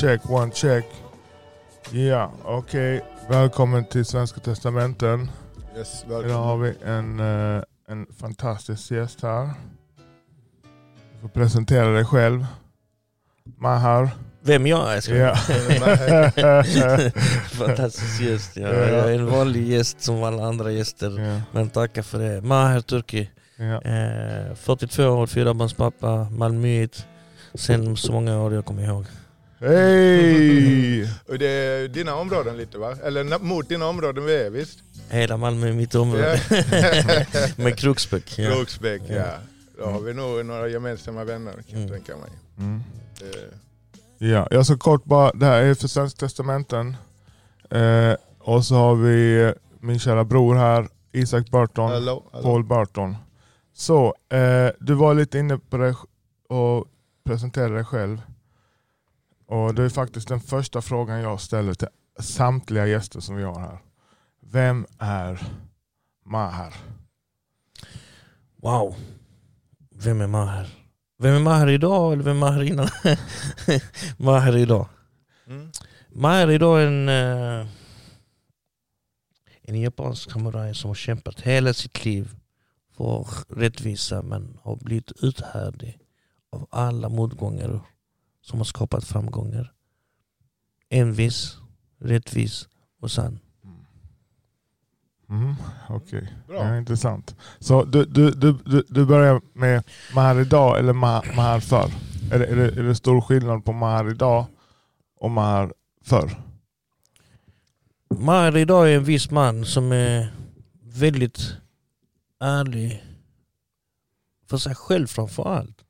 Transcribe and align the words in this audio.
Check, 0.00 0.30
one 0.30 0.52
check. 0.52 0.84
Ja, 1.90 2.32
okej. 2.44 3.04
Välkommen 3.28 3.84
till 3.84 4.04
Svenska 4.04 4.40
Testamenten. 4.40 5.30
Yes, 5.76 6.04
Idag 6.04 6.42
har 6.42 6.56
vi 6.56 6.74
en, 6.84 7.20
eh, 7.20 7.62
en 7.88 8.06
fantastisk 8.20 8.90
gäst 8.90 9.22
här. 9.22 9.50
Du 11.12 11.20
får 11.20 11.28
presentera 11.28 11.88
dig 11.88 12.04
själv. 12.04 12.46
Mahar. 13.58 14.10
Vem 14.42 14.66
jag 14.66 14.96
är? 14.96 15.00
Ska 15.00 15.14
Ja. 15.14 15.36
Fantastisk 17.66 18.20
gäst. 18.20 18.56
Ja. 18.56 18.68
Ja. 18.68 18.74
Jag 18.74 19.10
är 19.12 19.14
en 19.18 19.26
vanlig 19.26 19.68
gäst 19.68 20.00
som 20.02 20.22
alla 20.22 20.44
andra 20.44 20.70
gäster. 20.70 21.18
ja, 21.20 21.40
Men 21.52 21.70
tackar 21.70 22.02
för 22.02 22.18
det. 22.18 22.42
Maher 22.42 22.80
Turki. 22.80 23.30
ja. 23.56 23.82
Eh, 23.82 24.54
42 24.54 25.04
år, 25.08 25.26
fyrabarnspappa, 25.26 26.28
Malmöit. 26.30 27.06
Sen 27.54 27.96
så 27.96 28.12
många 28.12 28.40
år 28.42 28.54
jag 28.54 28.64
kommer 28.64 28.82
ihåg. 28.84 29.06
Hej! 29.58 31.10
Och 31.28 31.38
det 31.38 31.46
är 31.46 31.88
dina 31.88 32.14
områden 32.14 32.56
lite 32.56 32.78
va? 32.78 32.96
Eller 33.04 33.38
mot 33.38 33.68
dina 33.68 33.86
områden 33.86 34.24
vi 34.24 34.36
är 34.36 34.50
visst? 34.50 34.78
Hela 35.10 35.36
Malmö 35.36 35.68
är 35.68 35.72
mitt 35.72 35.94
område. 35.94 36.40
Med 37.56 37.78
Kroksbäck. 37.78 38.38
Ja. 38.38 38.50
Rågsbäck 38.50 39.02
ja. 39.08 39.14
Ja. 39.14 39.32
Då 39.78 39.84
har 39.84 40.00
vi 40.00 40.14
nog 40.14 40.46
några 40.46 40.68
gemensamma 40.68 41.24
vänner 41.24 41.52
kan 41.52 41.62
jag 41.68 41.78
Mm. 41.78 41.90
tänka 41.90 42.16
mig. 42.16 42.30
Mm. 42.58 42.82
Det- 43.20 43.54
Ja, 44.18 44.48
jag 44.50 44.66
ska 44.66 44.76
kort 44.78 45.04
bara, 45.04 45.32
det 45.32 45.46
här 45.46 45.62
är 45.62 45.74
för 45.74 45.88
Svenska 45.88 46.18
Testamenten. 46.26 46.96
Eh, 47.70 48.14
och 48.38 48.64
så 48.64 48.74
har 48.74 48.94
vi 48.94 49.52
min 49.80 49.98
kära 49.98 50.24
bror 50.24 50.54
här, 50.54 50.88
Isak 51.12 51.50
Burton. 51.50 51.90
Hallå, 51.90 52.22
hallå. 52.32 52.42
Paul 52.42 52.64
Burton. 52.64 53.16
Så, 53.74 54.14
eh, 54.32 54.68
du 54.80 54.94
var 54.94 55.14
lite 55.14 55.38
inne 55.38 55.58
på 55.58 55.76
det 55.76 55.94
och 56.48 56.86
presenterade 57.24 57.74
dig 57.74 57.84
själv. 57.84 58.20
Och 59.46 59.74
det 59.74 59.82
är 59.82 59.88
faktiskt 59.88 60.28
den 60.28 60.40
första 60.40 60.82
frågan 60.82 61.20
jag 61.20 61.40
ställer 61.40 61.74
till 61.74 61.88
samtliga 62.20 62.86
gäster 62.86 63.20
som 63.20 63.36
vi 63.36 63.42
har 63.42 63.60
här. 63.60 63.78
Vem 64.40 64.86
är 64.98 65.40
Maher? 66.24 66.74
Wow. 68.56 68.96
Vem 69.94 70.20
är 70.20 70.26
Maher? 70.26 70.68
Vem 71.18 71.34
är 71.34 71.40
Maher 71.40 71.68
idag 71.68 72.12
eller 72.12 72.22
vem 72.22 72.36
är 72.36 72.40
Maher 72.40 72.62
innan? 72.62 72.88
Maher 74.16 74.56
idag. 74.56 74.88
Mm. 75.46 75.70
Maher 76.08 76.50
idag 76.50 76.82
är 76.82 76.86
en, 76.86 77.08
eh, 77.08 77.66
en 79.62 79.80
japansk 79.80 80.30
samuraj 80.30 80.74
som 80.74 80.90
har 80.90 80.94
kämpat 80.94 81.40
hela 81.40 81.74
sitt 81.74 82.04
liv 82.04 82.36
för 82.96 83.26
rättvisa 83.48 84.22
men 84.22 84.58
har 84.62 84.76
blivit 84.76 85.12
uthärdig 85.22 85.98
av 86.52 86.66
alla 86.70 87.08
motgångar 87.08 87.80
som 88.46 88.58
har 88.58 88.64
skapat 88.64 89.04
framgångar. 89.04 89.72
Envis, 90.90 91.56
rättvis 91.98 92.68
och 93.00 93.10
sann. 93.10 93.38
Mm, 95.28 95.54
Okej, 95.88 96.32
Bra. 96.48 96.56
ja, 96.56 96.76
intressant. 96.78 97.36
Så 97.58 97.84
du, 97.84 98.04
du, 98.04 98.30
du, 98.30 98.52
du, 98.64 98.84
du 98.88 99.06
börjar 99.06 99.40
med 99.52 99.82
Maher 100.14 100.40
idag 100.40 100.78
eller 100.78 100.92
Ma- 100.92 101.36
Maher 101.36 101.60
förr? 101.60 101.90
Är 102.32 102.38
det, 102.38 102.46
är, 102.46 102.56
det, 102.56 102.64
är 102.78 102.82
det 102.82 102.94
stor 102.94 103.20
skillnad 103.20 103.64
på 103.64 103.72
Maher 103.72 104.10
idag 104.10 104.46
och 105.20 105.30
Maher 105.30 105.72
förr? 106.04 106.42
Maher 108.18 108.56
idag 108.56 108.90
är 108.92 108.96
en 108.96 109.04
viss 109.04 109.30
man 109.30 109.64
som 109.64 109.92
är 109.92 110.32
väldigt 110.82 111.56
ärlig 112.40 113.04
för 114.48 114.56
sig 114.58 114.74
själv 114.74 115.06
framför 115.06 115.48
allt. 115.48 115.84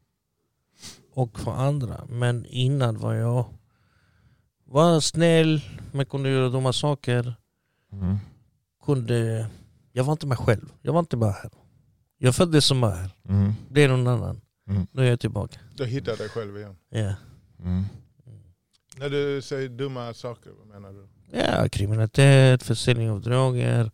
Och 1.16 1.40
för 1.40 1.52
andra. 1.52 2.04
Men 2.08 2.46
innan 2.46 2.98
var 2.98 3.14
jag 3.14 3.46
var 4.64 5.00
snäll, 5.00 5.60
men 5.92 6.06
kunde 6.06 6.30
göra 6.30 6.48
dumma 6.48 6.72
saker. 6.72 7.34
Mm. 7.92 8.16
Kunde, 8.84 9.48
jag 9.92 10.04
var 10.04 10.12
inte 10.12 10.26
mig 10.26 10.36
själv. 10.38 10.72
Jag 10.82 10.92
var 10.92 11.00
inte 11.00 11.16
Maher. 11.16 11.50
Jag 12.18 12.34
föddes 12.34 12.64
som 12.64 12.78
Maher. 12.78 13.10
Mm. 13.28 13.52
Blev 13.68 13.90
någon 13.90 14.06
annan. 14.06 14.40
Mm. 14.68 14.86
Nu 14.92 15.06
är 15.06 15.10
jag 15.10 15.20
tillbaka. 15.20 15.58
Du 15.76 15.86
hittar 15.86 16.16
dig 16.16 16.28
själv 16.28 16.56
igen. 16.56 16.76
Ja. 16.90 17.14
Mm. 17.64 17.84
När 18.96 19.10
du 19.10 19.42
säger 19.42 19.68
dumma 19.68 20.14
saker, 20.14 20.50
vad 20.58 20.66
menar 20.66 20.92
du? 20.92 21.08
Ja, 21.38 21.68
kriminalitet, 21.68 22.62
försäljning 22.62 23.10
av 23.10 23.20
droger, 23.20 23.90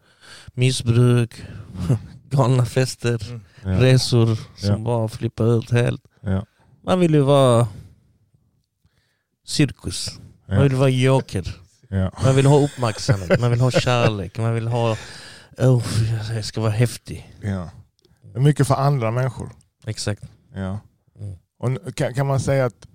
missbruk, 0.54 1.42
galna 2.30 2.64
fester. 2.66 3.22
Mm. 3.30 3.40
Ja. 3.64 3.82
resor 3.82 4.34
som 4.56 4.70
Ja. 4.70 4.78
bara 4.78 5.08
flippar 5.08 5.58
ut 5.58 5.70
helt. 5.70 6.02
Ja. 6.20 6.46
Man 6.82 7.00
vill 7.00 7.14
ju 7.14 7.20
vara 7.20 7.68
cirkus. 9.44 10.18
Man 10.48 10.62
vill 10.62 10.74
vara 10.74 10.88
joker. 10.88 11.56
Man 12.24 12.36
vill 12.36 12.46
ha 12.46 12.64
uppmärksamhet, 12.64 13.40
man 13.40 13.50
vill 13.50 13.60
ha 13.60 13.70
kärlek, 13.70 14.38
man 14.38 14.54
vill 14.54 14.68
ha... 14.68 14.96
Oh, 15.58 15.84
jag 16.34 16.44
ska 16.44 16.60
vara 16.60 16.70
häftig. 16.70 17.34
Ja. 17.40 17.70
Mycket 18.34 18.66
för 18.66 18.74
andra 18.74 19.10
människor. 19.10 19.50
Exakt. 19.86 20.22
Ja. 20.54 20.80
Mm. 21.18 21.36
Och 21.58 21.94
kan, 21.94 22.14
kan 22.14 22.26
man 22.26 22.40
säga 22.40 22.64
att 22.64 22.88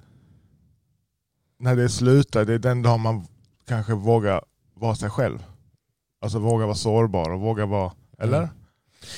när 1.59 1.75
det 1.75 1.89
slutar, 1.89 2.45
det 2.45 2.53
är 2.53 2.59
den 2.59 2.81
dag 2.81 2.99
man 2.99 3.27
kanske 3.67 3.93
vågar 3.93 4.41
vara 4.73 4.95
sig 4.95 5.09
själv? 5.09 5.43
Alltså 6.21 6.39
våga 6.39 6.65
vara 6.65 6.75
sårbar 6.75 7.29
och 7.29 7.39
våga 7.41 7.65
vara... 7.65 7.91
Eller? 8.19 8.37
Mm. 8.37 8.49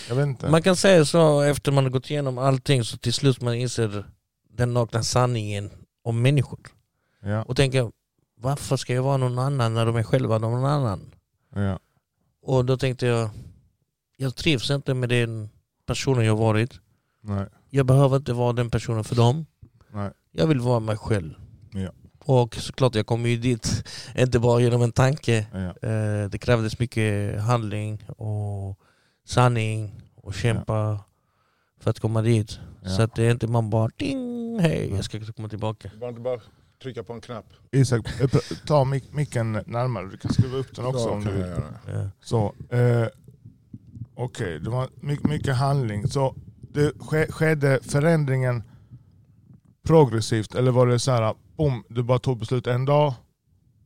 Jag 0.09 0.15
vet 0.15 0.27
inte. 0.27 0.49
Man 0.49 0.61
kan 0.61 0.75
säga 0.75 1.05
så 1.05 1.41
efter 1.41 1.71
man 1.71 1.83
har 1.83 1.91
gått 1.91 2.09
igenom 2.09 2.37
allting 2.37 2.83
så 2.83 2.97
till 2.97 3.13
slut 3.13 3.41
man 3.41 3.53
inser 3.53 4.05
den 4.59 4.73
nakna 4.73 5.03
sanningen 5.03 5.69
om 6.03 6.21
människor. 6.21 6.59
Ja. 7.21 7.43
Och 7.43 7.55
tänker, 7.55 7.91
varför 8.35 8.77
ska 8.77 8.93
jag 8.93 9.03
vara 9.03 9.17
någon 9.17 9.39
annan 9.39 9.73
när 9.73 9.85
de 9.85 9.95
är 9.95 10.03
själva 10.03 10.37
någon 10.37 10.65
annan? 10.65 10.99
Ja. 11.55 11.79
Och 12.41 12.65
då 12.65 12.77
tänkte 12.77 13.05
jag, 13.05 13.29
jag 14.17 14.35
trivs 14.35 14.69
inte 14.71 14.93
med 14.93 15.09
den 15.09 15.49
personen 15.85 16.25
jag 16.25 16.35
varit. 16.35 16.79
Nej. 17.21 17.45
Jag 17.69 17.85
behöver 17.85 18.17
inte 18.17 18.33
vara 18.33 18.53
den 18.53 18.69
personen 18.69 19.03
för 19.03 19.15
dem. 19.15 19.45
Nej. 19.93 20.11
Jag 20.31 20.47
vill 20.47 20.59
vara 20.59 20.79
mig 20.79 20.97
själv. 20.97 21.33
Ja. 21.73 21.89
Och 22.19 22.55
såklart 22.55 22.95
jag 22.95 23.05
kom 23.05 23.25
ju 23.25 23.37
dit, 23.37 23.83
inte 24.17 24.39
bara 24.39 24.59
genom 24.61 24.81
en 24.81 24.91
tanke. 24.91 25.47
Ja. 25.53 25.89
Eh, 25.89 26.29
Det 26.29 26.37
krävdes 26.41 26.79
mycket 26.79 27.41
handling 27.41 28.03
och 28.17 28.79
sanning 29.25 30.01
och 30.15 30.33
kämpa 30.33 30.99
för 31.79 31.89
att 31.89 31.99
komma 31.99 32.21
dit. 32.21 32.59
Ja. 32.83 32.89
Så 32.89 33.01
att 33.01 33.15
det 33.15 33.23
är 33.23 33.31
inte 33.31 33.47
man 33.47 33.69
bara 33.69 33.89
ding, 33.97 34.59
hej 34.59 34.91
jag 34.95 35.03
ska 35.05 35.19
komma 35.35 35.49
tillbaka. 35.49 35.89
Du 35.93 35.99
bara 35.99 36.09
inte 36.09 36.21
bara 36.21 36.39
trycka 36.83 37.03
på 37.03 37.13
en 37.13 37.21
knapp. 37.21 37.45
Isak, 37.71 38.21
eh, 38.21 38.29
ta 38.67 38.83
mic- 38.83 39.09
micken 39.11 39.51
närmare. 39.65 40.07
Du 40.09 40.17
kan 40.17 40.33
skruva 40.33 40.57
upp 40.57 40.75
den 40.75 40.85
också 40.85 40.99
Ja, 41.07 41.11
om 41.11 41.25
du 41.25 41.31
vill. 41.31 41.45
Ja. 41.87 42.09
Så, 42.21 42.53
eh, 42.69 43.07
Okej, 44.15 44.59
det 44.59 44.69
var 44.69 44.89
mycket, 44.95 45.29
mycket 45.29 45.55
handling. 45.55 46.07
Så 46.07 46.35
det 46.73 46.93
ske, 46.99 47.31
skedde 47.31 47.79
förändringen 47.83 48.63
progressivt 49.83 50.55
eller 50.55 50.71
var 50.71 50.87
det 50.87 50.99
så 50.99 51.11
här, 51.11 51.35
boom, 51.57 51.83
du 51.89 52.03
bara 52.03 52.19
tog 52.19 52.39
beslut 52.39 52.67
en 52.67 52.85
dag 52.85 53.13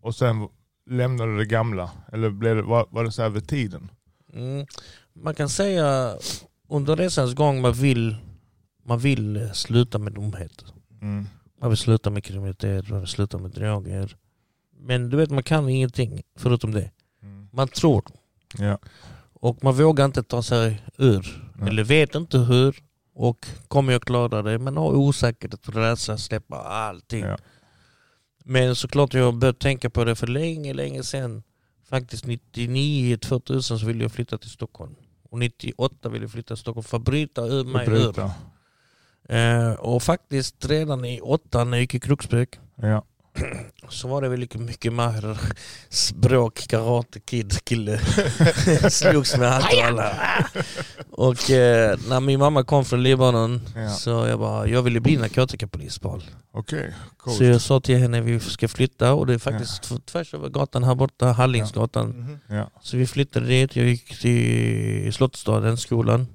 och 0.01 0.15
sen 0.15 0.47
lämnade 0.89 1.31
du 1.31 1.37
det 1.37 1.45
gamla? 1.45 1.91
Eller 2.11 2.29
blev 2.29 2.55
det, 2.55 2.61
var, 2.61 2.87
var 2.89 3.03
det 3.03 3.11
så 3.11 3.21
här 3.21 3.29
över 3.29 3.39
tiden? 3.39 3.91
Mm. 4.33 4.65
Man 5.13 5.35
kan 5.35 5.49
säga 5.49 6.17
under 6.69 6.95
resans 6.95 7.33
gång 7.33 7.61
man 7.61 7.73
vill, 7.73 8.15
man 8.85 8.99
vill 8.99 9.35
eh, 9.37 9.51
sluta 9.51 9.97
med 9.99 10.13
dumheter. 10.13 10.67
Mm. 11.01 11.27
Man 11.61 11.69
vill 11.69 11.77
sluta 11.77 12.09
med 12.09 12.23
kriminalitet, 12.23 12.89
man 12.89 12.99
vill 12.99 13.07
sluta 13.07 13.37
med 13.37 13.51
droger. 13.51 14.15
Men 14.79 15.09
du 15.09 15.17
vet 15.17 15.29
man 15.31 15.43
kan 15.43 15.69
ingenting 15.69 16.21
förutom 16.37 16.71
det. 16.71 16.91
Mm. 17.23 17.47
Man 17.51 17.67
tror 17.67 18.03
Ja. 18.57 18.77
och 19.33 19.63
man 19.63 19.73
vågar 19.75 20.05
inte 20.05 20.23
ta 20.23 20.43
sig 20.43 20.81
ur. 20.97 21.51
Nej. 21.55 21.69
Eller 21.69 21.83
vet 21.83 22.15
inte 22.15 22.37
hur. 22.37 22.75
Och 23.15 23.47
kommer 23.67 23.93
jag 23.93 24.01
klara 24.01 24.41
det? 24.41 24.59
Men 24.59 24.77
har 24.77 24.91
osäkerhet, 24.91 25.69
rädsla, 25.69 26.17
släppa 26.17 26.55
allting. 26.55 27.23
Ja. 27.23 27.37
Men 28.45 28.75
såklart 28.75 29.13
jag 29.13 29.35
börjat 29.37 29.59
tänka 29.59 29.89
på 29.89 30.03
det 30.05 30.15
för 30.15 30.27
länge, 30.27 30.73
länge 30.73 31.03
sedan. 31.03 31.43
Faktiskt 31.89 32.25
99, 32.25 33.17
2000 33.17 33.79
så 33.79 33.85
ville 33.85 34.03
jag 34.03 34.11
flytta 34.11 34.37
till 34.37 34.49
Stockholm. 34.49 34.95
Och 35.33 35.39
98 35.39 36.09
ville 36.09 36.27
flytta 36.27 36.47
till 36.47 36.61
Stockholm 36.61 36.83
för 36.83 36.97
att 36.97 37.03
bryta 37.03 37.41
ur 37.41 37.63
mig 37.63 37.87
ur. 37.89 38.19
Eh, 39.29 39.73
och 39.73 40.03
faktiskt 40.03 40.65
redan 40.65 41.05
i 41.05 41.21
åttan 41.21 41.69
när 41.69 41.77
jag 41.77 41.81
gick 41.81 41.95
i 41.95 41.99
Kroksbäck 41.99 42.59
Ja. 42.75 43.03
så 43.89 44.07
var 44.07 44.21
det 44.21 44.29
väl 44.29 44.47
mycket 44.55 44.93
mer 44.93 45.37
språk, 45.89 46.67
karate, 46.67 47.19
kid, 47.19 47.63
kille. 47.63 47.99
Slogs 48.89 49.37
med 49.37 49.47
allt 49.51 49.73
och 49.73 49.83
alla. 49.83 50.15
Och 51.11 51.51
eh, 51.51 51.97
när 52.09 52.19
min 52.19 52.39
mamma 52.39 52.63
kom 52.63 52.85
från 52.85 53.03
Libanon 53.03 53.61
Ja. 53.75 53.89
så 53.89 54.09
jag 54.09 54.39
bara, 54.39 54.67
jag 54.67 54.81
ville 54.81 54.99
bli 54.99 55.17
narkotikapolis 55.17 55.99
Paul. 55.99 56.23
Okej, 56.51 56.93
coolt. 57.17 57.37
Så 57.37 57.43
jag 57.43 57.61
sa 57.61 57.79
till 57.79 57.97
henne 57.97 58.21
vi 58.21 58.39
ska 58.39 58.67
flytta 58.67 59.13
och 59.13 59.27
det 59.27 59.33
är 59.33 59.37
faktiskt 59.37 59.87
ja. 59.91 59.97
tvärs 60.05 60.33
över 60.33 60.49
gatan 60.49 60.83
här 60.83 60.95
borta, 60.95 61.25
Hallingsgatan. 61.25 62.39
Ja. 62.47 62.69
Så 62.81 62.97
vi 62.97 63.07
flyttade 63.07 63.45
dit, 63.45 63.75
jag 63.75 63.85
gick 63.85 64.19
till 64.21 65.13
Slottsstaden, 65.13 65.77
skolan. 65.77 66.27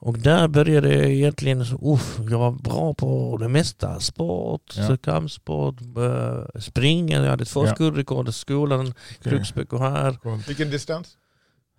Och 0.00 0.18
där 0.18 0.48
började 0.48 0.94
jag 0.94 1.10
egentligen, 1.10 1.64
så, 1.66 1.94
uff, 1.94 2.18
jag 2.30 2.38
var 2.38 2.50
bra 2.52 2.94
på 2.94 3.36
det 3.40 3.48
mesta. 3.48 4.00
Sport, 4.00 4.74
Ja. 4.76 4.96
kampsport, 4.96 5.80
eh, 5.80 6.60
springa, 6.60 7.22
jag 7.22 7.30
hade 7.30 7.44
två 7.44 7.66
Ja. 7.66 7.74
skolrekord 7.74 8.28
i 8.28 8.32
skolan, 8.32 8.80
Okej. 8.80 8.94
Kruxbäck 9.22 9.72
här. 9.72 10.46
Vilken 10.46 10.70
distans? 10.70 11.16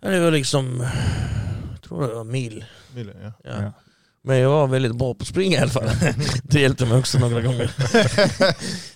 Det 0.02 0.20
var 0.20 0.32
liksom, 0.32 0.88
jag 1.72 1.82
tror 1.82 2.08
det 2.08 2.14
var 2.14 2.24
mil. 2.24 2.66
Milen, 2.96 3.16
ja. 3.24 3.32
Ja. 3.44 3.72
Men 4.30 4.38
jag 4.38 4.50
var 4.50 4.68
väldigt 4.68 4.96
bra 4.96 5.14
på 5.14 5.22
att 5.22 5.28
springa 5.28 5.58
i 5.58 5.62
alla 5.62 5.72
fall. 5.72 5.90
Det 6.44 6.60
hjälpte 6.62 6.86
mig 6.86 7.00
också 7.00 7.20
några 7.20 7.42
gånger. 7.42 7.72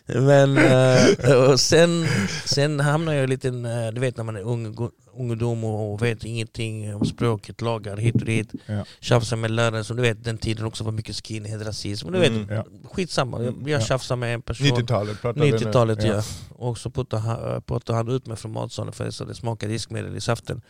Men 0.22 0.58
eh, 0.58 1.34
och 1.52 1.60
sen, 1.60 2.06
sen 2.46 2.80
hamnade 2.80 3.18
jag 3.18 3.22
i 3.22 3.24
en 3.24 3.30
liten, 3.30 3.66
eh, 3.66 3.92
du 3.92 4.02
vet 4.02 4.18
när 4.18 4.24
man 4.24 4.36
är 4.36 4.42
ung, 4.42 4.90
ungdom 5.18 5.64
och 5.64 6.02
vet 6.02 6.24
ingenting 6.26 6.96
om 6.96 7.06
språket, 7.06 7.62
lagar 7.62 7.98
hit 7.98 8.16
och 8.16 8.26
dit. 8.26 8.52
Ja. 8.66 8.86
Tjafsar 9.00 9.38
med 9.38 9.52
lärare 9.52 9.84
som 9.84 9.96
du 9.96 10.02
vet 10.02 10.24
den 10.24 10.38
tiden 10.38 10.66
också 10.66 10.84
var 10.84 10.92
mycket 10.92 11.16
skinhead, 11.28 11.64
rasism. 11.68 12.12
Du 12.12 12.20
vet, 12.20 12.30
Mm. 12.32 12.48
Ja. 12.56 12.66
skitsamma. 12.92 13.44
Jag, 13.44 13.56
jag 13.62 13.70
Ja. 13.82 13.86
tjafsade 13.86 14.20
med 14.20 14.34
en 14.34 14.42
person. 14.42 14.68
90-talet 14.68 15.22
pratar 15.22 15.42
vi 15.42 15.52
nu. 15.52 15.58
90-talet 15.58 16.04
Ja. 16.04 16.14
ja. 16.14 16.24
Och 16.50 16.78
så 16.78 16.90
puttade 16.90 17.22
han, 17.22 17.62
puttade 17.62 17.98
han 17.98 18.10
ut 18.10 18.26
mig 18.28 18.38
från 18.38 18.52
matsalen 18.52 18.94
för 18.94 19.12
så 19.12 19.26
det 19.26 19.36
smakade 19.36 19.72
diskmedel 19.74 20.16
i 20.18 20.22
saften. 20.22 20.62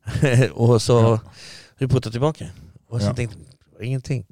och 0.52 0.82
så 0.82 0.92
Ja. 0.92 1.20
vi 1.78 1.86
puttade 1.88 2.10
tillbaka. 2.12 2.46
Och 2.88 3.00
så 3.00 3.06
Ja. 3.06 3.14
tänkte 3.14 3.36
ingenting. 3.84 4.26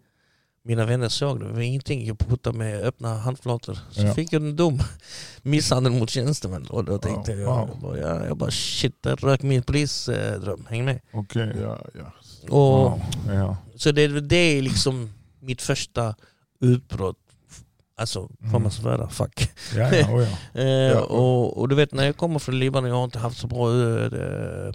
Mina 0.64 0.86
vänner 0.86 1.08
såg 1.08 1.40
det, 1.40 1.46
det 1.46 1.52
var 1.52 1.60
ingenting. 1.60 2.06
Jag 2.06 2.18
puttade 2.18 2.58
med 2.58 2.80
öppna 2.84 3.14
handflator. 3.18 3.78
Så 3.90 4.02
Ja. 4.02 4.14
fick 4.14 4.32
jag 4.32 4.42
en 4.42 4.56
dom. 4.56 4.78
Misshandel 5.42 5.92
mot 5.92 6.10
tjänstemän. 6.10 6.66
Och 6.66 6.84
då 6.84 6.98
tänkte 6.98 7.34
Wow. 7.36 7.40
jag, 7.42 7.68
jag, 7.68 7.78
bara, 7.80 7.98
ja, 7.98 8.26
jag 8.26 8.36
bara 8.36 8.50
shit, 8.50 9.02
där 9.02 9.16
rök 9.16 9.42
min 9.42 9.62
polisdröm. 9.62 10.66
Häng 10.70 10.84
med. 10.84 11.00
Okej. 11.12 11.56
Ja, 11.62 11.78
ja. 11.94 12.12
Och, 12.54 12.90
Wow. 12.90 13.00
Ja. 13.28 13.56
Så 13.76 13.92
det, 13.92 14.20
det 14.20 14.36
är 14.36 14.62
liksom 14.62 15.10
mitt 15.40 15.62
första 15.62 16.14
utbrott. 16.60 17.16
Alltså, 17.96 18.20
får 18.40 18.46
Mm. 18.48 18.62
man 18.62 18.70
svära? 18.72 19.08
Fuck. 19.08 19.50
Ja, 19.76 19.94
ja, 19.94 20.08
oh, 20.14 20.26
ja. 20.54 20.60
Eh, 20.60 20.98
och, 20.98 21.58
och 21.58 21.68
du 21.68 21.74
vet 21.74 21.92
när 21.94 22.04
jag 22.04 22.16
kommer 22.16 22.38
från 22.38 22.58
Libanon, 22.58 22.90
jag 22.90 22.96
har 22.96 23.04
inte 23.04 23.18
haft 23.18 23.38
så 23.38 23.46
bra 23.46 23.68
eh, 23.70 24.72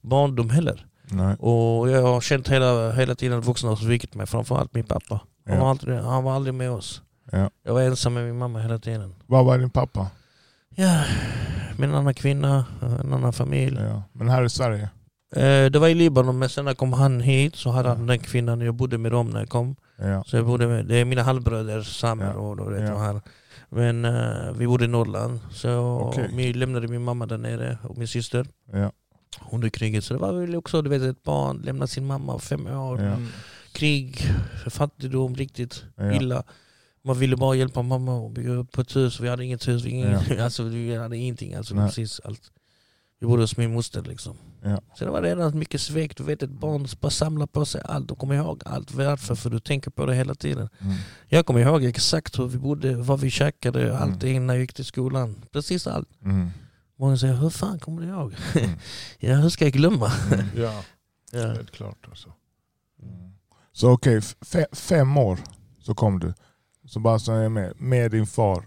barndom 0.00 0.50
heller. 0.50 0.86
Nej. 1.10 1.36
Och 1.38 1.90
jag 1.90 2.02
har 2.02 2.20
känt 2.20 2.48
hela, 2.48 2.92
hela 2.92 3.14
tiden 3.14 3.38
att 3.38 3.44
vuxna 3.46 3.68
har 3.68 3.76
svikit 3.76 4.14
mig, 4.14 4.26
framförallt 4.26 4.74
min 4.74 4.84
pappa. 4.84 5.20
Han, 5.46 5.58
var 5.58 5.64
Ja. 5.66 5.70
aldrig, 5.70 5.98
han 5.98 6.24
var 6.24 6.32
aldrig 6.32 6.54
med 6.54 6.70
oss. 6.70 7.02
Ja. 7.32 7.50
Jag 7.64 7.74
var 7.74 7.80
ensam 7.82 8.14
med 8.14 8.24
min 8.24 8.38
mamma 8.38 8.58
hela 8.60 8.78
tiden. 8.78 9.14
Vad 9.26 9.44
var 9.44 9.58
din 9.58 9.70
pappa? 9.70 10.06
Ja, 10.74 11.02
med 11.78 11.88
en 11.88 11.94
annan 11.94 12.14
kvinna, 12.14 12.64
en 13.00 13.12
annan 13.12 13.32
familj. 13.32 13.78
Ja. 13.80 14.02
Men 14.12 14.28
här 14.28 14.44
i 14.44 14.48
Sverige? 14.50 14.88
Eh, 15.36 15.70
det 15.70 15.78
var 15.78 15.88
i 15.88 15.94
Libanon, 15.94 16.38
men 16.38 16.48
sen 16.48 16.64
när 16.64 16.74
kom 16.74 16.92
han 16.92 17.20
hit 17.20 17.56
så 17.56 17.70
hade 17.70 17.88
Ja. 17.88 17.94
han 17.94 18.06
den 18.06 18.18
kvinnan, 18.18 18.60
jag 18.60 18.74
bodde 18.74 18.98
med 18.98 19.12
dem 19.12 19.30
när 19.30 19.40
jag 19.40 19.48
kom. 19.48 19.76
Ja. 19.98 20.24
Så 20.26 20.36
jag 20.36 20.46
bodde 20.46 20.66
med, 20.66 20.86
det 20.86 20.96
är 20.96 21.04
mina 21.04 21.22
halvbröder, 21.22 21.82
Samer 21.82 22.26
Ja. 22.26 22.32
och 22.40 22.56
då 22.56 22.64
vet 22.64 22.80
Ja. 22.80 22.86
jag 22.86 22.98
här. 22.98 23.20
Men 23.68 24.04
eh, 24.04 24.52
vi 24.56 24.66
bodde 24.66 24.84
i 24.84 24.88
Norrland, 24.88 25.40
så 25.50 25.98
Okej. 26.00 26.30
vi 26.32 26.52
lämnade 26.52 26.88
min 26.88 27.02
mamma 27.04 27.26
där 27.26 27.38
nere 27.38 27.78
och 27.82 27.98
min 27.98 28.08
syster 28.08 28.46
Ja. 28.72 28.90
Under 29.52 29.68
kriget. 29.68 30.04
Så 30.04 30.14
det 30.14 30.20
var 30.20 30.32
väl 30.32 30.54
också 30.56 30.82
du 30.82 30.90
vet, 30.90 31.02
ett 31.02 31.22
barn, 31.22 31.56
lämna 31.64 31.86
sin 31.86 32.06
mamma 32.06 32.38
fem 32.38 32.66
år, 32.66 33.00
Ja. 33.00 33.06
Mm. 33.06 33.26
krig, 33.72 34.20
fattigdom, 34.70 35.34
riktigt 35.34 35.84
Ja. 35.96 36.12
illa. 36.12 36.42
Man 37.04 37.18
ville 37.18 37.36
bara 37.36 37.54
hjälpa 37.54 37.82
mamma 37.82 38.14
och 38.16 38.30
bygga 38.30 38.50
upp 38.52 38.78
ett 38.78 38.96
hus. 38.96 39.20
Vi 39.20 39.28
hade 39.28 39.44
inget 39.44 39.68
hus, 39.68 39.84
vi, 39.84 39.90
ingen, 39.90 40.18
alltså, 40.40 40.62
vi 40.62 40.96
hade 40.96 41.16
ingenting. 41.16 41.54
Alltså, 41.54 41.74
Nej. 41.74 41.88
precis 41.88 42.20
allt. 42.24 42.52
Vi 43.20 43.26
bodde 43.26 43.42
hos 43.42 43.56
min 43.56 43.72
moster 43.74 44.02
liksom. 44.02 44.36
Ja. 44.62 44.80
Så 44.94 45.04
det 45.04 45.10
var 45.10 45.22
redan 45.22 45.58
mycket 45.58 45.80
svek. 45.80 46.16
Du 46.16 46.22
vet 46.24 46.42
ett 46.42 46.50
barn 46.50 46.86
bara 47.00 47.10
samlar 47.10 47.46
på 47.46 47.64
sig 47.64 47.80
allt 47.84 48.10
och 48.10 48.18
kommer 48.18 48.34
ihåg 48.34 48.62
allt. 48.66 48.92
Varför? 48.94 49.34
För 49.34 49.50
du 49.50 49.60
tänker 49.60 49.90
på 49.90 50.06
det 50.06 50.14
hela 50.14 50.34
tiden. 50.34 50.68
Mm. 50.80 50.94
Jag 51.28 51.46
kommer 51.46 51.60
ihåg 51.60 51.84
exakt 51.84 52.38
hur 52.38 52.46
vi 52.46 52.58
bodde, 52.58 52.94
vad 52.96 53.20
vi 53.20 53.30
käkade, 53.30 53.98
allt 53.98 54.22
innan 54.22 54.48
jag 54.48 54.58
gick 54.60 54.72
till 54.74 54.84
skolan. 54.84 55.36
Precis 55.52 55.86
allt. 55.86 56.08
Mm. 56.24 56.50
Många 56.98 57.16
säger, 57.16 57.34
hur 57.34 57.50
fan 57.50 57.78
kommer 57.78 58.02
du 58.02 58.08
ihåg? 58.08 58.34
Mm. 58.54 58.70
ja, 59.18 59.34
hur 59.34 59.48
ska 59.48 59.64
jag 59.64 59.72
glömma? 59.72 60.12
Mm. 60.32 60.46
Ja, 60.56 60.82
Ja. 61.32 61.46
helt 61.48 61.70
klart 61.70 61.98
alltså. 62.08 62.28
Mm. 63.02 63.32
Så 63.72 63.90
okej, 63.90 64.18
fe- 64.20 64.74
fem 64.74 65.16
år 65.16 65.38
så 65.80 65.94
kom 65.94 66.18
du. 66.18 66.34
Så 66.86 67.00
bara 67.00 67.18
så 67.18 67.32
jag 67.32 67.44
är 67.44 67.48
med, 67.48 67.72
med 67.80 68.10
din 68.10 68.26
far. 68.26 68.66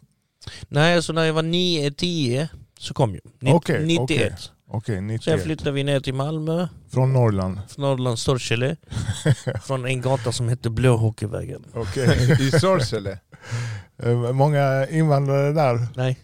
Nej, 0.67 0.95
alltså 0.95 1.13
när 1.13 1.23
jag 1.23 1.33
var 1.33 1.43
9-10 1.43 2.47
så 2.79 2.93
kom 2.93 3.11
jag. 3.13 3.21
Ni- 3.39 3.53
Okej, 3.53 3.85
91. 3.85 3.99
okej. 4.09 4.35
Okej, 4.71 4.95
Sen 4.95 5.07
91. 5.07 5.43
flyttade 5.43 5.71
vi 5.71 5.83
ner 5.83 5.99
till 5.99 6.13
Malmö, 6.13 6.67
Från 6.89 7.13
Norrland. 7.13 7.59
från 7.69 7.81
Norrland, 7.85 8.19
Storkele. 8.19 8.75
från 9.63 9.85
en 9.85 10.01
gata 10.01 10.31
som 10.31 10.49
hette 10.49 10.69
Blåhockeyvägen. 10.69 11.65
Okej. 11.73 12.37
I 12.47 12.51
Sorsele? 12.51 13.19
Eh, 14.03 14.31
Många 14.33 14.87
invandrare 14.87 15.53
där. 15.53 15.87
Nej. 15.95 16.19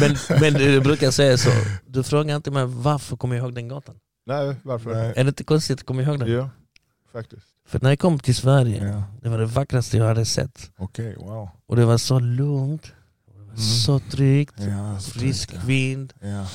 men, 0.00 0.16
men 0.40 0.52
du 0.54 0.80
brukar 0.80 1.10
säga 1.10 1.38
så, 1.38 1.50
du 1.86 2.02
frågar 2.02 2.36
inte 2.36 2.50
mig 2.50 2.64
varför 2.66 3.16
kommer 3.16 3.36
jag 3.36 3.42
ihåg 3.44 3.54
den 3.54 3.68
gatan? 3.68 3.94
Nej, 4.26 4.56
varför? 4.62 4.94
Nej. 4.94 5.12
Är 5.16 5.24
det 5.24 5.28
inte 5.28 5.44
konstigt 5.44 5.80
att 5.80 5.86
komma 5.86 6.02
ihåg 6.02 6.18
den? 6.18 6.32
Ja, 6.32 6.50
faktiskt. 7.12 7.46
För 7.68 7.80
när 7.82 7.88
jag 7.90 7.98
kom 7.98 8.18
till 8.18 8.34
Sverige, 8.34 8.86
Ja. 8.88 9.02
det 9.22 9.28
var 9.28 9.38
det 9.38 9.46
vackraste 9.46 9.96
jag 9.96 10.04
hade 10.06 10.24
sett. 10.24 10.70
Okej, 10.78 11.16
wow. 11.18 11.48
Och 11.66 11.76
det 11.76 11.84
var 11.84 11.98
så 11.98 12.18
lugnt, 12.18 12.92
Mm. 13.52 13.56
så 13.56 13.98
tryggt, 13.98 14.54
Ja, 14.58 14.98
frisk 15.00 15.50
vind. 15.64 16.12
Ja. 16.20 16.46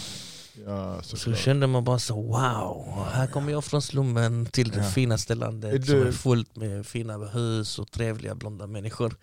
Ja, 0.68 1.02
Så 1.04 1.34
kände 1.36 1.68
man 1.68 1.84
bara 1.84 2.00
så 2.00 2.16
wow, 2.22 3.06
här 3.12 3.28
kommer 3.28 3.52
jag 3.52 3.64
från 3.64 3.81
slummen 3.81 4.46
till 4.46 4.69
det 4.72 4.78
Ja. 4.78 4.84
finaste 4.84 5.34
Är 5.34 5.36
landet 5.36 5.81
du- 5.81 5.88
som 5.88 6.08
är 6.08 6.12
fullt 6.12 6.56
med 6.56 6.86
fina 6.86 7.18
hus 7.18 7.80
och 7.80 7.92
trevliga 7.92 8.36
blonda 8.36 8.68
människor. 8.68 9.16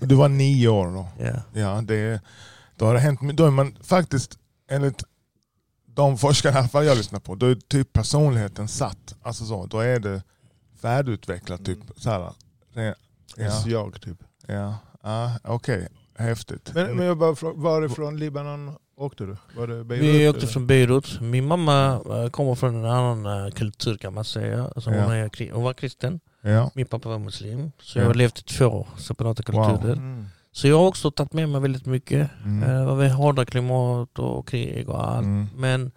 Du 0.00 0.14
var 0.14 0.28
nio 0.28 0.68
år 0.68 0.86
då. 0.86 1.08
Ja. 1.24 1.60
Ja, 1.60 1.82
det, 1.84 2.20
då 2.76 2.84
har 2.84 2.94
det 2.94 3.00
hänt 3.00 3.20
Då 3.34 3.46
är 3.46 3.50
man 3.50 3.76
faktiskt, 3.82 4.38
enligt 4.70 5.04
de 5.86 6.18
forskare 6.18 6.52
i 6.54 6.56
alla 6.56 6.68
fall 6.68 6.84
jag 6.86 6.96
lyssnar 6.96 7.20
på, 7.20 7.34
då 7.34 7.46
är 7.46 7.54
typ 7.54 7.92
personligheten 7.92 8.68
satt. 8.68 9.14
Alltså 9.22 9.44
så, 9.44 9.66
då 9.66 9.78
är 9.80 10.00
det 10.00 10.22
färdigutvecklat. 10.80 11.64
Typ, 11.64 11.78
så 11.96 12.10
här. 12.10 12.32
Det- 12.74 12.94
Ja, 13.36 13.62
jag 13.66 14.00
typ. 14.00 14.18
ja, 14.46 14.74
ja 15.02 15.32
okej. 15.44 15.88
Häftigt. 16.16 16.70
Men, 16.74 16.96
men 16.96 17.06
jag 17.06 17.18
bara 17.18 17.32
frå- 17.32 17.62
varifrån 17.62 18.18
Libanon 18.18 18.76
åkte 19.00 19.24
du? 19.24 19.36
Var 19.56 19.66
det 19.66 19.84
Beirut? 19.84 20.04
Vi 20.14 20.28
åkte 20.28 20.46
från 20.46 20.66
Beirut. 20.66 21.20
Min 21.20 21.46
mamma 21.46 22.00
eh, 22.10 22.30
kommer 22.30 22.54
från 22.54 22.74
en 22.74 22.84
annan 22.84 23.44
eh, 23.46 23.50
kultur 23.52 23.96
kan 23.96 24.14
man 24.14 24.24
säga. 24.24 24.70
Alltså 24.74 24.90
Ja. 24.90 25.02
hon, 25.04 25.12
är, 25.12 25.52
hon 25.52 25.62
var 25.62 25.72
kristen, 25.74 26.20
ja. 26.42 26.70
min 26.74 26.86
pappa 26.86 27.08
var 27.08 27.18
muslim. 27.18 27.72
Så 27.80 27.98
Ja. 27.98 28.02
jag 28.02 28.08
har 28.08 28.14
levt 28.14 28.38
i 28.38 28.42
två 28.42 28.86
separata 28.98 29.52
Wow. 29.52 29.68
kulturer. 29.70 29.92
Mm. 29.96 30.26
Så 30.52 30.68
jag 30.68 30.78
har 30.78 30.86
också 30.86 31.10
tagit 31.10 31.32
med 31.32 31.48
mig 31.48 31.60
väldigt 31.60 31.86
mycket. 31.86 32.30
Mm. 32.44 32.62
Eh, 32.70 32.96
väl 32.96 33.10
hårda 33.10 33.44
klimat 33.44 34.18
och 34.18 34.48
krig 34.48 34.88
och 34.88 35.08
allt. 35.08 35.24
Mm. 35.24 35.46
Men 35.56 35.90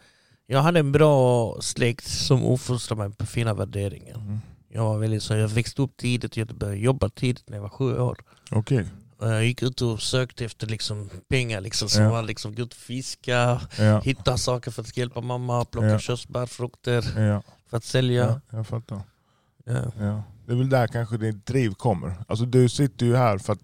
jag 0.48 0.62
hade 0.62 0.79
en 0.79 0.91
bra 0.91 1.55
släkt 1.62 2.07
som 2.07 2.43
uppfostrade 2.45 3.01
mig 3.07 3.12
på 3.17 3.25
fina 3.25 3.53
värderingar. 3.53 4.15
Mm. 4.15 4.39
Jag, 4.69 4.83
var 4.83 4.98
väldigt, 4.98 5.24
så 5.24 5.33
jag 5.33 5.48
växte 5.48 5.81
upp 5.81 5.98
tidigt, 5.98 6.38
jag 6.38 6.48
började 6.48 6.77
jobba 6.79 7.10
tidigt 7.10 7.50
när 7.50 7.57
jag 7.57 7.62
var 7.62 7.69
sju 7.69 7.98
år. 8.00 8.17
Okej. 8.51 8.86
Jag 9.20 9.46
gick 9.46 9.63
ut 9.63 9.82
och 9.82 10.01
sökte 10.01 10.46
efter 10.46 10.67
liksom 10.67 11.10
pengar, 11.29 11.62
liksom, 11.62 11.89
som 11.89 12.03
Ja. 12.03 12.12
var 12.12 12.24
liksom, 12.24 12.55
gå 12.55 12.62
ut 12.63 12.72
och 12.74 12.77
fiska, 12.79 13.62
Ja. 13.77 14.00
hitta 14.00 14.38
saker 14.38 14.72
för 14.72 14.82
att 14.82 14.98
hjälpa 14.98 15.22
mamma, 15.22 15.65
plocka 15.65 15.88
Ja. 15.88 16.00
körsbär, 16.00 16.46
frukter 16.46 17.22
Ja. 17.22 17.41
för 17.70 17.77
att 17.77 17.84
sälja. 17.84 18.24
ja, 18.50 18.58
jag 18.58 18.67
fattar. 18.67 19.01
Ja. 19.65 19.82
Ja. 20.00 20.24
Det 20.46 20.51
är 20.51 20.55
väl 20.55 20.70
där 20.70 20.88
kanske 20.88 21.17
ditt 21.17 21.46
driv 21.46 21.74
kommer. 21.74 22.13
Alltså 22.27 22.46
du 22.46 22.70
sitter 22.70 23.05
ju 23.05 23.15
här 23.15 23.38
för 23.38 23.53
att 23.53 23.60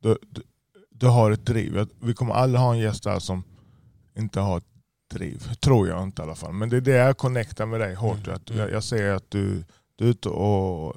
du, 0.00 0.18
du, 0.30 0.42
du 0.90 1.06
har 1.06 1.30
ett 1.30 1.46
driv. 1.46 1.86
Vi 2.00 2.14
kommer 2.14 2.34
alla 2.34 2.58
ha 2.58 2.72
en 2.74 2.78
gäst 2.80 3.04
här 3.04 3.18
som 3.18 3.44
inte 4.18 4.40
har 4.40 4.58
ett 4.58 4.64
driv. 5.14 5.52
Tror 5.60 5.88
jag 5.88 6.02
inte 6.02 6.22
i 6.22 6.24
alla 6.24 6.34
fall. 6.34 6.52
Men 6.52 6.68
det 6.68 6.76
är 6.76 6.80
det 6.80 6.90
jag 6.90 7.16
connectar 7.18 7.66
med 7.66 7.80
dig 7.80 7.94
hårt. 7.94 8.26
Mm. 8.26 8.34
Att 8.36 8.50
jag, 8.50 8.70
jag 8.70 8.84
ser 8.84 9.12
att 9.12 9.30
du, 9.30 9.64
du 9.96 10.04
är 10.04 10.08
ute 10.08 10.28
och... 10.28 10.96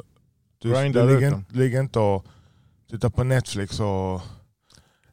Du, 0.58 0.74
Grindar 0.74 1.08
du 1.08 1.14
ligger, 1.16 1.44
ligger 1.50 1.80
inte 1.80 2.00
och 2.00 2.26
tittar 2.90 3.10
på 3.10 3.24
Netflix 3.24 3.80
och... 3.80 4.22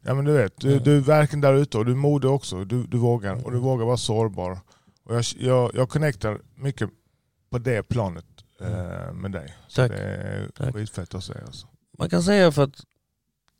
Ja 0.05 0.13
men 0.13 0.25
du 0.25 0.31
vet, 0.33 0.57
du, 0.57 0.71
Mm. 0.71 0.83
du 0.83 0.97
är 0.97 1.01
verkligen 1.01 1.41
där 1.41 1.53
ute 1.53 1.77
och 1.77 1.85
du 1.85 1.91
är 1.91 1.95
modig 1.95 2.29
också. 2.31 2.65
Du, 2.65 2.83
du 2.83 2.97
vågar. 2.97 3.45
Och 3.45 3.51
du 3.51 3.57
vågar 3.59 3.85
vara 3.85 3.97
sårbar. 3.97 4.59
Och 5.03 5.15
jag, 5.15 5.23
jag, 5.39 5.71
jag 5.73 5.89
connectar 5.89 6.39
mycket 6.55 6.89
på 7.49 7.57
det 7.57 7.83
planet 7.83 8.25
eh, 8.61 9.13
med 9.13 9.31
dig. 9.31 9.55
Så 9.67 9.81
Tack. 9.81 9.91
det 9.91 9.97
är 10.03 10.49
Tack. 10.55 10.73
skitfett 10.73 11.15
att 11.15 11.23
säga. 11.23 11.41
Alltså. 11.45 11.67
Man 11.97 12.09
kan 12.09 12.23
säga 12.23 12.51
för 12.51 12.63
att 12.63 12.75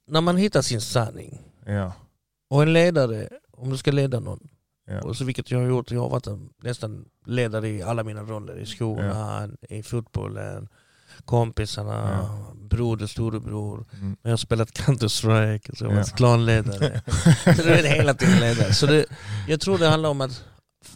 när 0.08 0.22
man 0.22 0.38
hittar 0.38 0.62
sin 0.62 0.82
sanning 0.82 1.42
Ja, 1.66 1.94
och 2.50 2.62
en 2.64 2.74
ledare, 2.74 3.30
om 3.52 3.70
du 3.70 3.78
ska 3.78 3.92
leda 3.92 4.20
någon, 4.20 4.48
ja, 4.86 5.02
och 5.02 5.18
så 5.18 5.26
vilket 5.26 5.52
jag 5.52 5.60
har 5.60 5.66
gjort, 5.68 5.92
jag 5.92 6.02
har 6.02 6.10
varit 6.10 6.28
nästan 6.64 7.06
ledare 7.26 7.70
i 7.70 7.82
alla 7.82 8.04
mina 8.04 8.24
roller. 8.24 8.60
I 8.60 8.66
skolan, 8.66 9.58
i 9.70 9.84
fotbollen, 9.84 10.68
kompisarna, 11.26 12.30
broder, 12.56 13.08
storebror. 13.08 13.86
mm. 13.94 14.18
Jag 14.22 14.30
har 14.30 14.38
spelat 14.38 14.70
Counter-Strike, 14.72 15.76
så 15.76 15.84
jag 15.86 15.90
har 15.90 15.96
varit 15.96 16.08
Ja. 16.12 16.16
klanledare. 16.18 17.02
så 17.56 17.62
du 17.64 17.70
är 17.74 17.84
hela 17.96 18.14
tiden 18.14 18.40
ledare. 18.40 18.74
Så 18.74 18.86
det, 18.86 19.06
jag 19.48 19.62
tror 19.62 19.78
det 19.78 19.88
handlar 19.88 20.10
om 20.10 20.22
att, 20.22 20.44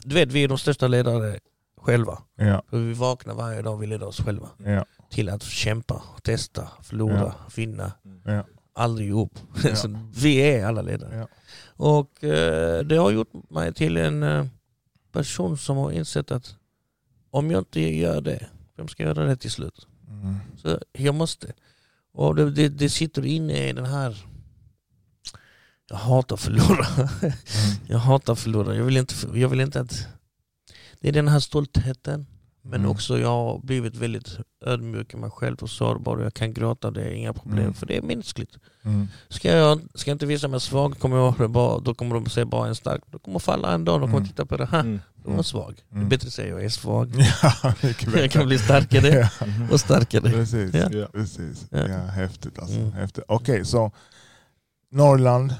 du 0.04 0.16
vet 0.16 0.32
vi 0.32 0.44
är 0.44 0.48
de 0.48 0.58
största 0.58 0.88
ledare 0.88 1.40
själva. 1.82 2.18
Ja, 2.36 2.64
För 2.70 2.78
vi 2.80 2.94
vaknar 2.94 3.34
varje 3.34 3.62
dag 3.62 3.74
och 3.74 3.84
vi 3.84 3.88
leder 3.88 4.08
oss 4.08 4.22
själva. 4.22 4.50
ja, 4.66 4.86
Till 5.10 5.30
att 5.30 5.44
kämpa, 5.44 6.02
testa, 6.24 6.68
förlora, 6.84 7.34
vinna. 7.56 7.92
ja. 8.26 8.44
Aldrig. 8.76 9.12
Ja. 9.12 9.28
Så 9.76 10.00
vi 10.16 10.36
är 10.38 10.66
alla 10.66 10.82
ledare. 10.82 11.16
Ja. 11.18 11.28
Och 11.86 12.24
eh, 12.24 12.80
det 12.84 12.96
har 12.98 13.12
gjort 13.12 13.32
mig 13.50 13.74
till 13.74 13.98
en 13.98 14.24
eh, 14.24 14.46
person 15.12 15.58
som 15.58 15.78
har 15.78 15.92
insett 15.92 16.32
att 16.32 16.56
om 17.32 17.52
jag 17.52 17.62
inte 17.62 17.82
gör 17.82 18.22
det, 18.22 18.46
vem 18.78 18.88
ska 18.88 19.04
göra 19.04 19.24
det 19.26 19.36
till 19.36 19.52
slut? 19.52 19.88
Mm. 20.08 20.36
Så 20.62 20.80
jag 20.94 21.16
måste. 21.16 21.54
Och 22.14 22.36
det, 22.36 22.52
det, 22.52 22.70
det 22.70 22.90
sitter 22.90 23.26
inne 23.26 23.70
i 23.70 23.74
den 23.74 23.86
här... 23.86 24.18
Jag 25.90 25.98
hatar 25.98 26.36
att 26.36 26.42
förlora. 26.42 26.86
Mm. 27.22 27.34
Jag 27.88 27.98
hatar 27.98 28.34
att 28.34 28.40
förlora. 28.40 28.76
Jag 28.76 28.84
vill 28.84 28.98
inte, 28.98 29.14
jag 29.34 29.50
vill 29.50 29.60
inte 29.62 29.80
att... 29.80 30.08
Det 31.00 31.08
är 31.10 31.14
den 31.14 31.28
här 31.28 31.40
stoltheten. 31.40 32.26
Men 32.62 32.80
Mm. 32.80 32.92
också 32.92 33.20
jag 33.20 33.28
har 33.28 33.60
blivit 33.60 33.96
väldigt 33.96 34.38
ödmjuk 34.66 35.14
i 35.14 35.18
mig 35.18 35.30
själv 35.32 35.58
och 35.58 35.70
sårbar. 35.70 36.18
Och 36.18 36.26
jag 36.26 36.34
kan 36.34 36.54
gråta, 36.54 36.92
det 36.92 37.02
är 37.04 37.12
inga 37.12 37.34
problem. 37.34 37.60
Mm. 37.60 37.74
För 37.74 37.86
det 37.86 37.98
är 37.98 38.02
mänskligt. 38.02 38.58
Mm. 38.84 39.08
Ska 39.30 39.52
jag, 39.58 39.82
ska 39.96 40.10
jag 40.12 40.16
inte 40.16 40.26
visa 40.26 40.48
mig 40.48 40.62
svag 40.62 41.00
kommer 41.00 41.18
jag 41.18 41.52
bara, 41.52 41.80
då 41.80 41.94
kommer 41.94 42.16
de 42.16 42.26
se 42.30 42.46
bara 42.46 42.68
en 42.68 42.76
stark. 42.76 43.02
Då 43.12 43.20
kommer 43.20 43.40
falla 43.40 43.74
en 43.74 43.86
dag. 43.86 43.96
De 44.02 44.08
kommer 44.08 44.18
Mm. 44.18 44.30
titta 44.30 44.46
på 44.46 44.58
det. 44.58 44.66
här. 44.66 45.00
Mm. 45.28 45.34
De 45.34 45.36
var 45.38 45.44
svag. 45.44 45.76
Det 45.90 45.96
är 45.96 45.98
Mm. 45.98 46.10
bättre 46.10 46.28
att 46.28 46.34
säga 46.34 46.48
jag 46.50 46.64
är 46.64 46.70
svag. 46.70 47.12
Ja, 47.44 47.74
Jag 48.16 48.32
kan 48.32 48.46
bli 48.48 48.58
starkare 48.60 49.08
Ja, 49.40 49.46
och 49.72 49.80
starkare. 49.80 50.32
precis. 50.32 50.74
Ja. 50.74 50.90
Ja. 50.92 51.08
precis. 51.14 51.66
Ja. 51.70 51.88
Ja. 51.88 51.98
häftigt 51.98 52.60
alltså. 52.60 52.76
Mm. 52.80 52.92
Häftigt. 52.92 53.24
Okej, 53.28 53.66
så 53.66 53.92
Norrland. 54.92 55.56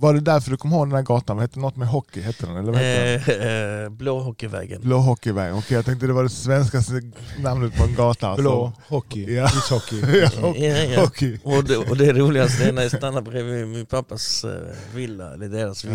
Var 0.00 0.14
det 0.14 0.20
därför 0.20 0.50
du 0.50 0.56
kom 0.56 0.72
ihåg 0.72 0.86
den 0.88 0.94
här 0.94 1.02
gatan? 1.02 1.36
Vad 1.36 1.42
hette 1.44 1.58
något 1.58 1.76
med 1.76 1.88
hockey? 1.88 2.20
Hette 2.20 2.46
den? 2.46 2.56
Eller 2.56 2.72
vad 2.72 2.80
hette 2.80 3.34
den? 3.38 3.76
Eh, 3.78 3.82
eh, 3.84 3.90
Blåhockeyvägen. 3.90 4.80
Blå 4.82 4.98
hockeyväg. 4.98 5.54
Okej, 5.54 5.74
jag 5.76 5.84
tänkte 5.84 6.06
det 6.06 6.12
var 6.12 6.22
det 6.22 6.28
svenskaste 6.28 6.92
namnet 7.38 7.76
på 7.76 7.84
en 7.84 7.94
gata. 7.94 8.28
alltså. 8.28 8.42
Blå 8.42 8.72
hockey, 8.88 9.34
Ja. 9.34 9.44
ishockey. 9.58 10.00
ja, 10.20 10.30
hockey. 10.40 10.66
ja, 10.68 10.76
ja. 10.76 11.00
hockey. 11.00 11.38
Och, 11.44 11.64
det, 11.64 11.76
och 11.76 11.96
det 11.96 12.12
roligaste 12.12 12.64
är 12.68 12.72
när 12.72 12.82
jag 12.82 12.90
stannar 12.92 13.20
bredvid 13.22 13.68
min 13.68 13.86
pappas 13.86 14.44
eh, 14.44 14.50
villa, 14.94 15.34
eller 15.34 15.48
deras 15.48 15.84
Ja. 15.84 15.90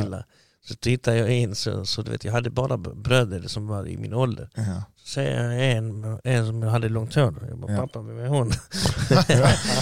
Så 0.67 0.75
tittar 0.75 1.13
jag 1.13 1.32
in 1.32 1.55
så, 1.55 1.86
så 1.86 2.01
du 2.01 2.12
vet, 2.12 2.24
jag 2.24 2.32
hade 2.32 2.50
bara 2.50 2.77
bröder 2.77 3.48
som 3.48 3.67
var 3.67 3.88
i 3.88 3.98
min 3.98 4.13
ålder. 4.13 4.50
Ja. 4.55 4.84
Så 5.03 5.08
säger 5.08 5.43
jag 5.43 5.72
en, 5.72 6.20
en 6.24 6.46
som 6.46 6.62
hade 6.63 6.89
långt 6.89 7.15
hår. 7.15 7.48
Jag 7.50 7.58
bara, 7.60 7.72
Ja. 7.72 7.82
pappa 7.82 8.01
vem 8.01 8.20
är 8.20 8.27
hon? 8.27 8.51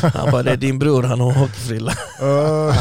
han 0.13 0.31
bara, 0.31 0.43
det 0.43 0.51
är 0.51 0.57
din 0.57 0.79
bror, 0.79 1.03
han 1.03 1.19
har 1.19 1.31
hockeyfrilla. 1.31 1.91
Uh. 2.21 2.77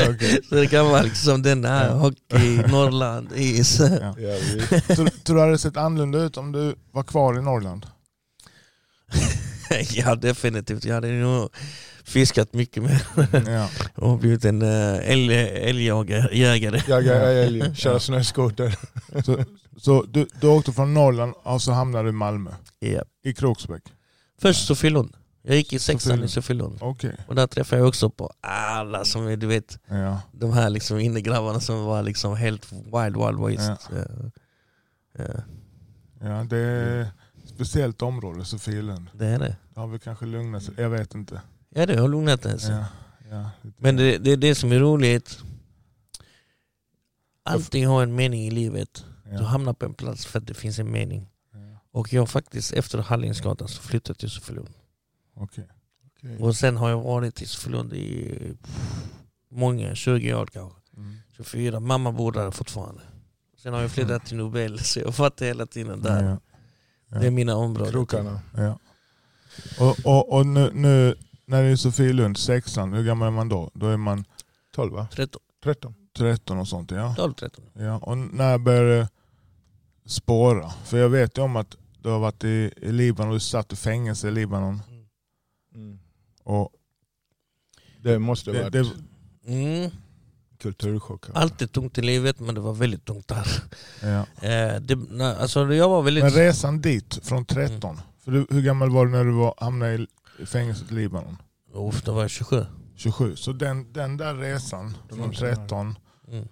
Okej. 0.10 0.40
Så 0.48 0.54
det 0.54 0.66
kan 0.66 0.86
vara 0.88 1.02
liksom 1.02 1.42
den 1.42 1.64
här 1.64 1.90
hockey, 1.90 2.56
Norrland, 2.56 3.32
is. 3.34 3.80
Ja. 3.80 4.14
Tror 4.94 5.04
du 5.24 5.34
det 5.34 5.40
hade 5.40 5.58
sett 5.58 5.76
annorlunda 5.76 6.18
ut 6.18 6.36
om 6.36 6.52
du 6.52 6.74
var 6.92 7.02
kvar 7.02 7.38
i 7.38 7.42
Norrland? 7.42 7.86
ja 9.90 10.14
definitivt, 10.14 10.84
jag 10.84 10.94
hade 10.94 11.08
nog 11.08 11.50
fiskat 12.08 12.52
mycket 12.54 12.82
mer 12.82 13.06
Ja. 13.46 13.68
och 13.94 14.18
blivit 14.18 14.44
en 14.44 14.62
älg, 14.62 15.34
älgjägare. 15.48 16.82
jaga 16.88 17.14
älg, 17.32 17.74
köra 17.76 18.00
snöskoter. 18.00 18.78
Så, 19.24 19.44
så 19.76 20.02
du, 20.02 20.26
du 20.40 20.46
åkte 20.46 20.72
från 20.72 20.94
Norrland 20.94 21.34
och 21.42 21.62
så 21.62 21.72
hamnade 21.72 22.04
du 22.04 22.08
i 22.08 22.12
Malmö? 22.12 22.50
Ja. 22.78 23.02
I 23.24 23.32
Kroksbäck? 23.34 23.82
Först 24.40 24.66
Sofielund. 24.66 25.16
Jag 25.42 25.56
gick 25.56 25.72
i 25.72 25.78
sexan 25.78 26.24
i 26.24 26.28
Sofielund. 26.28 26.78
Okej. 26.80 27.16
Och 27.28 27.34
där 27.34 27.46
träffade 27.46 27.80
jag 27.80 27.88
också 27.88 28.10
på 28.10 28.32
alla 28.40 29.04
som 29.04 29.26
är, 29.26 29.36
du 29.36 29.46
vet, 29.46 29.78
Ja. 29.88 30.20
de 30.32 30.52
här 30.52 30.70
liksom 30.70 30.98
innegrabbarna 30.98 31.60
som 31.60 31.84
var 31.84 32.02
liksom 32.02 32.36
helt 32.36 32.72
wild 32.72 33.16
wild 33.16 33.38
west. 33.46 33.88
Ja. 33.92 34.04
Ja, 35.18 35.24
ja, 36.20 36.44
det 36.50 36.56
är 36.58 37.00
ett 37.02 37.08
speciellt 37.54 38.02
område, 38.02 38.44
Sofielund. 38.44 39.10
det 39.12 39.26
är 39.26 39.38
det. 39.38 39.56
Det 39.74 39.80
har 39.80 39.86
vi 39.86 39.98
kanske 39.98 40.26
lugnat 40.26 40.62
sig. 40.62 40.74
Jag 40.78 40.90
vet 40.90 41.14
inte. 41.14 41.40
Ja 41.78 41.86
det 41.86 42.00
har 42.00 42.08
lugnat 42.08 42.42
sig. 42.42 42.74
Ja. 42.74 42.84
Ja. 43.30 43.50
Men 43.76 43.96
det, 43.96 44.18
det 44.18 44.30
är 44.30 44.36
det 44.36 44.54
som 44.54 44.72
är 44.72 44.78
roligt. 44.78 45.38
Allting 47.42 47.86
har 47.86 48.02
en 48.02 48.14
mening 48.14 48.46
i 48.46 48.50
livet. 48.50 49.04
Du 49.24 49.44
hamnar 49.44 49.72
på 49.72 49.86
en 49.86 49.94
plats 49.94 50.26
för 50.26 50.38
att 50.38 50.46
det 50.46 50.54
finns 50.54 50.78
en 50.78 50.90
mening. 50.90 51.30
Och 51.92 52.12
jag 52.12 52.28
faktiskt 52.30 52.72
efter 52.72 52.98
Hallingsgatan 52.98 53.68
så 53.68 53.82
flyttade 53.82 54.10
jag 54.10 54.18
till 54.18 54.30
Sofielund. 54.30 54.74
Okej. 55.34 55.68
Och 56.40 56.56
sen 56.56 56.76
har 56.76 56.90
jag 56.90 57.00
varit 57.00 57.42
i 57.42 57.46
Sofielund 57.46 57.92
i 57.92 58.38
många, 59.50 59.94
20 59.94 60.34
år 60.34 60.46
kanske. 60.46 60.80
Mm. 60.96 61.16
24. 61.36 61.80
Mamma 61.80 62.12
bor 62.12 62.32
där 62.32 62.50
fortfarande. 62.50 63.02
Sen 63.62 63.74
har 63.74 63.80
jag 63.80 63.90
flyttat 63.90 64.26
till 64.26 64.36
Nobel 64.36 64.78
så 64.84 65.00
jag 65.00 65.12
varit 65.12 65.42
hela 65.42 65.66
tiden 65.66 66.02
där. 66.02 66.24
Ja. 66.24 66.38
Ja. 67.08 67.18
Det 67.18 67.26
är 67.26 67.30
mina 67.30 67.56
områden. 67.56 67.92
Krokarna. 67.92 68.40
Ja. 68.56 68.78
Och, 69.80 69.96
och, 70.04 70.32
och 70.32 70.46
nu, 70.46 70.70
nu 70.74 71.14
när 71.48 71.62
det 71.62 71.68
är 71.68 71.76
Sofielund, 71.76 72.36
sexan, 72.38 72.92
hur 72.92 73.04
gammal 73.04 73.26
är 73.28 73.32
man 73.32 73.48
då? 73.48 73.70
Då 73.74 73.86
är 73.88 73.96
man 73.96 74.24
12 74.74 74.92
va? 74.92 75.08
13, 75.12 75.40
13. 75.64 75.94
13 76.16 76.58
och 76.58 76.68
sånt 76.68 76.90
ja. 76.90 77.14
12, 77.18 77.34
13. 77.34 77.64
ja. 77.72 77.98
Och 77.98 78.18
när 78.18 78.58
börjar 78.58 78.84
det 78.84 79.08
spåra? 80.06 80.70
För 80.70 80.98
jag 80.98 81.08
vet 81.08 81.38
ju 81.38 81.42
om 81.42 81.56
att 81.56 81.76
du 82.02 82.08
har 82.08 82.18
varit 82.18 82.44
i, 82.44 82.72
i 82.76 82.92
Libanon, 82.92 83.32
du 83.32 83.40
satt 83.40 83.72
i 83.72 83.76
fängelse 83.76 84.28
i 84.28 84.30
Libanon. 84.30 84.82
Mm. 85.74 85.98
Och 86.44 86.72
Det 88.02 88.18
måste 88.18 88.52
det, 88.52 88.62
varit 88.62 88.72
det, 88.72 88.90
Mm. 89.46 89.90
kulturchock. 90.58 91.24
Alltid 91.34 91.72
tungt 91.72 91.98
i 91.98 92.02
livet 92.02 92.40
men 92.40 92.54
det 92.54 92.60
var 92.60 92.72
väldigt 92.72 93.04
tungt 93.04 93.28
där. 93.28 93.46
ja. 94.02 94.46
Eh, 94.48 94.80
det, 94.80 94.96
nej, 95.10 95.36
alltså 95.36 95.74
jag 95.74 95.88
var 95.88 96.02
väldigt... 96.02 96.24
Men 96.24 96.32
resan 96.32 96.80
dit 96.80 97.18
från 97.22 97.44
13, 97.44 97.90
Mm. 97.90 98.02
för 98.24 98.32
du, 98.32 98.46
hur 98.50 98.62
gammal 98.62 98.90
var 98.90 99.06
du 99.06 99.12
när 99.12 99.24
du 99.24 99.32
var, 99.32 99.54
hamnade 99.58 99.94
i, 99.94 100.06
i 100.38 100.46
fängelset 100.46 100.90
i 100.90 100.94
Libanon? 100.94 101.36
Uff, 101.74 102.02
då 102.02 102.12
var 102.12 102.20
jag 102.22 102.30
27. 102.30 102.66
27. 102.96 103.36
Så 103.36 103.52
den, 103.52 103.92
den 103.92 104.16
där 104.16 104.34
resan 104.34 104.94
från 105.08 105.18
Mm. 105.18 105.32
13, 105.32 105.98
Mm. 106.28 106.48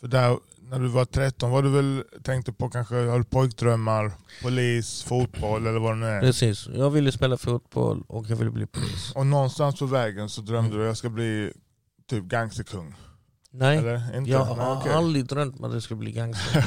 för 0.00 0.08
där, 0.08 0.38
när 0.62 0.78
du 0.80 0.88
var 0.88 1.04
13 1.04 1.50
var 1.50 1.62
du 1.62 1.70
väl 1.70 2.04
tänkte 2.22 2.52
på 2.52 2.70
kanske, 2.70 2.94
du 3.18 3.24
pojkdrömmar, 3.24 4.12
polis, 4.42 5.02
fotboll 5.02 5.66
eller 5.66 5.78
vad 5.78 5.92
det 5.92 5.96
nu 6.00 6.06
är? 6.06 6.20
Precis. 6.20 6.68
Jag 6.74 6.90
ville 6.90 7.12
spela 7.12 7.36
fotboll 7.36 8.04
och 8.08 8.26
jag 8.30 8.36
ville 8.36 8.50
bli 8.50 8.66
polis. 8.66 9.12
Och 9.14 9.26
någonstans 9.26 9.78
på 9.78 9.86
vägen 9.86 10.28
så 10.28 10.40
drömde 10.40 10.68
Mm. 10.68 10.78
du 10.80 10.86
jag 10.86 10.96
ska 10.96 11.08
bli 11.08 11.52
typ 12.10 12.24
gangsterkung? 12.24 12.94
Nej, 13.52 13.76
jag 13.76 14.00
Nej, 14.22 14.32
har 14.32 14.76
okej. 14.80 14.92
aldrig 14.92 15.26
drömt 15.26 15.58
om 15.58 15.64
att 15.64 15.72
jag 15.72 15.82
skulle 15.82 15.98
bli 15.98 16.12
gangster. 16.12 16.64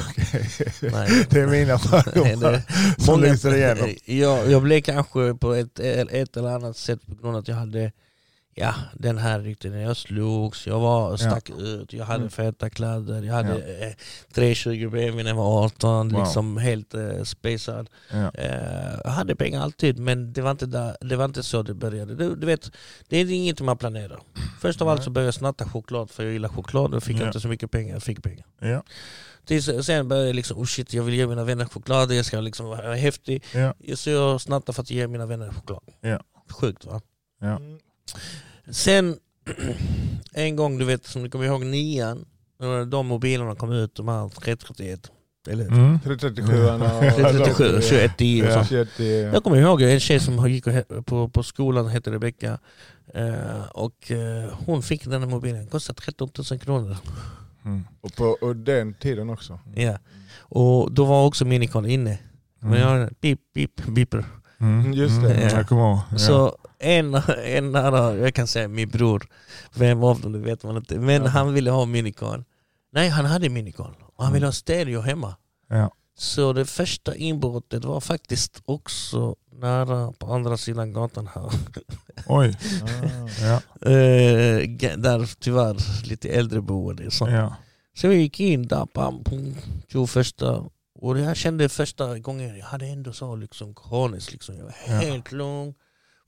Nej. 0.92 1.26
Det 1.30 1.40
är 1.40 1.46
mina 1.46 1.66
Nej, 1.72 1.78
fördomar 1.78 2.52
det- 2.52 3.02
som 3.02 3.20
lyser 3.20 3.54
igenom. 3.56 3.94
jag, 4.04 4.50
jag 4.50 4.62
blev 4.62 4.80
kanske 4.80 5.34
på 5.34 5.52
ett, 5.54 5.78
ett 5.78 6.36
eller 6.36 6.48
annat 6.48 6.76
sätt 6.76 7.06
på 7.06 7.14
grund 7.14 7.36
av 7.36 7.40
att 7.42 7.48
jag 7.48 7.56
hade 7.56 7.92
ja, 8.54 8.74
den 8.94 9.18
här 9.18 9.40
riktigt 9.40 9.72
när 9.72 9.82
jag 9.82 9.96
slogs, 9.96 10.66
jag 10.66 10.80
var, 10.80 11.16
stack 11.16 11.50
ut, 11.50 11.92
jag 11.92 12.04
hade 12.04 12.18
Mm. 12.18 12.30
feta 12.30 12.70
kläder, 12.70 13.22
jag 13.22 13.34
hade 13.34 13.86
eh, 13.86 13.92
320 14.34 14.88
BMW 14.90 15.22
när 15.22 15.30
jag 15.30 15.36
var 15.36 15.64
18, 15.64 16.08
Wow. 16.12 16.20
liksom 16.22 16.56
helt 16.56 16.94
eh, 16.94 17.22
spacad. 17.22 17.90
Ja. 18.10 18.30
Eh, 18.34 18.94
jag 19.04 19.10
hade 19.10 19.36
pengar 19.36 19.62
alltid 19.62 19.98
men 19.98 20.32
det 20.32 20.40
var 20.42 20.50
inte, 20.50 20.66
där, 20.66 20.96
det 21.00 21.16
var 21.16 21.24
inte 21.24 21.42
så 21.42 21.62
det 21.62 21.74
började. 21.74 22.14
Du, 22.14 22.34
du 22.36 22.46
vet, 22.46 22.70
det 23.08 23.16
är 23.16 23.30
inget 23.30 23.60
man 23.60 23.78
planerar. 23.78 24.20
Först 24.60 24.82
av 24.82 24.88
allt 24.88 25.04
så 25.04 25.10
började 25.10 25.26
jag 25.26 25.34
snatta 25.34 25.64
choklad 25.68 26.10
för 26.10 26.22
jag 26.22 26.32
gillar 26.32 26.48
choklad 26.48 26.94
och 26.94 27.02
fick 27.02 27.20
Ja. 27.20 27.26
inte 27.26 27.40
så 27.40 27.48
mycket 27.48 27.70
pengar, 27.70 27.92
jag 27.94 28.02
fick 28.02 28.22
pengar. 28.22 28.46
Ja. 28.60 28.82
Tills, 29.44 29.86
sen 29.86 30.08
började 30.08 30.26
jag 30.28 30.36
liksom, 30.36 30.58
oh 30.58 30.64
shit 30.64 30.92
jag 30.94 31.02
vill 31.02 31.14
ge 31.14 31.26
mina 31.26 31.44
vänner 31.44 31.64
choklad, 31.64 32.12
jag 32.12 32.24
ska 32.24 32.40
liksom 32.40 32.66
vara 32.66 32.94
häftig. 32.94 33.44
Ja. 33.54 33.74
Så 33.96 34.10
jag 34.10 34.40
snattar 34.40 34.72
för 34.72 34.82
att 34.82 34.90
ge 34.90 35.08
mina 35.08 35.26
vänner 35.26 35.50
choklad. 35.50 35.82
Ja. 36.00 36.20
Sjukt 36.50 36.84
va? 36.84 37.00
Ja. 37.40 37.56
Mm. 37.56 37.78
Sen 38.70 39.16
en 40.32 40.56
gång, 40.56 40.78
du 40.78 40.84
vet 40.84 41.06
som 41.06 41.22
du 41.22 41.30
kommer 41.30 41.44
ihåg 41.46 41.64
nian, 41.66 42.24
när 42.60 42.84
de 42.84 43.06
mobilerna 43.06 43.54
kom 43.54 43.72
ut, 43.72 43.94
de 43.94 44.08
här 44.08 44.28
331. 44.28 45.10
Eller 45.48 45.66
Mm. 45.66 46.00
337 46.00 46.52
337, 47.16 47.80
21 47.82 48.20
i 48.20 48.42
och 48.42 48.46
Ja. 48.46 48.64
så. 48.96 49.02
Jag 49.02 49.44
kommer 49.44 49.56
ihåg 49.56 49.82
en 49.82 50.00
tjej 50.00 50.20
som 50.20 50.50
gick 50.50 50.64
på, 51.06 51.28
på 51.28 51.42
skolan, 51.42 51.88
hette 51.88 52.10
Rebecka. 52.10 52.58
Eh, 53.14 53.66
och 53.72 54.10
eh, 54.10 54.52
hon 54.66 54.82
fick 54.82 55.04
den 55.04 55.22
här 55.22 55.28
mobilen, 55.28 55.66
kostade 55.66 56.00
13 56.00 56.30
000 56.50 56.60
kronor. 56.60 56.96
Mm. 57.64 57.82
Och 58.00 58.14
på 58.16 58.24
och 58.24 58.56
den 58.56 58.94
tiden 58.94 59.30
också. 59.30 59.58
Ja. 59.74 59.98
Och 60.38 60.92
då 60.92 61.04
var 61.04 61.26
också 61.26 61.44
Minicon 61.44 61.86
inne. 61.86 62.18
Men 62.60 62.80
jag 62.80 63.20
pip, 63.20 63.40
pip, 63.54 63.86
beeper. 63.86 64.24
Mm. 64.60 64.92
Just 64.92 65.22
det. 65.22 65.34
Mm. 65.34 65.48
Ja. 65.48 65.56
Jag 65.56 65.68
kommer 65.68 65.82
ihåg. 65.90 65.98
Ja. 66.10 66.18
Så 66.18 66.56
en, 66.82 67.14
en 67.44 67.72
nära, 67.72 68.16
jag 68.16 68.34
kan 68.34 68.46
säga 68.46 68.68
min 68.68 68.88
bror, 68.88 69.26
vem 69.74 70.02
av 70.04 70.20
dem 70.20 70.32
det 70.32 70.38
vet 70.38 70.64
man 70.64 70.76
inte, 70.76 70.98
men 70.98 71.22
Ja. 71.22 71.28
han 71.28 71.54
ville 71.54 71.70
ha 71.70 71.84
Minicon. 71.86 72.44
Nej, 72.92 73.08
han 73.08 73.24
hade 73.24 73.48
Minicon 73.48 73.94
och 74.16 74.24
han 74.24 74.32
ville 74.32 74.46
ha 74.46 74.52
stereo 74.52 75.00
hemma. 75.00 75.36
Ja. 75.68 75.90
Så 76.18 76.52
det 76.52 76.64
första 76.66 77.14
inbrottet 77.16 77.84
var 77.84 78.00
faktiskt 78.00 78.62
också 78.64 79.36
nära 79.52 80.12
på 80.12 80.32
andra 80.34 80.56
sidan 80.56 80.92
gatan 80.92 81.28
här. 81.34 81.50
Oj. 82.26 82.56
Ja. 83.40 83.54
Eh, 83.90 84.68
där 84.96 85.40
tyvärr 85.40 86.06
lite 86.08 86.28
äldreboende. 86.28 87.10
Så. 87.10 87.28
Ja. 87.28 87.56
Så 87.96 88.08
vi 88.08 88.14
gick 88.16 88.40
in 88.40 88.66
där, 88.68 88.86
bam, 88.94 89.24
pum, 89.24 89.54
21 89.88 90.42
och 91.00 91.18
jag 91.18 91.36
kände 91.36 91.68
första 91.68 92.18
gången, 92.18 92.58
jag 92.58 92.66
hade 92.66 92.86
ändå 92.86 93.12
så 93.12 93.36
liksom 93.36 93.74
kroniskt, 93.74 94.32
liksom. 94.32 94.56
jag 94.56 94.64
var 94.64 94.74
Ja. 94.88 94.92
helt 94.94 95.32
lugn. 95.32 95.74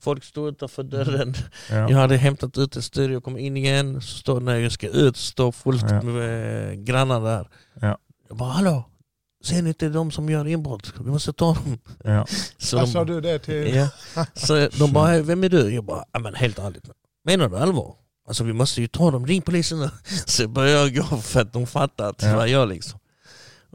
Folk 0.05 0.23
stod 0.23 0.47
utanför 0.49 0.83
dörren. 0.83 1.33
Ja. 1.69 1.75
Jag 1.89 1.97
hade 1.97 2.17
hämtat 2.17 2.57
ut 2.57 2.75
en 2.75 2.81
stereo 2.81 3.17
och 3.17 3.23
kom 3.23 3.37
in 3.37 3.57
igen. 3.57 4.01
Så 4.01 4.17
står, 4.17 4.39
när 4.39 4.55
jag 4.55 4.71
ska 4.71 4.87
ut 4.87 5.17
står 5.17 5.51
fullt 5.51 5.85
Ja. 5.89 6.01
med 6.01 6.69
eh, 6.69 6.73
grannar 6.73 7.21
där. 7.21 7.47
Ja. 7.81 7.97
Jag 8.27 8.37
bara 8.37 8.49
hallå, 8.49 8.83
ser 9.45 9.61
ni 9.61 9.67
inte 9.69 9.89
de 9.89 10.11
som 10.11 10.29
gör 10.29 10.47
inbrott? 10.47 10.93
Vi 10.99 11.11
måste 11.11 11.33
ta 11.33 11.53
dem. 11.53 11.77
Ja. 12.03 12.25
Så 12.57 12.77
Vad 12.77 12.85
de, 12.85 12.91
sa 12.91 13.05
du 13.05 13.21
det 13.21 13.39
till? 13.39 13.75
Ja. 13.75 13.87
Så 14.33 14.67
de 14.79 14.93
bara, 14.93 15.21
vem 15.21 15.43
är 15.43 15.49
du? 15.49 15.73
Jag 15.75 15.83
bara, 15.83 16.03
men 16.19 16.35
helt 16.35 16.59
ärligt. 16.59 16.85
Menar 17.25 17.49
du 17.49 17.57
allvar? 17.57 17.95
Alltså 18.27 18.43
vi 18.43 18.53
måste 18.53 18.81
ju 18.81 18.87
ta 18.87 19.11
dem, 19.11 19.27
ring 19.27 19.41
polisen 19.41 19.79
nu. 19.79 19.89
Så 20.25 20.47
började 20.47 20.79
jag 20.79 20.95
gå 20.95 21.17
för 21.17 21.41
att 21.41 21.53
de 21.53 21.67
fattade 21.67 22.09
att 22.09 22.17
det 22.17 22.35
var 22.35 22.45
jag 22.45 22.69
liksom. 22.69 22.99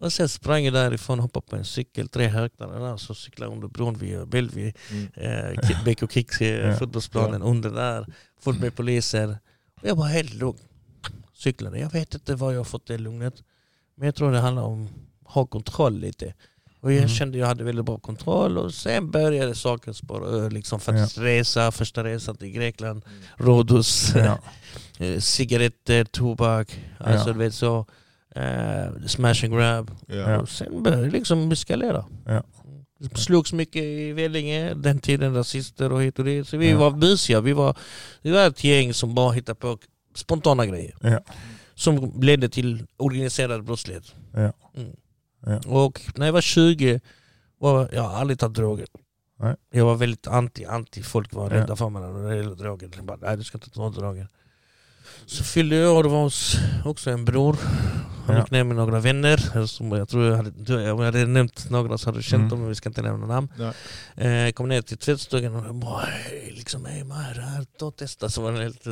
Och 0.01 0.13
sen 0.13 0.29
sprang 0.29 0.65
jag 0.65 0.75
därifrån, 0.75 1.19
hoppade 1.19 1.47
på 1.47 1.57
en 1.57 1.65
cykel, 1.65 2.09
tre 2.09 2.27
högtalare 2.29 2.79
där, 2.91 2.97
så 2.97 3.15
cyklade 3.15 3.53
under 3.53 3.69
bron 3.69 3.95
vid 3.99 4.29
Bellevue, 4.29 4.73
Mm. 4.91 5.09
eh, 5.15 5.83
BK 5.85 6.13
Kicks 6.13 6.41
eh, 6.41 6.69
Ja. 6.69 6.77
fotbollsplanen 6.77 7.43
under 7.43 7.71
där, 7.71 8.07
fullt 8.41 8.61
med 8.61 8.77
poliser. 8.77 9.39
Och 9.83 9.89
jag 9.89 9.95
var 9.97 10.07
helt 10.07 10.35
lugn. 10.35 10.59
Cyklade. 11.35 11.79
Jag 11.79 11.93
vet 11.93 12.15
inte 12.15 12.35
var 12.35 12.53
jag 12.53 12.61
har 12.61 12.65
fått 12.65 12.87
det 12.87 12.99
lugnet. 12.99 13.35
Men 13.97 14.07
jag 14.07 14.15
tror 14.15 14.33
det 14.33 14.39
handlar 14.39 14.63
om 14.63 14.89
att 15.27 15.33
ha 15.35 15.47
kontroll 15.47 15.99
lite. 15.99 16.35
Och 16.81 16.93
jag 16.93 16.99
Mm. 16.99 17.09
kände 17.09 17.39
jag 17.39 17.47
hade 17.47 17.65
väldigt 17.65 17.85
bra 17.85 17.99
kontroll 17.99 18.59
och 18.59 18.75
sen 18.75 19.11
började 19.11 19.55
saker 19.55 19.93
spåra. 19.93 20.49
Liksom 20.49 20.81
för 20.81 20.95
att 20.95 21.19
resa, 21.19 21.73
första 21.73 22.05
resan 22.05 22.37
till 22.37 22.49
Grekland, 22.49 23.05
Rhodos, 23.37 24.13
Ja. 24.15 24.39
eh, 25.07 25.19
cigaretter, 25.21 26.05
tobak, 26.05 26.81
alltså 26.99 27.29
Ja. 27.29 27.33
du 27.33 27.39
vet 27.39 27.55
så. 27.55 27.87
Eh, 28.37 29.07
smash 29.07 29.45
and 29.45 29.55
grab. 29.55 29.91
Ja. 30.07 30.47
Sen 30.47 30.83
började 30.83 31.05
det 31.05 31.11
liksom 31.11 31.53
eskalera. 31.53 32.05
Ja. 32.27 32.43
Slogs 33.15 33.53
mycket 33.53 33.83
i 33.83 34.13
Vellinge, 34.13 34.75
den 34.75 34.99
tiden 34.99 35.35
rasister 35.35 35.93
och 35.93 36.03
hit 36.03 36.19
och 36.19 36.25
dit. 36.25 36.49
Så 36.49 36.57
vi 36.57 36.71
Ja. 36.71 36.79
var 36.79 36.91
busiga. 36.91 37.41
Vi 37.41 37.53
var, 37.53 37.77
vi 38.23 38.31
var 38.31 38.47
ett 38.47 38.65
gäng 38.65 38.95
som 38.95 39.15
bara 39.15 39.33
hittade 39.33 39.55
på 39.61 39.79
spontana 40.15 40.67
grejer. 40.67 40.95
Ja. 41.01 41.21
Som 41.75 42.21
ledde 42.23 42.49
till 42.49 42.87
organiserad 42.97 43.65
brottslighet. 43.65 44.15
Ja. 44.35 44.53
Mm. 44.77 45.61
Och 45.67 46.01
när 46.17 46.27
jag 46.27 46.33
var 46.33 46.41
20 46.41 47.01
var 47.59 47.89
jag 47.93 48.03
har 48.03 48.17
aldrig 48.17 48.39
tagit 48.39 48.57
droger. 48.57 48.87
Nej. 49.39 49.55
Jag 49.73 49.85
var 49.85 49.95
väldigt 49.95 50.27
anti, 50.27 50.65
anti. 50.65 51.03
Folk 51.03 51.33
var 51.35 51.51
rädda 51.51 51.77
för 51.77 51.89
mig 51.89 52.03
när 52.03 52.29
det 52.31 52.37
gällde 52.37 52.55
droger. 52.55 52.91
Jag 52.97 53.05
bara, 53.05 53.19
nej 53.21 53.37
du 53.37 53.45
ska 53.45 53.59
inte 53.59 53.71
ta 53.71 53.91
droger. 53.91 54.29
Så 55.27 55.45
fyllde 55.45 55.77
jag 55.77 55.97
år, 55.97 56.03
det 56.03 56.09
var 56.09 56.23
hos 56.23 56.57
också 56.85 57.11
en 57.11 57.25
bror. 57.25 57.57
Han 58.31 58.37
Ja. 58.39 58.45
gick 58.45 58.51
ner 58.51 58.65
med 58.65 58.77
några 58.77 59.01
vänner. 59.01 59.67
Som 59.67 59.93
jag 59.93 60.09
tror 60.09 60.25
jag 60.25 60.37
hade, 60.37 60.93
om 60.93 60.99
jag 60.99 61.05
hade 61.13 61.27
nämnt 61.27 61.71
några 61.71 61.99
så 61.99 62.09
hade 62.09 62.19
du 62.19 62.23
känt 62.23 62.41
Mm. 62.41 62.49
dem, 62.51 62.59
men 62.59 62.69
vi 62.69 62.75
ska 62.75 62.89
inte 62.89 63.03
nämna 63.03 63.27
namn. 63.27 63.49
Nej. 64.17 64.47
Eh, 64.47 64.53
kom 64.53 64.69
ner 64.69 64.83
till 64.83 64.99
tvättstugan 64.99 65.55
och 65.67 65.75
bara, 65.75 66.05
"Hej, 66.05 66.53
liksom, 66.57 66.85
hej 66.85 67.05
här, 67.11 67.67
ta 67.79 67.87
och 67.87 67.97
testa. 67.97 68.29
Så 68.29 68.43
var 68.43 68.53
det 68.53 68.63
helt, 68.63 68.87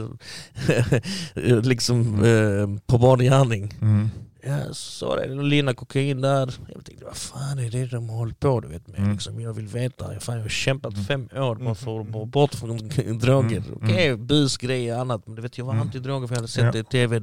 liksom 1.66 2.24
eh, 2.24 2.80
på 2.86 2.98
bar 2.98 3.16
gärning. 3.18 3.74
Mm. 3.80 4.10
Ja, 4.42 4.58
så 4.72 5.16
det 5.16 5.42
lina 5.42 5.74
kokain 5.74 6.20
där. 6.20 6.54
Jag 6.74 6.84
tänkte, 6.84 7.04
vad 7.04 7.16
fan 7.16 7.58
är 7.58 7.70
det 7.70 7.86
de 7.86 8.08
håller 8.08 8.34
på 8.34 8.60
du 8.60 8.68
vet, 8.68 8.86
med? 8.88 8.98
Mm. 8.98 9.12
Liksom, 9.12 9.40
jag 9.40 9.52
vill 9.52 9.66
veta. 9.66 10.12
Jag, 10.12 10.22
fan, 10.22 10.36
jag 10.36 10.42
har 10.42 10.48
kämpat 10.48 10.92
Mm. 10.92 11.04
fem 11.04 11.28
år 11.36 11.54
bara 11.56 11.74
för 11.74 11.96
att 12.00 12.06
Mm. 12.06 12.12
gå 12.12 12.24
bort 12.24 12.54
från 12.54 12.76
droger. 13.18 13.56
Mm. 13.58 13.78
Okej, 13.82 14.16
bus, 14.16 14.56
grejer, 14.56 14.98
annat. 14.98 15.26
Men 15.26 15.36
du 15.36 15.42
vet, 15.42 15.58
jag 15.58 15.64
var 15.64 15.72
Mm. 15.74 15.88
anti-droger 15.88 16.26
för 16.26 16.34
jag 16.34 16.38
hade 16.38 16.48
sett 16.48 16.64
Ja. 16.64 16.72
det 16.72 16.78
i 16.78 16.84
tv. 16.84 17.20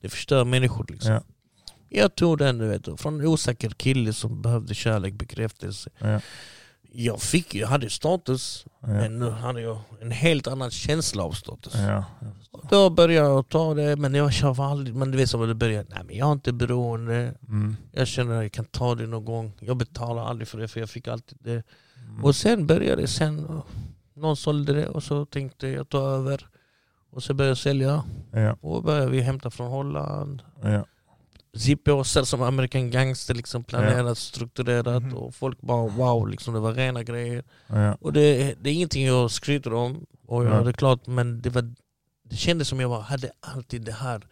Det 0.00 0.08
förstör 0.08 0.44
människor 0.44 0.86
liksom. 0.88 1.12
Ja. 1.12 1.22
Jag 1.96 2.14
tog 2.14 2.38
den 2.38 2.58
du 2.58 2.66
vet, 2.68 3.00
från 3.00 3.20
en 3.20 3.26
osäker 3.26 3.70
kille 3.70 4.12
som 4.12 4.42
behövde 4.42 4.74
kärlek, 4.74 5.14
bekräftelse. 5.14 5.90
Ja. 5.98 6.20
Jag 6.96 7.22
fick 7.22 7.54
jag 7.54 7.68
hade 7.68 7.90
status, 7.90 8.66
Ja. 8.80 8.86
men 8.86 9.18
nu 9.18 9.30
hade 9.30 9.60
jag 9.60 9.78
en 10.00 10.10
helt 10.10 10.46
annan 10.46 10.70
känsla 10.70 11.22
av 11.22 11.32
status. 11.32 11.74
Ja. 11.74 12.04
Då 12.70 12.90
började 12.90 13.28
jag 13.28 13.48
ta 13.48 13.74
det, 13.74 13.96
men 13.96 14.14
jag 14.14 14.32
kör 14.32 14.64
aldrig, 14.70 14.96
men 14.96 15.10
du 15.10 15.16
vet 15.18 15.30
som 15.30 15.48
det 15.48 15.54
började, 15.54 15.88
nej 15.94 16.02
men 16.06 16.16
jag 16.16 16.28
är 16.28 16.32
inte 16.32 16.52
beroende, 16.52 17.34
Mm. 17.48 17.76
jag 17.92 18.06
känner 18.08 18.36
att 18.36 18.42
jag 18.42 18.52
kan 18.52 18.64
ta 18.64 18.94
det 18.94 19.06
någon 19.06 19.24
gång, 19.24 19.52
jag 19.60 19.76
betalar 19.76 20.24
aldrig 20.24 20.48
för 20.48 20.58
det 20.58 20.68
för 20.68 20.80
jag 20.80 20.90
fick 20.90 21.08
alltid 21.08 21.38
det. 21.40 21.62
Mm. 22.08 22.24
Och 22.24 22.36
sen 22.36 22.66
började 22.66 23.02
det, 23.02 23.08
sen, 23.08 23.62
någon 24.14 24.36
sålde 24.36 24.72
det 24.72 24.88
och 24.88 25.02
så 25.02 25.24
tänkte 25.26 25.68
jag 25.68 25.88
ta 25.88 25.98
över. 26.10 26.46
Och 27.10 27.22
så 27.22 27.34
började 27.34 27.50
jag 27.50 27.58
sälja 27.58 28.02
Ja. 28.32 28.56
och 28.60 28.82
började 28.82 29.10
vi 29.10 29.20
hämta 29.20 29.50
från 29.50 29.70
Holland. 29.70 30.42
Ja. 30.62 30.84
Zippåsar 31.56 32.22
som 32.24 32.42
American 32.42 32.90
Gangster 32.90 33.34
liksom 33.34 33.64
planerat, 33.64 34.18
strukturerat 34.18 35.02
Mhm. 35.02 35.14
och 35.14 35.34
folk 35.34 35.60
bara 35.60 35.88
wow, 35.88 36.28
liksom, 36.28 36.54
det 36.54 36.60
var 36.60 36.72
rena 36.72 37.02
grejer. 37.02 37.44
Ja. 37.66 37.94
Och 38.00 38.12
det, 38.12 38.54
det 38.60 38.70
är 38.70 38.74
ingenting 38.74 39.06
jag 39.06 39.30
skryter 39.30 39.72
om, 39.72 40.06
och 40.26 40.44
jag 40.44 40.48
Nej. 40.48 40.58
hade 40.58 40.72
klart, 40.72 41.06
men 41.06 41.42
det, 41.42 41.50
var, 41.50 41.74
det 42.30 42.36
kändes 42.36 42.68
som 42.68 42.80
jag 42.80 42.88
var, 42.88 43.00
hade 43.00 43.30
alltid 43.40 43.82
det 43.82 43.92
här, 43.92 44.26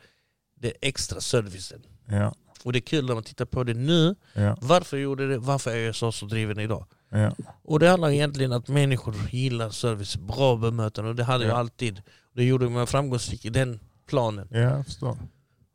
det 0.60 0.72
extra 0.80 1.20
servicen. 1.20 1.82
Ja. 2.06 2.34
Och 2.64 2.72
det 2.72 2.78
är 2.78 2.80
kul 2.80 3.06
när 3.06 3.14
man 3.14 3.22
tittar 3.22 3.44
på 3.44 3.64
det 3.64 3.74
nu, 3.74 4.14
Ja. 4.34 4.56
varför 4.60 4.96
jag 4.96 5.04
gjorde 5.04 5.28
det, 5.28 5.38
varför 5.38 5.70
är 5.70 5.86
jag 5.86 5.94
så, 5.94 6.12
så 6.12 6.26
driven 6.26 6.58
idag? 6.60 6.86
Ja. 7.10 7.32
Och 7.64 7.78
det 7.78 7.88
handlar 7.88 8.10
egentligen 8.10 8.52
att 8.52 8.68
människor 8.68 9.14
gillar 9.30 9.70
service, 9.70 10.16
bra 10.16 10.56
bemötande 10.56 11.10
och 11.10 11.16
det 11.16 11.24
hade 11.24 11.44
jag 11.44 11.52
Ja. 11.52 11.56
alltid. 11.58 12.02
Det 12.34 12.44
gjorde 12.44 12.68
mig 12.68 12.86
framgångsrik 12.86 13.44
i 13.44 13.50
den 13.50 13.80
planen. 14.06 14.48
Ja, 14.50 14.58
jag 14.58 14.84
förstår. 14.84 15.16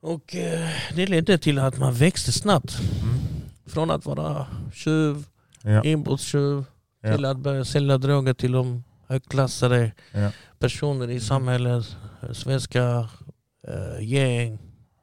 Och 0.07 0.35
eh, 0.35 0.69
det 0.95 1.07
ledde 1.07 1.37
till 1.37 1.59
att 1.59 1.77
man 1.79 1.93
växte 1.93 2.31
snabbt. 2.31 2.79
Mm. 3.03 3.15
Från 3.65 3.91
att 3.91 4.05
vara 4.05 4.47
tjuv, 4.73 5.25
Ja. 5.61 5.83
inbrottstjuv, 5.83 6.63
Ja. 7.01 7.15
till 7.15 7.25
att 7.25 7.37
börja 7.37 7.65
sälja 7.65 7.97
droger 7.97 8.33
till 8.33 8.51
de 8.51 8.83
högklassade 9.07 9.91
Ja. 10.11 10.31
personer 10.59 11.09
i 11.09 11.19
samhället, 11.19 11.95
svenska 12.33 13.09
eh, 13.67 14.03
gäng, 14.05 14.59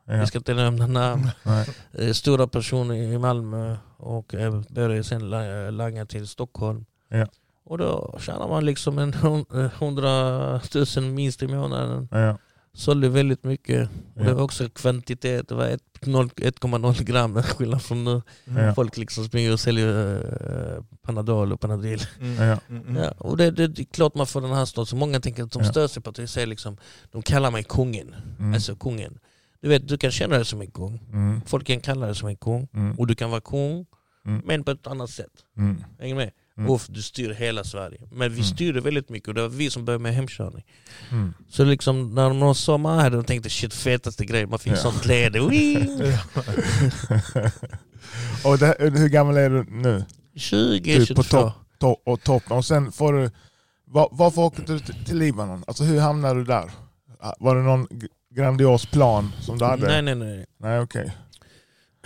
Ja. 0.07 0.21
vi 0.21 0.27
ska 0.27 0.39
inte 0.39 0.55
nämna 0.55 0.87
namn, 0.87 1.31
Nej. 1.43 1.67
eh, 1.93 2.13
stora 2.13 2.47
personer 2.47 2.95
i 2.95 3.19
Malmö 3.19 3.77
och 3.97 4.35
eh, 4.35 4.61
började 4.71 5.05
sen 5.05 5.31
la- 5.31 5.71
langa 5.71 6.07
till 6.07 6.29
Stockholm. 6.29 6.85
Ja. 7.09 7.27
Och 7.65 7.79
då 7.79 8.19
tjänar 8.21 8.49
man 8.49 8.65
liksom 8.65 8.99
en 8.99 9.13
hun- 9.15 9.71
hundratusen 9.79 11.15
minst 11.15 11.43
i 11.43 11.47
månaden. 11.49 12.09
Ja. 12.11 12.39
Sålde 12.75 13.09
väldigt 13.09 13.45
mycket. 13.45 13.89
Och 14.15 14.23
det 14.25 14.29
Ja. 14.31 14.35
var 14.35 14.43
också 14.43 14.69
kvantitet, 14.69 15.49
det 15.49 15.55
var 15.55 15.67
ett- 15.69 16.01
noll- 16.01 16.31
1,0 16.37 17.03
gram 17.05 17.43
skillnad 17.43 17.83
från 17.83 18.05
nu. 18.05 18.23
Ja. 18.45 18.75
Folk 18.75 18.97
liksom 18.97 19.25
springer 19.25 19.53
och 19.53 19.61
säljer 19.61 20.15
eh, 20.77 20.83
Panadol 21.03 21.53
och 21.53 21.61
Panadil. 21.61 22.03
Mm. 22.21 22.49
Ja. 22.49 22.59
Mm, 22.69 22.83
mm. 22.89 23.03
Ja, 23.03 23.11
och 23.19 23.37
det, 23.37 23.51
det, 23.51 23.69
det 23.69 23.83
är 23.83 23.87
klart 23.87 24.15
man 24.15 24.27
får 24.27 24.41
den 24.41 24.51
här 24.53 24.65
statusen. 24.65 24.99
Många 24.99 25.21
tänker 25.21 25.43
att 25.45 25.51
de 25.53 25.63
Ja. 25.63 25.71
stör 25.71 25.87
sig 25.89 26.03
på 26.03 26.11
att 26.11 26.19
jag 26.19 26.29
säger 26.29 26.47
liksom, 26.47 26.77
de 27.13 27.23
kallar 27.23 27.51
mig 27.51 27.65
kungen. 27.65 28.15
Mm. 28.39 28.55
Alltså 28.55 28.77
kungen. 28.77 29.19
Du 29.61 29.69
vet, 29.69 29.89
du 29.89 29.99
kan 29.99 30.11
känna 30.11 30.37
dig 30.37 30.45
som 30.45 30.61
en 30.61 30.71
kung. 30.71 31.03
Mm. 31.13 31.41
Folk 31.47 31.67
kan 31.67 31.81
kalla 31.81 32.07
dig 32.07 32.15
som 32.15 32.29
en 32.29 32.37
kung. 32.37 32.69
Mm. 32.75 32.99
Och 32.99 33.07
du 33.07 33.15
kan 33.15 33.31
vara 33.31 33.41
kung, 33.41 33.87
Mm. 34.27 34.43
men 34.45 34.65
på 34.65 34.71
ett 34.71 34.87
annat 34.87 35.11
sätt. 35.11 35.33
Mm. 35.57 35.85
Hänger 35.99 36.15
med? 36.15 36.31
Mm. 36.59 36.71
Och 36.71 36.81
du 36.89 37.03
styr 37.03 37.31
hela 37.31 37.65
Sverige. 37.65 38.01
Men 38.11 38.31
vi 38.31 38.37
Mm. 38.41 38.45
styrde 38.45 38.81
väldigt 38.81 39.09
mycket 39.09 39.29
och 39.29 39.35
det 39.35 39.43
var 39.43 39.49
vi 39.49 39.71
som 39.71 39.85
började 39.85 40.03
med 40.03 40.15
hemkörning. 40.15 40.65
Mm. 41.11 41.35
Så 41.49 41.65
liksom 41.65 42.15
när 42.15 42.41
de 42.41 42.55
sa 42.55 42.79
man 42.79 42.99
här, 42.99 43.11
de 43.11 43.25
tänkte 43.25 43.51
shit 43.51 43.75
fetaste 43.75 44.25
grejen, 44.25 44.51
man 44.51 44.59
fick 44.59 44.73
Ja. 44.73 44.77
sånt. 44.77 45.07
Wii! 45.51 45.89
och 48.45 48.59
det, 48.59 48.77
hur 48.79 49.09
gammal 49.09 49.37
är 49.37 49.51
du 49.51 49.65
nu? 49.71 50.05
20, 50.37 50.79
Du 50.97 51.03
är 51.03 51.15
på 51.15 51.23
22. 51.23 51.23
topp. 51.23 51.53
To 51.79 51.87
och 52.05 52.23
toppen. 52.23 52.57
Och 52.57 52.65
sen 52.65 52.93
får 52.93 53.13
du... 53.13 53.31
Var, 53.87 54.09
varför 54.13 54.43
åkte 54.43 54.63
du 54.63 54.79
till, 54.79 55.19
Libanon? 55.19 55.65
Alltså 55.67 55.85
hur 55.85 56.01
hamnade 56.01 56.35
du 56.41 56.45
där? 56.45 56.71
Var 57.41 57.57
det 57.57 57.63
någon 57.63 57.87
grandios 58.35 58.87
plan 58.87 59.33
som 59.41 59.59
du 59.59 59.65
hade? 59.65 59.87
Nej 59.87 60.03
nej 60.03 60.15
nej. 60.15 60.47
Nej 60.59 60.81
okej. 60.81 61.13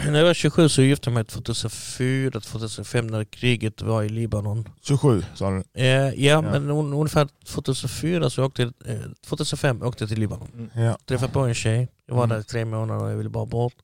När 0.07 0.19
jag 0.19 0.25
var 0.27 0.35
27 0.35 0.69
så 0.69 0.83
gifte 0.83 1.11
jag 1.11 1.15
mig 1.15 1.25
2004, 1.25 2.41
2005 2.41 3.07
när 3.07 3.25
kriget 3.25 3.83
var 3.83 4.03
i 4.03 4.09
Libanon. 4.09 4.69
27 4.83 5.23
sa 5.35 5.51
du? 5.51 5.63
Eh, 5.83 6.25
ja, 6.25 6.41
men 6.41 6.71
un, 6.71 6.93
ungefär 6.93 7.29
2004 7.47 8.31
så 8.31 8.45
åkte 8.45 8.63
jag, 8.63 8.73
eh, 8.95 9.01
2005 9.27 9.83
åkte 9.83 10.03
jag 10.05 10.09
till 10.09 10.21
Libanon. 10.21 10.71
Ja. 10.75 10.99
Träffade 11.07 11.33
på 11.33 11.41
en 11.41 11.55
tjej, 11.55 11.89
jag 12.07 12.15
var 12.15 12.25
Mm. 12.25 12.35
där 12.35 12.41
i 12.41 12.45
tre 12.45 12.65
månader 12.65 13.05
och 13.05 13.11
jag 13.11 13.17
ville 13.17 13.29
bara 13.31 13.47
bort. 13.47 13.75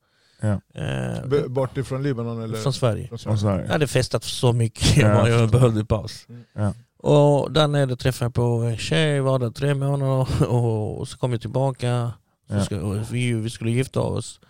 Ja. 0.40 0.60
Eh, 0.82 1.46
Bort 1.48 1.76
ifrån 1.76 2.02
Libanon 2.02 2.42
eller? 2.42 2.58
från 2.58 2.72
Sverige. 2.72 3.08
Från 3.08 3.18
Från 3.18 3.38
Sverige. 3.38 3.64
Jag 3.64 3.72
hade 3.72 3.86
festat 3.86 4.24
så 4.24 4.52
mycket, 4.52 4.96
Ja, 4.96 5.28
jag, 5.28 5.50
behövde 5.50 5.84
paus. 5.84 6.26
Ja. 6.54 6.72
Och 6.98 7.52
där 7.52 7.68
nere 7.68 7.96
träffade 7.96 8.24
jag 8.26 8.34
på 8.34 8.42
en 8.42 8.76
tjej, 8.76 9.20
var 9.20 9.38
där 9.38 9.50
tre 9.50 9.74
månader 9.74 10.26
och, 10.48 10.98
och 11.00 11.08
så 11.08 11.18
kom 11.18 11.32
jag 11.32 11.40
tillbaka. 11.40 12.12
Så 12.48 12.54
Ja. 12.54 12.64
ska, 12.64 12.80
och 12.80 12.96
vi, 13.14 13.32
vi 13.32 13.50
skulle 13.50 13.70
gifta 13.70 14.00
oss. 14.00 14.40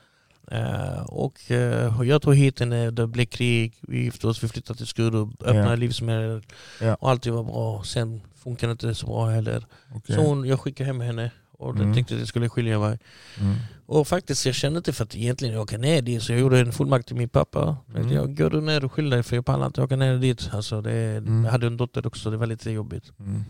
Eh, 0.50 1.02
och 1.02 1.50
eh, 1.50 2.02
jag 2.02 2.22
tog 2.22 2.35
hit 2.35 2.61
henne, 2.61 2.90
det 2.90 3.07
blev 3.07 3.24
krig, 3.26 3.74
vi 3.80 4.02
gifte 4.04 4.26
oss, 4.26 4.44
vi 4.44 4.48
flyttade 4.48 4.76
till 4.76 4.87
Skurup, 4.87 5.28
öppnade 5.42 5.68
Ja. 5.68 5.74
livsmedel 5.74 6.42
Ja. 6.80 6.94
och 6.94 7.11
allt 7.11 7.26
var 7.26 7.44
bra. 7.44 7.83
Sen 7.85 8.20
funkade 8.35 8.70
det 8.70 8.72
inte 8.72 8.94
så 8.94 9.07
bra 9.07 9.26
heller. 9.28 9.66
Okej. 9.94 10.16
Så 10.16 10.22
hon, 10.22 10.44
jag 10.44 10.61
skickade 10.61 10.87
hem 10.87 11.00
henne 11.00 11.30
Och 11.59 11.76
Mm. 11.76 11.94
tyckte 11.94 12.14
att 12.14 12.20
jag 12.20 12.28
skulle 12.28 12.48
skilja 12.48 12.78
mig. 12.78 12.98
Mm. 13.40 13.54
Och 13.87 14.09
faktiskt, 14.09 14.46
jag 14.46 14.54
kände 14.54 14.76
inte 14.78 14.92
för 14.92 15.04
att 15.04 15.16
egentligen 15.16 15.59
åka 15.59 15.78
ner 15.78 16.02
dit, 16.02 16.22
så 16.22 16.33
jag 16.33 16.40
gjorde 16.40 16.61
en 16.61 16.72
fullmakt 16.72 17.07
till 17.07 17.16
min 17.16 17.28
pappa. 17.28 17.76
Mm. 17.94 18.11
Jag 18.12 18.37
går 18.37 18.50
du 18.50 18.61
ner 18.61 18.85
och 18.85 18.92
skyll 18.92 19.11
dig 19.11 19.22
för 19.22 19.37
jag 19.37 19.46
pallar 19.46 19.66
inte 19.66 19.83
åka 19.83 19.96
ner 19.96 20.18
dit. 20.18 20.50
Alltså 20.52 20.80
det, 20.80 20.92
Mm. 20.92 21.44
Jag 21.44 21.50
hade 21.52 21.66
en 21.66 21.76
dotter 21.76 22.07
också, 22.07 22.30
det 22.30 22.37
var 22.37 22.46
lite 22.46 22.70
jobbigt. 22.70 23.12
Mm. 23.20 23.44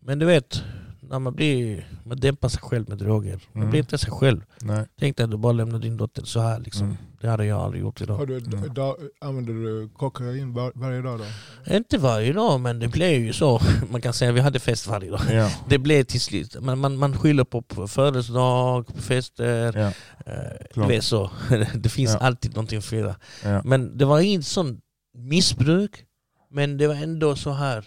Men 0.00 0.18
du 0.18 0.26
vet, 0.26 0.62
när 1.10 1.18
man 1.18 1.34
blir, 1.34 1.88
man 2.04 2.16
dämpar 2.20 2.48
sig 2.48 2.60
själv 2.62 2.88
med 2.88 2.98
droger. 2.98 3.40
Man 3.52 3.62
Mm. 3.62 3.70
blir 3.70 3.80
inte 3.80 3.98
sig 3.98 4.10
själv. 4.10 4.40
Nej. 4.62 4.86
Tänk 5.00 5.16
dig 5.16 5.24
att 5.24 5.30
du 5.30 5.36
bara 5.36 5.52
lämnar 5.52 5.78
din 5.78 5.96
dotter 5.96 6.24
så 6.24 6.40
här 6.40 6.60
liksom. 6.60 6.84
Mm. 6.86 6.96
Det 7.20 7.28
hade 7.28 7.44
jag 7.44 7.60
aldrig 7.60 7.82
gjort 7.82 8.00
idag. 8.00 8.16
Har 8.16 8.26
du, 8.26 8.36
Mm. 8.38 8.74
dag, 8.74 8.96
använder 9.20 9.52
du 9.52 9.88
kokain 9.96 10.52
var, 10.54 10.72
varje 10.74 11.02
dag 11.02 11.18
då? 11.66 11.74
Inte 11.74 11.98
varje 11.98 12.32
dag 12.32 12.60
men 12.60 12.78
det 12.78 12.88
blev 12.88 13.20
ju 13.20 13.32
så. 13.32 13.60
Man 13.90 14.00
kan 14.00 14.12
säga 14.12 14.30
att 14.30 14.36
vi 14.36 14.40
hade 14.40 14.58
fest 14.58 14.86
varje 14.86 15.10
dag. 15.10 15.20
Ja. 15.32 15.50
Det 15.68 15.78
blev 15.78 16.04
till 16.04 16.20
slut, 16.20 16.56
man, 16.60 16.78
man, 16.78 16.96
man 16.96 17.18
skyller 17.18 17.44
på, 17.44 17.62
födelsedag, 17.88 18.86
på 18.86 19.02
fester. 19.02 19.78
Ja. 19.78 19.92
Eh, 20.32 20.88
vet 20.88 21.04
så. 21.04 21.30
Det 21.74 21.88
finns 21.88 22.10
Ja. 22.12 22.18
alltid 22.18 22.54
någonting 22.54 22.78
att 22.78 22.84
fira. 22.84 23.14
Ja. 23.44 23.62
Men 23.64 23.98
det 23.98 24.04
var 24.04 24.20
inget 24.20 24.46
sånt 24.46 24.80
missbruk. 25.14 26.04
Men 26.50 26.76
det 26.78 26.86
var 26.86 26.94
ändå 26.94 27.36
så 27.36 27.52
här 27.52 27.84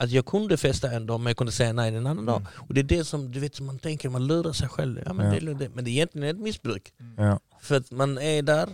att 0.00 0.10
jag 0.10 0.26
kunde 0.26 0.56
festa 0.56 0.90
en 0.90 1.06
dag 1.06 1.20
men 1.20 1.26
jag 1.30 1.36
kunde 1.36 1.52
säga 1.52 1.72
nej 1.72 1.88
en 1.96 2.06
annan 2.06 2.26
dag. 2.26 2.36
Mm. 2.40 2.48
Och 2.68 2.74
det 2.74 2.80
är 2.80 2.84
det 2.84 3.04
som 3.04 3.32
du 3.32 3.40
vet, 3.40 3.54
som 3.54 3.66
man 3.66 3.78
tänker, 3.78 4.08
man 4.08 4.26
lurar 4.26 4.52
sig 4.52 4.68
själv. 4.68 5.02
Ja, 5.06 5.12
men, 5.12 5.26
Ja. 5.26 5.32
Det, 5.40 5.50
är 5.50 5.54
det. 5.54 5.68
men 5.74 5.84
det 5.84 5.90
är 5.90 5.92
egentligen 5.92 6.28
ett 6.36 6.42
missbruk. 6.42 6.92
Ja. 7.16 7.40
För 7.60 7.76
att 7.76 7.90
man 7.90 8.18
är 8.18 8.42
där, 8.42 8.68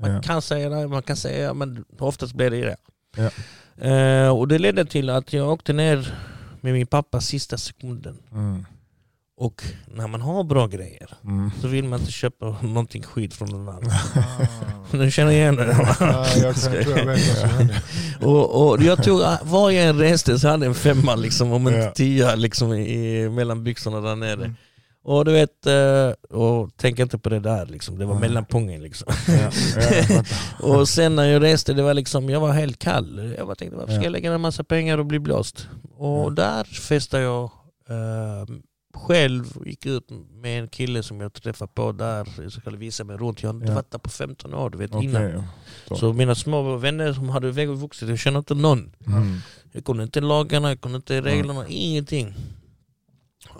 man 0.00 0.10
Ja. 0.10 0.22
kan 0.22 0.42
säga 0.42 0.68
nej, 0.68 0.86
man 0.88 1.02
kan 1.02 1.16
säga 1.16 1.44
ja, 1.44 1.54
men 1.54 1.84
oftast 1.98 2.34
blir 2.34 2.50
det 2.50 2.60
det. 2.60 2.76
Ja. 3.16 3.30
Eh, 3.88 4.28
och 4.38 4.48
det 4.48 4.58
ledde 4.58 4.84
till 4.84 5.10
att 5.10 5.32
jag 5.32 5.52
åkte 5.52 5.72
ner 5.72 6.14
med 6.60 6.72
min 6.72 6.86
pappa 6.86 7.20
sista 7.20 7.58
sekunden. 7.58 8.18
Mm. 8.32 8.66
Och 9.40 9.62
när 9.86 10.06
man 10.06 10.20
har 10.20 10.44
bra 10.44 10.66
grejer 10.66 11.08
Mm. 11.24 11.50
så 11.60 11.68
vill 11.68 11.84
man 11.84 12.00
inte 12.00 12.12
köpa 12.12 12.56
någonting 12.62 13.02
skit 13.02 13.34
från 13.34 13.48
någon 13.48 13.68
annan. 13.68 13.90
Ah. 13.90 14.22
Du 14.96 15.10
känner 15.10 15.32
igen 15.32 15.56
det? 15.56 15.96
Ja, 16.00 16.26
jag 16.42 16.54
jag. 16.62 17.68
Och, 18.28 18.68
och 18.70 18.82
jag 18.82 19.04
tog, 19.04 19.20
var 19.42 19.70
jag 19.70 19.84
än 19.84 19.98
reste 19.98 20.38
så 20.38 20.48
hade 20.48 20.64
jag 20.66 20.70
en 20.70 20.74
femma 20.74 21.14
liksom, 21.14 21.52
om 21.52 21.66
en 21.66 21.74
Ja. 21.82 21.90
tia 21.90 22.34
liksom, 22.34 22.72
i, 22.72 23.28
mellan 23.28 23.64
byxorna 23.64 24.00
där 24.00 24.16
nere. 24.16 24.32
Mm. 24.32 24.54
Och 25.04 25.24
du 25.24 25.32
vet, 25.32 25.66
eh, 25.66 26.38
och 26.38 26.70
tänk 26.76 26.98
inte 26.98 27.18
på 27.18 27.28
det 27.28 27.40
där 27.40 27.66
liksom. 27.66 27.98
det 27.98 28.04
var 28.04 28.14
Nej. 28.14 28.20
mellanpungen 28.20 28.82
liksom. 28.82 29.12
Ja. 29.28 29.50
Och 30.68 30.88
sen 30.88 31.16
när 31.16 31.24
jag 31.24 31.42
reste, 31.42 31.72
det 31.72 31.82
var 31.82 31.94
liksom, 31.94 32.30
jag 32.30 32.40
var 32.40 32.52
helt 32.52 32.78
kall. 32.78 33.34
Jag 33.38 33.46
bara 33.46 33.54
tänkte, 33.56 33.76
varför 33.76 33.92
ska 33.92 34.00
Ja. 34.00 34.04
jag 34.04 34.12
lägga 34.12 34.32
en 34.32 34.40
massa 34.40 34.64
pengar 34.64 34.98
och 34.98 35.06
bli 35.06 35.18
blåst? 35.18 35.68
Och 35.96 36.32
där 36.32 36.64
festade 36.64 37.22
jag 37.22 37.42
eh, 37.88 38.46
själv 38.94 39.56
och 39.56 39.66
gick 39.66 39.86
ut 39.86 40.10
med 40.34 40.60
en 40.62 40.68
kille 40.68 41.02
som 41.02 41.20
jag 41.20 41.32
träffade 41.32 41.72
på 41.74 41.92
där. 41.92 42.28
Jag 42.42 42.52
skulle 42.52 42.76
visa 42.76 43.04
mig 43.04 43.16
runt. 43.16 43.42
Jag 43.42 43.48
hade 43.48 43.56
inte 43.58 43.70
Ja. 43.70 43.74
varit 43.74 43.90
där 43.90 43.98
på 43.98 44.10
15 44.10 44.54
år, 44.54 44.70
du 44.70 44.78
vet 44.78 44.94
Okej. 44.94 45.08
innan. 45.08 45.42
Så. 45.88 45.96
Så 45.96 46.12
mina 46.12 46.34
små 46.34 46.76
vänner 46.76 47.12
som 47.12 47.28
hade 47.28 47.50
vuxit, 47.66 48.08
jag 48.08 48.18
kände 48.18 48.38
inte 48.38 48.54
någon. 48.54 48.92
Mm. 49.06 49.38
Jag 49.72 49.84
kunde 49.84 50.02
inte 50.02 50.20
lagarna, 50.20 50.68
jag 50.68 50.80
kunde 50.80 50.96
inte 50.96 51.20
reglerna, 51.22 51.68
ingenting. 51.68 52.34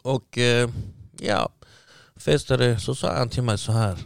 Och 0.02 0.38
eh, 0.38 0.70
ja, 1.20 1.48
festade, 2.16 2.78
så 2.80 2.94
sa 2.94 3.14
han 3.18 3.28
till 3.28 3.42
mig 3.42 3.58
så 3.58 3.72
här. 3.72 3.98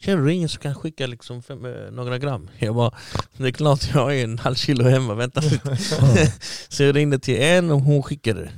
Känner 0.00 0.22
du 0.22 0.32
ingen 0.32 0.48
som 0.48 0.60
kan 0.62 0.74
skicka 0.74 1.06
liksom 1.06 1.42
fem, 1.42 1.64
eh, 1.64 1.90
några 1.92 2.18
gram? 2.18 2.50
Jag 2.58 2.74
bara, 2.74 2.94
det 3.36 3.46
är 3.46 3.50
klart 3.52 3.88
jag 3.94 4.00
har 4.00 4.12
en 4.12 4.38
halv 4.38 4.54
kilo 4.54 4.84
hemma, 4.84 5.14
vänta 5.14 5.40
lite. 5.40 5.76
så 6.68 6.82
jag 6.82 6.96
ringde 6.96 7.18
till 7.18 7.42
en 7.42 7.70
och 7.70 7.80
hon 7.80 8.02
skickade. 8.02 8.50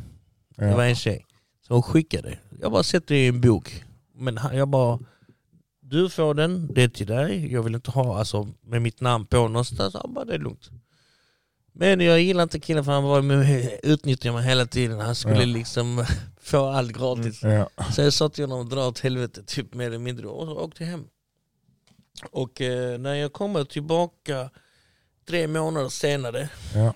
Det 0.57 0.75
var 0.75 0.85
en 0.85 0.95
tjej. 0.97 1.26
Så 1.67 1.75
hon 1.75 1.83
skickade. 1.83 2.39
Jag 2.61 2.73
bara 2.73 2.83
sätter 2.83 3.15
det 3.15 3.25
i 3.25 3.29
en 3.29 3.41
bok. 3.41 3.85
Men 4.15 4.41
jag 4.53 4.69
bara, 4.69 4.99
du 5.81 6.11
får 6.11 6.35
den, 6.35 6.75
det 6.75 6.83
är 6.83 6.89
till 6.89 7.07
dig. 7.07 7.53
Jag 7.53 7.63
vill 7.63 7.75
inte 7.75 7.91
ha 7.91 8.19
alltså, 8.19 8.49
med 8.61 8.83
mitt 8.83 9.01
namn 9.01 9.27
på 9.27 9.37
någonstans. 9.49 9.95
Han 9.95 10.15
bara, 10.15 10.25
det 10.25 10.35
är 10.35 10.39
lugnt. 10.39 10.71
Men 11.73 12.01
jag 12.01 12.21
gillar 12.21 12.43
inte 12.43 12.61
killen 12.61 12.85
för 12.85 12.93
han 12.93 13.05
var 13.05 13.23
med, 13.23 13.71
utnyttjade 13.83 14.37
mig 14.37 14.45
hela 14.49 14.67
tiden. 14.67 15.01
Han 15.01 15.15
skulle 15.15 15.41
Ja. 15.41 15.45
liksom 15.47 16.05
få 16.41 16.67
allt 16.67 16.93
gratis. 16.93 17.43
Ja. 17.43 17.69
Så 17.93 18.03
jag 18.03 18.13
sa 18.13 18.29
till 18.29 18.45
honom, 18.45 18.69
dra 18.69 18.89
åt 18.89 18.99
helvete, 18.99 19.43
typ 19.43 19.75
mer 19.75 19.87
eller 19.87 19.99
mindre. 19.99 20.27
Och 20.27 20.47
så 20.47 20.59
åkte 20.59 20.83
jag 20.85 20.91
hem. 20.91 21.05
Och 22.31 22.61
eh, 22.61 22.99
när 22.99 23.15
jag 23.15 23.33
kommer 23.33 23.65
tillbaka 23.65 24.51
tre 25.29 25.47
månader 25.47 25.89
senare 25.89 26.49
Ja. 26.75 26.95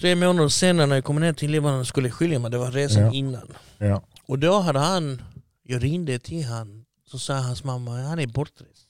Tre 0.00 0.14
månader 0.14 0.48
senare 0.48 0.86
när 0.86 0.94
jag 0.96 1.04
kom 1.04 1.16
ner 1.20 1.32
till 1.32 1.50
Libanon 1.50 1.86
skulle 1.86 2.10
skilja 2.10 2.38
mig, 2.38 2.50
det 2.50 2.58
var 2.58 2.70
resan 2.70 3.02
Ja. 3.02 3.12
innan. 3.12 3.52
Ja. 3.78 4.02
Och 4.26 4.38
då 4.38 4.60
hade 4.60 4.78
han, 4.78 5.22
jag 5.62 5.82
ringde 5.84 6.18
till 6.18 6.44
han, 6.44 6.84
så 7.10 7.18
sa 7.18 7.34
hans 7.34 7.64
mamma, 7.64 8.02
han 8.02 8.18
är 8.18 8.26
bortrest. 8.26 8.86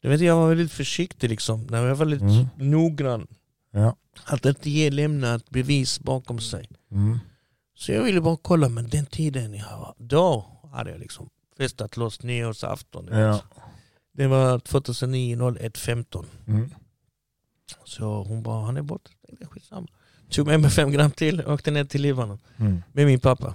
Du 0.00 0.08
vet, 0.08 0.20
jag 0.20 0.36
var 0.36 0.48
väldigt 0.48 0.72
försiktig 0.72 1.30
liksom, 1.30 1.66
när 1.70 1.78
jag 1.78 1.88
var 1.88 1.94
väldigt 1.94 2.20
Mm. 2.20 2.46
noggrann. 2.56 3.26
Ja. 3.70 3.96
Att 4.24 4.46
inte 4.46 4.70
ge, 4.70 4.90
lämna 4.90 5.34
ett 5.34 5.50
bevis 5.50 6.00
bakom 6.00 6.40
sig. 6.40 6.68
Mm. 6.90 7.18
Så 7.74 7.92
jag 7.92 8.02
ville 8.02 8.20
bara 8.20 8.36
kolla, 8.42 8.68
men 8.68 8.88
den 8.88 9.06
tiden 9.06 9.54
jag 9.54 9.78
var, 9.78 9.94
då 9.98 10.46
hade 10.72 10.90
jag 10.90 11.00
liksom 11.00 11.30
festat 11.56 11.96
loss 11.96 12.22
nyårsafton. 12.22 13.08
Ja. 13.12 13.40
Det 14.12 14.26
var 14.26 14.58
2009 14.58 15.36
01 15.60 15.78
15. 15.78 16.26
Mm. 16.46 16.70
Så 17.84 18.22
hon 18.22 18.42
bara, 18.42 18.64
han 18.66 18.76
är 18.76 18.82
borta. 18.82 19.10
Skitsamma. 19.50 19.88
Tog 20.30 20.46
med 20.46 20.60
mig 20.60 20.70
fem 20.70 20.90
gram 20.90 21.10
till, 21.10 21.40
åkte 21.46 21.70
ner 21.70 21.84
till 21.84 22.02
Libanon. 22.02 22.38
Mm. 22.58 22.82
med 22.92 23.06
min 23.06 23.20
pappa. 23.20 23.54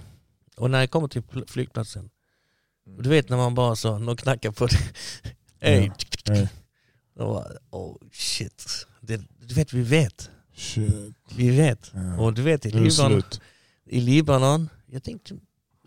Och 0.56 0.70
när 0.70 0.80
jag 0.80 0.90
kommer 0.90 1.08
till 1.08 1.22
pl- 1.22 1.44
flygplatsen, 1.50 2.10
och 2.96 3.02
du 3.02 3.08
vet 3.08 3.28
när 3.28 3.36
man 3.36 3.54
bara 3.54 3.76
så, 3.76 3.98
någon 3.98 4.16
knackar 4.16 4.50
på. 4.50 4.68
Ey, 5.60 5.90
Hey. 6.28 6.46
bara, 7.18 7.44
oh 7.70 7.96
shit. 8.12 8.86
Det, 9.00 9.20
du 9.40 9.54
vet, 9.54 9.72
vi 9.72 9.82
vet. 9.82 10.30
Shit. 10.56 10.94
Vi 11.36 11.50
vet. 11.50 11.90
Ja. 11.94 12.18
Och 12.20 12.32
du 12.34 12.42
vet 12.42 12.66
i 12.66 12.70
Libanon, 12.70 13.22
i 13.86 14.00
Libanon, 14.00 14.68
jag 14.86 15.02
tänkte 15.02 15.34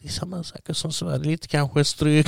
det 0.01 0.07
är 0.07 0.11
samma 0.11 0.43
saker 0.43 0.73
som 0.73 0.91
Sverige. 0.91 1.23
Lite 1.23 1.47
kanske 1.47 1.83
stryk, 1.85 2.27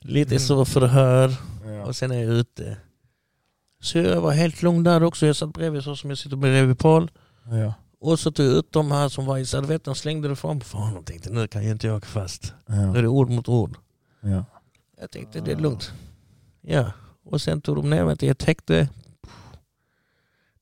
lite 0.00 0.30
Mm. 0.34 0.40
så 0.46 0.64
förhör 0.64 1.34
Ja. 1.64 1.84
och 1.84 1.96
sen 1.96 2.10
är 2.10 2.22
jag 2.22 2.32
ute. 2.32 2.76
Så 3.80 3.98
jag 3.98 4.20
var 4.20 4.32
helt 4.32 4.62
lugn 4.62 4.84
där 4.84 5.02
också. 5.02 5.26
Jag 5.26 5.36
satt 5.36 5.54
bredvid 5.54 5.82
så 5.82 5.96
som 5.96 6.10
jag 6.10 6.18
sitter 6.18 6.36
bredvid 6.36 6.78
Paul. 6.78 7.10
Ja. 7.50 7.74
Och 8.04 8.18
så 8.20 8.30
tog 8.32 8.46
jag 8.46 8.52
ut 8.52 8.72
de 8.72 8.90
här 8.92 9.08
som 9.08 9.26
var 9.26 9.38
i 9.38 9.46
servetten 9.46 9.90
och 9.90 9.96
slängde 9.96 10.28
det 10.28 10.36
framför 10.36 10.78
honom 10.78 10.96
och 10.96 11.06
tänkte 11.06 11.30
nu 11.30 11.46
kan 11.48 11.62
jag 11.62 11.70
inte 11.70 11.90
åka 11.90 12.06
fast. 12.06 12.52
Nu 12.66 12.76
är 12.76 12.86
Ja. 12.96 13.02
det 13.02 13.08
ord 13.08 13.30
mot 13.30 13.48
ord. 13.48 13.76
Ja. 14.20 14.44
Jag 15.00 15.10
tänkte 15.10 15.40
det 15.40 15.52
är 15.52 15.56
lugnt. 15.56 15.92
Ja, 16.60 16.92
och 17.24 17.40
sen 17.40 17.60
tog 17.60 17.76
de 17.76 17.90
ner 17.90 18.04
mig 18.04 18.16
till 18.16 18.28
ett 18.30 18.42
häkte. 18.42 18.88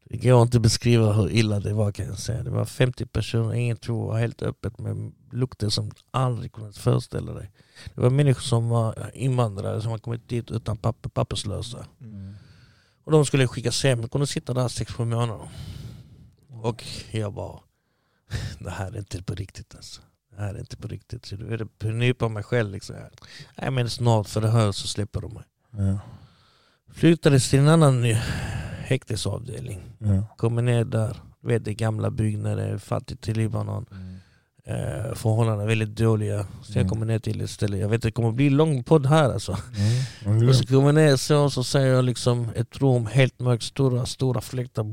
Det 0.05 0.17
går 0.19 0.43
inte 0.43 0.57
att 0.57 0.63
beskriva 0.63 1.13
hur 1.13 1.31
illa 1.31 1.61
det 1.61 1.73
var 1.73 1.93
kan 1.93 2.07
jag 2.07 2.19
säga. 2.19 2.43
Det 2.43 2.51
var 2.51 2.65
50 2.65 3.07
personer, 3.07 3.55
ingen 3.55 3.77
tog 3.77 4.17
helt 4.17 4.43
öppet 4.43 4.79
med 4.79 5.13
lukter 5.33 5.69
som 5.69 5.91
aldrig 6.11 6.53
kunnat 6.53 6.77
föreställa 6.77 7.33
dig. 7.33 7.51
Det 7.95 8.01
var 8.01 8.11
människor 8.11 8.43
som 8.43 8.69
var 8.69 9.11
invandrare 9.15 9.81
som 9.83 9.91
har 9.91 9.99
kommit 9.99 10.29
dit 10.29 10.51
utan 10.51 10.77
papper, 10.77 11.09
papperslösa. 11.09 11.87
Mm. 12.01 12.35
Och 13.05 13.13
de 13.13 13.25
skulle 13.27 13.47
skickas 13.49 13.83
hem, 13.83 14.01
de 14.01 14.09
kunde 14.09 14.27
sitta 14.27 14.55
där 14.55 14.69
6-7 14.69 15.05
månader. 15.05 15.49
Och 16.63 16.85
jag 17.11 17.33
bara, 17.35 17.61
det 18.59 18.71
här 18.71 18.93
är 18.93 18.99
inte 18.99 19.23
på 19.23 19.35
riktigt 19.35 19.75
alltså. 19.75 20.01
Det 20.37 20.43
här 20.43 20.55
är 20.55 20.59
inte 20.59 20.77
på 20.77 20.89
riktigt. 20.89 21.27
Så 21.27 21.37
du 21.79 21.93
nypa 21.93 22.29
mig 22.29 22.43
själv 22.43 22.71
liksom. 22.73 22.97
Nej 23.57 23.71
men 23.71 23.91
snart 23.91 24.29
förhör 24.29 24.73
så 24.73 24.89
släpper 24.89 25.21
de 25.21 25.35
mig. 25.35 25.45
Ja. 25.71 25.99
Flyttades 26.95 27.51
till 27.51 27.59
en 27.59 27.69
annan 27.69 28.05
häktesavdelning. 28.85 29.81
Ja. 29.99 30.25
Kommer 30.37 30.63
ner 30.63 30.85
där, 30.85 31.17
du 31.41 31.49
vet 31.49 31.65
det 31.65 31.75
gamla 31.75 32.11
byggnader, 32.11 32.79
fattigt 32.79 33.29
i 33.29 33.35
Libanon. 33.35 33.87
Eh, 34.65 35.15
förhållandena 35.15 35.63
är 35.63 35.67
väldigt 35.67 35.97
dåliga. 35.97 36.47
Så 36.63 36.73
jag 36.73 36.77
Mm. 36.77 36.89
kommer 36.89 37.07
ner 37.07 37.19
till 37.19 37.41
ett 37.41 37.51
ställe, 37.51 37.77
jag 37.79 37.89
vet 37.89 38.03
det 38.03 38.11
kommer 38.11 38.33
bli 38.33 38.51
lång 38.51 38.85
podd 38.85 39.07
här 39.07 39.33
alltså. 39.33 39.53
Mm. 40.27 40.39
Det 40.41 40.45
är 40.47 40.49
Och 40.49 40.57
så 40.57 40.67
kommer 40.67 40.85
jag 40.87 40.95
ner 40.95 41.17
så, 41.17 41.51
så 41.51 41.65
ser 41.65 41.87
jag 41.87 42.05
liksom 42.05 42.49
ett 42.55 42.77
rum 42.81 43.07
helt 43.07 43.41
mörkt, 43.41 43.63
stora, 43.63 44.07
stora 44.07 44.41
fläktar. 44.41 44.85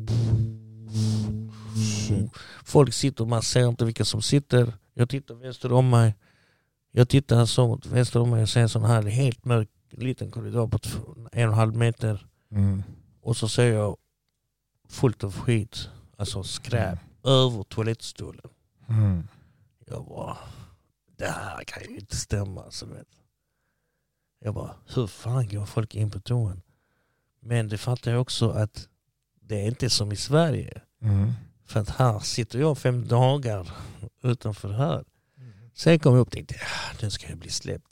Shit. 1.75 2.31
Folk 2.63 2.93
sitter, 2.93 3.25
man 3.25 3.41
ser 3.41 3.69
inte 3.69 3.85
vilka 3.85 4.05
som 4.05 4.21
sitter. 4.21 4.73
Jag 4.93 5.09
tittar 5.09 5.35
vänster 5.35 5.71
om 5.71 5.89
mig. 5.89 6.15
Jag 6.91 7.09
tittar 7.09 7.45
så 7.45 7.79
vänster 7.85 8.19
om 8.19 8.29
mig 8.29 8.41
och 8.41 8.49
ser 8.49 8.61
en 8.61 8.69
sån 8.69 8.83
här 8.83 9.01
helt 9.03 9.45
mörk 9.45 9.69
liten 9.91 10.31
korridor 10.31 10.67
på 10.67 10.79
en 11.31 11.47
och 11.47 11.53
en 11.53 11.53
halv 11.53 11.75
meter. 11.75 12.27
Mm. 12.51 12.83
Och 13.21 13.37
så 13.37 13.49
ser 13.49 13.73
jag 13.73 13.97
fullt 14.89 15.23
av 15.23 15.33
skit, 15.33 15.89
alltså 16.17 16.43
skräp, 16.43 16.99
över 17.23 17.63
toalettstolen. 17.63 18.49
Mm. 18.89 19.27
Jag 19.85 20.05
bara, 20.05 20.37
det 21.17 21.27
här 21.27 21.63
kan 21.63 21.83
ju 21.89 21.97
inte 21.97 22.15
stämma. 22.15 22.63
Alltså, 22.63 22.85
vet. 22.85 23.07
Jag 24.39 24.53
bara, 24.53 24.75
hur 24.95 25.07
fan 25.07 25.47
går 25.47 25.65
folk 25.65 25.95
in 25.95 26.11
på 26.11 26.19
toan? 26.19 26.61
Men 27.39 27.67
det 27.67 27.77
fattar 27.77 28.11
jag 28.11 28.21
också 28.21 28.49
att 28.49 28.87
det 29.41 29.61
är 29.61 29.67
inte 29.67 29.89
som 29.89 30.11
i 30.11 30.15
Sverige. 30.15 30.81
Mm. 31.01 31.33
För 31.69 31.79
att 31.79 31.89
här 31.89 32.19
sitter 32.19 32.59
jag 32.59 32.77
fem 32.77 33.07
dagar 33.07 33.71
utan 34.23 34.55
förhör. 34.55 35.05
Sen 35.73 35.99
kom 35.99 36.13
jag 36.13 36.21
upp 36.21 36.27
och 36.27 36.33
tänkte, 36.33 36.55
ah, 36.55 36.95
nu 37.01 37.09
ska 37.09 37.29
jag 37.29 37.37
bli 37.37 37.49
släppt. 37.49 37.87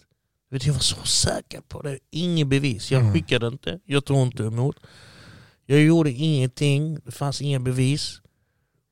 Vet, 0.49 0.65
jag 0.65 0.73
var 0.73 0.79
så 0.79 1.03
säker 1.05 1.61
på 1.61 1.81
det. 1.81 1.99
Inget 2.11 2.47
bevis. 2.47 2.91
Jag 2.91 3.01
Mm. 3.01 3.13
skickade 3.13 3.47
inte. 3.47 3.79
Jag 3.85 4.05
tog 4.05 4.17
inte 4.17 4.43
emot. 4.43 4.75
Jag 5.65 5.79
gjorde 5.81 6.11
ingenting. 6.11 6.99
Det 7.05 7.11
fanns 7.11 7.41
inga 7.41 7.59
bevis. 7.59 8.21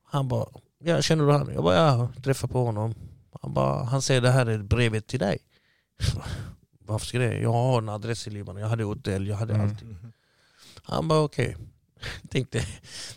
Han 0.04 0.28
bara, 0.28 0.46
ja, 0.84 1.02
känner 1.02 1.26
du 1.26 1.32
han? 1.32 1.54
Jag 1.54 1.64
bara, 1.64 1.76
ja, 1.76 2.10
träffade 2.24 2.54
på 2.54 2.66
honom. 2.66 2.96
Han 3.42 3.54
bara, 3.54 3.84
han 3.84 4.02
säger 4.02 4.22
det 4.22 4.32
här 4.32 4.46
är 4.46 4.58
brevet 4.58 5.08
till 5.08 5.20
dig. 5.20 5.38
Varför 6.80 7.06
ska 7.06 7.20
det? 7.20 7.40
Jag 7.40 7.54
har 7.54 7.78
en 7.78 7.90
adress 7.90 8.28
i 8.28 8.30
Libanon. 8.30 8.62
Jag 8.62 8.70
hade 8.70 8.84
hotell, 8.84 9.28
jag 9.28 9.36
hade 9.38 9.54
Mm. 9.54 9.68
allt. 9.70 9.84
Han 10.84 11.08
bara 11.08 11.20
okej. 11.22 11.58
Tänkte, 12.30 12.66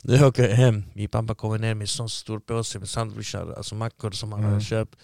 nu 0.02 0.24
åker 0.24 0.48
jag 0.48 0.56
hem. 0.56 0.84
Min 0.94 1.08
pappa 1.08 1.34
kommer 1.34 1.58
ner 1.58 1.74
med 1.74 1.82
en 1.84 1.88
sån 1.88 2.08
stor 2.08 2.38
påse 2.40 2.78
med 2.78 2.88
sandwichar, 2.88 3.52
alltså 3.56 3.74
mackor 3.74 4.10
som 4.10 4.32
han 4.32 4.40
Mm. 4.40 4.52
hade 4.52 4.64
köpt. 4.64 4.96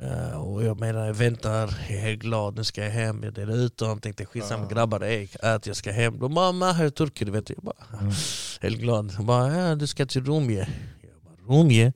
Eh, 0.00 0.30
och 0.42 0.64
jag 0.64 0.80
menar, 0.80 1.06
jag 1.06 1.14
väntar, 1.14 1.60
jag 1.88 1.96
är 1.96 2.00
helt 2.00 2.20
glad, 2.22 2.56
nu 2.56 2.64
ska 2.64 2.84
jag 2.84 2.90
hem. 2.90 3.22
Jag 3.22 3.34
delar 3.34 3.54
ut 3.56 3.76
dem, 3.76 4.00
tänkte 4.00 4.24
skitsamma 4.26 4.62
Ja. 4.64 4.68
grabbar, 4.68 5.00
ey, 5.04 5.28
ät, 5.42 5.66
jag 5.66 5.76
ska 5.76 5.92
hem. 5.92 6.18
De 6.18 6.34
mamma, 6.34 6.72
här 6.72 6.84
är 6.84 6.90
turker, 6.90 7.26
du 7.26 7.32
vet. 7.32 7.50
Jag 7.50 7.58
bara, 7.64 7.98
Mm. 8.00 8.12
helt 8.60 8.78
glad. 8.78 9.12
Jag 9.16 9.24
bara, 9.24 9.56
ja, 9.56 9.74
du 9.74 9.86
ska 9.86 10.06
till 10.06 10.24
Romje. 10.24 10.68
Jag 11.02 11.22
bara, 11.22 11.54
Romje? 11.54 11.92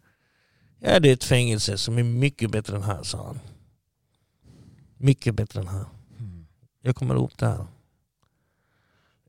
Ja, 0.81 1.01
det 1.01 1.09
är 1.09 1.13
ett 1.13 1.25
fängelse 1.25 1.79
som 1.79 1.99
är 1.99 2.03
mycket 2.03 2.51
bättre 2.51 2.77
än 2.77 2.83
här, 2.83 3.03
sa 3.03 3.27
han. 3.27 3.41
Mycket 4.97 5.35
bättre 5.35 5.61
än 5.61 5.69
här. 5.69 5.85
Mm. 6.19 6.47
Jag 6.83 6.97
kommer 6.97 7.15
upp 7.15 7.39
där. 7.39 7.67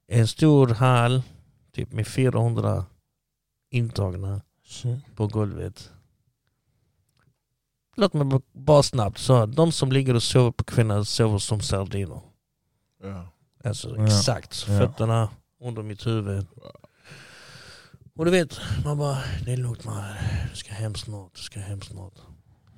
En 0.08 0.28
stor 0.28 0.67
hall, 0.67 1.21
typ 1.71 1.91
med 1.93 2.08
400 2.08 2.86
intagna 3.69 4.41
Shit. 4.65 5.15
på 5.15 5.27
golvet. 5.27 5.91
Låt 7.95 8.13
mig 8.13 8.39
bara 8.53 8.84
snabbt 8.84 9.17
så 9.17 9.45
de 9.45 9.71
som 9.71 9.91
ligger 9.91 10.13
och 10.15 10.23
sover 10.23 10.51
på 10.51 10.63
kvällen 10.63 11.05
sover 11.05 11.38
som 11.38 11.62
sardiner. 11.62 12.21
Ja. 13.03 13.27
Alltså 13.63 13.95
Ja. 13.97 14.05
exakt, 14.05 14.65
Ja. 14.67 14.79
fötterna 14.79 15.29
under 15.62 15.84
mitt 15.84 16.08
huvud. 16.08 16.47
Och 18.15 18.25
du 18.25 18.32
vet, 18.32 18.60
man 18.86 18.97
bara, 18.97 19.17
det 19.45 19.53
är 19.53 19.58
lugnt 19.58 19.84
man, 19.86 20.03
du 20.49 20.55
ska 20.55 20.73
hem 20.73 20.95
snart, 20.95 21.36
du 21.36 21.41
ska 21.41 21.60
hem 21.60 21.82
snart. 21.82 22.13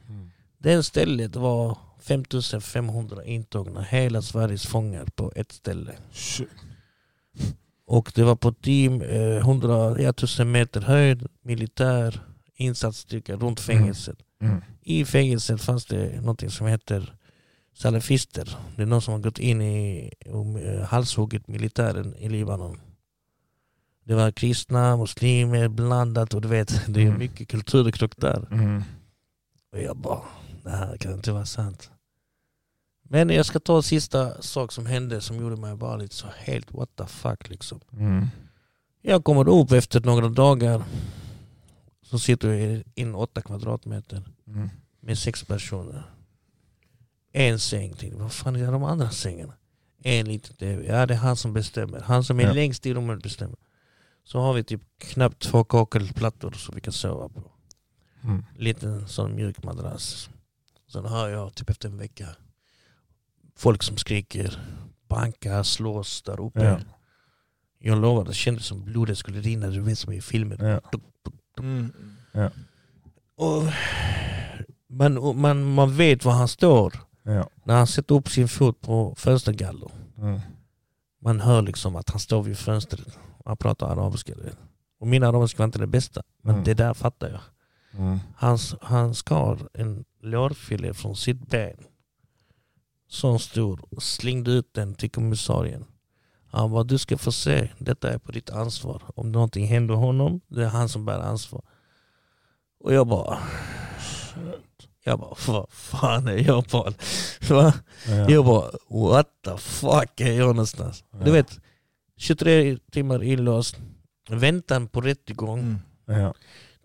Mm. 0.09 0.31
Det 0.57 0.83
stället 0.83 1.35
var 1.35 1.77
5500 1.99 3.25
intagna, 3.25 3.81
hela 3.81 4.21
Sveriges 4.21 4.65
fångar 4.67 5.05
på 5.15 5.31
ett 5.35 5.51
ställe. 5.51 5.95
Shit. 6.11 6.49
Och 7.91 8.11
det 8.15 8.23
var 8.23 8.35
på 8.35 8.51
team, 8.51 9.01
eh, 9.01 9.37
100, 9.37 10.01
ja, 10.01 10.09
1000 10.09 10.51
meter 10.51 10.81
höjd, 10.81 11.27
militär, 11.41 12.21
insatsstyrka 12.55 13.35
runt 13.35 13.59
fängelset. 13.59 14.17
Mm. 14.41 14.61
I 14.81 15.05
fängelset 15.05 15.61
fanns 15.61 15.85
det 15.85 16.21
något 16.21 16.51
som 16.53 16.67
heter 16.67 17.15
salafister. 17.73 18.57
Det 18.75 18.81
är 18.81 18.85
någon 18.85 19.01
som 19.01 19.13
har 19.13 19.21
gått 19.21 19.39
in 19.39 19.61
i 19.61 20.11
och 20.25 20.59
eh, 20.59 20.83
halshuggit 20.83 21.47
militären 21.47 22.15
i 22.15 22.29
Libanon. 22.29 22.79
Det 24.03 24.15
var 24.15 24.31
kristna, 24.31 24.97
muslimer 24.97 25.67
blandat 25.67 26.33
och 26.33 26.41
du 26.41 26.47
vet, 26.47 26.81
det 26.87 27.01
är 27.01 27.05
Mm. 27.07 27.19
mycket 27.19 27.47
kulturkrock 27.47 28.13
där. 28.17 28.47
Mm. 28.51 28.83
Och 29.71 29.81
jag 29.81 29.97
bara, 29.97 30.21
det 30.63 30.69
här 30.69 30.97
kan 30.97 31.13
inte 31.13 31.31
vara 31.31 31.45
sant. 31.45 31.91
Men 33.13 33.29
jag 33.29 33.45
ska 33.45 33.59
ta 33.59 33.75
en 33.77 33.83
sista 33.83 34.41
sak 34.41 34.71
som 34.71 34.85
hände 34.85 35.21
som 35.21 35.37
gjorde 35.37 35.55
mig 35.55 35.75
bara 35.75 35.95
lite 35.95 36.15
så 36.15 36.27
helt 36.37 36.73
what 36.73 36.95
the 36.95 37.05
fuck 37.05 37.49
liksom. 37.49 37.79
Mm. 37.93 38.27
Jag 39.01 39.23
kommer 39.23 39.49
upp 39.49 39.71
efter 39.71 40.01
några 40.01 40.29
dagar. 40.29 40.83
Så 42.05 42.19
sitter 42.19 42.49
jag 42.53 42.83
in 42.95 43.15
åtta 43.15 43.41
kvadratmeter 43.41 44.23
Mm. 44.47 44.69
med 44.99 45.17
sex 45.17 45.43
personer. 45.43 46.03
En 47.31 47.59
säng. 47.59 47.93
Tänkte, 47.93 48.19
vad 48.19 48.31
fan 48.31 48.55
är 48.55 48.71
de 48.71 48.83
andra 48.83 49.09
sängarna? 49.09 49.53
En 50.03 50.25
liten 50.27 50.55
tv. 50.55 50.85
Ja 50.85 51.05
det 51.05 51.13
är 51.13 51.17
han 51.17 51.35
som 51.35 51.53
bestämmer. 51.53 51.99
Han 52.01 52.23
som 52.23 52.39
är 52.39 52.43
Ja. 52.43 52.53
längst 52.53 52.85
i 52.85 52.93
rummet 52.93 53.23
bestämmer. 53.23 53.57
Så 54.23 54.39
har 54.39 54.53
vi 54.53 54.63
typ 54.63 54.81
knappt 54.97 55.39
två 55.41 55.63
kakelplattor 55.63 56.51
som 56.51 56.75
vi 56.75 56.81
kan 56.81 56.93
sova 56.93 57.29
på. 57.29 57.43
Mm. 58.23 58.45
Liten 58.57 59.07
sån 59.07 59.35
mjuk 59.35 59.63
madrass. 59.63 60.29
Sen 60.91 61.05
hör 61.05 61.29
jag 61.29 61.55
typ 61.55 61.69
efter 61.69 61.89
en 61.89 61.97
vecka 61.97 62.27
folk 63.61 63.83
som 63.83 63.97
skriker, 63.97 64.59
bankar, 65.09 65.63
slås 65.63 66.21
där 66.21 66.39
uppe. 66.39 66.63
Ja. 66.63 66.79
Jag 67.79 68.01
lovar, 68.01 68.25
det 68.25 68.33
kändes 68.33 68.65
som 68.65 68.83
blodet 68.85 69.17
skulle 69.17 69.41
rinna, 69.41 69.67
du 69.67 69.81
vet 69.81 69.97
som 69.99 70.13
i 70.13 70.21
filmen. 70.21 70.57
Ja. 70.59 70.81
Mm. 71.59 71.91
Och 73.35 73.63
man, 74.89 75.17
och 75.17 75.35
man, 75.35 75.73
man 75.73 75.95
vet 75.95 76.25
var 76.25 76.33
han 76.33 76.47
står 76.47 76.93
Ja. 77.23 77.49
när 77.63 77.75
han 77.77 77.87
sätter 77.87 78.15
upp 78.15 78.29
sin 78.29 78.47
fot 78.47 78.81
på 78.81 79.15
fönstergaller. 79.17 79.91
Mm. 80.17 80.39
Man 81.21 81.39
hör 81.39 81.61
liksom 81.61 81.95
att 81.95 82.09
han 82.09 82.19
står 82.19 82.43
vid 82.43 82.57
fönstret. 82.57 83.17
Han 83.45 83.57
pratar 83.57 83.87
arabiska. 83.89 84.33
Och 84.99 85.07
min 85.07 85.23
arabiska 85.23 85.57
var 85.57 85.65
inte 85.65 85.79
det 85.79 85.87
bästa, 85.87 86.21
men 86.43 86.53
Mm. 86.55 86.63
det 86.65 86.73
där 86.73 86.93
fattar 86.93 87.29
jag. 87.29 87.41
Mm. 88.01 88.19
Han, 88.35 88.57
han 88.81 89.15
skar 89.15 89.57
en 89.73 90.05
lårfilé 90.21 90.93
från 90.93 91.15
sitt 91.15 91.47
ben. 91.49 91.77
Så 93.11 93.39
stor. 93.39 93.81
och 93.89 94.03
Slängde 94.03 94.51
ut 94.51 94.73
den 94.73 94.95
till 94.95 95.09
kommissarien. 95.11 95.85
Han 96.47 96.71
bara, 96.71 96.83
du 96.83 96.97
ska 96.97 97.17
få 97.17 97.31
se. 97.31 97.69
Detta 97.79 98.13
är 98.13 98.17
på 98.17 98.31
ditt 98.31 98.49
ansvar. 98.49 99.01
Om 99.15 99.31
någonting 99.31 99.67
händer 99.67 99.93
honom, 99.95 100.41
det 100.47 100.63
är 100.63 100.67
han 100.69 100.89
som 100.89 101.05
bär 101.05 101.19
ansvar. 101.19 101.61
Och 102.79 102.93
jag 102.93 103.07
bara... 103.07 103.37
Jag 105.03 105.19
bara, 105.19 105.35
vad 105.47 105.65
fan 105.71 106.27
är 106.27 106.47
jag 106.47 106.69
på? 106.69 106.91
Va? 107.49 107.73
Ja. 108.07 108.29
Jag 108.29 108.45
bara, 108.45 108.71
what 108.89 109.27
the 109.45 109.57
fuck 109.57 110.19
är 110.21 110.31
jag 110.33 110.47
någonstans? 110.47 111.03
Ja. 111.11 111.17
Du 111.25 111.31
vet, 111.31 111.59
23 112.17 112.77
timmar 112.91 113.23
inlåst. 113.23 113.77
Väntan 114.29 114.87
på 114.87 115.01
rättegång 115.01 115.59
Mm. 115.59 116.21
Ja. 116.21 116.33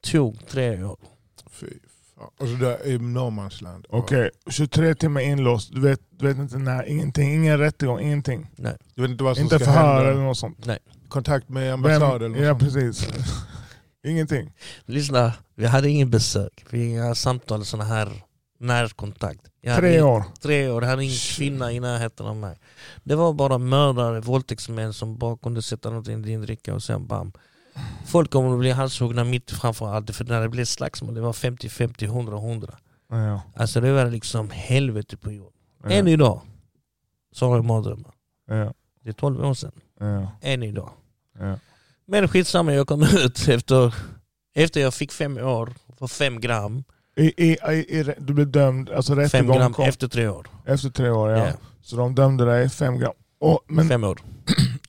tog 0.03 0.47
tre 0.49 0.85
år. 0.85 0.99
Fy 1.51 1.67
fan. 2.19 2.29
Och 2.39 2.49
så 2.49 2.55
där 2.55 2.87
i 2.87 2.99
Norrmansland. 2.99 3.87
Okej, 3.89 4.31
23 4.51 4.95
timmar 4.95 5.21
inlåst. 5.21 5.73
Du 5.75 5.81
vet, 5.81 6.01
du 6.11 6.27
vet 6.27 6.37
inte 6.37 6.59
när, 6.59 6.89
ingenting, 6.89 7.35
ingen 7.35 7.59
rättegång, 7.59 8.01
ingenting. 8.01 8.51
Du 8.95 9.03
vet 9.03 9.11
inte 9.11 9.25
vad 9.25 9.37
som 9.37 9.43
Inte 9.45 9.57
ska 9.59 9.65
förhör 9.65 10.05
eller 10.05 10.23
något 10.23 10.39
sånt. 10.39 10.67
Kontakt 11.09 11.49
med 11.49 11.63
Vem, 11.63 11.73
ambassad 11.75 12.23
eller 12.23 12.29
något 12.29 12.39
ja 12.39 12.59
sånt? 12.59 12.63
precis. 12.75 13.09
ingenting. 14.07 14.53
Lyssna, 14.87 15.33
vi 15.55 15.67
hade 15.67 15.89
ingen 15.89 16.11
besök. 16.11 16.65
Vi 16.71 16.79
hade 16.79 16.91
inga 16.91 17.15
samtal, 17.15 17.65
såna 17.65 17.85
här 17.85 18.23
närkontakt. 18.59 19.41
Jag 19.61 19.71
hade 19.75 19.81
Tre 19.89 19.99
ing- 20.01 20.03
år. 20.03 20.25
Tre 20.43 20.69
år, 20.71 20.83
jag 20.83 20.91
hade 20.91 21.05
ingen 21.05 21.17
kvinna 21.37 21.73
i 21.73 21.81
närheten 21.81 22.27
av 22.27 22.37
mig. 22.37 22.59
Det 23.05 23.15
var 23.15 23.33
bara 23.33 23.59
mördare, 23.59 24.21
våldtäktsmän 24.21 24.93
som 24.93 25.19
bara 25.19 25.37
kunde 25.37 25.63
sätta 25.63 25.91
något 25.91 26.09
i 26.09 26.15
din 26.15 26.43
dricka 26.43 26.75
och 26.75 26.83
sen 26.83 27.07
bam. 27.07 27.33
Folk 28.07 28.31
kommer 28.31 28.53
att 28.53 28.59
bli 28.59 28.71
halshuggna 28.71 29.25
mitt 29.25 29.51
framför 29.51 29.89
allt, 29.89 30.17
för 30.17 30.25
när 30.25 30.41
det 30.41 30.49
blev 30.49 30.65
slagsmål, 30.65 31.15
det 31.15 31.21
var 31.21 31.33
50, 31.33 31.69
50, 31.69 32.05
100, 32.05 32.37
100. 32.37 32.75
Ja. 33.11 33.41
Alltså 33.57 33.81
det 33.81 33.93
var 33.93 34.07
liksom 34.11 34.51
helvete 34.51 35.17
på 35.17 35.33
jorden. 35.33 35.53
Ja. 35.83 35.91
Än 35.91 36.09
idag 36.09 36.41
så 37.33 37.49
har 37.49 37.57
jag 37.57 37.65
mardrömmar. 37.65 38.13
Ja. 38.49 38.73
Det 39.05 39.09
är 39.09 39.13
12 39.13 39.45
år 39.45 39.55
sedan. 39.55 39.73
Ja. 40.01 40.33
Än 40.41 40.63
idag. 40.63 40.91
Ja. 41.39 41.59
Men 42.07 42.29
skitsamma, 42.29 42.73
jag 42.75 42.87
kom 42.87 43.03
ut 43.03 43.49
efter, 43.49 43.95
efter 44.55 44.81
jag 44.81 44.95
fick 44.95 45.13
fem 45.13 45.37
år 45.39 45.73
för 45.99 46.07
fem 46.07 46.41
gram. 46.41 46.85
I, 47.17 47.25
i, 47.51 47.53
i, 47.53 48.15
du 48.19 48.35
blev 48.35 48.51
dömd, 48.51 48.91
alltså 48.91 49.13
Fem 49.15 49.19
rättegång 49.23 49.57
gram 49.57 49.73
kom 49.73 49.85
efter 49.89 50.09
tre 50.09 50.29
år. 50.29 50.47
efter 50.65 50.91
tre 50.91 51.11
år. 51.11 51.31
Ja. 51.31 51.47
Ja. 51.47 51.53
Så 51.83 51.97
de 51.97 52.15
dömde 52.15 52.45
dig 52.45 52.69
fem 52.69 52.99
gram. 52.99 53.13
Och, 53.39 53.61
men 53.67 53.89
Fem 53.89 54.05
år. 54.05 54.21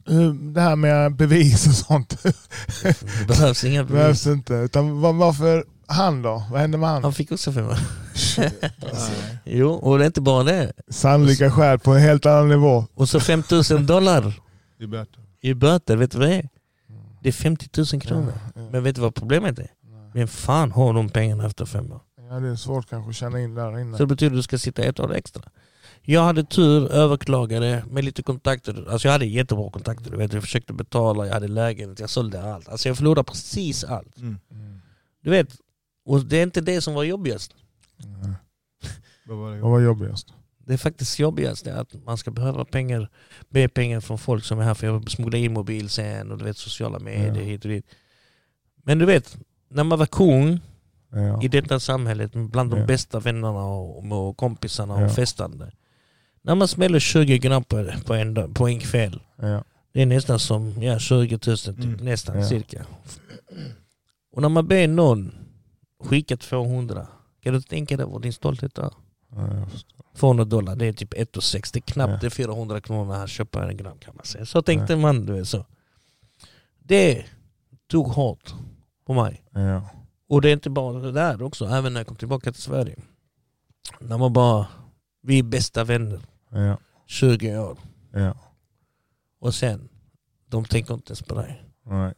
det 0.54 0.62
här 0.62 0.76
med 0.76 1.16
bevis 1.16 1.68
och 1.68 1.74
sånt 1.74 2.24
Det 2.84 3.28
behövs 3.28 3.64
inga 3.64 3.84
bevis. 3.84 3.94
behövs 4.02 4.28
inte. 4.28 4.54
Utan 4.54 5.02
var, 5.02 5.14
varför 5.14 5.66
han 5.88 6.22
då? 6.22 6.44
Vad 6.52 6.62
hände 6.62 6.78
med 6.78 6.90
han? 6.90 7.04
Han 7.04 7.14
fick 7.14 7.32
också 7.32 7.52
fem 7.52 7.66
år. 7.68 7.78
Nej. 8.38 8.52
Jo, 9.46 9.70
och 9.70 9.98
det 9.98 10.04
är 10.04 10.08
inte 10.08 10.22
bara 10.22 10.44
det. 10.44 10.74
Sannolika 10.90 11.52
skäl 11.52 11.80
på 11.80 11.92
en 11.94 12.02
helt 12.02 12.26
annan 12.26 12.50
nivå. 12.50 12.86
Och 12.94 13.10
så 13.10 13.20
5000 13.20 13.86
dollar 13.86 14.34
Det 14.78 14.84
är 14.84 14.88
bättre. 14.88 15.22
i 15.42 15.54
böter. 15.54 15.96
Vet 15.96 16.12
du 16.12 16.18
vad 16.18 16.28
det 16.28 16.36
är? 16.36 16.50
Det 17.24 17.30
är 17.30 17.34
50 17.34 17.70
000 17.94 18.02
kronor. 18.02 18.34
Ja, 18.36 18.52
ja. 18.62 18.70
Men 18.72 18.84
vet 18.84 18.96
du 18.96 19.02
vad 19.02 19.16
problemet 19.16 19.60
är? 19.60 19.68
Vem 20.14 20.28
fan 20.28 20.72
har 20.72 20.94
de 20.94 21.10
pengarna 21.10 21.46
efter 21.46 21.66
fem 21.66 21.92
år? 21.92 22.00
Ja, 22.30 22.40
det 22.40 22.48
är 22.50 22.56
svårt 22.56 22.90
kanske 22.90 23.10
att 23.10 23.16
känna 23.16 23.42
in 23.42 23.56
där 23.56 23.80
inne. 23.80 23.98
Så 23.98 24.04
det 24.04 24.08
betyder 24.08 24.32
att 24.32 24.38
du 24.40 24.44
ska 24.44 24.58
sitta 24.58 24.82
ett 24.84 25.00
år 25.00 25.16
extra. 25.16 25.44
Jag 26.10 26.22
hade 26.24 26.44
tur, 26.44 26.92
överklagade 26.92 27.84
med 27.90 28.06
lite 28.06 28.24
kontakter. 28.24 28.86
Alltså 28.90 29.08
jag 29.08 29.14
hade 29.14 29.26
jättebra 29.26 29.72
kontakter. 29.72 30.12
Du 30.12 30.18
vet, 30.18 30.34
jag 30.34 30.44
försökte 30.44 30.74
betala, 30.74 31.26
jag 31.26 31.34
hade 31.34 31.48
lägenhet, 31.48 32.00
jag 32.00 32.10
sålde 32.10 32.54
allt. 32.54 32.70
Alltså 32.70 32.90
jag 32.90 32.98
förlorade 32.98 33.24
precis 33.24 33.84
allt. 33.84 34.18
Mm. 34.18 34.38
Mm. 34.52 34.80
Du 35.24 35.30
vet, 35.30 35.48
och 36.06 36.26
det 36.26 36.38
är 36.38 36.44
inte 36.44 36.62
det 36.62 36.82
som 36.82 36.94
var 36.94 37.04
jobbigast. 37.04 37.56
Ja. 37.98 38.34
Vad 39.28 39.38
var 39.38 39.52
det? 39.52 39.62
Vad 39.62 39.72
var 39.72 39.80
jobbigast? 39.80 40.34
Det 40.66 40.74
är 40.74 40.78
faktiskt 40.78 41.20
jobbigast 41.20 41.68
att 41.68 41.94
man 42.06 42.18
ska 42.18 42.32
behöva 42.32 42.66
pengar, 42.66 43.10
be 43.50 43.68
pengar 43.70 44.00
från 44.00 44.18
folk 44.18 44.44
som 44.44 44.60
är 44.60 44.64
här 44.64 44.74
för 44.74 44.98
att 44.98 45.10
smuggla 45.12 45.38
in 45.38 45.54
mobil 45.54 45.90
sen 45.90 46.32
och 46.32 46.38
du 46.38 46.46
vet 46.46 46.58
sociala 46.58 47.00
medier 47.00 47.36
Ja. 47.36 47.42
hit 47.42 47.66
och 47.66 47.70
dit. 47.72 47.86
Men 48.84 49.00
du 49.00 49.06
vet, 49.06 49.38
när 49.70 49.84
man 49.84 50.00
var 50.00 50.06
kung, 50.06 50.60
Ja. 51.12 51.44
i 51.44 51.48
detta 51.48 51.80
samhället 51.80 52.32
bland 52.34 52.72
de 52.72 52.80
Ja. 52.80 52.86
bästa 52.86 53.20
vännerna 53.20 53.66
och, 53.66 54.12
och 54.28 54.38
kompisarna 54.38 55.00
Ja. 55.02 55.06
och 55.06 55.12
festande. 55.16 55.72
När 56.48 56.56
man 56.56 56.68
smäller 56.68 57.00
20 57.00 57.38
gram 57.38 57.64
på, 57.64 58.14
en, 58.14 58.54
på 58.54 58.68
en 58.68 58.80
kväll, 58.80 59.22
Ja. 59.36 59.64
det 59.94 60.02
är 60.02 60.06
nästan 60.06 60.40
som 60.40 60.84
ja, 60.84 61.00
20 61.00 61.40
000 61.48 61.58
typ, 61.58 61.68
Mm. 61.84 61.94
nästan 62.06 62.38
Ja. 62.40 62.48
cirka. 62.48 62.86
Och 64.32 64.42
när 64.42 64.50
man 64.50 64.68
ber 64.68 64.88
någon 64.88 65.36
skicka 66.04 66.38
200, 66.38 67.08
kan 67.44 67.54
du 67.54 67.62
tänka 67.62 67.98
dig 67.98 68.06
vad 68.06 68.22
din 68.22 68.34
stolthet 68.34 68.78
är? 68.78 68.92
Ja, 69.36 69.56
jag 69.60 69.72
förstår. 69.72 70.06
200 70.20 70.46
dollar, 70.46 70.76
det 70.76 70.86
är 70.86 70.94
typ 70.94 71.14
1,6. 71.14 71.70
Det 71.74 71.80
är 71.80 71.82
knappt 71.82 72.12
Ja. 72.12 72.18
det 72.22 72.26
är 72.26 72.30
400 72.30 72.82
kronor 72.82 73.14
här 73.14 73.28
köper 73.28 73.60
en 73.62 73.78
gram 73.78 73.98
kan 74.00 74.16
man 74.16 74.26
säga. 74.26 74.46
Så 74.46 74.62
tänkte 74.62 74.96
man, 74.96 75.26
du 75.26 75.34
vet 75.34 75.48
så. 75.48 75.66
Det 76.80 77.26
tog 77.92 78.08
hårt 78.08 78.54
på 79.06 79.14
mig. 79.14 79.44
Ja. 79.52 79.90
Och 80.30 80.42
det 80.42 80.50
är 80.50 80.54
inte 80.54 80.70
bara 80.70 81.00
det 81.00 81.12
där 81.12 81.42
också, 81.44 81.66
även 81.66 81.94
när 81.94 82.00
jag 82.00 82.08
kom 82.08 82.18
tillbaka 82.18 82.52
till 82.52 82.62
Sverige. 82.62 82.96
När 84.00 84.18
man 84.18 84.34
bara, 84.34 84.68
vi 85.22 85.40
är 85.40 85.44
bästa 85.44 85.84
vänner, 85.84 86.20
Ja. 86.50 86.78
20 87.06 87.58
år. 87.58 87.78
Ja. 88.12 88.38
Och 89.40 89.56
sen, 89.56 89.90
de 90.46 90.66
tänker 90.66 90.94
inte 90.94 91.10
ens 91.10 91.22
på 91.22 91.36
dig. 91.36 91.64
Nej. 91.86 92.14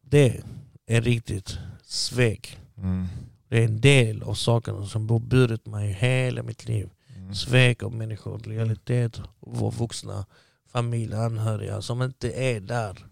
Det 0.00 0.42
är 0.86 1.00
riktigt 1.00 1.58
svek. 1.82 2.58
Mm. 2.76 3.06
Det 3.48 3.58
är 3.58 3.64
en 3.64 3.80
del 3.80 4.22
av 4.22 4.34
sakerna 4.34 4.86
som 4.86 5.10
har 5.10 5.18
burit 5.18 5.66
mig 5.66 5.92
hela 5.92 6.42
mitt 6.42 6.68
liv. 6.68 6.90
Mm. 7.16 7.34
Svek 7.34 7.82
av 7.82 7.94
människor, 7.94 8.40
lojalitet, 8.44 9.20
våra 9.40 9.70
vuxna, 9.70 10.26
familj, 10.72 11.14
anhöriga 11.14 11.82
som 11.82 12.02
inte 12.02 12.30
är 12.30 12.60
där. 12.60 13.06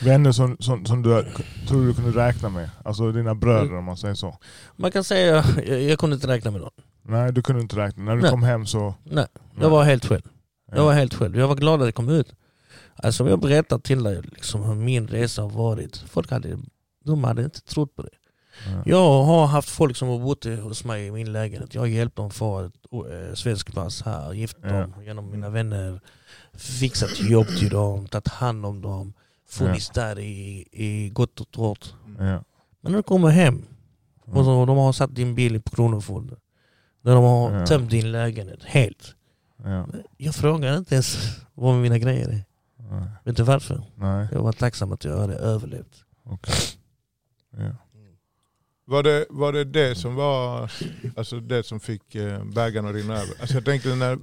Vänner 0.00 0.32
som, 0.32 0.56
som, 0.60 0.86
som 0.86 1.02
du 1.02 1.24
tror 1.68 1.86
du 1.86 1.94
kunde 1.94 2.26
räkna 2.26 2.48
med? 2.48 2.70
Alltså 2.84 3.12
dina 3.12 3.34
bröder 3.34 3.74
om 3.74 3.84
man 3.84 3.96
säger 3.96 4.14
så? 4.14 4.38
Man 4.76 4.90
kan 4.90 5.04
säga, 5.04 5.44
jag, 5.66 5.82
jag 5.82 5.98
kunde 5.98 6.14
inte 6.14 6.28
räkna 6.28 6.50
med 6.50 6.60
någon. 6.60 6.84
Nej 7.02 7.32
du 7.32 7.42
kunde 7.42 7.62
inte 7.62 7.76
räkna. 7.76 8.04
När 8.04 8.16
du 8.16 8.22
Nej. 8.22 8.30
kom 8.30 8.42
hem 8.42 8.66
så... 8.66 8.94
Nej, 9.04 9.26
jag 9.60 9.70
var 9.70 9.84
helt 9.84 10.04
själv. 10.06 10.22
Jag 10.70 10.78
Ja. 10.78 10.84
var 10.84 10.92
helt 10.92 11.14
själv. 11.14 11.36
Jag 11.38 11.48
var 11.48 11.54
glad 11.56 11.80
att 11.82 11.88
det 11.88 11.92
kom 11.92 12.08
ut. 12.08 12.34
Alltså 12.96 13.22
om 13.22 13.28
jag 13.28 13.40
berättar 13.40 13.78
till 13.78 14.02
dig 14.02 14.22
liksom 14.22 14.62
hur 14.62 14.74
min 14.74 15.06
resa 15.08 15.42
har 15.42 15.50
varit. 15.50 15.96
Folk 15.96 16.30
hade, 16.30 16.58
de 17.04 17.24
hade 17.24 17.44
inte 17.44 17.60
trott 17.60 17.96
på 17.96 18.02
det. 18.02 18.08
Ja. 18.66 18.82
Jag 18.86 19.22
har 19.22 19.46
haft 19.46 19.68
folk 19.68 19.96
som 19.96 20.08
har 20.08 20.18
bott 20.18 20.44
hos 20.44 20.84
mig 20.84 21.06
i 21.06 21.10
min 21.10 21.32
lägenhet. 21.32 21.74
Jag 21.74 21.82
har 21.82 21.86
hjälpt 21.86 22.16
dem 22.16 22.30
få 22.30 22.60
ett 22.60 22.72
äh, 22.92 23.34
svensk 23.34 23.74
pass 23.74 24.02
här, 24.02 24.32
gift 24.32 24.56
Ja. 24.62 24.68
dem 24.68 24.94
genom 25.04 25.30
mina 25.30 25.48
vänner, 25.50 26.00
fixat 26.54 27.20
jobb 27.20 27.46
till 27.58 27.68
dem, 27.68 28.06
tagit 28.08 28.28
hand 28.28 28.66
om 28.66 28.80
dem, 28.82 29.12
funnits 29.48 29.90
där 29.90 30.18
i, 30.18 30.68
i 30.72 31.08
gott 31.08 31.40
och 31.40 31.50
torrt. 31.50 31.94
Ja. 32.18 32.44
Men 32.80 32.92
när 32.92 32.96
du 32.96 33.02
kommer 33.02 33.28
hem 33.28 33.64
och 34.22 34.28
Mm. 34.32 34.44
så, 34.44 34.66
de 34.66 34.76
har 34.76 34.92
satt 34.92 35.14
din 35.14 35.34
bil 35.34 35.62
på 35.62 35.70
Kronofogden. 35.76 36.36
När 37.02 37.14
de 37.14 37.24
har 37.24 37.52
Ja. 37.52 37.66
tömt 37.66 37.90
din 37.90 38.12
lägenhet 38.12 38.64
helt. 38.64 39.14
Ja. 39.64 39.86
Jag 40.16 40.34
frågar 40.34 40.76
inte 40.78 40.94
ens 40.94 41.36
vad 41.54 41.74
mina 41.74 41.98
grejer 41.98 42.28
är. 42.28 42.44
Nej. 42.90 43.08
Vet 43.24 43.36
du 43.36 43.42
varför? 43.42 43.82
Nej. 43.94 44.28
Jag 44.32 44.42
var 44.42 44.52
tacksam 44.52 44.92
att 44.92 45.04
jag 45.04 45.18
hade 45.18 45.34
överlevt. 45.34 46.04
Okej. 46.24 46.54
Ja. 47.56 47.76
Var 48.84 49.02
det, 49.02 49.26
var 49.30 49.52
det 49.52 49.64
det 49.64 49.94
som 49.94 50.14
var 50.14 50.70
alltså 51.16 51.40
det 51.40 51.62
som 51.66 51.80
fick 51.80 52.14
eh, 52.14 52.44
bägaren 52.44 52.86
att 52.86 52.94
rinna 52.94 53.14
över? 53.14 53.34
Alltså 53.40 53.54
jag 53.54 53.64
tänkte, 53.64 53.94
när, 53.94 54.18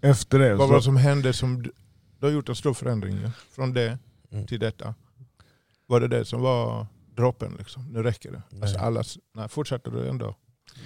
Efter 0.00 0.38
det 0.38 0.54
vad 0.54 0.68
var 0.68 0.76
det 0.76 0.82
som 0.82 0.96
hände 0.96 1.32
som 1.32 1.62
du 1.62 1.72
har 2.26 2.30
gjort 2.30 2.48
en 2.48 2.54
stor 2.56 2.74
förändring 2.74 3.20
ja? 3.22 3.30
från 3.50 3.72
det 3.72 3.98
Mm. 4.30 4.46
till 4.46 4.60
detta? 4.60 4.94
Var 5.86 6.00
det 6.00 6.08
det 6.08 6.24
som 6.24 6.40
var 6.42 6.86
droppen 7.16 7.54
liksom? 7.58 7.92
Nu 7.92 8.02
räcker 8.02 8.32
det. 8.32 8.42
Alltså 8.62 8.76
Nej. 8.78 8.86
allas, 8.86 9.18
nej, 9.34 9.48
fortsatte 9.48 9.90
du 9.90 10.08
ändå? 10.08 10.36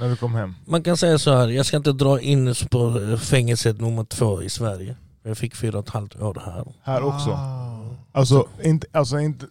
När 0.01 0.09
du 0.09 0.17
kom 0.17 0.35
hem? 0.35 0.55
Man 0.67 0.83
kan 0.83 0.97
säga 0.97 1.19
så 1.19 1.37
här, 1.37 1.49
jag 1.49 1.67
ska 1.67 1.77
inte 1.77 1.93
dra 1.93 2.21
in 2.21 2.55
på 2.71 3.01
fängelset 3.21 3.81
nummer 3.81 4.05
två 4.05 4.43
i 4.43 4.51
Sverige. 4.51 4.97
Jag 5.23 5.39
fick 5.39 5.57
fyra 5.57 5.79
och 5.79 5.85
ett 5.85 5.95
halvt 5.95 6.21
år 6.21 6.43
här. 6.45 6.65
Här 6.83 7.03
också? 7.03 7.31
Ah. 7.31 7.79
Alltså, 8.13 8.49
inte, 8.63 8.87
alltså 8.93 9.19
inte, 9.19 9.47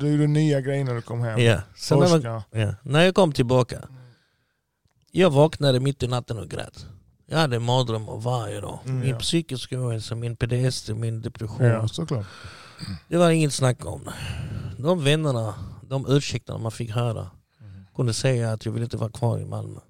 du 0.00 0.10
gjorde 0.10 0.26
nya 0.26 0.60
grejer 0.60 0.84
när 0.84 0.94
du 0.94 1.02
kom 1.02 1.20
hem? 1.20 1.40
Ja. 1.40 1.60
Sen 1.76 1.98
när, 1.98 2.08
man, 2.08 2.42
ja. 2.50 2.74
när 2.82 3.04
jag 3.04 3.14
kom 3.14 3.32
tillbaka, 3.32 3.88
jag 5.10 5.30
vaknade 5.30 5.80
mitt 5.80 6.02
i 6.02 6.08
natten 6.08 6.38
och 6.38 6.48
grät. 6.48 6.86
Jag 7.26 7.38
hade 7.38 7.58
mardrömmar 7.58 8.16
varje 8.16 8.60
dag. 8.60 8.78
Mm, 8.84 9.00
min 9.00 9.08
ja. 9.08 9.18
psykiska 9.18 9.78
ohälsa, 9.80 10.14
min 10.14 10.36
PTSD, 10.36 10.90
min 10.90 11.22
depression. 11.22 11.66
Ja, 11.66 11.88
såklart. 11.88 12.26
Det 13.08 13.16
var 13.16 13.30
inget 13.30 13.52
snack 13.52 13.86
om 13.86 14.04
det. 14.04 14.12
De 14.82 15.04
vännerna, 15.04 15.54
de 15.88 16.06
ursäkterna 16.08 16.58
man 16.58 16.72
fick 16.72 16.90
höra 16.90 17.30
kunde 17.94 18.14
säga 18.14 18.52
att 18.52 18.66
jag 18.66 18.72
ville 18.72 18.84
inte 18.84 18.96
vara 18.96 19.10
kvar 19.10 19.38
i 19.38 19.44
Malmö. 19.44 19.80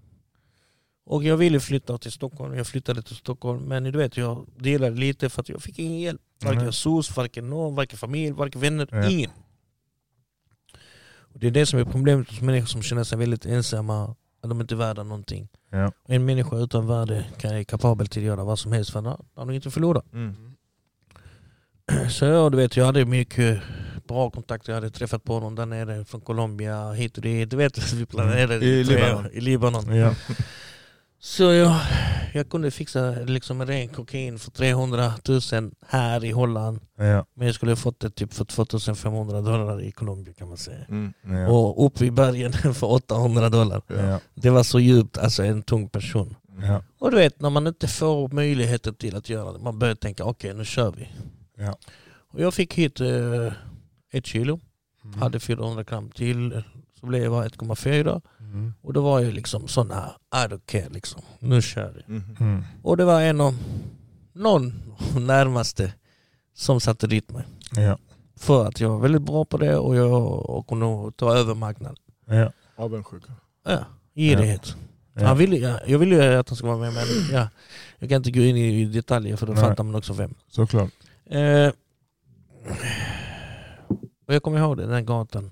Och 1.05 1.25
jag 1.25 1.37
ville 1.37 1.61
flytta 1.61 1.99
till 1.99 2.13
Stockholm, 2.13 2.55
jag 2.55 2.67
flyttade 2.67 3.03
till 3.03 3.17
Stockholm. 3.17 3.63
Men 3.63 3.85
du 3.85 3.91
vet, 3.99 4.17
jag 4.17 4.47
delade 4.57 4.97
lite 4.97 5.31
för 5.31 5.41
att 5.41 5.49
jag 5.49 5.63
fick 5.63 5.79
ingen 5.79 6.01
hjälp. 6.01 6.21
Varken 6.45 6.65
Nej. 6.65 6.73
SOS, 6.73 7.17
varken 7.17 7.51
någon, 7.51 7.75
varken 7.75 7.99
familj, 7.99 8.33
varken 8.33 8.61
vänner, 8.61 8.89
Ja. 8.91 9.11
ingen. 9.11 9.31
Och 11.35 11.39
det 11.39 11.47
är 11.47 11.51
det 11.51 11.67
som 11.67 11.79
är 11.79 11.85
problemet 11.85 12.29
hos 12.31 12.41
människor 12.41 12.67
som 12.67 12.83
känner 12.83 13.05
sig 13.05 13.19
väldigt 13.19 13.47
ensamma, 13.47 14.05
att 14.43 14.49
de 14.49 14.61
inte 14.61 14.75
är 14.75 14.77
värda 14.77 15.03
någonting. 15.03 15.49
Ja. 15.71 15.93
En 16.05 16.25
människa 16.25 16.57
utan 16.57 16.87
värde 16.87 17.25
kan 17.39 17.51
är 17.55 17.65
kapabel 17.65 18.07
till 18.07 18.23
att 18.23 18.27
göra 18.27 18.45
vad 18.45 18.59
som 18.59 18.73
helst 18.73 18.91
för 18.93 19.09
att 19.09 19.21
han 19.37 19.55
inte 19.55 19.71
förlorat. 19.71 20.13
Mm. 20.13 20.53
Så 22.11 22.49
du 22.49 22.57
vet, 22.57 22.77
jag 22.77 22.87
hade 22.87 23.05
mycket 23.05 23.63
bra 24.13 24.31
kontakter. 24.31 24.73
Jag 24.73 24.77
hade 24.77 24.91
träffat 24.91 25.25
på 25.25 25.41
någon 25.41 25.55
där 25.55 25.67
nere 25.67 26.05
från 26.05 26.21
Colombia, 26.21 26.93
hit 26.93 27.17
och 27.17 27.23
dit. 27.23 27.51
Du 27.51 27.57
vet, 27.57 27.93
vi 27.93 28.07
planerade 28.07 28.67
I 28.67 28.85
tre 28.85 28.97
Libanon. 28.97 29.27
i 29.33 29.41
Libanon. 29.41 29.97
Ja. 29.97 30.15
Så 31.21 31.43
jag, 31.43 31.77
jag 32.35 32.51
kunde 32.51 32.71
fixa 32.71 33.11
liksom 33.11 33.61
en 33.61 33.67
ren 33.67 33.89
kokain 33.89 34.39
för 34.39 34.51
300 34.51 35.13
000 35.29 35.41
här 35.87 36.25
i 36.25 36.31
Holland. 36.31 36.81
Ja. 36.97 37.27
Men 37.35 37.47
jag 37.47 37.55
skulle 37.55 37.73
ha 37.73 37.77
fått 37.77 38.01
det 38.01 38.11
typ 38.11 38.35
för 38.35 38.45
2500 38.45 39.41
dollar 39.41 39.83
i 39.83 39.93
Colombia 39.93 40.35
kan 40.35 40.49
man 40.49 40.57
säga. 40.57 40.85
Mm. 40.89 41.13
Ja. 41.23 41.49
Och 41.49 41.87
upp 41.87 42.03
i 42.03 42.11
bergen 42.11 42.53
för 42.75 42.93
800 42.93 43.49
dollar. 43.49 43.83
Ja. 43.87 44.21
Det 44.35 44.51
var 44.51 44.63
så 44.63 44.81
djupt, 44.81 45.19
alltså 45.19 45.43
en 45.45 45.63
tung 45.63 45.89
person. 45.89 46.37
Ja. 46.63 46.83
Och 46.99 47.11
du 47.11 47.17
vet, 47.17 47.41
när 47.41 47.51
man 47.51 47.67
inte 47.67 47.89
får 47.89 48.29
möjligheter 48.29 48.93
till 48.93 49.17
att 49.17 49.29
göra 49.29 49.53
det, 49.53 49.59
man 49.59 49.79
börjar 49.79 49.95
tänka 49.95 50.25
okej 50.25 50.55
nu 50.55 50.65
kör 50.65 50.91
vi. 50.97 51.09
Och 52.33 52.41
jag 52.41 52.55
fick 52.55 52.75
hit 52.75 53.01
eh, 53.01 53.53
ett 54.13 54.27
kilo, 54.27 54.61
Mm. 55.05 55.19
hade 55.21 55.41
400 55.41 55.83
gram 55.83 56.11
till, 56.11 56.63
så 57.01 57.07
blev 57.07 57.23
jag 57.23 57.45
1,4. 57.47 58.21
Mm. 58.41 58.75
Och 58.83 58.93
då 58.93 59.01
var 59.03 59.21
jag 59.21 59.35
liksom 59.35 59.69
sån 59.69 59.91
här, 59.91 60.11
I 60.35 60.49
don't 60.49 60.61
care 60.67 60.89
liksom, 60.91 61.23
nu 61.39 61.63
kör 61.63 61.93
vi. 61.97 62.03
Mm. 62.15 62.37
Mm. 62.41 62.65
Och 62.83 62.97
det 62.97 63.05
var 63.05 63.21
en 63.23 63.41
av, 63.41 63.55
någon 64.33 64.73
närmaste 65.17 65.93
som 66.55 66.81
satte 66.81 67.07
dit 67.07 67.31
mig. 67.31 67.45
Ja. 67.77 67.99
För 68.37 68.67
att 68.67 68.81
jag 68.81 68.89
var 68.89 68.99
väldigt 68.99 69.23
bra 69.23 69.45
på 69.45 69.57
det 69.57 69.77
och 69.77 69.97
jag 69.97 70.23
och 70.51 70.67
kunde 70.69 71.13
ta 71.17 71.35
över 71.37 71.55
marknaden. 71.55 71.97
Ja. 72.27 72.53
Avundsjuka. 72.77 73.33
Ja, 73.65 73.85
girighet. 74.15 74.77
Ja. 75.15 75.27
Han 75.27 75.39
ville, 75.39 75.57
ja, 75.57 75.81
jag 75.87 75.99
ville 75.99 76.15
ju 76.15 76.35
att 76.35 76.49
han 76.49 76.57
skulle 76.57 76.73
vara 76.73 76.81
med 76.81 76.93
men 76.95 77.05
ja, 77.33 77.49
jag 77.99 78.09
kan 78.09 78.17
inte 78.17 78.31
gå 78.31 78.41
in 78.41 78.57
i 78.57 78.85
detaljer 78.85 79.37
för 79.37 79.47
då 79.47 79.53
Nej. 79.53 79.63
fattar 79.63 79.85
man 79.85 79.95
också 79.95 80.13
vem. 80.13 80.35
Såklart. 80.49 80.91
Eh, 81.27 81.71
och 84.27 84.35
jag 84.35 84.43
kommer 84.43 84.59
ihåg 84.59 84.77
det, 84.77 84.87
den 84.87 85.07
gatan, 85.07 85.51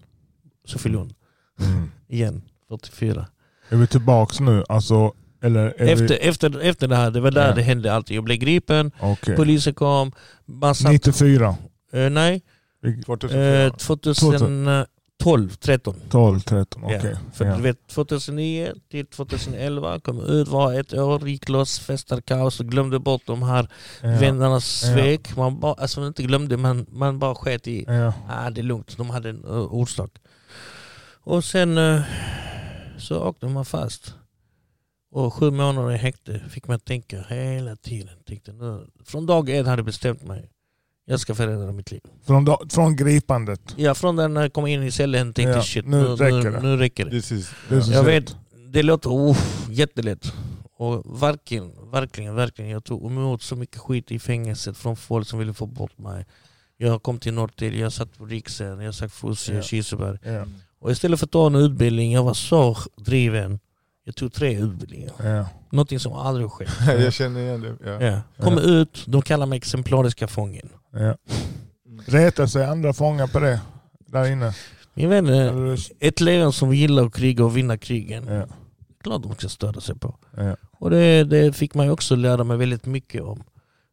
Sofielund, 0.64 1.14
Mm. 1.60 1.90
igen, 2.08 2.42
44. 2.68 3.26
Är 3.68 3.76
vi 3.76 3.86
tillbaks 3.86 4.40
nu? 4.40 4.64
Alltså, 4.68 5.12
eller 5.42 5.74
Efter, 5.82 6.08
vi... 6.08 6.14
efter, 6.14 6.60
efter 6.60 6.88
det 6.88 6.96
här, 6.96 7.10
det 7.10 7.20
var 7.20 7.30
där 7.30 7.48
Ja. 7.48 7.54
det 7.54 7.62
hände 7.62 7.92
allt. 7.94 8.10
Jag 8.10 8.24
blev 8.24 8.36
gripen, 8.38 8.90
Okej. 9.00 9.36
polisen 9.36 9.74
kom, 9.74 10.12
massa... 10.46 10.90
94? 10.90 11.56
Eh, 11.92 12.10
nej, 12.10 12.42
Vi- 12.82 13.02
2004. 13.02 14.80
eh, 14.80 14.84
2012, 15.20 15.50
13. 15.60 15.94
12, 16.10 16.40
13, 16.40 16.84
okej. 16.84 17.00
Ja, 17.04 17.18
för 17.32 17.44
Ja. 17.44 17.56
du 17.56 17.62
vet 17.62 17.86
2009 17.88 18.72
till 18.90 19.06
2011 19.06 20.00
kom 20.00 20.20
ut, 20.20 20.48
var 20.48 20.74
ett 20.80 20.94
år, 20.94 21.28
gick 21.28 21.48
loss, 21.48 21.78
festade 21.78 22.22
kaos 22.22 22.60
och 22.60 22.66
glömde 22.66 22.98
bort 22.98 23.22
de 23.26 23.42
här 23.42 23.68
Ja. 24.02 24.08
vännernas 24.08 24.80
svek. 24.80 25.36
Man 25.36 25.60
bara, 25.60 25.72
alltså 25.74 26.06
inte 26.06 26.22
glömde, 26.22 26.56
men 26.56 26.86
man 26.90 27.18
bara 27.18 27.34
sket 27.34 27.68
i. 27.68 27.86
Ah, 28.28 28.50
det 28.50 28.60
är 28.60 28.62
lugnt, 28.62 28.96
de 28.96 29.10
hade 29.10 29.28
en 29.30 29.44
uh, 29.44 29.74
orsak. 29.74 30.10
Och 31.22 31.44
sen 31.44 31.78
uh, 31.78 32.02
så 32.98 33.24
åkte 33.24 33.46
man 33.46 33.64
fast. 33.64 34.14
Och 35.12 35.34
sju 35.34 35.50
månader 35.50 35.92
i 35.92 35.96
häkte 35.96 36.40
fick 36.50 36.68
man 36.68 36.80
tänka 36.80 37.22
hela 37.28 37.76
tiden. 37.76 38.14
Tänkte, 38.26 38.52
nu, 38.52 38.86
från 39.04 39.26
dag 39.26 39.50
ett 39.50 39.66
hade 39.66 39.80
jag 39.80 39.86
bestämt 39.86 40.22
mig. 40.26 40.50
Jag 41.04 41.20
ska 41.20 41.34
förändra 41.34 41.72
mitt 41.72 41.90
liv. 41.90 42.00
Från, 42.26 42.44
da- 42.44 42.58
från 42.70 42.96
gripandet. 42.96 43.60
Ja, 43.76 43.94
från 43.94 44.16
den 44.16 44.34
när 44.34 44.40
jag 44.42 44.52
kom 44.52 44.66
in 44.66 44.82
i 44.82 44.90
cellen 44.90 45.32
tänkte 45.34 45.52
Ja, 45.52 45.62
shit, 45.62 45.86
nu 45.86 45.96
nu, 46.02 46.06
räcker 46.16 46.50
det. 46.50 46.60
nu 46.60 46.76
räcker 46.76 47.04
det. 47.04 47.10
This 47.10 47.32
is, 47.32 47.50
så 47.68 47.92
Jag 47.92 48.04
vet, 48.04 48.36
det 48.72 48.82
låter 48.82 49.10
oh, 49.10 49.38
jättelätt. 49.70 50.32
Och 50.76 51.22
verkligen, 51.22 51.90
verkligen, 51.90 52.34
verkligen. 52.34 52.70
Jag 52.70 52.84
tog 52.84 53.06
emot 53.10 53.42
så 53.42 53.56
mycket 53.56 53.78
skit 53.78 54.10
i 54.10 54.18
fängelset 54.18 54.76
från 54.76 54.96
folk 54.96 55.28
som 55.28 55.38
ville 55.38 55.54
få 55.54 55.66
bort 55.66 55.98
mig. 55.98 56.26
Jag 56.76 57.02
kom 57.02 57.18
till 57.18 57.34
Norrtälje, 57.34 57.80
jag 57.80 57.92
satt 57.92 58.18
på 58.18 58.24
Riksen, 58.26 58.80
jag 58.80 58.94
satt 58.94 59.12
Fosie, 59.12 59.54
Ja. 59.56 59.62
Kiseberg. 59.62 60.18
Ja. 60.22 60.44
Och 60.80 60.90
istället 60.90 61.18
för 61.20 61.26
att 61.26 61.30
ta 61.32 61.46
en 61.46 61.54
utbildning, 61.54 62.12
jag 62.12 62.24
var 62.24 62.34
så 62.34 62.76
driven. 62.96 63.58
Jag 64.04 64.16
tog 64.16 64.32
tre 64.32 64.58
utbildningar. 64.58 65.12
Ja. 65.24 65.46
Någonting 65.70 66.00
som 66.00 66.12
aldrig 66.12 66.50
skett. 66.50 66.68
jag 66.86 67.12
känner 67.12 67.40
igen 67.40 67.60
det. 67.60 67.76
Ja. 67.90 68.02
Ja. 68.06 68.44
Kommer 68.44 68.62
ut, 68.62 69.04
de 69.06 69.22
kallar 69.22 69.46
mig 69.46 69.56
exemplariska 69.56 70.28
fången. 70.28 70.68
Ja. 70.92 71.16
Retar 72.06 72.46
sig 72.46 72.64
andra 72.64 72.92
fångar 72.92 73.26
på 73.26 73.40
det 73.40 73.60
där 74.06 74.32
inne? 74.32 74.54
Min 74.94 75.08
vän, 75.08 75.76
ett 76.00 76.20
lejon 76.20 76.52
som 76.52 76.74
gillar 76.74 77.06
att 77.06 77.14
kriga 77.14 77.44
och 77.44 77.56
vinna 77.56 77.78
krigen. 77.78 78.26
ja. 78.26 78.46
Klart 79.02 79.22
de 79.22 79.34
ska 79.34 79.48
stödja 79.48 79.80
sig 79.80 79.98
på. 79.98 80.14
Ja. 80.36 80.56
Och 80.72 80.90
det, 80.90 81.24
det 81.24 81.52
fick 81.52 81.74
man 81.74 81.86
ju 81.86 81.92
också 81.92 82.16
lära 82.16 82.44
mig 82.44 82.56
väldigt 82.56 82.86
mycket 82.86 83.22
om 83.22 83.42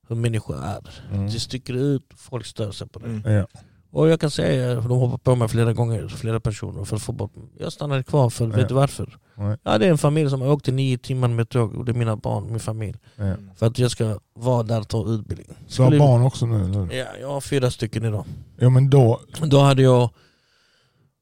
hur 0.08 0.16
människor 0.16 0.56
är. 0.64 0.90
Mm. 1.14 1.26
Det 1.26 1.40
sticker 1.40 1.74
ut, 1.74 2.04
folk 2.16 2.46
stör 2.46 2.72
sig 2.72 2.88
på 2.88 3.00
det. 3.00 3.06
Mm. 3.06 3.32
Ja. 3.34 3.46
Och 3.92 4.10
jag 4.10 4.20
kan 4.20 4.32
säga, 4.32 4.76
de 4.76 4.90
hoppar 5.00 5.18
på 5.18 5.36
mig 5.36 5.48
flera 5.48 5.74
gånger, 5.74 6.08
flera 6.08 6.40
personer 6.40 6.84
för 6.86 6.96
att 6.96 7.02
få 7.02 7.12
bort 7.12 7.36
mig. 7.36 7.48
Jag 7.60 7.74
stannade 7.74 8.04
kvar 8.04 8.30
för, 8.30 8.46
vet 8.48 8.58
Ja. 8.62 8.68
du 8.68 8.74
varför? 8.74 9.18
Nej. 9.38 9.58
Ja, 9.64 9.78
det 9.78 9.86
är 9.86 9.90
en 9.90 9.98
familj 9.98 10.30
som 10.30 10.42
har 10.42 10.52
åkt 10.52 10.68
i 10.68 10.72
nio 10.72 10.98
timmar 10.98 11.28
med 11.28 11.50
tåg 11.50 11.76
och 11.76 11.86
det 11.86 11.92
är 11.92 11.94
mina 11.94 12.16
barn, 12.16 12.48
min 12.50 12.60
familj. 12.60 12.98
Ja. 13.16 13.34
För 13.56 13.66
att 13.66 13.80
jag 13.80 13.92
ska 13.92 14.20
vara 14.34 14.64
där 14.64 14.80
och 14.80 14.88
ta 14.88 15.08
utbildning. 15.08 15.48
Du 15.78 15.84
har 15.84 16.00
barn 16.00 16.22
också 16.22 16.46
nu 16.46 16.66
eller? 16.66 16.96
Ja, 16.96 17.06
jag 17.22 17.28
har 17.28 17.42
fyra 17.42 17.72
stycken 17.72 18.06
idag. 18.06 18.26
Jo 18.60 18.70
men 18.70 18.90
då, 18.90 19.22
Då 19.42 19.60
hade 19.60 19.82
jag 19.82 20.10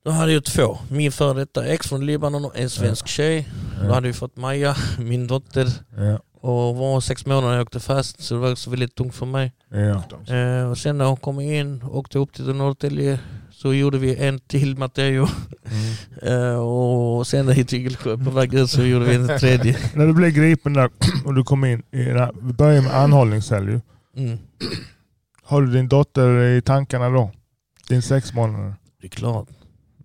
då 0.05 0.11
hade 0.11 0.34
jag 0.34 0.43
två. 0.43 0.78
Min 0.89 1.11
före 1.11 1.39
detta 1.39 1.66
ex 1.66 1.88
från 1.88 2.05
Libanon 2.05 2.45
och 2.45 2.59
en 2.59 2.70
svensk 2.70 3.07
tjej. 3.07 3.49
Då 3.82 3.88
ja. 3.88 3.93
hade 3.93 4.07
vi 4.07 4.13
fått 4.13 4.38
Maja, 4.38 4.76
min 4.99 5.28
dotter. 5.28 5.68
Ja. 5.97 6.20
Och 6.41 6.76
var 6.76 7.01
sex 7.01 7.26
månader 7.26 7.47
när 7.47 7.55
jag 7.55 7.63
åkte 7.63 7.80
fast 7.80 8.24
så 8.24 8.34
det 8.34 8.39
var 8.39 8.51
också 8.51 8.70
väldigt 8.70 8.95
tungt 8.95 9.16
för 9.16 9.26
mig. 9.26 9.53
Ja. 9.70 10.36
Eh, 10.36 10.70
och 10.70 10.78
sen 10.78 10.97
när 10.97 11.05
hon 11.05 11.18
kom 11.18 11.39
in 11.39 11.82
och 11.84 11.97
åkte 11.97 12.20
upp 12.20 12.34
till 12.34 12.45
Norrtälje 12.45 13.20
så 13.56 13.74
gjorde 13.74 13.97
vi 13.97 14.16
en 14.16 14.39
till 14.39 14.78
Matteo. 14.78 15.28
Mm. 15.66 15.95
Eh, 16.22 16.56
och 16.56 17.28
sen 17.28 17.47
hit 17.47 17.68
till 17.68 17.97
på 17.97 18.16
väg 18.16 18.53
ut 18.53 18.70
så 18.70 18.84
gjorde 18.84 19.06
vi 19.06 19.16
en 19.16 19.39
tredje. 19.39 19.78
När 19.93 20.08
du 20.08 20.14
blev 20.14 20.32
gripen 20.32 20.74
där 20.74 20.89
och 21.26 21.34
du 21.34 21.43
kom 21.43 21.66
in, 21.66 21.84
i 21.91 22.03
den 22.03 22.18
här, 22.20 22.32
vi 22.41 22.53
började 22.53 22.82
med 22.82 22.95
anhållningscell 22.95 23.70
ju. 23.70 23.82
Mm. 24.18 24.38
Har 25.43 25.62
du 25.62 25.72
din 25.72 25.88
dotter 25.88 26.39
i 26.43 26.62
tankarna 26.62 27.10
då? 27.10 27.32
Din 27.89 28.01
sex 28.01 28.34
månader? 28.34 28.74
Det 29.01 29.08
är 29.08 29.10
klart. 29.10 29.47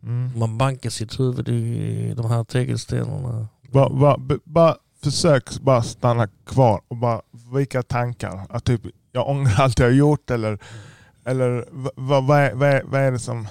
Mm. 0.03 0.39
Man 0.39 0.59
bankar 0.59 0.91
sitt 0.91 1.21
huvud 1.21 1.49
i 1.49 2.15
de 2.17 2.31
här 2.31 2.45
tegelstenarna. 2.45 3.49
Bara, 3.73 3.91
bara, 3.91 4.39
bara 4.45 4.77
försök 5.03 5.61
bara 5.61 5.83
stanna 5.83 6.29
kvar 6.47 6.81
och 6.89 6.97
bara 6.97 7.21
vilka 7.55 7.83
tankar? 7.83 8.47
Att 8.49 8.65
typ, 8.65 8.81
jag 9.13 9.29
ångrar 9.29 9.61
allt 9.61 9.79
jag 9.79 9.87
har 9.87 9.93
gjort 9.93 10.31
eller, 10.31 10.59
eller 11.31 11.65
vad, 11.95 12.27
vad, 12.27 12.39
är, 12.41 12.55
vad, 12.55 12.69
är, 12.69 12.83
vad 12.85 13.01
är 13.01 13.13
det 13.13 13.19
som... 13.19 13.49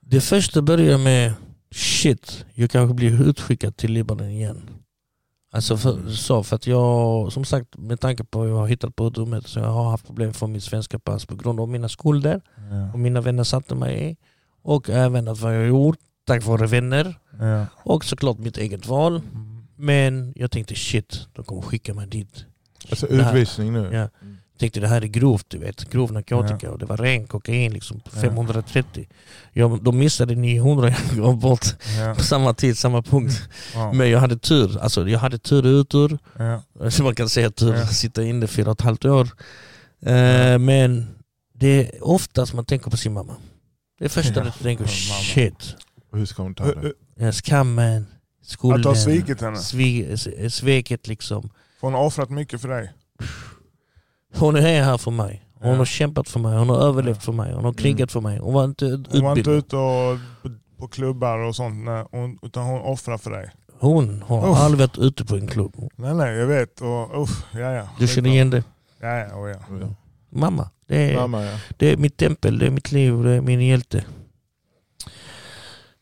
Det 0.00 0.20
första 0.20 0.62
börjar 0.62 0.98
med 0.98 1.32
shit, 1.70 2.44
jag 2.54 2.70
kanske 2.70 2.94
blir 2.94 3.28
utskickad 3.28 3.76
till 3.76 3.92
Libanon 3.92 4.28
igen. 4.30 4.70
Alltså 5.52 5.76
för, 5.76 6.10
så 6.10 6.42
för 6.42 6.56
att 6.56 6.66
jag, 6.66 7.32
som 7.32 7.44
sagt 7.44 7.76
med 7.76 8.00
tanke 8.00 8.24
på 8.24 8.42
att 8.42 8.48
jag 8.48 8.56
har 8.56 8.66
hittat 8.66 8.96
på 8.96 9.10
dumhet 9.10 9.46
så 9.46 9.58
jag 9.58 9.70
har 9.72 9.90
haft 9.90 10.06
problem 10.06 10.32
för 10.32 10.46
mitt 10.46 10.62
svenska 10.64 10.98
pass 10.98 11.26
på 11.26 11.36
grund 11.36 11.60
av 11.60 11.68
mina 11.68 11.88
skulder 11.88 12.40
Ja. 12.70 12.92
och 12.92 12.98
mina 12.98 13.20
vänner 13.20 13.44
satte 13.44 13.74
mig 13.74 14.10
i. 14.10 14.16
Och 14.62 14.90
även 14.90 15.28
att 15.28 15.40
vad 15.40 15.54
jag 15.54 15.60
har 15.60 15.66
gjort 15.66 15.98
tack 16.26 16.44
vare 16.44 16.66
vänner. 16.66 17.14
Ja. 17.38 17.66
Och 17.74 18.04
såklart 18.04 18.38
mitt 18.38 18.58
eget 18.58 18.86
val. 18.86 19.16
Mm. 19.16 19.66
Men 19.76 20.32
jag 20.36 20.50
tänkte 20.50 20.74
shit, 20.74 21.26
de 21.32 21.44
kommer 21.44 21.62
skicka 21.62 21.94
mig 21.94 22.06
dit. 22.06 22.44
Alltså 22.90 23.06
utvisning 23.06 23.72
nu. 23.72 23.90
Ja. 23.92 24.08
Tänkte 24.58 24.80
det 24.80 24.88
här 24.88 25.02
är 25.02 25.06
grovt, 25.06 25.44
du 25.48 25.58
vet. 25.58 25.90
Grov 25.90 26.12
narkotika 26.12 26.70
och 26.70 26.78
det 26.78 26.86
var 26.86 26.96
ren 26.96 27.26
kokain 27.26 27.72
liksom. 27.72 28.00
Ja. 28.14 28.20
530. 28.20 29.08
Jag, 29.52 29.82
de 29.84 29.98
missade 29.98 30.34
900 30.34 30.88
jag 31.08 31.18
gav 31.18 31.36
bort 31.40 31.66
Ja. 31.98 32.14
på 32.14 32.22
samma 32.22 32.54
tid, 32.54 32.78
samma 32.78 33.02
punkt. 33.02 33.42
Ja. 33.74 33.92
Men 33.92 34.10
jag 34.10 34.20
hade 34.20 34.38
tur. 34.38 34.78
Alltså 34.78 35.08
jag 35.08 35.18
hade 35.18 35.38
tur 35.38 35.66
ut 35.66 35.94
ur. 35.94 36.18
Ja. 36.38 36.62
Så 36.90 37.02
man 37.02 37.14
kan 37.14 37.28
säga 37.28 37.50
tur, 37.50 37.74
Ja. 37.74 37.86
sitta 37.86 38.22
inne 38.22 38.46
fyra 38.46 38.70
och 38.70 38.80
ett 38.80 38.84
halvt 38.84 39.04
år. 39.04 39.28
Eh, 40.06 40.58
men 40.58 41.06
det 41.54 41.68
är 41.96 42.04
oftast 42.04 42.54
man 42.54 42.64
tänker 42.64 42.90
på 42.90 42.96
sin 42.96 43.12
mamma. 43.12 43.36
Det 43.98 44.04
är 44.04 44.08
första 44.08 44.40
Ja. 44.40 44.44
du 44.58 44.62
tänker, 44.64 44.86
shit. 44.86 45.74
Och 46.12 46.18
hur 46.18 46.26
ska 46.26 46.42
hon 46.42 46.54
ta 46.54 46.64
det? 46.64 46.92
Ja, 47.18 47.32
Skammen, 47.32 48.06
skulden, 48.46 48.80
Att 48.80 48.86
har 48.86 48.94
svikit 48.94 49.40
henne? 49.40 49.56
svi- 49.56 50.48
sveket 50.48 51.06
liksom. 51.08 51.42
För 51.80 51.86
hon 51.86 51.94
har 51.94 52.04
offrat 52.04 52.30
mycket 52.30 52.60
för 52.60 52.68
dig? 52.68 52.92
Hon 54.36 54.56
är 54.56 54.82
här 54.82 54.98
för 54.98 55.10
mig. 55.10 55.42
Hon 55.54 55.70
Ja. 55.72 55.76
har 55.76 55.84
kämpat 55.84 56.28
för 56.28 56.40
mig, 56.40 56.58
hon 56.58 56.68
har 56.68 56.76
överlevt 56.76 57.24
för 57.24 57.32
mig, 57.32 57.52
hon 57.54 57.64
har 57.64 57.72
krigat 57.72 58.12
för 58.12 58.20
mig. 58.20 58.38
Hon 58.38 58.54
var 58.54 58.64
inte 58.64 58.84
Hon 58.86 59.22
var 59.22 59.36
inte 59.38 59.50
utbildad. 59.50 59.54
ute 59.58 59.76
och, 59.76 60.18
på, 60.78 60.88
klubbar 60.88 61.38
och 61.38 61.56
sånt, 61.56 61.84
nej, 61.84 62.04
hon, 62.10 62.38
utan 62.42 62.64
hon 62.66 62.80
offrar 62.80 63.18
för 63.18 63.30
dig? 63.30 63.50
Hon 63.80 64.22
har 64.26 64.50
Uff. 64.50 64.58
aldrig 64.58 64.78
varit 64.80 64.98
ute 64.98 65.24
på 65.24 65.36
en 65.36 65.46
klubb. 65.46 65.74
Nej 65.96 66.14
nej, 66.14 66.34
jag 66.36 66.46
vet. 66.46 66.80
Och, 66.80 67.22
uff, 67.22 67.44
ja, 67.52 67.58
ja. 67.72 67.88
Du 67.98 68.06
känner 68.08 68.30
igen 68.30 68.50
det? 68.50 68.64
Ja, 69.00 69.08
ja, 69.16 69.34
oh, 69.34 69.50
ja. 69.50 69.56
Ja. 69.80 69.88
Mamma. 70.30 70.70
Det 70.86 71.10
är, 71.12 71.16
Mamma 71.16 71.44
ja. 71.44 71.58
det 71.76 71.92
är 71.92 71.96
mitt 71.96 72.16
tempel, 72.16 72.58
det 72.58 72.66
är 72.66 72.70
mitt 72.70 72.92
liv, 72.92 73.22
det 73.22 73.30
är 73.30 73.40
min 73.40 73.60
hjälte. 73.60 74.04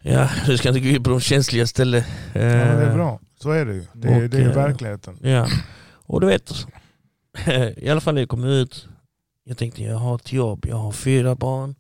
Ja, 0.03 0.29
du 0.47 0.59
ska 0.59 0.69
inte 0.69 0.81
gå 0.81 0.89
in 0.89 1.03
på 1.03 1.11
de 1.11 1.21
känsliga 1.21 1.67
ställen. 1.67 2.03
ja 2.33 2.41
men 2.41 2.79
det 2.79 2.85
är 2.87 2.95
bra. 2.95 3.21
Så 3.43 3.51
är 3.51 3.65
det 3.67 3.75
ju. 3.75 3.85
Det, 3.93 4.09
är- 4.09 4.23
Och, 4.25 4.31
det 4.31 4.39
är 4.39 4.49
eh, 4.49 4.55
verkligheten. 4.55 5.19
Ja, 5.23 5.47
och 6.07 6.21
du 6.21 6.27
vet, 6.27 6.67
i 7.77 7.89
alla 7.89 8.01
fall 8.01 8.15
när 8.15 8.23
jag 8.23 8.29
kom 8.29 8.45
ut, 8.45 8.89
jag 9.45 9.59
tänkte 9.59 9.83
jag 9.83 9.99
har 9.99 10.15
ett 10.15 10.33
jobb, 10.33 10.67
jag 10.69 10.77
har 10.77 10.93
fyra 10.93 11.35
barn, 11.35 11.75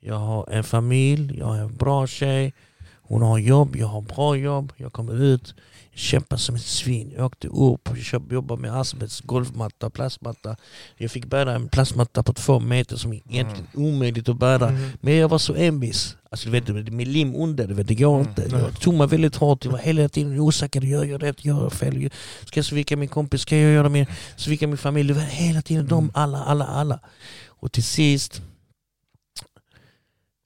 jag 0.00 0.14
har 0.18 0.50
en 0.50 0.64
familj, 0.64 1.38
jag 1.38 1.46
har 1.46 1.56
en 1.56 1.76
bra 1.76 2.06
tjej, 2.06 2.54
hon 3.02 3.22
har 3.22 3.38
jobb, 3.38 3.76
jag 3.76 3.86
har 3.86 4.00
bra 4.00 4.36
jobb, 4.36 4.72
jag 4.76 4.92
kommer 4.92 5.22
ut, 5.22 5.54
kämpar 5.94 6.36
som 6.36 6.54
ett 6.54 6.62
svin, 6.62 7.12
jag 7.16 7.26
åkte 7.26 7.48
upp, 7.48 7.88
köp- 7.96 8.32
jobbade 8.32 8.62
med 8.62 8.76
asbest, 8.80 9.20
golvmatta, 9.20 9.90
plastmatta. 9.90 10.56
Jag 10.96 11.10
fick 11.10 11.26
bära 11.26 11.54
en 11.54 11.68
plastmatta 11.68 12.22
på 12.22 12.32
två 12.32 12.60
meter 12.60 12.96
som 12.96 13.12
är 13.12 13.20
egentligen 13.30 13.66
omöjligt 13.74 14.28
att 14.28 14.38
bära. 14.38 14.68
Mm. 14.68 14.90
Men 15.00 15.14
jag 15.16 15.28
var 15.28 15.38
så 15.38 15.54
envis. 15.54 16.16
Alltså, 16.30 16.50
du 16.50 16.72
vet, 16.72 16.92
med 16.92 17.08
lim 17.08 17.34
under, 17.34 17.66
du 17.68 17.74
vet, 17.74 17.88
det 17.88 17.94
går 17.94 18.14
Mm, 18.20 18.28
inte. 18.28 18.42
Jag 18.56 18.80
tog 18.80 18.94
mig 18.94 19.06
väldigt 19.06 19.36
hårt, 19.36 19.64
jag 19.64 19.72
var 19.72 19.78
hela 19.78 20.08
tiden 20.08 20.40
osäker. 20.40 20.80
Gör 20.80 21.04
jag 21.04 21.22
rätt? 21.22 21.44
Gör 21.44 21.62
jag 21.62 21.72
fel? 21.72 22.10
Ska 22.46 22.58
jag 22.58 22.64
svika 22.64 22.96
min 22.96 23.08
kompis? 23.08 23.40
Ska 23.40 23.56
jag 23.56 23.72
göra 23.72 23.88
mer? 23.88 24.06
Svika 24.36 24.66
min 24.66 24.76
familj? 24.78 25.08
Det 25.08 25.14
var 25.14 25.22
hela 25.22 25.62
tiden 25.62 25.86
de, 25.86 25.98
Mm. 25.98 26.10
alla, 26.14 26.44
alla, 26.44 26.64
alla. 26.66 27.00
Och 27.46 27.72
till 27.72 27.84
sist, 27.84 28.42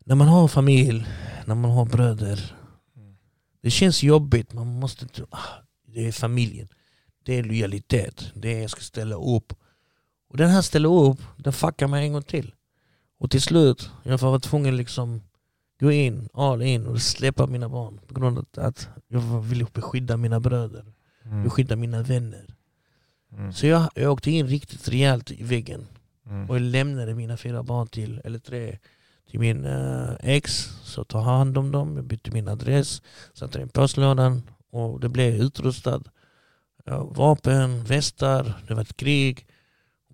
när 0.04 0.14
man 0.14 0.28
har 0.28 0.48
familj, 0.48 1.06
när 1.44 1.54
man 1.54 1.70
har 1.70 1.84
bröder. 1.84 2.54
Det 3.68 3.72
känns 3.72 4.02
jobbigt, 4.02 4.52
man 4.52 4.66
måste 4.66 5.04
inte... 5.04 5.26
Ah, 5.30 5.62
det 5.86 6.06
är 6.06 6.12
familjen. 6.12 6.68
Det 7.24 7.38
är 7.38 7.42
lojalitet. 7.42 8.32
Det 8.34 8.54
är 8.56 8.60
jag 8.60 8.70
ska 8.70 8.80
ställa 8.80 9.16
upp. 9.16 9.52
Och 10.28 10.36
den 10.36 10.50
här 10.50 10.62
ställa 10.62 10.88
upp, 10.88 11.18
den 11.36 11.52
fuckar 11.52 11.86
mig 11.88 12.06
en 12.06 12.12
gång 12.12 12.22
till. 12.22 12.54
Och 13.18 13.30
till 13.30 13.42
slut, 13.42 13.90
jag 14.02 14.18
var 14.18 14.38
tvungen 14.38 14.76
liksom 14.76 15.22
gå 15.80 15.92
in, 15.92 16.28
all 16.32 16.62
in 16.62 16.86
och 16.86 17.02
släppa 17.02 17.46
mina 17.46 17.68
barn. 17.68 18.00
På 18.06 18.14
grund 18.14 18.38
av 18.38 18.46
att 18.56 18.88
jag 19.08 19.40
ville 19.40 19.66
beskydda 19.72 20.16
mina 20.16 20.40
bröder, 20.40 20.84
Mm. 21.24 21.44
beskydda 21.44 21.76
mina 21.76 22.02
vänner. 22.02 22.54
Mm. 23.32 23.52
Så 23.52 23.66
jag, 23.66 23.90
jag 23.94 24.12
åkte 24.12 24.30
in 24.30 24.46
riktigt 24.46 24.88
rejält 24.88 25.30
i 25.30 25.42
väggen. 25.42 25.86
Mm. 26.26 26.50
Och 26.50 26.56
jag 26.56 26.62
lämnade 26.62 27.14
mina 27.14 27.36
fyra 27.36 27.62
barn 27.62 27.86
till, 27.86 28.20
eller 28.24 28.38
tre, 28.38 28.78
till 29.30 29.40
min 29.40 29.64
eh, 29.64 30.10
ex. 30.20 30.52
Så 30.82 31.04
tog 31.04 31.22
hand 31.22 31.58
om 31.58 31.72
dem, 31.72 31.96
jag 31.96 32.04
bytte 32.04 32.30
min 32.30 32.48
adress, 32.48 33.02
satte 33.34 33.58
den 33.58 33.68
i 33.68 33.70
postlådan 33.70 34.42
och 34.70 35.00
det 35.00 35.08
blev 35.08 35.34
utrustad. 35.34 36.02
Vapen, 37.10 37.84
västar, 37.84 38.62
det 38.68 38.74
var 38.74 38.82
ett 38.82 38.96
krig. 38.96 39.46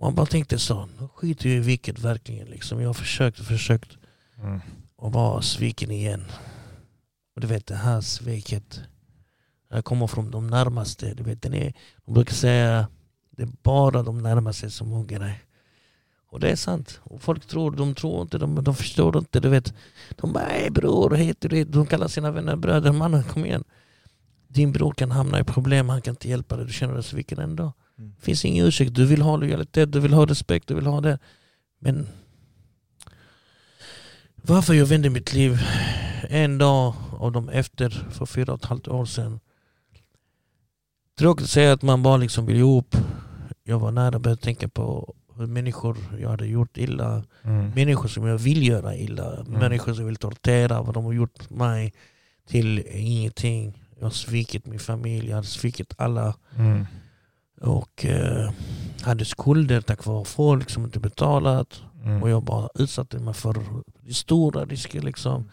Man 0.01 0.15
bara 0.15 0.27
tänkte 0.27 0.59
så, 0.59 0.87
nu 1.01 1.09
skiter 1.15 1.49
jag 1.49 1.57
i 1.57 1.61
vilket 1.61 1.99
verkligen. 1.99 2.47
Liksom. 2.49 2.81
Jag 2.81 2.89
har 2.89 2.95
försökt 2.95 3.41
och 3.41 3.47
försökt 3.47 3.97
Mm. 4.43 4.61
och 4.97 5.11
bara 5.11 5.43
sviken 5.43 5.91
igen. 5.91 6.25
Och 7.35 7.41
du 7.41 7.47
vet 7.47 7.67
det 7.67 7.75
här 7.75 8.01
sveket, 8.01 8.81
det 9.71 9.83
kommer 9.83 10.07
från 10.07 10.31
de 10.31 10.47
närmaste. 10.47 11.15
Du 11.15 11.23
vet, 11.23 11.43
den 11.43 11.55
är, 11.55 11.73
de 12.05 12.15
brukar 12.15 12.35
säga 12.35 12.89
det 13.31 13.43
är 13.43 13.49
bara 13.62 14.03
de 14.03 14.23
närmaste 14.23 14.71
som 14.71 14.91
hugger 14.91 15.19
dig. 15.19 15.41
Och 16.35 16.41
det 16.41 16.51
är 16.51 16.57
sant. 16.57 17.01
Och 17.03 17.22
folk 17.22 17.47
tror, 17.47 17.70
de 17.70 17.95
tror 17.95 18.22
inte, 18.22 18.39
de, 18.39 18.64
de 18.64 18.74
förstår 18.74 19.18
inte. 19.18 19.41
Du 19.41 19.49
vet. 19.49 19.74
De 20.16 20.32
bara 20.32 20.51
ey 20.51 20.70
bror, 20.70 21.11
heter 21.11 21.49
det. 21.49 21.64
De 21.64 21.87
kallar 21.87 22.09
sina 22.09 22.30
vänner 22.30 22.57
bröder. 22.57 22.93
Mannen 22.93 23.24
kom 23.24 23.45
igen. 23.45 23.64
Din 24.49 24.72
bror 24.72 24.93
kan 24.93 25.11
hamna 25.11 25.41
i 25.41 25.45
problem, 25.45 25.89
han 25.89 26.03
kan 26.03 26.12
inte 26.12 26.28
hjälpa 26.28 26.57
dig. 26.57 26.66
Du 26.66 26.72
känner 26.72 26.95
dig 26.95 27.03
sviken 27.03 27.39
ändå. 27.39 27.72
Mm. 27.99 28.14
Det 28.18 28.24
finns 28.24 28.45
ingen 28.45 28.66
ursäkt. 28.66 28.95
Du 28.95 29.07
vill 29.07 29.22
ha 29.22 29.37
lojalitet, 29.37 29.93
du 29.93 30.01
vill 30.01 30.12
ha 30.12 30.26
respekt, 30.26 30.68
du 30.68 30.74
vill 30.74 30.87
ha 30.87 31.01
det. 31.01 31.18
Men 31.78 32.09
varför 34.37 34.74
jag 34.74 34.87
vände 34.87 35.11
mitt 35.11 35.32
liv 35.32 35.59
en 36.28 36.59
dag 36.59 36.95
av 37.12 37.32
dem 37.32 37.49
efter 37.49 37.91
för 38.11 38.26
fyra 38.26 38.53
och 38.53 38.59
ett 38.59 38.68
halvt 38.68 38.89
år 38.89 39.05
sedan. 39.05 39.41
Tråkigt 41.18 41.45
att 41.45 41.51
säga 41.51 41.72
att 41.72 41.82
man 41.82 42.03
bara 42.03 42.16
liksom 42.16 42.47
vill 42.47 42.57
ihop. 42.57 42.97
Jag 43.64 43.78
var 43.78 43.91
nära 43.91 44.16
att 44.16 44.22
börja 44.22 44.37
tänka 44.37 44.68
på 44.68 45.14
människor 45.37 45.97
jag 46.20 46.28
hade 46.30 46.47
gjort 46.47 46.76
illa. 46.76 47.22
Mm. 47.43 47.70
Människor 47.74 48.09
som 48.09 48.26
jag 48.26 48.39
vill 48.39 48.66
göra 48.68 48.97
illa. 48.97 49.45
Människor 49.47 49.95
som 49.95 50.07
vill 50.07 50.16
tortera 50.16 50.82
vad 50.82 50.95
de 50.95 51.05
har 51.05 51.12
gjort 51.12 51.51
mig. 51.51 51.93
till 52.49 52.82
ingenting. 52.91 53.82
Jag 53.99 54.07
har 54.07 54.11
svikit 54.11 54.66
min 54.66 54.78
familj, 54.78 55.28
jag 55.28 55.37
hade 55.37 55.47
svikit 55.47 55.95
alla. 55.99 56.35
Mm. 56.59 56.87
Och 57.61 58.05
eh, 58.05 58.51
hade 59.03 59.24
skulder 59.24 59.80
tack 59.80 60.07
vare 60.07 60.24
folk 60.24 60.70
som 60.70 60.85
inte 60.85 61.01
betalat. 61.01 61.82
Mm. 62.05 62.22
Och 62.22 62.30
jag 62.30 62.43
bara 62.43 62.68
utsatte 62.74 63.18
mig 63.18 63.35
för 63.35 63.57
stora 64.12 64.64
risker. 64.64 65.01
Liksom. 65.03 65.51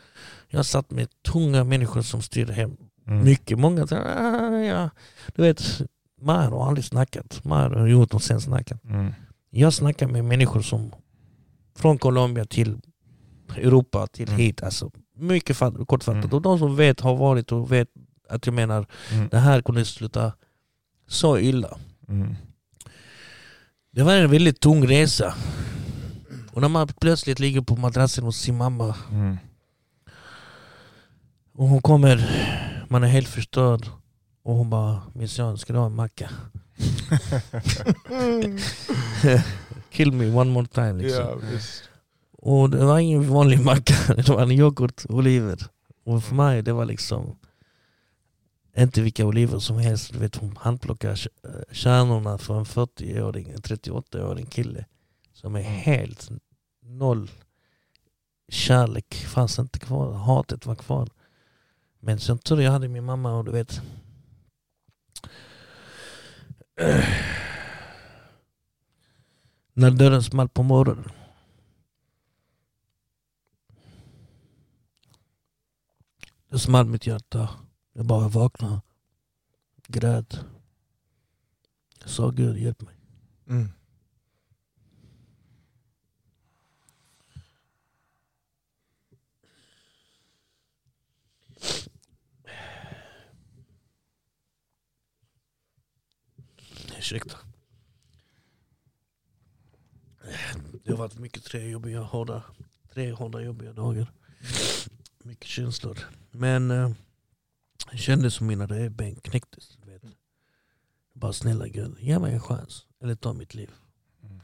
Jag 0.49 0.65
satt 0.65 0.91
med 0.91 1.07
tunga 1.31 1.63
människor 1.63 2.01
som 2.01 2.21
styrde 2.21 2.53
hem. 2.53 2.77
Mm. 3.07 3.23
Mycket, 3.25 3.59
många 3.59 3.83
"Ah, 3.91 4.57
ja. 4.57 4.89
Du 5.35 5.41
vet, 5.41 5.81
Maher 6.21 6.49
har 6.49 6.67
aldrig 6.67 6.85
snackat. 6.85 7.43
Maher 7.45 7.69
har 7.69 7.87
gjort 7.87 8.13
och 8.13 8.23
sen 8.23 8.41
snackat. 8.41 8.83
Mm. 8.83 9.13
Jag 9.53 9.73
snackar 9.73 10.07
med 10.07 10.25
människor 10.25 10.61
som 10.61 10.91
från 11.75 11.97
Colombia 11.97 12.45
till 12.45 12.79
Europa 13.57 14.07
till 14.07 14.27
Mm. 14.27 14.39
hit. 14.39 14.63
Alltså, 14.63 14.91
mycket 15.15 15.57
fatt, 15.57 15.73
kortfattat. 15.87 16.23
Mm. 16.23 16.35
Och 16.35 16.41
de 16.41 16.59
som 16.59 16.75
vet 16.75 16.99
har 16.99 17.15
varit 17.15 17.51
och 17.51 17.71
vet 17.71 17.87
att 18.29 18.45
jag 18.45 18.53
menar 18.55 18.85
Mm. 19.11 19.27
det 19.29 19.37
här 19.39 19.61
kunde 19.61 19.85
sluta 19.85 20.33
så 21.07 21.37
illa. 21.37 21.77
Mm. 22.07 22.35
Det 23.91 24.03
var 24.03 24.13
en 24.13 24.31
väldigt 24.31 24.59
tung 24.59 24.87
resa. 24.87 25.33
Och 26.53 26.61
när 26.61 26.69
man 26.69 26.87
plötsligt 26.87 27.39
ligger 27.39 27.61
på 27.61 27.75
madrassen 27.75 28.23
hos 28.23 28.37
sin 28.37 28.57
mamma 28.57 28.95
Mm. 29.11 29.37
och 31.53 31.67
hon 31.67 31.81
kommer, 31.81 32.29
man 32.89 33.03
är 33.03 33.07
helt 33.07 33.27
förstörd. 33.27 33.85
Och 34.43 34.55
hon 34.55 34.69
bara, 34.69 35.01
min 35.13 35.27
son 35.27 35.57
ska 35.57 35.73
du 35.73 35.79
ha 35.79 35.85
en 35.85 35.95
macka? 35.95 36.29
Kill 39.89 40.11
me 40.11 40.31
one 40.31 40.51
more 40.51 40.67
time 40.67 40.93
liksom. 40.93 41.23
Ja. 41.23 41.37
Och 42.37 42.69
det 42.69 42.85
var 42.85 42.99
ingen 42.99 43.29
vanlig 43.29 43.65
macka, 43.65 44.13
det 44.15 44.29
var 44.29 44.41
en 44.41 44.51
yoghurt 44.51 45.05
oliver. 45.09 45.57
Och 46.05 46.23
för 46.23 46.35
mig 46.35 46.61
det 46.61 46.73
var 46.73 46.85
liksom 46.85 47.37
inte 48.77 49.01
vilka 49.01 49.25
oliver 49.25 49.59
som 49.59 49.77
helst. 49.77 50.13
Du 50.13 50.19
vet 50.19 50.35
hon 50.35 50.57
handplockar 50.57 51.19
kärnorna 51.71 52.37
för 52.37 52.57
en 52.57 52.65
40-åring, 52.65 53.49
en 53.49 53.61
38-åring 53.61 54.45
kille. 54.45 54.85
Som 55.33 55.55
är 55.55 55.61
helt 55.61 56.29
noll 56.85 57.29
kärlek 58.51 59.15
fanns 59.15 59.59
inte 59.59 59.79
kvar, 59.79 60.13
hatet 60.13 60.65
var 60.65 60.75
kvar. 60.75 61.09
Men 61.99 62.19
sen 62.19 62.37
tur 62.37 62.61
jag 62.61 62.71
hade 62.71 62.87
min 62.87 63.03
mamma 63.03 63.37
och 63.37 63.45
du 63.45 63.51
vet 63.51 63.81
när 69.73 69.91
dörren 69.91 70.23
small 70.23 70.49
på 70.49 70.63
morgonen 70.63 71.11
Det 76.51 76.59
small 76.59 76.85
mitt 76.85 77.07
hjärta. 77.07 77.49
Jag 77.93 78.05
bara 78.05 78.27
vaknade. 78.27 78.81
Grät. 79.87 80.39
Jag 81.99 82.09
sa 82.09 82.29
Gud 82.29 82.57
hjälp 82.57 82.81
mig. 82.81 82.95
Mm. 83.47 83.69
Ursäkta. 97.01 97.37
Det 100.83 100.91
har 100.91 100.97
varit 100.97 101.19
mycket 101.19 101.43
tre 101.43 101.69
jobbiga, 101.69 102.01
hårda, 102.01 102.43
tre 102.93 103.11
hårda 103.11 103.41
jobbiga 103.41 103.73
dagar. 103.73 104.11
Mycket 105.23 105.47
känslor. 105.47 105.97
Men 106.31 106.71
eh, 106.71 106.91
jag 107.91 107.99
kände 107.99 108.31
som 108.31 108.47
mina 108.47 108.65
revben 108.65 109.15
knäcktes. 109.15 109.77
Vet. 109.85 110.01
Bara 111.13 111.33
snälla 111.33 111.67
Gud, 111.67 111.95
ge 111.99 112.19
mig 112.19 112.33
en 112.33 112.39
chans. 112.39 112.85
Eller 112.99 113.15
ta 113.15 113.33
mitt 113.33 113.53
liv. 113.53 113.71
Mm. 114.23 114.39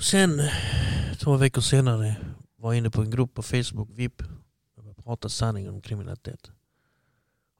Sen, 0.00 0.40
två 1.18 1.36
veckor 1.36 1.60
senare, 1.60 2.16
var 2.56 2.72
jag 2.72 2.78
inne 2.78 2.90
på 2.90 3.02
en 3.02 3.10
grupp 3.10 3.34
på 3.34 3.42
Facebook, 3.42 3.88
VIP. 3.92 4.22
Jag 4.76 4.96
pratade 4.96 5.32
sanningen 5.32 5.74
om 5.74 5.80
kriminalitet. 5.80 6.50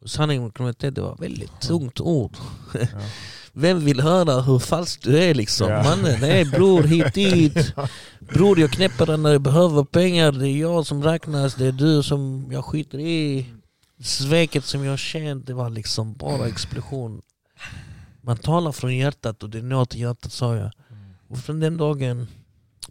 Och 0.03 0.11
sanningen 0.11 0.45
om 0.45 0.51
kriminalitet 0.51 0.95
det 0.95 1.01
var 1.01 1.15
ett 1.15 1.21
väldigt 1.21 1.61
tungt 1.61 2.01
ord. 2.01 2.37
Ja. 2.75 2.81
Vem 3.53 3.85
vill 3.85 4.01
höra 4.01 4.41
hur 4.41 4.59
falsk 4.59 5.03
du 5.03 5.19
är 5.19 5.35
liksom? 5.35 5.71
Ja. 5.71 5.83
Mannen, 5.83 6.21
nej 6.21 6.45
bror 6.45 6.83
hit 6.83 7.15
dit. 7.15 7.75
Bror 8.21 8.61
jag 8.61 8.71
knäpper 8.71 9.07
den 9.07 9.23
när 9.23 9.33
jag 9.33 9.41
behöver 9.41 9.85
pengar. 9.85 10.33
Det 10.33 10.49
är 10.49 10.57
jag 10.57 10.87
som 10.87 11.03
räknas. 11.03 11.55
Det 11.55 11.67
är 11.67 11.73
du 11.73 12.03
som 12.03 12.49
jag 12.51 12.65
skiter 12.65 12.99
i. 12.99 13.47
Sveket 14.03 14.65
som 14.65 14.85
jag 14.85 14.99
känt, 14.99 15.47
det 15.47 15.55
var 15.55 15.71
liksom 15.71 16.15
bara 16.15 16.49
explosion. 16.49 17.23
Man 18.23 18.37
talar 18.37 18.73
från 18.73 18.97
hjärtat 18.97 19.43
och 19.43 19.51
det 19.51 19.63
når 19.63 19.85
till 19.85 20.01
hjärtat 20.01 20.33
sa 20.33 20.57
jag. 20.57 20.71
Och 21.29 21.39
från 21.39 21.61
den 21.61 21.77
dagen 21.77 22.27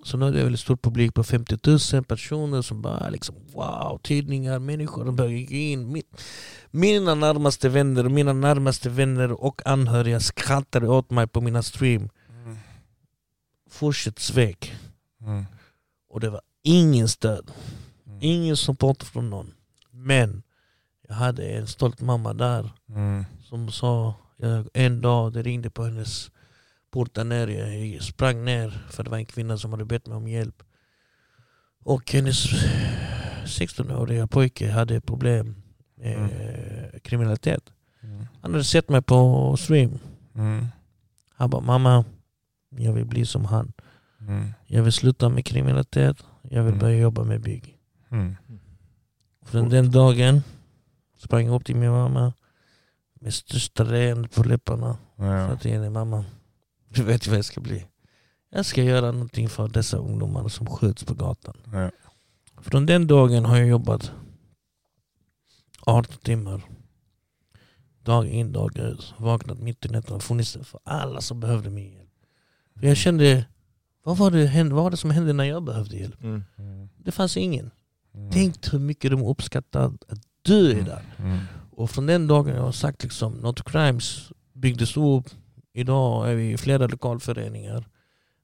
så 0.03 0.17
nådde 0.17 0.37
jag 0.37 0.43
väldigt 0.43 0.61
stor 0.61 0.75
publik 0.77 1.13
på 1.13 1.23
50 1.23 1.57
000 1.95 2.03
personer 2.03 2.61
som 2.61 2.81
bara 2.81 3.09
liksom 3.09 3.35
wow, 3.53 3.99
tidningar, 4.03 4.59
människor. 4.59 5.05
De 5.05 5.15
började 5.15 5.43
gå 5.43 5.55
in. 5.55 5.91
Min- 5.91 6.03
Mina 6.71 7.15
närmaste 7.15 7.69
vänner, 7.69 8.03
mina 8.03 8.33
närmaste 8.33 8.89
vänner 8.89 9.31
och 9.43 9.61
anhöriga 9.65 10.19
skrattade 10.19 10.87
åt 10.87 11.09
mig 11.09 11.27
på 11.27 11.41
mina 11.41 11.63
stream. 11.63 12.09
Mm. 12.29 12.57
Fortsätt 13.69 14.19
svek. 14.19 14.73
Mm. 15.21 15.45
Och 16.09 16.19
det 16.19 16.29
var 16.29 16.41
ingen 16.63 17.07
stöd. 17.09 17.51
Mm. 18.07 18.19
Ingen 18.21 18.57
support 18.57 19.03
från 19.03 19.29
någon. 19.29 19.53
Men 19.91 20.43
jag 21.07 21.15
hade 21.15 21.45
en 21.49 21.67
stolt 21.67 22.01
mamma 22.01 22.33
där 22.33 22.71
Mm. 22.89 23.25
som 23.43 23.71
sa 23.71 24.13
en 24.73 25.01
dag 25.01 25.33
det 25.33 25.41
ringde 25.43 25.69
på 25.69 25.83
hennes 25.83 26.31
port 26.91 27.13
där 27.13 27.23
nere. 27.23 27.75
Jag 27.85 28.03
sprang 28.03 28.45
ner 28.45 28.69
för 28.89 29.03
det 29.03 29.09
var 29.09 29.17
en 29.17 29.25
kvinna 29.25 29.57
som 29.57 29.71
hade 29.71 29.85
bett 29.85 30.07
mig 30.07 30.17
om 30.17 30.27
hjälp. 30.27 30.63
Och 31.83 32.11
hennes 32.11 32.45
16-åriga 33.45 34.27
pojke 34.27 34.71
hade 34.71 35.01
problem 35.01 35.55
med 35.95 36.99
kriminalitet. 37.03 37.63
Mm. 38.03 38.25
Han 38.41 38.51
hade 38.51 38.63
sett 38.63 38.89
mig 38.89 39.01
på 39.01 39.57
stream. 39.57 39.99
Mm. 40.35 40.65
Han 41.35 41.49
bara 41.49 41.61
mamma, 41.61 42.05
jag 42.69 42.93
vill 42.93 43.05
bli 43.05 43.25
som 43.25 43.45
han. 43.45 43.71
Mm. 44.21 44.53
Jag 44.65 44.83
vill 44.83 44.93
sluta 44.93 45.29
med 45.29 45.45
kriminalitet. 45.45 46.17
Jag 46.41 46.63
vill 46.63 46.73
Mm. 46.73 46.79
börja 46.79 46.99
jobba 46.99 47.23
med 47.23 47.41
bygg. 47.41 47.77
Mm. 48.11 48.35
Från 49.45 49.69
den 49.69 49.91
dagen 49.91 50.41
sprang 51.17 51.45
jag 51.45 51.55
upp 51.55 51.65
till 51.65 51.75
min 51.75 51.91
mamma 51.91 52.33
med 53.21 53.33
största 53.33 53.83
leendet 53.83 54.35
på 54.35 54.43
läpparna. 54.43 54.97
Ja. 55.15 55.49
Sa 55.49 55.55
till 55.55 55.71
henne, 55.71 55.89
mamma, 55.89 56.25
du 56.89 57.03
vet 57.03 57.27
vad 57.27 57.37
jag 57.37 57.45
ska 57.45 57.61
bli. 57.61 57.85
Jag 58.49 58.65
ska 58.65 58.83
göra 58.83 59.11
någonting 59.11 59.49
för 59.49 59.67
dessa 59.67 59.97
ungdomar 59.97 60.47
som 60.49 60.67
skjuts 60.67 61.03
på 61.03 61.13
gatan. 61.13 61.57
Ja. 61.73 61.91
Från 62.61 62.85
den 62.85 63.07
dagen 63.07 63.45
har 63.45 63.57
jag 63.57 63.67
jobbat 63.67 64.11
18 65.85 66.17
timmar. 66.23 66.61
Dag 68.03 68.27
in, 68.27 68.51
dag 68.51 68.77
ut. 68.77 69.13
Vaknat 69.17 69.59
mitt 69.59 69.85
i 69.85 69.89
natten 69.89 70.15
och 70.15 70.23
funnits 70.23 70.53
där 70.53 70.63
för 70.63 70.79
alla 70.83 71.21
som 71.21 71.39
behövde 71.39 71.69
min 71.69 71.93
hjälp. 71.93 72.09
För 72.79 72.87
jag 72.87 72.97
kände, 72.97 73.45
vad 74.03 74.17
var, 74.17 74.31
det, 74.31 74.45
hände- 74.47 74.75
vad 74.75 74.83
var 74.83 74.91
det 74.91 74.97
som 74.97 75.11
hände 75.11 75.33
när 75.33 75.43
jag 75.43 75.63
behövde 75.63 75.97
hjälp? 75.97 76.23
Mm. 76.23 76.43
Mm. 76.57 76.89
Det 76.97 77.11
fanns 77.11 77.37
ingen. 77.37 77.71
Mm. 78.13 78.31
Tänk 78.31 78.73
hur 78.73 78.79
mycket 78.79 79.11
de 79.11 79.23
uppskattar 79.23 79.85
att 79.85 80.21
du 80.41 80.71
är 80.71 80.81
där. 80.81 81.01
Mm. 81.17 81.37
Och 81.71 81.91
från 81.91 82.05
den 82.05 82.27
dagen 82.27 82.55
jag 82.55 82.61
har 82.63 82.71
sagt 82.71 83.03
liksom, 83.03 83.33
Not 83.33 83.63
Crimes 83.63 84.31
byggdes 84.53 84.97
upp. 84.97 85.29
Idag 85.79 86.31
är 86.31 86.35
vi 86.35 86.51
i 86.51 86.57
flera 86.57 86.87
lokalföreningar. 86.87 87.85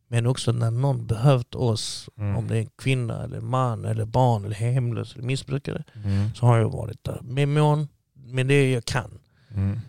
Men 0.08 0.26
också 0.28 0.52
när 0.52 0.72
någon 0.72 1.08
behövt 1.08 1.56
oss, 1.56 2.10
Mm. 2.18 2.36
om 2.38 2.48
det 2.48 2.56
är 2.56 2.60
en 2.60 2.70
kvinna, 2.78 3.24
eller 3.24 3.42
man, 3.42 3.86
eller 3.86 4.06
barn, 4.06 4.46
eller 4.46 4.56
hemlös, 4.56 5.14
eller 5.16 5.24
missbrukare. 5.26 5.84
Mm. 6.06 6.34
Så 6.36 6.46
har 6.46 6.58
jag 6.58 6.70
varit 6.70 7.04
där. 7.04 7.20
Med 7.24 7.48
mån, 7.48 7.88
med 8.14 8.48
det 8.48 8.72
jag 8.72 8.86
kan. 8.86 9.20
Mm. 9.56 9.80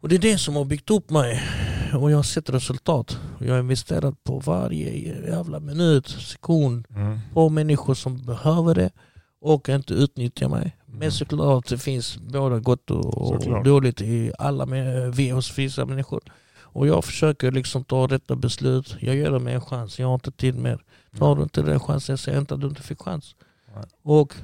Och 0.00 0.08
det 0.08 0.14
är 0.14 0.18
det 0.18 0.38
som 0.38 0.56
har 0.56 0.64
byggt 0.64 0.90
upp 0.90 1.10
mig. 1.10 1.42
Och 1.94 2.10
jag 2.10 2.16
har 2.18 2.22
sett 2.22 2.50
resultat. 2.50 3.18
Jag 3.40 3.52
har 3.54 3.60
investerat 3.60 4.24
på 4.24 4.38
varje 4.38 5.10
jävla 5.30 5.60
minut, 5.60 6.08
sekund 6.08 6.86
Mm. 6.90 7.18
på 7.34 7.48
människor 7.48 7.94
som 7.94 8.26
behöver 8.26 8.74
det 8.74 8.90
och 9.40 9.68
inte 9.68 9.94
utnyttjar 9.94 10.48
mig. 10.48 10.76
Men 10.86 10.96
Mm. 10.96 11.10
såklart 11.10 11.68
det 11.68 11.78
finns 11.78 12.18
både 12.18 12.60
gott 12.60 12.90
och 12.90 13.26
Såklart. 13.42 13.64
dåligt 13.64 14.00
i 14.00 14.32
alla 14.38 14.66
med, 14.66 15.14
hos 15.34 15.58
vissa 15.58 15.84
människor. 15.86 16.20
Och 16.76 16.86
jag 16.86 17.04
försöker 17.04 17.52
liksom 17.52 17.84
ta 17.84 18.06
rätta 18.06 18.36
beslut. 18.36 18.96
Jag 19.00 19.16
ger 19.16 19.30
dem 19.30 19.46
en 19.46 19.60
chans, 19.60 19.98
jag 19.98 20.06
har 20.06 20.14
inte 20.14 20.30
tid 20.30 20.54
mer. 20.54 20.84
Tar 21.18 21.36
du 21.36 21.42
inte 21.42 21.62
den 21.62 21.80
chansen, 21.80 22.18
säg 22.18 22.38
inte 22.38 22.54
att 22.54 22.60
du 22.60 22.66
inte 22.66 22.82
fick 22.82 23.02
chans. 23.02 23.36
Nej. 23.74 23.84
Och 24.02 24.34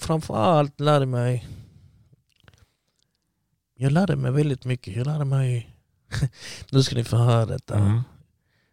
framförallt 0.00 0.80
lärde 0.80 1.06
mig 1.06 1.48
jag 3.82 3.92
lärde 3.92 4.16
mig 4.16 4.32
väldigt 4.32 4.64
mycket. 4.64 4.96
Jag 4.96 5.06
lärde 5.06 5.24
mig, 5.24 5.76
nu 6.70 6.82
ska 6.82 6.96
ni 6.96 7.04
få 7.04 7.16
höra 7.16 7.46
detta. 7.46 7.78
Mm. 7.78 8.00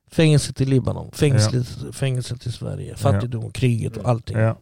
Fängelset 0.07 0.61
i 0.61 0.65
Libanon, 0.65 1.11
fängelset, 1.11 1.95
fängelset 1.95 2.45
i 2.45 2.51
Sverige, 2.51 2.95
fattigdom, 2.95 3.51
kriget 3.51 3.97
och 3.97 4.09
allting. 4.09 4.37
Ja. 4.37 4.59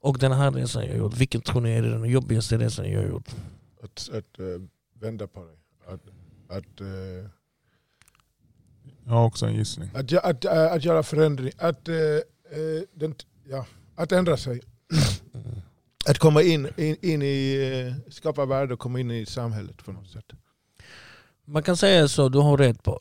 Och 0.00 0.18
den 0.18 0.32
här 0.32 0.50
resan 0.50 0.86
jag 0.86 0.96
gjort, 0.96 1.16
vilken 1.16 1.40
tror 1.40 1.60
ni 1.60 1.70
är 1.70 1.82
den 1.82 2.04
jobbigaste 2.04 2.58
resan 2.58 2.90
jag 2.90 3.00
har 3.00 3.08
gjort? 3.08 3.28
Att, 3.82 4.10
att 4.12 4.38
eh, 4.38 4.46
vända 5.00 5.26
på 5.26 5.44
dig. 5.44 5.56
Att, 6.56 6.64
att, 6.64 6.80
eh, 6.80 7.30
Jag 9.06 9.12
har 9.12 9.24
också 9.26 9.46
en 9.46 9.54
gissning. 9.54 9.90
att, 9.94 10.12
att, 10.12 10.44
eh, 10.44 10.72
att 10.72 10.84
göra 10.84 11.02
förändring. 11.02 11.52
Att, 11.58 11.88
eh, 11.88 11.94
eh, 11.96 12.82
den, 12.94 13.14
ja, 13.48 13.66
att 13.94 14.12
ändra 14.12 14.36
sig. 14.36 14.60
Att 16.06 16.18
komma 16.18 16.42
in, 16.42 16.68
in, 16.76 16.96
in 17.02 17.22
i, 17.22 17.54
eh, 18.06 18.12
skapa 18.12 18.44
värde 18.46 18.74
och 18.74 18.80
komma 18.80 19.00
in 19.00 19.10
i 19.10 19.26
samhället 19.26 19.84
på 19.84 19.92
något 19.92 20.08
sätt. 20.08 20.24
Man 21.44 21.62
kan 21.62 21.76
säga 21.76 22.08
så, 22.08 22.28
du 22.28 22.38
har 22.38 22.56
rätt 22.56 22.82
på. 22.82 23.00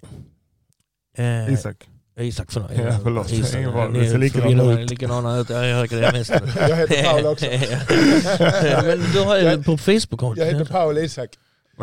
Eh, 1.18 1.54
Isak. 1.54 1.90
Isak, 2.20 2.52
förlåt. 2.52 2.72
Ja, 2.78 3.00
förlåt. 3.04 3.32
Isak, 3.32 3.92
ni 3.92 4.10
ser 4.10 4.18
förvirrar- 4.30 4.80
ut. 4.84 4.90
likadana 4.90 5.38
ut. 5.38 5.50
Ja, 5.50 5.66
Jag 5.66 5.76
hörde 5.78 6.02
det 6.02 6.12
mest. 6.12 6.30
Jag 6.70 6.76
heter 6.76 7.04
Paul 7.04 7.26
också. 7.26 7.46
Men 8.88 9.00
du 9.14 9.20
har 9.20 9.38
ju 9.38 9.44
Jag- 9.44 9.66
på 9.66 9.78
Facebook 9.78 10.38
Jag 10.38 10.46
heter 10.46 10.66
Paul 10.66 10.98
Isak. 10.98 11.30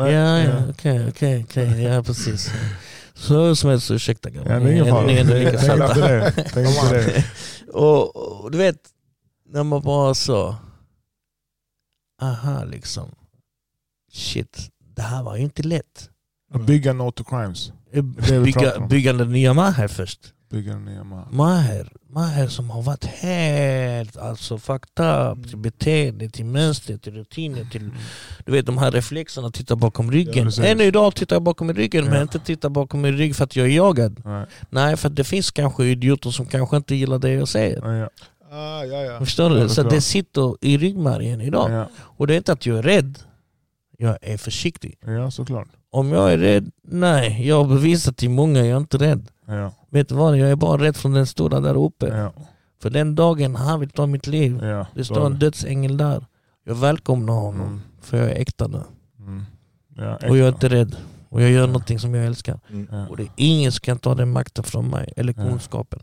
Ja, 0.09 0.39
ja, 0.39 0.63
okej, 0.69 1.07
okej, 1.09 1.45
okej. 1.49 1.83
Ja, 1.83 2.03
precis. 2.03 2.51
Så 3.13 3.55
som 3.55 3.69
helst, 3.69 3.91
ursäkta 3.91 4.29
Ja, 4.29 4.41
det 4.43 4.51
är 4.51 4.71
ingen 4.71 4.85
fara. 4.85 5.05
Ni 5.05 5.13
är 5.13 5.21
ändå 5.21 5.33
lika 5.33 5.57
salta. 5.57 6.31
Och, 7.73 8.15
och 8.15 8.51
du 8.51 8.57
vet, 8.57 8.79
när 9.49 9.63
man 9.63 9.81
bara 9.81 10.13
så, 10.13 10.55
aha 12.21 12.63
liksom, 12.63 13.11
shit, 14.11 14.69
det 14.95 15.01
här 15.01 15.23
var 15.23 15.35
ju 15.35 15.43
inte 15.43 15.63
lätt. 15.63 16.09
Att 16.53 16.65
bygga 16.65 16.93
No 16.93 17.11
to 17.11 17.23
Crimes. 17.23 17.71
Bygga, 18.89 19.13
den 19.13 19.31
nya 19.31 19.53
Maher 19.53 19.87
först. 19.87 20.33
Bygga 20.51 20.73
den 20.73 20.85
nya 20.85 21.03
man. 21.03 21.27
Maher, 21.31 21.91
Maher 22.09 22.47
som 22.47 22.69
har 22.69 22.81
varit 22.81 23.05
helt 23.05 24.17
alltså 24.17 24.57
fucked 24.57 25.05
up 25.05 25.47
till 25.49 25.57
beteende, 25.57 26.29
till 26.29 26.45
mönster, 26.45 26.97
till 26.97 27.13
rutiner, 27.13 27.65
till 27.65 27.89
du 28.45 28.51
vet 28.51 28.65
de 28.65 28.77
här 28.77 28.91
reflexerna, 28.91 29.51
titta 29.51 29.75
bakom 29.75 30.05
Ja, 30.05 30.11
ryggen. 30.11 30.45
precis. 30.45 30.63
Ännu 30.65 30.83
idag 30.83 31.15
tittar 31.15 31.35
jag 31.35 31.43
bakom 31.43 31.69
i 31.69 31.73
ryggen 31.73 32.05
men 32.05 32.13
Ja. 32.13 32.21
inte 32.21 32.39
titta 32.39 32.69
bakom 32.69 33.01
min 33.01 33.17
rygg 33.17 33.35
för 33.35 33.43
att 33.43 33.55
jag 33.55 33.65
är 33.67 33.71
jagad. 33.71 34.21
Nej. 34.25 34.45
Nej, 34.69 34.97
för 34.97 35.07
att 35.09 35.15
det 35.15 35.23
finns 35.23 35.51
kanske 35.51 35.85
idioter 35.85 36.29
som 36.29 36.45
kanske 36.45 36.77
inte 36.77 36.95
gillar 36.95 37.19
det 37.19 37.29
jag 37.33 37.47
säger. 37.47 37.81
Ja, 37.85 37.95
ja. 37.95 38.09
Ah, 38.51 38.83
ja, 38.83 39.01
ja. 39.03 39.19
Förstår 39.19 39.49
du? 39.49 39.55
Ja, 39.57 39.63
det 39.63 39.69
Så 39.69 39.83
det 39.83 40.01
sitter 40.01 40.55
i 40.61 40.77
ryggmärgen 40.77 41.41
idag. 41.41 41.71
Ja, 41.71 41.89
Och 41.97 42.27
det 42.27 42.33
är 42.33 42.37
inte 42.37 42.51
att 42.51 42.65
jag 42.65 42.77
är 42.77 42.83
rädd. 42.83 43.19
Jag 43.97 44.17
är 44.21 44.37
försiktig. 44.37 44.97
ja, 45.05 45.31
såklart. 45.31 45.67
Om 45.91 46.11
jag 46.11 46.33
är 46.33 46.37
rädd? 46.37 46.71
Nej, 46.83 47.47
jag 47.47 47.63
har 47.63 47.75
bevisat 47.75 48.17
till 48.17 48.29
många 48.29 48.59
jag 48.59 48.67
är 48.67 48.77
inte 48.77 48.97
rädd. 48.97 49.27
Ja, 49.47 49.71
Vet 49.89 50.09
du 50.09 50.15
vad? 50.15 50.37
Jag 50.37 50.51
är 50.51 50.55
bara 50.55 50.81
rädd 50.83 50.95
från 50.95 51.13
den 51.13 51.27
stora 51.27 51.59
där 51.59 51.85
uppe. 51.85 52.07
ja, 52.07 52.33
För 52.81 52.89
den 52.89 53.15
dagen 53.15 53.55
han 53.55 53.79
vill 53.79 53.89
ta 53.89 54.05
mitt 54.05 54.27
liv, 54.27 54.59
ja. 54.63 54.87
det 54.95 55.05
står 55.05 55.25
en 55.25 55.39
dödsängel 55.39 55.97
där. 55.97 56.25
Jag 56.65 56.75
välkomnar 56.75 57.33
honom. 57.33 57.67
Mm. 57.67 57.81
För 58.01 58.17
jag 58.17 58.29
är 58.31 58.35
äkta 58.35 58.67
nu. 58.67 58.81
Mm. 59.19 59.43
Ja, 59.97 60.15
Och 60.15 60.37
jag 60.37 60.47
är 60.47 60.51
äkta. 60.51 60.55
inte 60.67 60.69
rädd. 60.75 60.95
Och 61.29 61.41
jag 61.41 61.49
gör 61.51 61.59
Ja. 61.61 61.65
någonting 61.67 61.99
som 61.99 62.13
jag 62.15 62.25
älskar. 62.25 62.59
Mm. 62.69 63.07
Och 63.09 63.17
det 63.17 63.23
är 63.23 63.29
ingen 63.35 63.71
som 63.71 63.79
kan 63.81 63.99
ta 63.99 64.15
den 64.15 64.31
makten 64.31 64.63
från 64.63 64.89
mig, 64.89 65.13
eller 65.15 65.33
kunskapen. 65.33 65.99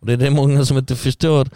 Och 0.00 0.06
det 0.06 0.12
är 0.12 0.16
det 0.16 0.30
många 0.30 0.64
som 0.64 0.78
inte 0.78 0.96
förstår. 0.96 1.48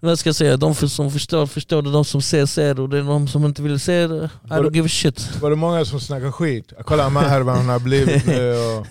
Vad 0.00 0.18
ska 0.18 0.28
jag 0.28 0.36
säga? 0.36 0.56
De 0.56 0.74
som 0.74 1.10
förstår, 1.10 1.46
förstår 1.46 1.82
det. 1.82 1.90
De 1.90 2.04
som 2.04 2.22
ser, 2.22 2.46
ser. 2.46 2.80
Och 2.80 2.88
det 2.88 2.98
är 2.98 3.02
de 3.02 3.28
som 3.28 3.44
inte 3.44 3.62
vill 3.62 3.80
se 3.80 4.06
det. 4.06 4.30
I 4.44 4.48
don't 4.48 4.74
give 4.74 4.86
a 4.86 4.88
shit. 4.88 5.40
Var 5.40 5.50
det 5.50 5.56
många 5.56 5.84
som 5.84 6.00
snackade 6.00 6.32
skit? 6.32 6.72
Kolla 6.84 7.10
Maher 7.10 7.40
vad 7.40 7.56
han 7.56 7.68
har 7.68 7.78
blivit 7.78 8.26
nu 8.26 8.50
och 8.54 8.86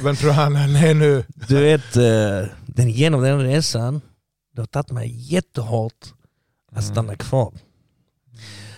vem 0.04 0.16
tror 0.16 0.30
han 0.30 0.56
han 0.56 0.76
är 0.76 0.94
nu? 0.94 1.24
Du 1.48 1.60
vet, 1.60 1.96
eh, 1.96 2.50
den, 2.66 2.90
genom 2.90 3.22
den 3.22 3.40
resan, 3.42 4.00
det 4.54 4.62
har 4.62 4.66
tagit 4.66 4.90
mig 4.90 5.32
jättehårt 5.34 5.92
att 6.72 6.82
Mm. 6.82 6.82
stanna 6.94 7.16
kvar. 7.16 7.52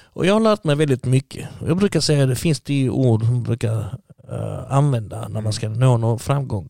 Och 0.03 0.27
jag 0.27 0.35
har 0.35 0.41
lärt 0.41 0.65
mig 0.65 0.77
väldigt 0.77 1.05
mycket. 1.05 1.49
Jag 1.67 1.77
brukar 1.77 2.01
säga 2.01 2.23
att 2.23 2.29
det 2.29 2.37
finns 2.37 2.61
tio 2.61 2.91
ord 2.91 3.23
som 3.25 3.43
brukar 3.43 3.99
eh, 4.31 4.73
använda 4.73 5.29
när 5.29 5.41
man 5.41 5.53
ska 5.53 5.69
nå 5.69 5.97
någon 5.97 6.19
framgång. 6.19 6.69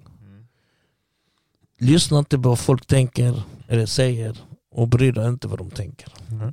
Lyssna 1.80 2.18
inte 2.18 2.38
på 2.38 2.48
vad 2.48 2.58
folk 2.58 2.86
tänker 2.86 3.42
eller 3.68 3.86
säger 3.86 4.36
och 4.70 4.88
bry 4.88 5.10
dig 5.10 5.28
inte 5.28 5.48
vad 5.48 5.58
de 5.58 5.70
tänker. 5.70 6.08
Mm. 6.30 6.52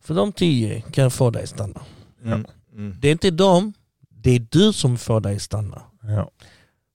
För 0.00 0.14
de 0.14 0.32
tio 0.32 0.80
kan 0.80 1.10
få 1.10 1.30
dig 1.30 1.46
stanna. 1.46 1.80
Mm. 2.24 2.46
Mm. 2.72 2.96
Det 3.00 3.08
är 3.08 3.12
inte 3.12 3.30
dem, 3.30 3.72
det 4.08 4.30
är 4.30 4.46
du 4.50 4.72
som 4.72 4.98
får 4.98 5.20
dig 5.20 5.40
stanna. 5.40 5.82
Ja. 6.02 6.30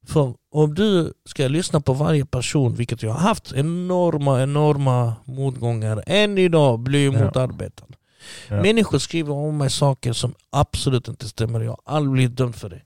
För 0.07 0.33
om 0.51 0.73
du 0.75 1.13
ska 1.25 1.47
lyssna 1.47 1.81
på 1.81 1.93
varje 1.93 2.25
person, 2.25 2.75
vilket 2.75 3.03
jag 3.03 3.11
har 3.11 3.19
haft 3.19 3.53
enorma, 3.53 4.43
enorma 4.43 5.15
motgångar, 5.25 6.03
än 6.07 6.37
idag 6.37 6.79
blir 6.79 7.05
jag 7.05 7.13
Ja. 7.13 7.25
motarbetad. 7.25 7.85
Ja. 8.49 8.61
Människor 8.61 8.97
skriver 8.97 9.33
om 9.33 9.57
mig 9.57 9.69
saker 9.69 10.13
som 10.13 10.33
absolut 10.49 11.07
inte 11.07 11.27
stämmer, 11.27 11.61
jag 11.61 11.71
har 11.71 11.95
aldrig 11.95 12.11
blivit 12.13 12.37
dömd 12.37 12.55
för 12.55 12.69
det. 12.69 12.81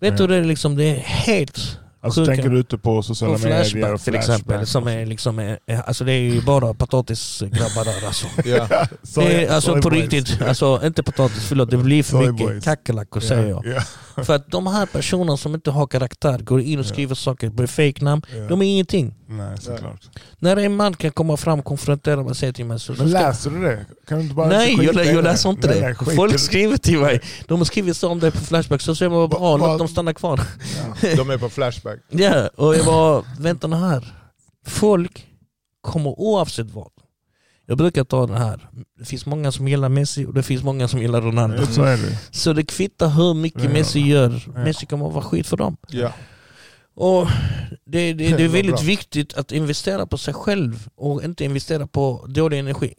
Vet 0.00 0.10
Ja. 0.10 0.16
du, 0.16 0.26
det 0.26 0.36
är, 0.36 0.44
liksom, 0.44 0.76
det 0.76 0.84
är 0.84 0.94
helt 1.00 1.78
Alltså 2.02 2.20
Sjuka. 2.20 2.32
tänker 2.34 2.50
du 2.50 2.58
ute 2.58 2.78
på 2.78 3.02
sociala 3.02 3.38
medier 3.38 3.64
Flashback 3.64 3.94
och 3.94 4.00
till 4.00 4.14
exempel. 4.14 4.44
Flashback 4.44 4.68
Som 4.68 4.86
är 4.88 5.06
liksom, 5.06 5.38
är- 5.38 5.58
är- 5.66 5.82
alltså 5.86 6.04
det 6.04 6.12
är 6.12 6.18
ju 6.20 6.42
bara 6.42 6.74
potatisgrabbar 6.74 7.84
där 7.84 8.06
alltså. 8.06 8.26
Det 9.20 9.44
är, 9.44 9.50
alltså 9.54 9.74
på 9.74 9.90
boys. 9.90 10.00
riktigt, 10.12 10.42
alltså 10.42 10.80
inte 10.84 11.02
potatis, 11.02 11.44
förlåt 11.48 11.70
det 11.70 11.76
blir 11.76 12.02
för 12.02 12.10
Soy 12.10 12.32
mycket 12.32 12.64
kackerlackor 12.64 13.20
säger 13.20 13.46
jag. 13.48 13.66
Ja, 13.66 13.82
För 14.26 14.34
att 14.34 14.50
de 14.50 14.66
här 14.66 14.86
personerna 14.86 15.36
som 15.36 15.54
inte 15.54 15.70
har 15.70 15.86
karaktär, 15.86 16.38
går 16.38 16.60
in 16.60 16.78
och 16.78 16.86
skriver 16.86 17.14
saker 17.14 17.50
på 17.50 17.66
fejknamn, 17.66 18.22
de 18.48 18.62
är 18.62 18.66
ingenting. 18.66 19.14
Nej, 19.26 19.58
såklart. 19.60 20.00
När 20.38 20.56
en 20.56 20.76
man 20.76 20.94
kan 20.94 21.10
komma 21.10 21.36
fram 21.36 21.58
och 21.58 21.64
konfrontera 21.64 22.16
mig 22.16 22.30
och 22.30 22.36
säga 22.36 22.52
till 22.52 22.64
mig 22.64 22.80
så... 22.80 22.92
Läser 22.94 23.50
du 23.50 23.62
det? 23.62 23.86
Kan 24.08 24.18
du 24.18 24.22
inte 24.24 24.34
bara 24.34 24.48
Nej, 24.48 24.76
jag, 24.84 25.06
jag 25.06 25.24
läser 25.24 25.50
inte 25.50 25.68
det. 25.68 25.94
Folk 26.16 26.38
skriver 26.38 26.76
till 26.76 26.98
mig. 26.98 27.20
De 27.46 27.58
har 27.58 27.64
skrivit 27.64 27.96
så 27.96 28.08
om 28.08 28.20
det 28.20 28.30
på 28.30 28.38
Flashback, 28.38 28.80
så 28.80 28.94
säger 28.94 29.10
man 29.10 29.28
va- 29.28 29.56
låt 29.56 29.78
dem 29.78 29.88
stanna 29.88 30.14
kvar. 30.14 30.40
De 31.16 31.30
är 31.30 31.38
på 31.38 31.48
Flashback. 31.48 31.98
Ja, 32.08 32.48
och 32.56 32.76
jag 32.76 32.84
bara, 32.86 33.24
vänta 33.38 33.66
nu 33.66 33.76
här. 33.76 34.14
Folk 34.66 35.26
kommer 35.80 36.20
oavsett 36.20 36.70
vad. 36.70 36.90
Jag 37.70 37.78
brukar 37.78 38.04
ta 38.04 38.26
det 38.26 38.38
här. 38.38 38.68
Det 38.98 39.04
finns 39.04 39.26
många 39.26 39.52
som 39.52 39.68
gillar 39.68 39.88
Messi 39.88 40.26
och 40.26 40.34
det 40.34 40.42
finns 40.42 40.62
många 40.62 40.88
som 40.88 41.00
gillar 41.00 41.20
Ronaldo. 41.20 41.66
Så 41.66 41.82
är 41.82 41.96
det. 41.96 42.18
Så 42.30 42.52
det 42.52 42.62
kvittar 42.62 43.08
hur 43.08 43.34
mycket 43.34 43.64
Ja. 43.64 43.70
Messi 43.70 44.00
gör. 44.00 44.42
Ja. 44.54 44.64
Messi 44.64 44.86
kommer 44.86 45.06
att 45.08 45.14
vara 45.14 45.24
skit 45.24 45.46
för 45.46 45.56
dem. 45.56 45.76
Ja. 45.88 46.12
Och 46.94 47.26
det, 47.84 48.12
det, 48.12 48.36
det 48.36 48.44
är 48.44 48.48
väldigt 48.58 48.74
bra. 48.74 48.82
viktigt 48.84 49.34
att 49.34 49.52
investera 49.52 50.06
på 50.06 50.18
sig 50.18 50.34
själv 50.34 50.88
och 50.96 51.24
inte 51.24 51.44
investera 51.44 51.86
på 51.86 52.26
dålig 52.28 52.58
energi. 52.58 52.94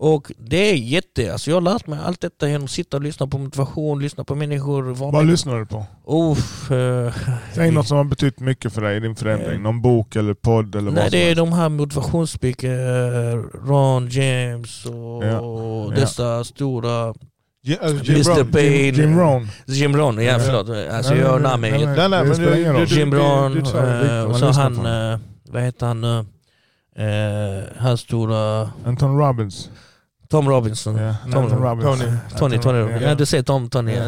Nej. 0.00 0.08
Och 0.14 0.32
det 0.38 0.56
är 0.70 0.74
jätte, 0.74 1.32
alltså 1.32 1.50
jag 1.50 1.56
har 1.56 1.60
lärt 1.60 1.86
mig 1.86 1.98
allt 2.04 2.20
detta 2.20 2.48
genom 2.48 2.64
att 2.64 2.70
sitta 2.70 2.96
och 2.96 3.02
lyssna 3.02 3.26
på 3.26 3.38
motivation, 3.38 4.02
lyssna 4.02 4.24
på 4.24 4.34
människor. 4.34 4.82
Vad 4.82 5.12
med- 5.14 5.26
lyssnar 5.26 5.58
du 5.58 5.66
på? 5.66 5.86
Uff, 6.06 6.70
eh, 6.70 7.12
Säg 7.54 7.70
något 7.70 7.86
som 7.88 7.96
har 7.96 8.04
betytt 8.04 8.40
mycket 8.40 8.72
för 8.72 8.82
dig 8.82 8.96
i 8.96 9.00
din 9.00 9.16
förändring. 9.16 9.54
Eh. 9.56 9.60
Någon 9.60 9.82
bok 9.82 10.16
eller 10.16 10.34
podd 10.34 10.74
eller 10.74 10.90
Nej 10.90 11.02
vad 11.02 11.12
det 11.12 11.30
är 11.30 11.34
de 11.34 11.52
här 11.52 11.68
motivationsspeaker, 11.68 13.66
Ron 13.68 14.08
James 14.08 14.84
och 14.86 15.24
Ja. 15.26 15.92
dessa 16.00 16.44
stora 16.44 17.14
Ja, 17.62 17.76
alltså 17.82 18.04
Jim 18.04 18.14
Mr. 18.16 18.52
Payne. 18.52 19.02
Jim, 19.02 19.18
Rohn. 19.18 19.48
Jim 19.66 19.96
Ron, 19.96 20.16
ja 20.16 20.22
Ja. 20.22 20.38
förlåt. 20.38 20.68
Alltså 20.92 21.12
Nej, 21.12 21.20
jag 21.22 21.42
nej, 21.42 21.50
namnet. 21.50 21.70
nej, 21.72 21.86
Nej, 21.86 22.08
nej, 22.08 22.24
men 22.24 22.38
du- 22.38 22.84
du- 22.86 22.94
Jim 22.96 23.10
du- 23.10 23.16
Brown, 23.16 23.52
du 23.52 23.58
eh, 23.60 24.24
och 24.24 24.36
så 24.36 24.46
han, 24.50 24.86
eh, 24.86 25.18
vad 25.50 25.62
heter 25.62 25.86
han 25.86 26.00
nu? 26.00 26.18
Eh, 26.96 27.64
han 27.78 27.98
stora 27.98 28.70
Anton 28.84 29.18
Robbins. 29.18 29.70
Tom 30.30 30.48
Robinson. 30.48 30.96
Ja, 30.96 31.14
Tom- 31.32 31.44
Anton 31.44 31.58
Robbins. 31.62 31.84
Tony. 32.00 32.12
Tony, 32.38 32.58
Tony. 32.58 32.78
ja. 32.92 33.00
Ja, 33.00 33.14
du 33.14 33.26
säger 33.26 33.42
Tom, 33.42 33.70
Tony. 33.70 33.92
Ja, 33.92 34.06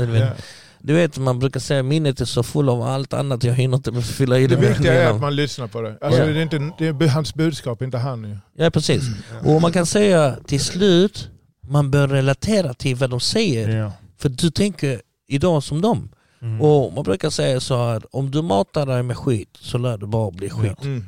du, 0.83 0.93
vet. 0.95 1.19
Man 1.19 1.39
brukar 1.39 1.61
säga 1.61 1.83
minnet 1.83 2.21
är 2.21 2.25
så 2.25 2.43
full 2.43 2.69
av 2.69 2.83
allt 2.83 3.13
annat, 3.13 3.45
jag 3.45 3.55
hinner 3.55 3.77
inte 3.77 4.03
fylla 4.03 4.39
i 4.39 4.47
det. 4.47 4.57
Det 4.57 4.69
viktiga 4.69 4.93
är 5.03 5.11
att 5.15 5.21
man 5.21 5.37
lyssnar 5.37 5.67
på 5.67 5.81
det. 5.81 5.99
Alltså, 6.01 6.21
Ja. 6.21 6.27
det 6.27 6.41
är 6.41 6.43
inte, 6.43 6.71
det 6.79 6.87
är 7.05 7.09
hans 7.09 7.35
budskap, 7.35 7.83
inte 7.83 7.99
han. 7.99 8.25
Ju. 8.25 8.37
Ja, 8.65 8.71
precis. 8.71 9.03
Och 9.45 9.63
man 9.63 9.73
kan 9.73 9.87
säga 9.87 10.37
till 10.47 10.61
slut, 10.61 11.29
man 11.69 11.91
bör 11.91 12.09
relatera 12.09 12.75
till 12.75 12.97
vad 12.97 13.11
de 13.11 13.21
säger. 13.21 13.91
För 14.19 14.29
du 14.29 14.51
tänker 14.51 15.01
idag 15.29 15.63
som 15.63 15.81
dem. 15.81 16.09
Mm. 16.43 16.61
Och 16.61 16.93
man 16.93 17.05
brukar 17.05 17.31
säga 17.31 17.61
så 17.61 17.85
här, 17.87 18.03
om 18.17 18.31
du 18.31 18.43
matar 18.43 18.87
dig 18.87 19.03
med 19.03 19.17
skit 19.17 19.49
så 19.61 19.79
lär 19.79 19.99
du 19.99 20.07
bara 20.07 20.31
bli 20.31 20.51
skit. 20.51 20.83
Mm. 20.85 21.05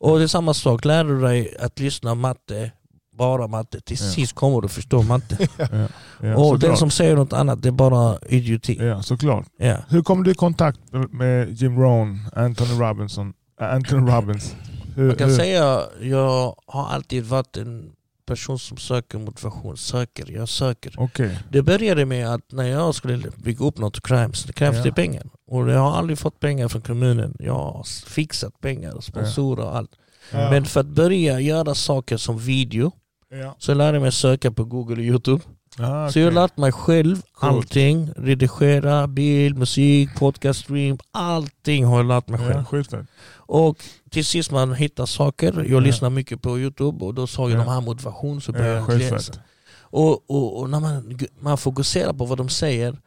Och 0.00 0.18
det 0.18 0.24
är 0.24 0.28
samma 0.28 0.54
sak, 0.54 0.84
lär 0.84 1.04
du 1.04 1.20
dig 1.20 1.56
att 1.60 1.78
lyssna 1.78 2.14
matte, 2.14 2.70
bara 3.18 3.46
matte, 3.46 3.80
till 3.80 3.98
sist 3.98 4.34
kommer 4.34 4.60
du 4.60 4.68
förstå 4.68 5.02
matte. 5.02 5.48
Och 6.36 6.58
den 6.58 6.76
som 6.76 6.90
säger 6.90 7.16
något 7.16 7.32
annat, 7.32 7.62
det 7.62 7.68
är 7.68 7.72
bara 7.72 8.18
idioti. 8.28 8.76
Ja, 8.80 9.02
såklart. 9.02 9.46
Ja. 9.58 9.76
Hur 9.88 10.02
kom 10.02 10.22
du 10.22 10.30
i 10.30 10.34
kontakt 10.34 10.80
med 11.10 11.52
Jim 11.52 11.78
Rohn, 11.78 12.28
Anthony 12.36 12.80
Robinson, 12.80 13.32
äh, 13.60 13.74
Anthony 13.74 14.10
Robbins? 14.14 14.54
Hur, 14.96 15.06
Man 15.06 15.16
kan 15.16 15.28
hur? 15.28 15.36
säga, 15.36 15.80
jag 16.00 16.54
har 16.66 16.86
alltid 16.88 17.24
varit 17.24 17.56
en 17.56 17.90
person 18.26 18.58
som 18.58 18.76
söker 18.76 19.18
motivation, 19.18 19.76
söker, 19.76 20.30
jag 20.32 20.48
söker. 20.48 20.94
Okej. 20.96 21.38
Det 21.50 21.62
började 21.62 22.04
med 22.04 22.34
att 22.34 22.52
när 22.52 22.64
jag 22.66 22.94
skulle 22.94 23.30
bygga 23.36 23.64
upp 23.64 23.78
något 23.78 24.02
crimes, 24.06 24.44
det 24.44 24.52
krävs 24.52 24.76
Ja. 24.76 24.82
det 24.82 24.92
pengar. 24.92 25.22
Och 25.46 25.70
jag 25.70 25.78
har 25.80 25.96
aldrig 25.96 26.18
fått 26.18 26.40
pengar 26.40 26.68
från 26.68 26.82
kommunen. 26.82 27.36
Jag 27.38 27.54
har 27.54 27.84
fixat 28.06 28.60
pengar, 28.60 29.00
sponsorer 29.00 29.64
och 29.64 29.76
allt. 29.76 29.90
Ja. 30.32 30.50
Men 30.50 30.64
för 30.64 30.80
att 30.80 30.86
börja 30.86 31.40
göra 31.40 31.74
saker 31.74 32.16
som 32.16 32.38
video, 32.38 32.92
Ja. 33.30 33.54
Så 33.58 33.70
jag 33.70 33.78
lärde 33.78 34.00
mig 34.00 34.12
söka 34.12 34.50
på 34.52 34.64
Google 34.64 34.94
och 34.96 35.02
Youtube. 35.02 35.42
Ah, 35.78 36.10
Så 36.10 36.18
jag 36.18 36.26
har 36.26 36.32
lärt 36.32 36.56
mig 36.56 36.72
själv 36.72 37.22
allting. 37.40 38.10
Redigera, 38.16 39.06
bild, 39.06 39.58
musik, 39.58 40.08
podcast 40.18 40.60
stream. 40.60 40.98
Allting 41.10 41.84
har 41.84 41.96
jag 41.96 42.06
lärt 42.06 42.28
mig 42.28 42.40
själv. 42.40 42.84
Ja. 42.92 42.98
Och 43.36 43.84
till 44.10 44.24
sist 44.24 44.50
man 44.50 44.74
hittar 44.74 45.06
saker. 45.06 45.52
Jag 45.56 45.66
Ja. 45.68 45.80
lyssnar 45.80 46.10
mycket 46.10 46.42
på 46.42 46.58
Youtube 46.58 47.04
och 47.04 47.14
då 47.14 47.26
såg 47.26 47.50
jag 47.50 47.58
Ja. 47.60 47.64
de 47.64 47.70
här 47.70 47.80
motivation 47.80 48.40
så 48.40 48.52
började 48.52 48.78
Ja, 48.78 48.86
jag 48.92 48.98
läsa. 48.98 49.32
Och, 49.80 50.30
och, 50.30 50.60
och 50.60 50.70
när 50.70 50.80
man, 50.80 51.18
man 51.40 51.58
fokuserar 51.58 52.12
på 52.12 52.24
vad 52.24 52.38
de 52.38 52.48
säger 52.48 52.98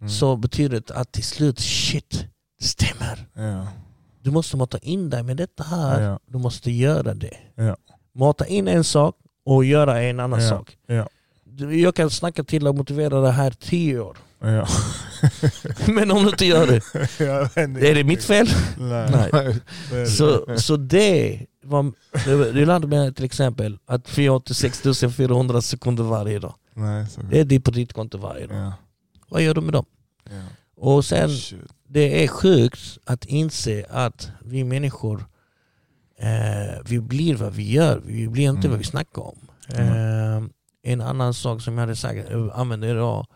Mm. 0.00 0.10
så 0.10 0.36
betyder 0.36 0.80
det 0.86 0.94
att 0.94 1.12
till 1.12 1.24
slut, 1.24 1.60
shit, 1.60 2.24
det 2.58 2.64
stämmer. 2.64 3.26
Du 4.22 4.30
måste 4.30 4.56
mata 4.56 4.78
in 4.78 5.10
dig 5.10 5.22
med 5.22 5.36
detta 5.36 5.62
här. 5.64 6.18
Du 6.26 6.38
måste 6.38 6.70
göra 6.70 7.14
det. 7.14 7.36
Mata 8.14 8.46
in 8.46 8.68
en 8.68 8.84
sak 8.84 9.14
och 9.54 9.64
göra 9.64 10.02
en 10.02 10.20
annan 10.20 10.40
Ja. 10.40 10.48
sak. 10.48 10.76
Ja. 10.86 11.08
Jag 11.70 11.94
kan 11.94 12.10
snacka 12.10 12.44
till 12.44 12.66
och 12.66 12.74
motivera 12.74 13.20
det 13.20 13.30
här 13.30 13.50
tio 13.50 14.00
år. 14.00 14.16
Ja. 14.40 14.66
Men 15.86 16.10
om 16.10 16.22
du 16.22 16.28
inte 16.30 16.44
gör 16.46 16.66
det, 16.66 16.76
är 17.90 17.94
det 17.94 18.04
mitt 18.04 18.24
fel? 18.24 18.48
Nej. 18.78 19.30
Nej. 19.32 20.06
Så, 20.06 20.56
så 20.58 20.76
det 20.76 21.40
var... 21.64 21.92
Lärde 22.64 22.86
mig 22.86 23.14
till 23.14 23.24
exempel 23.24 23.78
att 23.86 24.08
486 24.08 24.82
400 25.16 25.62
sekunder 25.62 26.04
varje 26.04 26.38
dag. 26.38 26.54
Nej, 26.74 27.06
Det 27.30 27.40
är 27.40 27.44
det 27.44 27.60
på 27.60 27.70
ditt 27.70 27.92
konto 27.92 28.18
varje 28.18 28.46
dag. 28.46 28.56
Ja. 28.58 28.72
Vad 29.28 29.42
gör 29.42 29.54
du 29.54 29.60
med 29.60 29.72
dem? 29.72 29.84
Ja. 30.30 30.42
Och 30.76 31.04
sen, 31.04 31.30
Shit. 31.30 31.58
det 31.88 32.24
är 32.24 32.28
sjukt 32.28 32.98
att 33.04 33.24
inse 33.24 33.84
att 33.90 34.30
vi 34.44 34.64
människor, 34.64 35.24
eh, 36.18 36.80
vi 36.84 37.00
blir 37.00 37.34
vad 37.36 37.52
vi 37.52 37.72
gör. 37.72 38.02
Vi 38.06 38.28
blir 38.28 38.48
inte 38.48 38.58
Mm. 38.60 38.70
vad 38.70 38.78
vi 38.78 38.84
snackar 38.84 39.22
om. 39.22 39.38
Mm. 39.68 39.88
Eh, 40.42 40.48
en 40.82 41.00
annan 41.00 41.34
sak 41.34 41.62
som 41.62 41.74
jag 41.74 41.80
hade 41.80 41.96
sagt, 41.96 42.30
jag 42.30 42.50
använder 42.54 42.88
idag, 42.88 43.26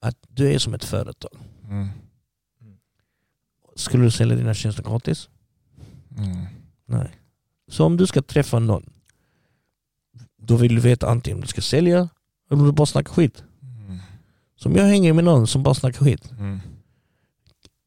att 0.00 0.16
du 0.28 0.52
är 0.52 0.58
som 0.58 0.74
ett 0.74 0.84
företag. 0.84 1.30
Mm. 1.68 1.88
Skulle 3.76 4.04
du 4.04 4.10
sälja 4.10 4.36
dina 4.36 4.54
tjänster 4.54 4.82
gratis? 4.82 5.28
Mm. 6.18 6.46
Nej. 6.86 7.10
Så 7.68 7.84
om 7.84 7.96
du 7.96 8.06
ska 8.06 8.22
träffa 8.22 8.58
någon, 8.58 8.90
då 10.42 10.56
vill 10.56 10.74
du 10.74 10.80
veta 10.80 11.08
antingen 11.08 11.36
om 11.36 11.40
du 11.40 11.46
ska 11.46 11.60
sälja 11.60 11.98
eller 12.50 12.60
om 12.60 12.64
du 12.66 12.72
bara 12.72 12.86
snackar 12.86 13.12
skit. 13.12 13.44
Mm. 13.62 13.98
Så 14.56 14.68
om 14.68 14.76
jag 14.76 14.84
hänger 14.84 15.12
med 15.12 15.24
någon 15.24 15.46
som 15.46 15.62
bara 15.62 15.74
snackar 15.74 16.04
skit, 16.04 16.30
Mm. 16.38 16.60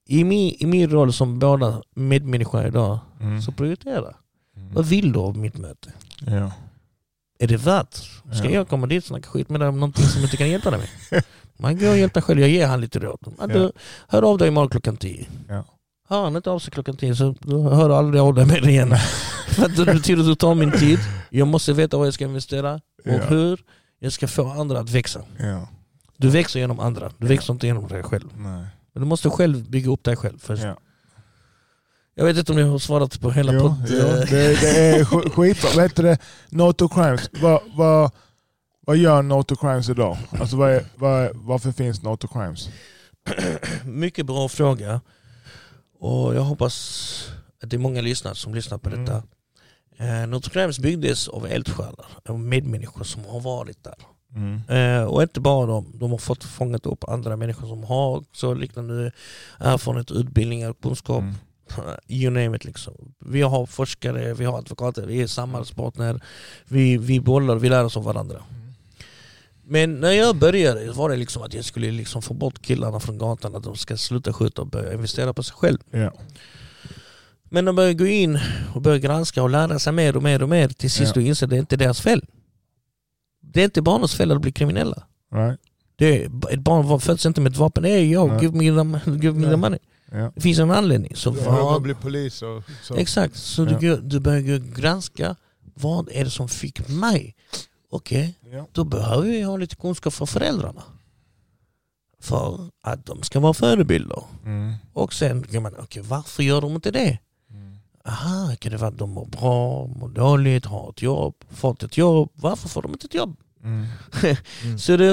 i 0.07 0.23
min, 0.23 0.55
i 0.59 0.65
min 0.65 0.89
roll 0.89 1.13
som 1.13 1.39
båda 1.39 1.81
medmänniskor 1.95 2.65
idag, 2.67 2.99
Mm. 3.19 3.41
så 3.41 3.51
prioritera. 3.51 4.15
Mm. 4.63 4.73
Vad 4.73 4.85
vill 4.85 5.11
du 5.11 5.19
av 5.19 5.37
mitt 5.37 5.57
möte? 5.57 5.91
Ja. 6.25 6.51
Är 7.39 7.47
det 7.47 7.57
värt? 7.57 7.93
Ska 8.33 8.45
Ja. 8.45 8.49
jag 8.49 8.67
komma 8.69 8.87
dit 8.87 9.03
och 9.03 9.07
snacka 9.07 9.29
skit 9.29 9.49
med 9.49 9.59
dig 9.61 9.69
om 9.69 9.79
någonting 9.79 10.05
som 10.05 10.21
du 10.21 10.23
inte 10.25 10.37
kan 10.37 10.49
hjälpa 10.49 10.71
dig 10.71 10.79
med? 11.11 11.23
Man 11.57 11.77
går 11.79 11.89
och 11.89 11.97
hjälpa 11.97 12.21
själv, 12.21 12.39
jag 12.39 12.49
ger 12.49 12.67
han 12.67 12.81
lite 12.81 12.99
råd. 12.99 13.33
Ja, 13.39 13.47
du. 13.47 13.71
Hör 14.07 14.21
av 14.21 14.37
dig 14.37 14.47
imorgon 14.47 14.69
klockan 14.69 14.97
tio. 14.97 15.25
Ja. 15.49 15.65
Hör 16.09 16.23
han 16.23 16.35
inte 16.35 16.49
av 16.51 16.59
sig 16.59 16.71
klockan 16.71 16.97
tio 16.97 17.15
så 17.15 17.35
hör 17.49 17.89
du 17.89 17.95
aldrig 17.95 18.21
av 18.21 18.33
dig 18.33 18.45
mer 18.45 18.67
igen. 18.69 18.95
För 19.47 19.65
att 19.65 19.75
det 19.75 19.85
betyder 19.85 20.21
att 20.21 20.27
du 20.27 20.35
tar 20.35 20.55
min 20.55 20.71
tid, 20.71 20.99
jag 21.29 21.47
måste 21.47 21.73
veta 21.73 21.97
vad 21.97 22.07
jag 22.07 22.13
ska 22.13 22.23
investera 22.25 22.73
och 22.73 22.81
Ja. 23.03 23.23
hur 23.27 23.61
jag 23.99 24.13
ska 24.13 24.27
få 24.27 24.49
andra 24.51 24.79
att 24.79 24.89
växa. 24.89 25.21
Ja. 25.39 25.67
Du 26.17 26.29
växer 26.29 26.59
genom 26.59 26.79
andra, 26.79 27.11
du 27.17 27.27
växer 27.27 27.53
inte 27.53 27.67
genom 27.67 27.87
dig 27.87 28.03
själv. 28.03 28.27
Nej. 28.37 28.65
Men 28.93 29.03
du 29.03 29.05
måste 29.05 29.29
själv 29.29 29.69
bygga 29.69 29.91
upp 29.91 30.03
dig 30.03 30.15
själv 30.15 30.39
först. 30.39 30.63
Ja. 32.15 32.21
Jag 32.21 32.25
vet 32.25 32.37
inte 32.37 32.51
om 32.51 32.57
jag 32.57 32.67
har 32.67 32.79
svarat 32.79 33.21
på 33.21 33.31
hela 33.31 33.53
Jo, 33.53 33.59
podd... 33.59 33.85
jo, 33.89 33.97
det, 33.97 34.25
det 34.61 34.77
är 34.95 35.03
sk- 35.03 35.29
skitbra. 35.35 35.69
Vet 35.83 35.95
du 35.95 36.03
det? 36.03 36.17
No 36.49 36.73
to 36.73 36.87
crimes. 36.89 37.29
Vad, 37.41 37.61
vad, 37.75 38.11
vad 38.85 38.97
gör 38.97 39.21
No 39.21 39.43
to 39.43 39.55
crimes 39.55 39.89
idag? 39.89 40.17
Alltså 40.39 40.55
vad 40.57 40.71
är, 40.71 40.83
vad, 40.95 41.29
varför 41.35 41.71
finns 41.71 42.01
No 42.03 42.17
to 42.17 42.27
crimes? 42.27 42.69
Mycket 43.85 44.25
bra 44.25 44.47
fråga. 44.49 45.01
Och 45.99 46.35
jag 46.35 46.41
hoppas 46.41 47.27
att 47.63 47.69
det 47.69 47.75
är 47.75 47.79
många 47.79 48.01
lyssnare 48.01 48.35
som 48.35 48.55
lyssnar 48.55 48.77
på 48.77 48.89
Mm. 48.89 49.05
detta. 49.05 49.23
Eh, 49.97 50.27
Notre 50.27 50.49
Crimes 50.53 50.79
byggdes 50.79 51.27
av 51.27 51.47
eldsjälar, 51.47 52.05
av 52.29 52.39
medmänniskor 52.39 53.03
som 53.03 53.25
har 53.25 53.39
varit 53.39 53.83
där. 53.83 53.95
Mm. 54.35 54.61
Eh, 54.69 55.03
och 55.07 55.21
inte 55.21 55.39
bara 55.39 55.65
de, 55.67 55.85
de 55.93 56.11
har 56.11 56.17
fått 56.17 56.43
fångat 56.43 56.85
upp 56.85 57.03
andra 57.09 57.35
människor 57.35 57.67
som 57.67 57.83
har 57.83 58.23
så 58.33 58.53
liknande 58.53 59.11
erfarenhet, 59.59 60.11
utbildningar, 60.11 60.73
kunskap, 60.81 61.21
Mm. 61.21 61.35
you 62.07 62.31
name 62.31 62.57
it 62.57 62.65
liksom. 62.65 63.13
Vi 63.19 63.41
har 63.41 63.65
forskare, 63.65 64.33
vi 64.33 64.45
har 64.45 64.57
advokater, 64.57 65.05
vi 65.05 65.21
är 65.21 65.27
samarbetspartner, 65.27 66.21
vi, 66.67 66.97
vi 66.97 67.19
bollar, 67.19 67.55
vi 67.55 67.69
lär 67.69 67.83
oss 67.83 67.97
av 67.97 68.03
varandra. 68.03 68.43
Men 69.65 69.99
när 69.99 70.11
jag 70.11 70.35
började 70.35 70.91
var 70.91 71.09
det 71.09 71.15
liksom 71.15 71.43
att 71.43 71.53
jag 71.53 71.65
skulle 71.65 71.91
liksom 71.91 72.21
få 72.21 72.33
bort 72.33 72.61
killarna 72.61 72.99
från 72.99 73.17
gatan, 73.17 73.55
att 73.55 73.63
de 73.63 73.75
ska 73.75 73.97
sluta 73.97 74.33
skjuta 74.33 74.61
och 74.61 74.67
börja 74.67 74.93
investera 74.93 75.33
på 75.33 75.43
sig 75.43 75.55
själv. 75.55 75.77
Ja. 75.91 76.13
Men 77.43 77.65
de 77.65 77.75
börjar 77.75 77.93
gå 77.93 78.05
in 78.05 78.39
och 78.73 78.81
börjar 78.81 78.97
granska 78.97 79.43
och 79.43 79.49
lära 79.49 79.79
sig 79.79 79.93
mer 79.93 80.15
och 80.17 80.23
mer 80.23 80.43
och 80.43 80.49
mer 80.49 80.67
till 80.69 80.91
sist 80.91 81.15
Ja. 81.15 81.21
och 81.21 81.27
inser 81.27 81.45
att 81.45 81.49
det 81.49 81.57
inte 81.57 81.75
är 81.75 81.77
deras 81.77 82.01
fel. 82.01 82.25
Det 83.41 83.59
är 83.59 83.65
inte 83.65 83.81
barnens 83.81 84.15
fel 84.15 84.31
att 84.31 84.41
bli 84.41 84.51
kriminella. 84.51 85.03
Right. 85.33 85.59
Det 85.95 86.23
är, 86.23 86.29
ett 86.53 86.59
barn 86.59 86.99
föds 86.99 87.25
inte 87.25 87.41
med 87.41 87.51
ett 87.51 87.57
vapen. 87.57 87.83
Hey 87.83 88.11
yo, 88.11 88.27
Nej. 88.27 88.41
give 88.43 88.57
me 88.57 88.99
the, 89.05 89.11
give 89.11 89.39
me 89.39 89.49
the 89.49 89.57
money. 89.57 89.79
Ja. 90.13 90.31
Det 90.35 90.41
finns 90.41 90.59
en 90.59 90.71
anledning. 90.71 91.15
Så 91.15 91.31
vad, 91.31 91.81
blir 91.81 91.93
polis 91.93 92.41
och 92.41 92.63
så. 92.83 92.95
exakt, 92.95 93.35
så 93.35 93.63
Ja. 93.65 93.77
du, 93.79 94.01
du 94.01 94.19
börjar 94.19 94.57
granska 94.75 95.35
vad 95.73 96.09
är 96.11 96.23
det 96.23 96.29
som 96.29 96.49
fick 96.49 96.87
mig? 96.89 97.35
Okej, 97.89 98.39
Ja. 98.51 98.67
då 98.71 98.83
behöver 98.83 99.27
vi 99.27 99.41
ha 99.41 99.57
lite 99.57 99.75
kunskap 99.75 100.13
från 100.13 100.27
föräldrarna. 100.27 100.83
För 102.19 102.69
att 102.83 103.05
de 103.05 103.23
ska 103.23 103.39
vara 103.39 103.53
förebilder. 103.53 104.23
Mm. 104.45 104.73
Och 104.93 105.13
sen 105.13 105.43
kan 105.43 105.63
man, 105.63 105.73
okej 105.79 106.03
varför 106.07 106.43
gör 106.43 106.61
de 106.61 106.75
inte 106.75 106.91
det? 106.91 107.19
Mm. 107.49 107.75
Aha, 108.05 108.55
kan 108.59 108.71
det 108.71 108.77
vara 108.77 108.89
att 108.89 108.97
de 108.97 109.09
mår 109.09 109.25
bra, 109.25 109.87
mår 109.87 110.09
dåligt, 110.09 110.65
har 110.65 110.89
ett 110.89 111.01
jobb, 111.01 111.35
fått 111.49 111.83
ett 111.83 111.97
jobb. 111.97 112.29
Varför 112.33 112.69
får 112.69 112.81
de 112.81 112.91
inte 112.91 113.05
ett 113.05 113.13
jobb? 113.13 113.35
Mm. 113.63 113.85
Mm. 114.63 114.77
Så 114.79 114.97
då 114.97 115.05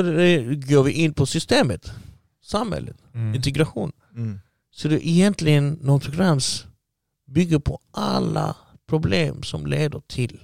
går 0.75 0.83
vi 0.83 0.93
in 0.93 1.15
på 1.15 1.27
systemet, 1.27 1.93
samhället, 2.45 2.97
Mm. 3.15 3.35
integration. 3.35 3.93
Så 4.81 4.89
det 4.89 4.95
är 4.95 5.09
egentligen 5.09 5.79
Notre 5.83 6.17
Grams 6.17 6.67
bygger 7.27 7.59
på 7.59 7.81
alla 7.91 8.57
problem 8.87 9.43
som 9.43 9.67
leder 9.67 10.03
till 10.07 10.41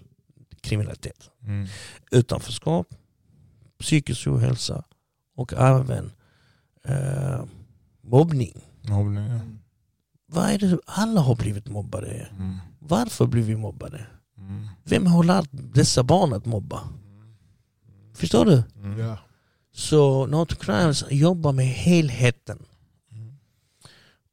kriminalitet. 0.60 1.30
Mm. 1.42 1.66
Utanförskap, 2.10 2.94
psykisk 3.80 4.26
ohälsa 4.26 4.84
och 5.36 5.52
även 5.52 6.12
eh, 6.84 7.44
mobbning. 8.00 8.64
Mobbning, 8.82 9.26
ja. 9.26 9.40
Vad 10.26 10.50
är 10.50 10.58
det? 10.58 10.78
Alla 10.86 11.20
har 11.20 11.36
blivit 11.36 11.68
mobbade. 11.68 12.28
Mm. 12.38 12.56
Varför 12.78 13.26
blir 13.26 13.42
vi 13.42 13.56
mobbade? 13.56 14.06
Mm. 14.38 14.66
Vem 14.84 15.06
har 15.06 15.24
lärt 15.24 15.48
dessa 15.52 16.02
barn 16.02 16.32
att 16.32 16.46
mobba? 16.46 16.88
Förstår 18.14 18.44
du? 18.44 18.62
Mm. 18.76 18.98
Ja. 18.98 19.18
Så 19.72 20.26
Notre 20.26 20.56
Crimes 20.56 21.04
jobbar 21.10 21.52
med 21.52 21.66
helheten. 21.66 22.58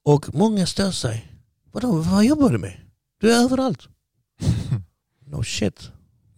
Mm. 0.05 0.15
Och 0.15 0.35
många 0.35 0.65
stör 0.65 0.91
sig. 0.91 1.27
Vadå, 1.71 1.91
vad 2.01 2.25
jobbar 2.25 2.49
du 2.49 2.57
med? 2.57 2.73
Du 3.19 3.33
är 3.33 3.43
överallt. 3.43 3.87
No 5.25 5.43
shit. 5.43 5.91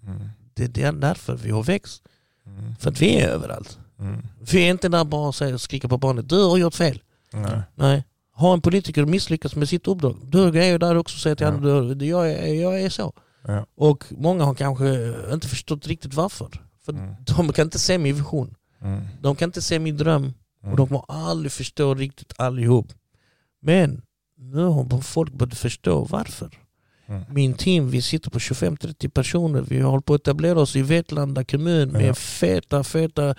Mm. 0.04 0.30
Det 0.54 0.78
är 0.84 0.92
därför 0.92 1.36
vi 1.36 1.52
har 1.52 1.64
växt. 1.64 2.04
Mm. 2.46 2.76
För 2.80 2.90
att 2.90 3.02
vi 3.02 3.16
är 3.20 3.28
överallt. 3.28 3.78
Mm. 4.00 4.22
Vi 4.52 4.62
är 4.66 4.70
inte 4.72 4.90
där 4.90 5.04
bara 5.04 5.28
och 5.28 5.36
säger 5.36 5.54
och 5.54 5.62
skriker 5.62 5.88
på 5.88 5.98
barnet. 5.98 6.30
Du 6.30 6.44
har 6.44 6.58
gjort 6.58 6.76
fel. 6.76 7.02
Nej. 7.34 7.62
Nej. 7.76 8.04
Har 8.32 8.54
en 8.54 8.62
politiker 8.62 9.06
misslyckats 9.06 9.56
med 9.56 9.70
sitt 9.70 9.88
uppdrag, 9.88 10.18
då 10.24 10.44
är 10.44 10.56
jag 10.72 10.80
där 10.80 10.96
också 10.96 11.16
och 11.16 11.20
säger 11.22 11.36
till 11.36 11.46
Ja. 11.46 11.96
du, 11.96 12.06
jag, 12.06 12.32
är, 12.32 12.54
jag 12.54 12.82
är 12.82 12.90
så. 12.90 13.14
Ja. 13.48 13.66
Och 13.76 14.06
många 14.10 14.44
har 14.44 14.54
kanske 14.56 15.14
inte 15.34 15.48
förstått 15.48 15.88
riktigt 15.88 16.14
varför. 16.14 16.50
För 16.86 16.92
Mm. 16.94 17.16
de 17.36 17.54
kan 17.54 17.68
inte 17.68 17.80
se 17.80 17.98
min 17.98 18.16
vision. 18.16 18.56
Mm. 18.82 19.02
De 19.22 19.36
kan 19.36 19.50
inte 19.50 19.62
se 19.62 19.80
min 19.80 19.98
dröm. 19.98 20.34
Och 20.60 20.64
Mm. 20.66 20.76
de 20.78 20.88
kommer 20.88 21.06
aldrig 21.08 21.52
förstå 21.52 21.94
riktigt 21.96 22.34
allihop. 22.38 22.88
Men 23.66 24.02
nu 24.38 24.64
har 24.64 25.02
folk 25.02 25.34
börjat 25.34 25.58
förstå 25.58 26.04
varför. 26.06 26.50
Mm. 27.08 27.24
Min 27.30 27.54
team, 27.54 27.90
vi 27.90 28.02
sitter 28.02 28.30
på 28.30 28.40
25-30 28.40 29.10
personer. 29.10 29.62
Vi 29.62 29.80
håller 29.82 30.02
på 30.02 30.14
att 30.14 30.22
etablera 30.22 30.60
oss 30.60 30.76
i 30.76 30.82
Vetlanda 30.82 31.44
kommun 31.44 31.90
med 31.92 32.06
Ja. 32.08 32.14
feta, 32.14 32.84
feta 32.84 33.30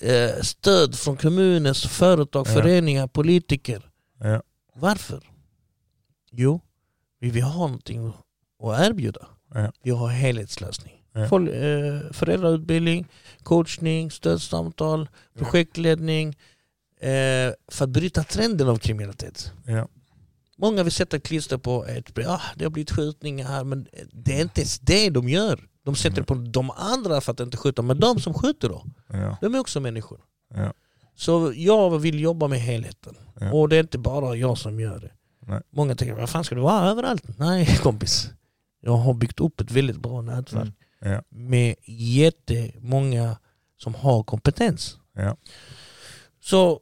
eh, 0.00 0.30
stöd 0.42 0.94
från 0.94 1.16
kommunens 1.16 1.86
företag, 1.86 2.46
Ja. 2.48 2.52
föreningar, 2.52 3.06
politiker. 3.06 3.82
Ja. 4.20 4.42
Varför? 4.74 5.20
Jo, 6.32 6.60
vi 7.20 7.30
vill 7.30 7.42
ha 7.42 7.66
någonting 7.66 8.06
att 8.62 8.80
erbjuda. 8.90 9.26
Ja. 9.54 9.72
Vi 9.82 9.90
har 9.90 10.08
helhetslösning. 10.08 10.92
Ja. 11.12 11.20
Eh, 11.22 12.00
föräldrautbildning, 12.12 13.06
coachning, 13.42 14.10
stödsamtal, 14.10 15.08
projektledning 15.38 16.36
eh, 17.00 17.52
för 17.68 17.84
att 17.84 17.90
bryta 17.90 18.22
trenden 18.24 18.68
av 18.68 18.76
kriminalitet. 18.76 19.52
Ja. 19.66 19.88
Många 20.58 20.82
vill 20.82 20.92
sätta 20.92 21.20
klister 21.20 21.58
på 21.58 21.86
ett 21.86 22.18
ah, 22.26 22.40
det 22.56 22.64
har 22.64 22.70
blivit 22.70 22.90
skjutningar 22.90 23.46
här 23.46 23.64
men 23.64 23.86
det 24.12 24.36
är 24.38 24.42
inte 24.42 24.60
ens 24.60 24.78
det 24.78 25.10
de 25.10 25.28
gör. 25.28 25.68
De 25.84 25.94
sätter 25.96 26.22
på 26.22 26.34
de 26.34 26.70
andra 26.70 27.20
för 27.20 27.32
att 27.32 27.40
inte 27.40 27.56
skjuta, 27.56 27.82
men 27.82 28.00
de 28.00 28.20
som 28.20 28.34
skjuter 28.34 28.68
då, 28.68 28.84
Ja. 29.08 29.36
de 29.40 29.54
är 29.54 29.58
också 29.58 29.80
människor. 29.80 30.20
Ja. 30.54 30.72
Så 31.14 31.52
jag 31.56 31.98
vill 31.98 32.20
jobba 32.20 32.48
med 32.48 32.60
helheten. 32.60 33.14
Ja. 33.40 33.52
Och 33.52 33.68
det 33.68 33.76
är 33.76 33.80
inte 33.80 33.98
bara 33.98 34.36
jag 34.36 34.58
som 34.58 34.80
gör 34.80 34.98
det. 35.00 35.10
Nej. 35.46 35.60
Många 35.70 35.94
tänker, 35.94 36.14
vad 36.14 36.30
fan 36.30 36.44
ska 36.44 36.54
du 36.54 36.60
vara 36.60 36.90
överallt? 36.90 37.38
Nej 37.38 37.66
kompis. 37.82 38.30
Jag 38.80 38.96
har 38.96 39.14
byggt 39.14 39.40
upp 39.40 39.60
ett 39.60 39.70
väldigt 39.70 39.96
bra 39.96 40.20
nätverk 40.22 40.68
Mm. 41.00 41.14
Ja. 41.14 41.22
med 41.28 41.74
jättemånga 41.84 43.36
som 43.78 43.94
har 43.94 44.22
kompetens. 44.22 44.96
Ja. 45.14 45.36
Så 46.40 46.80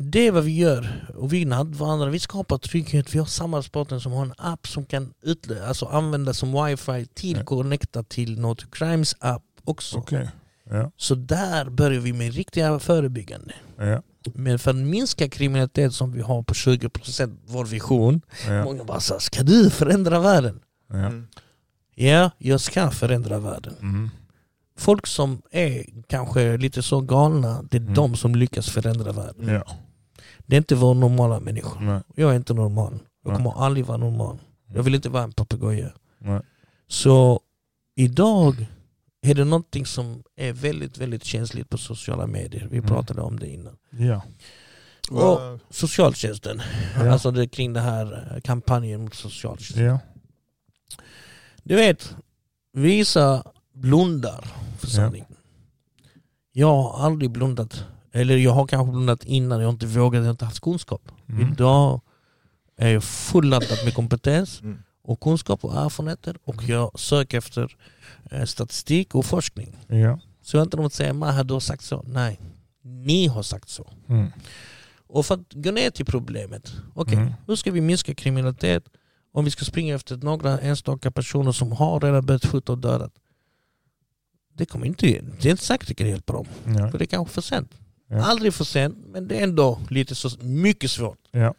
det 0.00 0.26
är 0.26 0.32
vad 0.32 0.44
vi 0.44 0.56
gör. 0.56 1.06
Och 1.16 1.32
vi 1.32 1.44
nattvarandrar, 1.44 2.08
vi 2.10 2.18
skapar 2.20 2.58
trygghet. 2.58 3.14
Vi 3.14 3.18
har 3.18 3.26
samarbetspartner 3.26 3.98
som 3.98 4.12
har 4.12 4.22
en 4.22 4.34
app 4.38 4.68
som 4.68 4.86
kan 4.86 5.12
utlö- 5.26 5.66
alltså 5.68 5.86
användas 5.86 6.38
som 6.38 6.64
wifi 6.66 7.06
till 7.14 7.36
Ja. 7.36 7.44
connecta 7.44 8.02
till 8.02 8.40
något 8.40 8.70
crimes 8.74 9.16
app 9.18 9.42
också. 9.64 9.98
Okej. 9.98 10.30
Ja. 10.70 10.90
Så 10.96 11.14
där 11.14 11.70
börjar 11.70 12.00
vi 12.00 12.12
med 12.12 12.34
riktiga 12.34 12.78
förebyggande. 12.78 13.54
Ja. 13.78 14.02
Men 14.34 14.58
för 14.58 14.70
att 14.70 14.76
minska 14.76 15.28
kriminalitet 15.28 15.92
som 15.94 16.12
vi 16.12 16.22
har 16.22 16.42
på 16.42 16.54
20% 16.54 17.38
vår 17.46 17.64
vision. 17.64 18.20
Ja. 18.48 18.64
Många 18.64 18.84
bara 18.84 19.00
sa, 19.00 19.20
ska 19.20 19.42
du 19.42 19.70
förändra 19.70 20.20
världen? 20.20 20.60
Ja. 20.90 20.96
Mm. 20.96 21.28
Ja, 21.94 22.30
jag 22.38 22.60
ska 22.60 22.90
förändra 22.90 23.38
världen. 23.38 23.74
Mm. 23.80 24.10
Folk 24.76 25.06
som 25.06 25.42
är 25.50 25.84
kanske 26.08 26.56
lite 26.56 26.82
så 26.82 27.00
galna, 27.00 27.62
det 27.70 27.76
är 27.76 27.80
Mm. 27.80 27.94
de 27.94 28.16
som 28.16 28.34
lyckas 28.34 28.70
förändra 28.70 29.12
världen. 29.12 29.48
Ja. 29.48 29.76
Det 30.46 30.56
är 30.56 30.58
inte 30.58 30.74
vår 30.74 30.94
normala 30.94 31.40
människor. 31.40 31.80
Nej. 31.80 32.00
Jag 32.14 32.30
är 32.32 32.36
inte 32.36 32.54
normal. 32.54 32.98
Jag 33.24 33.30
Nej. 33.32 33.36
kommer 33.36 33.64
aldrig 33.64 33.86
vara 33.86 33.98
normal. 33.98 34.38
Jag 34.74 34.82
vill 34.82 34.94
inte 34.94 35.08
vara 35.08 35.22
en 35.22 35.32
papegoja. 35.32 35.92
Så 36.88 37.40
idag 37.94 38.66
är 39.22 39.34
det 39.34 39.44
någonting 39.44 39.86
som 39.86 40.22
är 40.36 40.52
väldigt, 40.52 40.98
väldigt 40.98 41.24
känsligt 41.24 41.68
på 41.70 41.78
sociala 41.78 42.26
medier. 42.26 42.68
Vi 42.70 42.76
Mm. 42.78 42.88
pratade 42.90 43.20
om 43.22 43.38
det 43.38 43.48
innan. 43.48 43.76
Ja. 43.90 44.22
Och, 45.10 45.60
Socialtjänsten, 45.70 46.62
Ja. 46.96 47.10
alltså 47.12 47.30
det, 47.30 47.48
kring 47.48 47.72
den 47.72 47.82
här 47.84 48.32
eh, 48.34 48.40
kampanjen 48.40 49.00
mot 49.02 49.14
socialtjänsten. 49.14 49.84
Ja. 49.84 49.98
Du 51.62 51.76
vet, 51.76 52.16
vissa 52.72 53.42
blundar 53.76 54.44
för 54.78 54.88
Ja. 55.00 55.12
Jag 56.52 56.66
har 56.82 57.04
aldrig 57.06 57.30
blundat, 57.30 57.84
eller 58.12 58.36
jag 58.36 58.52
har 58.52 58.66
kanske 58.66 58.92
blundat 58.92 59.24
innan, 59.24 59.60
jag 59.60 59.66
har 59.66 59.72
inte 59.72 59.86
vågat, 59.86 60.18
jag 60.18 60.24
har 60.24 60.30
inte 60.30 60.44
haft 60.44 60.60
kunskap. 60.60 61.02
Mm. 61.28 61.52
Idag 61.52 62.00
är 62.76 62.88
jag 62.88 63.04
fulladdad 63.04 63.78
med 63.84 63.94
kompetens 63.94 64.60
Mm. 64.60 64.78
och 65.02 65.20
kunskap 65.20 65.64
och 65.64 65.76
erfarenheter 65.76 66.36
och 66.44 66.54
Mm. 66.54 66.70
jag 66.70 66.98
söker 67.00 67.38
efter 67.38 67.76
eh, 68.30 68.44
statistik 68.44 69.14
och 69.14 69.24
forskning. 69.24 69.76
Ja. 69.86 70.18
Så 70.42 70.56
jag 70.56 70.60
har 70.60 70.64
inte 70.66 70.76
något 70.76 70.86
att 70.86 70.92
säga, 70.92 71.12
Maha 71.12 71.42
du 71.44 71.52
har 71.54 71.60
sagt 71.60 71.84
så. 71.84 72.02
Nej, 72.06 72.40
ni 72.82 73.26
har 73.26 73.42
sagt 73.42 73.68
så. 73.68 73.90
Mm. 74.08 74.32
Och 75.06 75.26
för 75.26 75.34
att 75.34 75.52
gå 75.52 75.70
ner 75.70 75.90
till 75.90 76.06
problemet. 76.06 76.72
Okej, 76.94 77.14
Mm. 77.16 77.32
hur 77.46 77.56
ska 77.56 77.70
vi 77.70 77.80
minska 77.80 78.14
kriminalitet 78.14 78.84
om 79.32 79.44
vi 79.44 79.50
ska 79.50 79.64
springa 79.64 79.94
efter 79.94 80.16
några 80.16 80.58
enstaka 80.58 81.10
personer 81.10 81.52
som 81.52 81.72
har 81.72 82.00
redan 82.00 82.26
börjat 82.26 82.46
skjuta 82.46 82.72
och 82.72 82.78
dödat? 82.78 83.12
Det 84.56 84.66
kommer 84.66 84.86
inte, 84.86 85.06
det 85.40 85.46
är 85.48 85.50
inte 85.50 85.64
säkert 85.64 85.88
det 85.88 85.94
kan 85.94 86.08
hjälpa 86.08 86.32
dem. 86.32 86.46
Ja. 86.66 86.90
För 86.90 86.98
det 86.98 87.04
är 87.04 87.06
kanske 87.06 87.34
för 87.34 87.42
sent. 87.42 87.74
Ja. 88.08 88.24
Aldrig 88.24 88.54
för 88.54 88.64
sent, 88.64 88.98
men 89.06 89.28
det 89.28 89.38
är 89.38 89.42
ändå 89.42 89.80
lite 89.90 90.14
så 90.14 90.30
mycket 90.44 90.90
svårt. 90.90 91.18
Ja. 91.30 91.54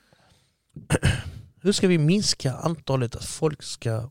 Hur 1.62 1.72
ska 1.72 1.88
vi 1.88 1.98
minska 1.98 2.54
antalet 2.54 3.16
att 3.16 3.26
folk 3.26 3.64
ska 3.64 4.10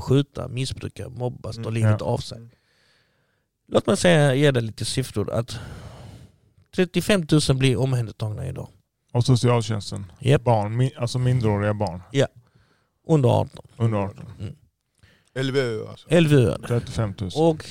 skjuta, 0.00 0.48
missbruka, 0.48 1.08
mobbas, 1.08 1.56
ta 1.56 1.60
Mm. 1.62 1.74
livet 1.74 1.96
Ja. 2.00 2.06
av 2.06 2.18
sig? 2.18 2.48
Låt 3.68 3.86
mig 3.86 3.96
säga, 3.96 4.34
ge 4.34 4.50
dig 4.50 4.62
lite 4.62 4.84
siffror. 4.84 5.30
Att 5.32 5.58
35 6.74 7.26
000 7.48 7.56
blir 7.58 7.76
omhändertagna 7.76 8.46
idag. 8.46 8.68
Och 9.12 9.24
socialtjänsten. 9.24 10.12
Japp. 10.20 10.44
Barn, 10.44 10.90
alltså 10.96 11.18
minderåriga 11.18 11.74
barn. 11.74 12.00
Under 13.08 13.28
18. 13.28 13.66
Under 13.76 13.98
18. 13.98 14.26
LVU 15.38 15.86
alltså. 15.86 16.20
LVU. 16.20 16.54
35 16.68 17.14
000. 17.20 17.30
Och 17.36 17.66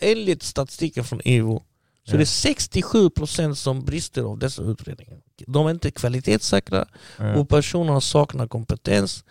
enligt 0.00 0.42
statistiken 0.42 1.04
från 1.04 1.20
EVO 1.24 1.62
så 2.04 2.10
Ja. 2.10 2.14
är 2.14 2.18
det 2.18 2.24
67% 2.24 3.54
som 3.54 3.84
brister 3.84 4.22
av 4.22 4.38
dessa 4.38 4.62
utredningar. 4.62 5.18
De 5.46 5.66
är 5.66 5.70
inte 5.70 5.90
kvalitetssäkra 5.90 6.86
Ja. 7.18 7.34
och 7.36 7.48
personerna 7.48 8.00
saknar 8.00 8.46
kompetens. 8.48 9.24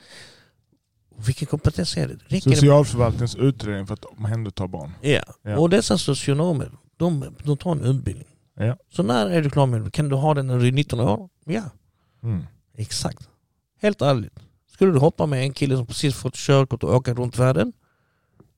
Vilken 1.26 1.48
kompetens 1.48 1.98
är 1.98 2.08
det? 2.08 2.18
Räcker? 2.28 2.52
Socialförvaltningens 2.52 3.36
utredning 3.36 3.88
för 3.88 3.94
att 3.94 4.06
omhänderta 4.06 4.68
barn. 4.68 4.92
Ja. 5.02 5.22
Ja. 5.42 5.58
Och 5.58 5.70
dessa 5.70 5.98
socionomer, 5.98 6.72
de, 6.98 7.36
de 7.44 7.58
tar 7.58 7.72
en 7.72 7.82
utbildning. 7.84 8.28
Ja. 8.56 8.78
Så 8.90 9.04
när 9.04 9.30
är 9.30 9.42
du 9.42 9.50
klar 9.50 9.66
med? 9.66 9.94
Kan 9.94 10.10
du 10.10 10.16
ha 10.16 10.34
den 10.34 10.48
när 10.48 10.60
du 10.60 10.68
är 10.68 10.72
19 10.72 11.00
år? 11.00 11.30
Ja, 11.46 11.64
Mm. 12.24 12.44
exakt. 12.78 13.30
Helt 13.82 14.02
ärligt. 14.02 14.40
Skulle 14.74 14.92
du 14.92 15.00
hoppa 15.00 15.26
med 15.26 15.40
en 15.44 15.54
kille 15.54 15.78
som 15.78 15.86
precis 15.86 16.16
fått 16.16 16.36
körkort 16.36 16.84
och 16.84 16.94
åka 16.96 17.14
runt 17.14 17.38
världen? 17.40 17.74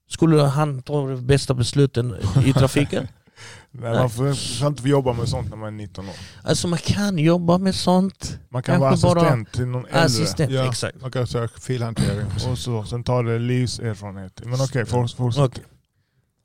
Skulle 0.08 0.42
han 0.42 0.82
ta 0.82 1.08
de 1.08 1.26
bästa 1.28 1.54
besluten 1.54 2.16
i 2.46 2.54
trafiken? 2.54 3.08
Nej, 3.72 3.94
man 3.94 4.10
får, 4.10 4.34
får 4.60 4.68
inte 4.68 4.82
få 4.82 4.88
jobba 4.88 5.14
med 5.14 5.30
sånt 5.30 5.50
när 5.50 5.58
man 5.58 5.68
är 5.68 5.72
19 5.78 6.10
år. 6.10 6.16
Alltså 6.44 6.68
man 6.68 6.80
kan 6.80 7.18
jobba 7.18 7.58
med 7.58 7.76
sånt. 7.76 8.40
Man 8.50 8.64
kan 8.64 8.80
vara 8.80 8.90
Kanske 8.92 9.08
bara 9.08 9.20
assistent 9.22 9.52
till 9.52 9.66
någon 9.66 9.86
äldre. 9.86 10.02
Assistent, 10.02 10.52
Ja. 10.52 10.70
exakt. 10.70 11.02
Man 11.02 11.12
kan 11.12 11.28
söka 11.28 11.60
filhantering. 11.60 12.28
Och 12.52 12.58
så, 12.58 12.84
sen 12.84 13.04
tar 13.04 13.24
det 13.24 13.40
livserfarenhet. 13.40 14.42
Men 14.46 14.54
okej, 14.54 14.84
okay, 14.84 14.86
fortsätt. 14.86 15.42
Okej. 15.44 15.64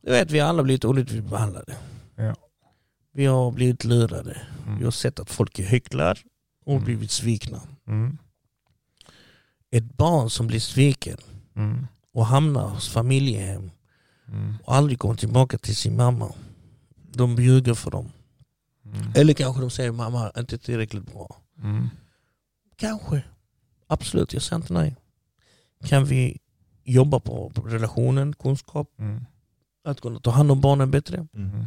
Du 0.02 0.11
vet, 0.11 0.30
vi 0.30 0.38
har 0.38 0.48
alla 0.48 0.62
blivit 0.62 0.84
olyckligt 0.84 1.24
behandlade. 1.24 1.76
Ja. 2.16 2.34
Vi 3.12 3.26
har 3.26 3.50
blivit 3.50 3.84
lurade. 3.84 4.42
Vi 4.64 4.70
Mm. 4.70 4.84
har 4.84 4.90
sett 4.90 5.20
att 5.20 5.30
folk 5.30 5.58
är 5.58 5.64
hycklar 5.64 6.18
och 6.66 6.72
Mm. 6.72 6.84
blivit 6.84 7.11
svikna. 7.11 7.61
Mm. 7.88 8.18
Ett 9.70 9.96
barn 9.96 10.30
som 10.30 10.46
blir 10.46 10.61
sviken 10.61 11.16
Mm. 11.56 11.86
Och 12.20 12.26
hamnar 12.26 12.68
hos 12.68 12.88
familjehem 12.88 13.70
Mm. 14.28 14.54
och 14.64 14.74
aldrig 14.74 14.98
kommer 14.98 15.14
tillbaka 15.14 15.58
till 15.58 15.76
sin 15.76 15.96
mamma. 15.96 16.32
De 17.12 17.36
ljuger 17.36 17.74
för 17.74 17.90
dem. 17.90 18.12
Mm. 18.84 19.12
Eller 19.14 19.34
kanske 19.34 19.60
de 19.60 19.70
säger 19.70 19.92
mamma 19.92 20.30
är 20.34 20.40
inte 20.40 20.58
tillräckligt 20.58 21.12
bra. 21.12 21.36
Mm. 21.62 21.88
Kanske. 22.76 23.22
Absolut, 23.86 24.32
jag 24.32 24.42
säger 24.42 24.56
inte 24.62 24.72
nej. 24.72 24.96
Kan 25.84 26.04
vi 26.04 26.38
jobba 26.84 27.20
på 27.20 27.52
relationen, 27.66 28.32
kunskap, 28.32 28.88
Mm. 28.98 29.24
att 29.84 30.00
kunna 30.00 30.20
ta 30.20 30.30
hand 30.30 30.50
om 30.50 30.60
barnen 30.60 30.90
bättre? 30.90 31.26
Mm. 31.34 31.64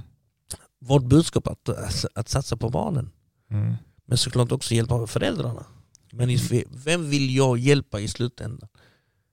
Vårt 0.79 1.03
budskap 1.03 1.47
att, 1.47 1.69
att 2.15 2.29
satsa 2.29 2.57
på 2.57 2.69
barnen. 2.69 3.11
Mm. 3.51 3.73
Men 4.05 4.17
såklart 4.17 4.51
också 4.51 4.73
hjälpa 4.73 5.07
föräldrarna. 5.07 5.65
Men 6.11 6.37
vem 6.85 7.09
vill 7.09 7.35
jag 7.35 7.57
hjälpa 7.57 7.99
i 7.99 8.07
slutändan? 8.07 8.69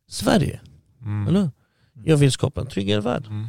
Sverige, 0.09 0.61
Mm. 1.03 1.29
eller? 1.29 1.51
Jag 2.05 2.17
vill 2.17 2.33
skapa 2.33 2.61
en 2.61 2.67
tryggare 2.67 3.01
värld. 3.01 3.27
Mm. 3.27 3.47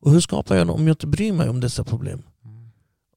Och 0.00 0.10
hur 0.10 0.20
skapar 0.20 0.56
jag 0.56 0.66
det 0.66 0.72
om 0.72 0.86
jag 0.86 0.92
inte 0.92 1.06
bryr 1.06 1.32
mig 1.32 1.48
om 1.48 1.60
dessa 1.60 1.84
problem? 1.84 2.22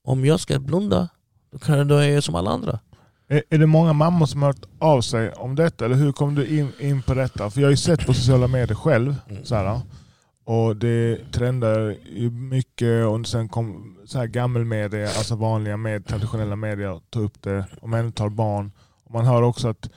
Om 0.03 0.25
jag 0.25 0.39
ska 0.39 0.59
blunda, 0.59 1.09
då, 1.51 1.59
kan 1.59 1.77
jag, 1.77 1.87
då 1.87 1.95
är 1.95 2.09
jag 2.09 2.23
som 2.23 2.35
alla 2.35 2.51
andra. 2.51 2.79
Är, 3.27 3.43
är 3.49 3.57
det 3.57 3.65
många 3.65 3.93
mammor 3.93 4.25
som 4.25 4.41
har 4.41 4.49
hört 4.49 4.65
av 4.79 5.01
sig 5.01 5.31
om 5.31 5.55
detta? 5.55 5.85
Eller 5.85 5.95
hur 5.95 6.11
kom 6.11 6.35
du 6.35 6.59
in, 6.59 6.71
in 6.79 7.01
på 7.01 7.13
detta? 7.13 7.49
För 7.49 7.61
jag 7.61 7.67
har 7.67 7.71
ju 7.71 7.77
sett 7.77 8.05
på 8.05 8.13
sociala 8.13 8.47
medier 8.47 8.75
själv. 8.75 9.15
Mm. 9.29 9.45
Så 9.45 9.55
här, 9.55 9.81
och 10.45 10.75
det 10.75 11.31
trendar 11.31 11.95
ju 12.13 12.29
mycket 12.29 13.07
och 13.07 13.27
sen 13.27 13.49
kom 13.49 13.97
så 14.05 14.17
här 14.17 14.27
gammelmedia, 14.27 15.07
alltså 15.07 15.35
vanliga 15.35 15.77
med, 15.77 16.05
traditionella 16.05 16.55
medier, 16.55 17.01
ta 17.09 17.19
upp 17.19 17.41
det. 17.41 17.65
Omhändertar 17.81 18.29
barn. 18.29 18.71
Och 19.03 19.11
man 19.11 19.25
hör 19.25 19.41
också 19.41 19.67
att 19.67 19.89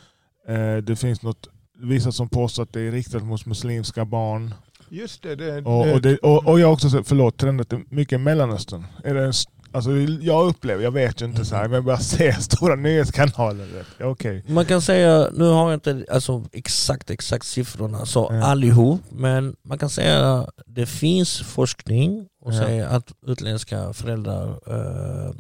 eh, 0.49 0.77
det 0.77 0.97
finns 0.97 1.23
något, 1.23 1.49
vissa 1.83 2.13
som 2.13 2.29
påstår 2.29 2.63
att 2.63 2.73
det 2.73 2.81
är 2.81 2.93
riktat 2.93 3.23
mot 3.23 3.47
muslimska 3.47 4.05
barn. 4.05 4.55
Just 4.89 5.23
det. 5.23 5.37
det, 5.37 5.63
Och, 5.63 5.93
och, 5.93 6.01
det, 6.03 6.17
och, 6.19 6.47
och 6.47 6.61
jag 6.61 6.67
har 6.67 6.73
också 6.73 6.91
sett, 6.91 7.09
förlåt, 7.09 7.37
trendat 7.37 7.71
det 7.71 7.81
mycket 7.89 8.13
i 8.13 8.19
Mellanöstern. 8.19 8.85
Är 9.05 9.15
det 9.15 9.25
en, 9.25 9.33
alltså, 9.73 9.91
jag 10.21 10.47
upplever, 10.47 10.83
jag 10.85 10.91
vet 10.91 11.23
ju 11.23 11.27
inte 11.27 11.45
så 11.45 11.57
här, 11.57 11.63
men 11.65 11.73
jag 11.73 11.85
bara 11.85 11.99
ser 11.99 12.33
stora 12.41 12.75
nyhetskanaler. 12.77 13.69
Ja, 13.99 14.07
Okej. 14.07 14.45
Man 14.49 14.65
kan 14.67 14.83
säga, 14.83 15.29
nu 15.35 15.45
har 15.45 15.71
jag 15.71 15.75
inte 15.77 16.05
alltså, 16.11 16.45
exakt, 16.53 17.11
exakt 17.11 17.47
siffrorna 17.47 18.07
så 18.07 18.29
Ja. 18.31 18.45
allihop, 18.45 19.01
men 19.11 19.57
man 19.63 19.79
kan 19.79 19.91
säga 19.91 20.33
att 20.35 20.49
det 20.67 20.87
finns 20.87 21.41
forskning 21.41 22.27
och 22.45 22.53
Ja. 22.55 22.59
säger 22.63 22.87
att 22.87 23.13
utländska 23.27 23.93
föräldrar 23.93 24.49
eh, 24.67 25.35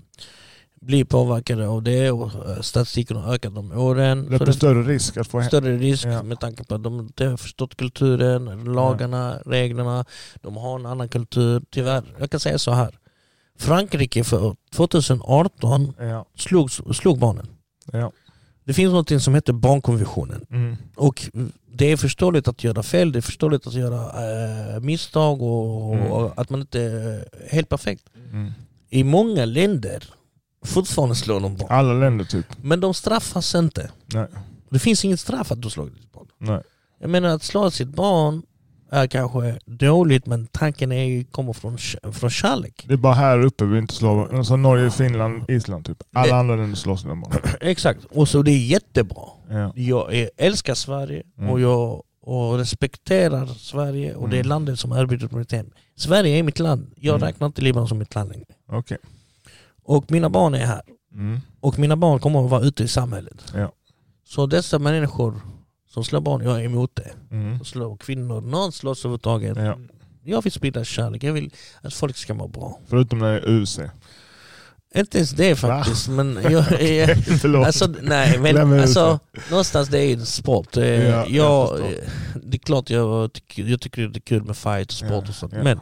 blir 0.86 1.04
påverkade 1.04 1.68
av 1.68 1.82
det 1.82 2.10
och 2.10 2.48
eh, 2.50 2.60
statistiken 2.60 3.16
har 3.16 3.34
ökat 3.34 3.54
de 3.54 3.72
åren. 3.72 4.38
Det 4.38 4.52
större 4.52 4.82
risk 4.82 5.16
att 5.16 5.26
få 5.28 5.38
hem. 5.40 5.48
större 5.48 5.76
risk 5.76 6.06
Ja. 6.06 6.22
med 6.22 6.40
tanke 6.40 6.64
på 6.64 6.74
att 6.74 6.82
de 6.82 7.00
inte 7.00 7.26
har 7.26 7.36
förstått 7.36 7.76
kulturen, 7.76 8.64
lagarna, 8.64 9.38
reglerna. 9.46 10.04
De 10.42 10.56
har 10.56 10.78
en 10.78 10.86
annan 10.86 11.08
kultur. 11.08 11.62
Tyvärr, 11.70 12.02
jag 12.18 12.30
kan 12.30 12.40
säga 12.40 12.58
så 12.58 12.70
här. 12.70 12.98
Frankrike 13.58 14.24
för 14.24 14.56
2018 14.74 15.92
Ja, 15.98 16.26
slog, 16.36 16.70
slog 16.70 17.18
barnen. 17.18 17.46
ja. 17.92 18.12
Det 18.64 18.72
finns 18.74 18.92
något 18.92 19.22
som 19.22 19.34
heter 19.34 19.52
barnkonventionen. 19.52 20.46
Mm. 20.50 20.76
Och 20.96 21.22
det 21.72 21.92
är 21.92 21.96
förståeligt 21.96 22.48
att 22.48 22.64
göra 22.64 22.82
fel, 22.82 23.12
det 23.12 23.18
är 23.18 23.20
förståeligt 23.20 23.66
att 23.66 23.74
göra 23.74 24.02
eh, 24.74 24.80
misstag 24.80 25.42
och, 25.42 25.94
Mm. 25.94 26.12
och 26.12 26.32
att 26.36 26.50
man 26.50 26.60
inte 26.60 26.80
är 26.80 27.24
helt 27.50 27.68
perfekt. 27.68 28.04
Mm. 28.32 28.52
I 28.90 29.04
många 29.04 29.44
länder 29.44 30.04
fortfarande 30.66 31.14
slår 31.14 31.40
de 31.40 31.56
barn. 31.56 31.68
Alla 31.70 31.92
länder 31.92 32.24
typ. 32.24 32.46
Men 32.62 32.80
de 32.80 32.94
straffas 32.94 33.54
inte. 33.54 33.90
Nej. 34.06 34.26
Det 34.70 34.78
finns 34.78 35.04
inget 35.04 35.20
straff 35.20 35.52
att 35.52 35.62
du 35.62 35.70
slår 35.70 35.84
ditt 35.86 36.12
barn. 36.12 36.26
Nej. 36.38 36.62
Jag 37.00 37.10
menar 37.10 37.28
att 37.28 37.42
slå 37.42 37.70
sitt 37.70 37.88
barn 37.88 38.42
är 38.90 39.06
kanske 39.06 39.58
dåligt 39.66 40.26
men 40.26 40.46
tanken 40.46 40.92
är 40.92 41.04
ju, 41.04 41.24
kommer 41.24 41.52
från, 41.52 41.78
från 42.12 42.30
kärlek. 42.30 42.84
Det 42.88 42.92
är 42.92 42.98
bara 42.98 43.14
här 43.14 43.40
uppe 43.44 43.64
vi 43.64 43.78
inte 43.78 43.94
slår. 43.94 44.36
Alltså 44.36 44.56
Norge, 44.56 44.90
Finland, 44.90 45.50
Island 45.50 45.84
typ. 45.86 46.02
Alla 46.12 46.26
Det- 46.26 46.38
andra 46.38 46.56
länder 46.56 46.76
slår 46.76 46.96
sina 46.96 47.14
barn. 47.14 47.32
Exakt, 47.60 48.04
och 48.04 48.28
så 48.28 48.42
det 48.42 48.50
är 48.50 48.66
jättebra. 48.66 49.22
Ja. 49.50 49.72
Jag 49.74 50.28
älskar 50.36 50.74
Sverige 50.74 51.22
Mm. 51.38 51.50
och 51.50 51.60
jag 51.60 52.02
och 52.22 52.58
respekterar 52.58 53.46
Sverige 53.46 54.14
och 54.14 54.28
det 54.28 54.36
är 54.36 54.40
Mm. 54.40 54.48
landet 54.48 54.78
som 54.78 54.92
erbjuder 54.92 55.28
mitt 55.38 55.52
hem. 55.52 55.70
Sverige 55.96 56.38
är 56.38 56.42
mitt 56.42 56.58
land. 56.58 56.86
Jag 56.96 57.14
Mm. 57.16 57.26
räknar 57.26 57.46
inte 57.46 57.62
Libanon 57.62 57.88
som 57.88 57.98
mitt 57.98 58.14
land 58.14 58.30
längre. 58.30 58.46
Okej. 58.72 58.98
Och 59.86 60.10
mina 60.10 60.30
barn 60.30 60.54
är 60.54 60.66
här. 60.66 60.82
Mm. 61.14 61.40
Och 61.60 61.78
mina 61.78 61.96
barn 61.96 62.18
kommer 62.20 62.44
att 62.44 62.50
vara 62.50 62.62
ute 62.62 62.84
i 62.84 62.88
samhället. 62.88 63.52
Ja. 63.54 63.72
Så 64.24 64.46
dessa 64.46 64.78
människor 64.78 65.40
som 65.88 66.04
slår 66.04 66.20
barn, 66.20 66.42
jag 66.44 66.60
är 66.60 66.64
emot 66.64 66.90
det. 66.96 67.12
Mm. 67.30 67.64
Slår 67.64 67.96
kvinnor, 67.96 68.40
någon 68.40 68.72
slåss 68.72 69.00
överhuvudtaget. 69.04 69.56
Ja. 69.56 69.78
Jag 70.24 70.42
vill 70.42 70.52
sprida 70.52 70.84
kärlek, 70.84 71.22
jag 71.22 71.32
vill 71.32 71.50
att 71.80 71.94
folk 71.94 72.16
ska 72.16 72.34
må 72.34 72.48
bra. 72.48 72.78
Förutom 72.86 73.18
när 73.18 73.32
det 73.32 73.38
är 73.40 73.48
UC. 73.48 73.80
Inte 74.94 75.18
ens 75.18 75.30
det 75.30 75.56
faktiskt, 75.56 76.08
men 76.08 76.38
jag, 76.42 76.64
Förlåt. 77.40 77.66
Alltså, 77.66 77.86
nej, 78.02 78.38
men 78.38 78.80
alltså, 78.80 79.18
någonstans 79.50 79.88
det 79.88 79.98
är 80.00 80.12
en 80.14 80.26
sport. 80.26 80.76
Eh, 80.76 80.84
Ja, 80.84 81.26
jag 81.28 81.28
jag, 81.28 81.80
det 82.44 82.56
är 82.56 82.58
klart 82.58 82.90
jag 82.90 83.32
tycker, 83.32 83.62
jag 83.62 83.80
tycker 83.80 84.08
det 84.08 84.18
är 84.18 84.20
kul 84.20 84.44
med 84.44 84.56
fight 84.56 84.88
och 84.88 84.96
sport 84.96 85.10
Ja, 85.10 85.28
och 85.28 85.34
sånt. 85.34 85.52
ja. 85.56 85.62
Men, 85.62 85.80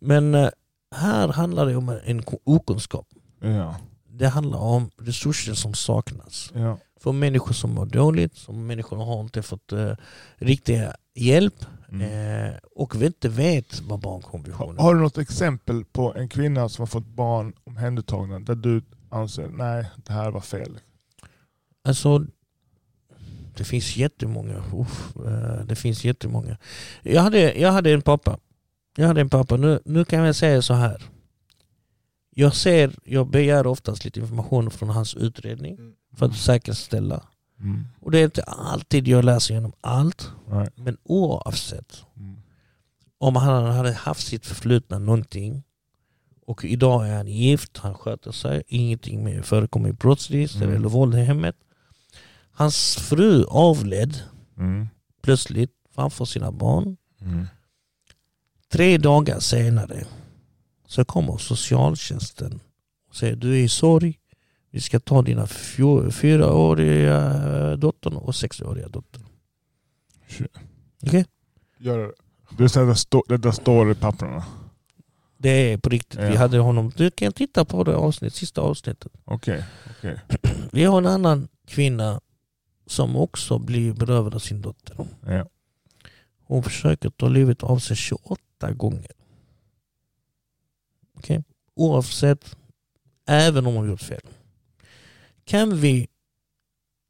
men 0.00 0.34
eh, 0.34 0.50
här 0.94 1.28
handlar 1.28 1.66
det 1.66 1.76
om 1.76 1.98
en 2.04 2.22
okunskap. 2.44 3.06
Ja. 3.40 3.76
Det 4.08 4.28
handlar 4.28 4.58
om 4.58 4.90
resurser 4.96 5.54
som 5.54 5.74
saknas. 5.74 6.52
Ja. 6.54 6.78
För 7.00 7.12
människor 7.12 7.52
som 7.52 7.74
mår 7.74 7.86
dåligt, 7.86 8.36
som 8.36 8.66
människor 8.66 8.96
har 8.96 9.20
inte 9.20 9.42
fått 9.42 9.72
uh, 9.72 9.92
riktig 10.38 10.88
hjälp 11.14 11.64
Mm. 11.92 12.46
eh, 12.46 12.54
och 12.76 12.94
inte 12.94 13.28
vet 13.28 13.80
vad 13.80 14.00
barnkonventionen 14.00 14.76
Har, 14.76 14.84
har 14.84 14.94
du 14.94 15.00
något 15.00 15.18
exempel 15.18 15.84
på 15.84 16.14
en 16.14 16.28
kvinna 16.28 16.68
som 16.68 16.82
har 16.82 16.86
fått 16.86 17.06
barn 17.06 17.52
omhändertagna 17.64 18.40
där 18.40 18.54
du 18.54 18.82
anser 19.08 19.48
nej, 19.48 19.86
det 19.96 20.12
här 20.12 20.30
var 20.30 20.40
fel? 20.40 20.78
Alltså, 21.84 22.26
det 23.56 23.64
finns 23.64 23.96
jättemånga. 23.96 24.64
Uff, 24.74 25.16
eh, 25.16 25.64
det 25.64 25.76
finns 25.76 26.04
jättemånga. 26.04 26.56
Jag 27.02 27.22
hade, 27.22 27.58
jag 27.58 27.72
hade 27.72 27.90
en 27.92 28.02
pappa. 28.02 28.38
Jag 28.96 29.06
hade 29.06 29.20
en 29.20 29.30
pappa. 29.30 29.56
Nu, 29.56 29.80
nu 29.84 30.04
kan 30.04 30.24
jag 30.24 30.36
säga 30.36 30.62
så 30.62 30.74
här. 30.74 31.02
Jag 32.34 32.54
ser, 32.56 32.94
jag 33.04 33.26
begär 33.30 33.66
oftast 33.66 34.04
lite 34.04 34.20
information 34.20 34.70
från 34.70 34.88
hans 34.88 35.14
utredning 35.14 35.78
för 36.16 36.26
att 36.26 36.36
säkerställa. 36.36 37.22
Mm. 37.60 37.84
Och 38.00 38.10
det 38.10 38.18
är 38.18 38.24
inte 38.24 38.42
alltid 38.42 39.08
jag 39.08 39.24
läser 39.24 39.54
igenom 39.54 39.72
allt. 39.80 40.30
Nej. 40.48 40.68
Men 40.74 40.96
oavsett 41.02 42.04
Mm. 42.16 42.36
om 43.18 43.36
han 43.36 43.64
hade 43.72 43.92
haft 43.92 44.26
sitt 44.26 44.46
förflutna 44.46 44.98
någonting 44.98 45.62
och 46.46 46.64
idag 46.64 47.08
är 47.08 47.16
han 47.16 47.28
gift, 47.28 47.76
han 47.76 47.94
sköter 47.94 48.32
sig, 48.32 48.62
ingenting 48.66 49.24
mer 49.24 49.42
förekommer 49.42 49.88
i 49.88 49.92
brottsregister 49.92 50.62
Mm. 50.62 50.76
eller 50.76 50.88
våld 50.88 51.14
i 51.14 51.18
hemmet. 51.20 51.56
Hans 52.52 52.96
fru 52.96 53.44
avled 53.44 54.22
Mm. 54.58 54.88
plötsligt 55.22 55.72
framför 55.94 56.24
sina 56.24 56.52
barn. 56.52 56.96
Mm. 57.20 57.46
Tre 58.72 58.98
dagar 58.98 59.40
senare 59.40 60.04
så 60.90 61.04
kommer 61.04 61.36
socialtjänsten 61.38 62.60
och 63.08 63.16
säger 63.16 63.36
du 63.36 63.52
är 63.52 63.58
i 63.62 63.68
sorg. 63.68 64.18
Vi 64.70 64.80
ska 64.80 65.00
ta 65.00 65.22
dina 65.22 65.46
fyraåriga 66.10 67.76
dottern 67.76 68.16
och 68.16 68.34
sexåriga 68.34 68.88
dottern. 68.88 69.22
Okej? 71.02 71.24
Gör 71.78 71.98
det. 71.98 72.12
Det, 72.58 72.68
står, 72.96 73.38
det 73.38 73.52
står 73.52 73.90
i 73.92 73.94
papperna. 73.94 74.44
Det 75.38 75.48
är 75.72 75.78
på 75.78 75.88
riktigt. 75.88 76.20
Vi 76.20 76.24
Ja. 76.34 76.38
hade 76.38 76.58
honom. 76.58 76.92
Du 76.96 77.10
kan 77.10 77.32
titta 77.32 77.64
på 77.64 77.84
det 77.84 77.96
avsnitt, 77.96 78.34
sista 78.34 78.60
avsnittet. 78.60 79.12
Okej. 79.24 79.64
okej. 79.98 80.20
Vi 80.72 80.84
har 80.84 80.98
en 80.98 81.06
annan 81.06 81.48
kvinna 81.66 82.20
som 82.86 83.16
också 83.16 83.58
blir 83.58 83.92
berövad 83.92 84.34
av 84.34 84.38
sin 84.38 84.60
dotter. 84.62 84.96
Ja. 85.26 85.46
Hon 86.46 86.62
försöker 86.62 87.10
ta 87.10 87.28
livet 87.28 87.62
av 87.62 87.78
sig 87.78 87.96
28 87.96 88.72
gånger. 88.72 89.12
Okej? 91.20 91.44
Oavsett, 91.74 92.56
även 93.26 93.66
om 93.66 93.74
hon 93.74 93.88
gjort 93.88 94.02
fel. 94.02 94.20
Kan 95.44 95.76
vi 95.76 96.08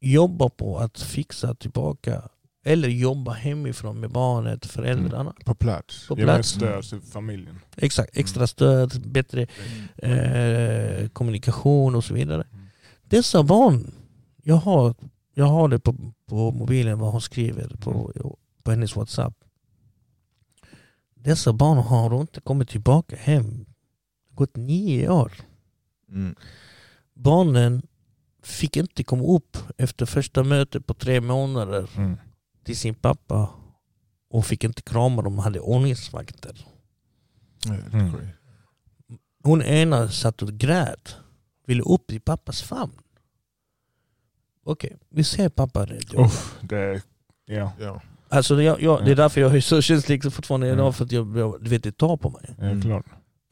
jobba 0.01 0.49
på 0.49 0.77
att 0.79 0.99
fixa 1.01 1.55
tillbaka 1.55 2.29
eller 2.65 2.89
jobba 2.89 3.31
hemifrån 3.33 3.99
med 3.99 4.11
barnet, 4.11 4.65
föräldrarna? 4.65 5.33
På 5.45 5.55
plats. 5.55 6.07
På 6.07 6.17
Ge 6.17 6.23
plats. 6.23 6.49
stöd 6.49 6.83
till 6.83 7.01
familjen. 7.01 7.59
Exakt, 7.75 8.17
extra 8.17 8.47
stöd, 8.47 9.09
bättre 9.11 9.47
eh, 9.97 11.07
kommunikation 11.09 11.95
och 11.95 12.03
så 12.03 12.13
vidare. 12.13 12.43
Mm. 12.53 12.65
Dessa 13.03 13.43
barn, 13.43 13.91
jag 14.43 14.55
har, 14.55 14.95
jag 15.33 15.45
har 15.45 15.67
det 15.67 15.79
på, 15.79 15.95
på 16.25 16.51
mobilen 16.51 16.99
vad 16.99 17.11
hon 17.11 17.21
skriver 17.21 17.67
på, 17.67 18.11
på 18.63 18.71
hennes 18.71 18.95
WhatsApp. 18.95 19.33
Dessa 21.15 21.53
barn 21.53 21.77
har 21.77 22.21
inte 22.21 22.41
kommit 22.41 22.69
tillbaka 22.69 23.15
hem. 23.15 23.65
Gått 24.35 24.55
nio 24.55 25.09
år. 25.09 25.31
Mm. 26.09 26.35
Barnen 27.13 27.81
fick 28.43 28.77
inte 28.77 29.03
komma 29.03 29.23
upp 29.23 29.57
efter 29.77 30.05
första 30.05 30.43
mötet 30.43 30.87
på 30.87 30.93
tre 30.93 31.21
månader 31.21 31.89
Mm. 31.97 32.17
till 32.63 32.77
sin 32.77 32.95
pappa 32.95 33.49
och 34.29 34.45
fick 34.45 34.63
inte 34.63 34.81
krama 34.81 35.21
dem, 35.21 35.39
hade 35.39 35.59
ordningsvakter. 35.59 36.65
Mm. 37.93 38.17
Hon 39.43 39.61
ena 39.61 40.09
satt 40.09 40.41
och 40.41 40.53
grät. 40.53 41.15
Ville 41.65 41.83
upp 41.83 42.11
i 42.11 42.19
pappas 42.19 42.61
famn. 42.61 42.91
Okej, 44.63 44.97
vi 45.09 45.23
ser 45.23 45.49
pappa 45.49 45.85
rädd. 45.85 46.13
Uff, 46.15 46.59
det 46.61 46.77
är... 46.77 47.01
Ja. 47.45 47.71
Ja. 47.79 48.01
Alltså 48.29 48.61
jag, 48.61 48.81
jag, 48.81 49.05
det 49.05 49.11
är 49.11 49.15
därför 49.15 49.41
jag 49.41 49.55
är 49.55 49.61
så 49.61 49.81
känslig 49.81 50.33
fortfarande 50.33 50.67
Mm. 50.67 50.79
idag, 50.79 50.95
för 50.95 51.05
att 51.05 51.11
jag, 51.11 51.37
jag 51.37 51.63
du 51.63 51.69
vet, 51.69 51.83
det 51.83 51.91
tar 51.97 52.17
på 52.17 52.29
mig. 52.29 52.55
Ja, 52.57 52.63
Mm. 52.63 52.81
klart. 52.81 53.05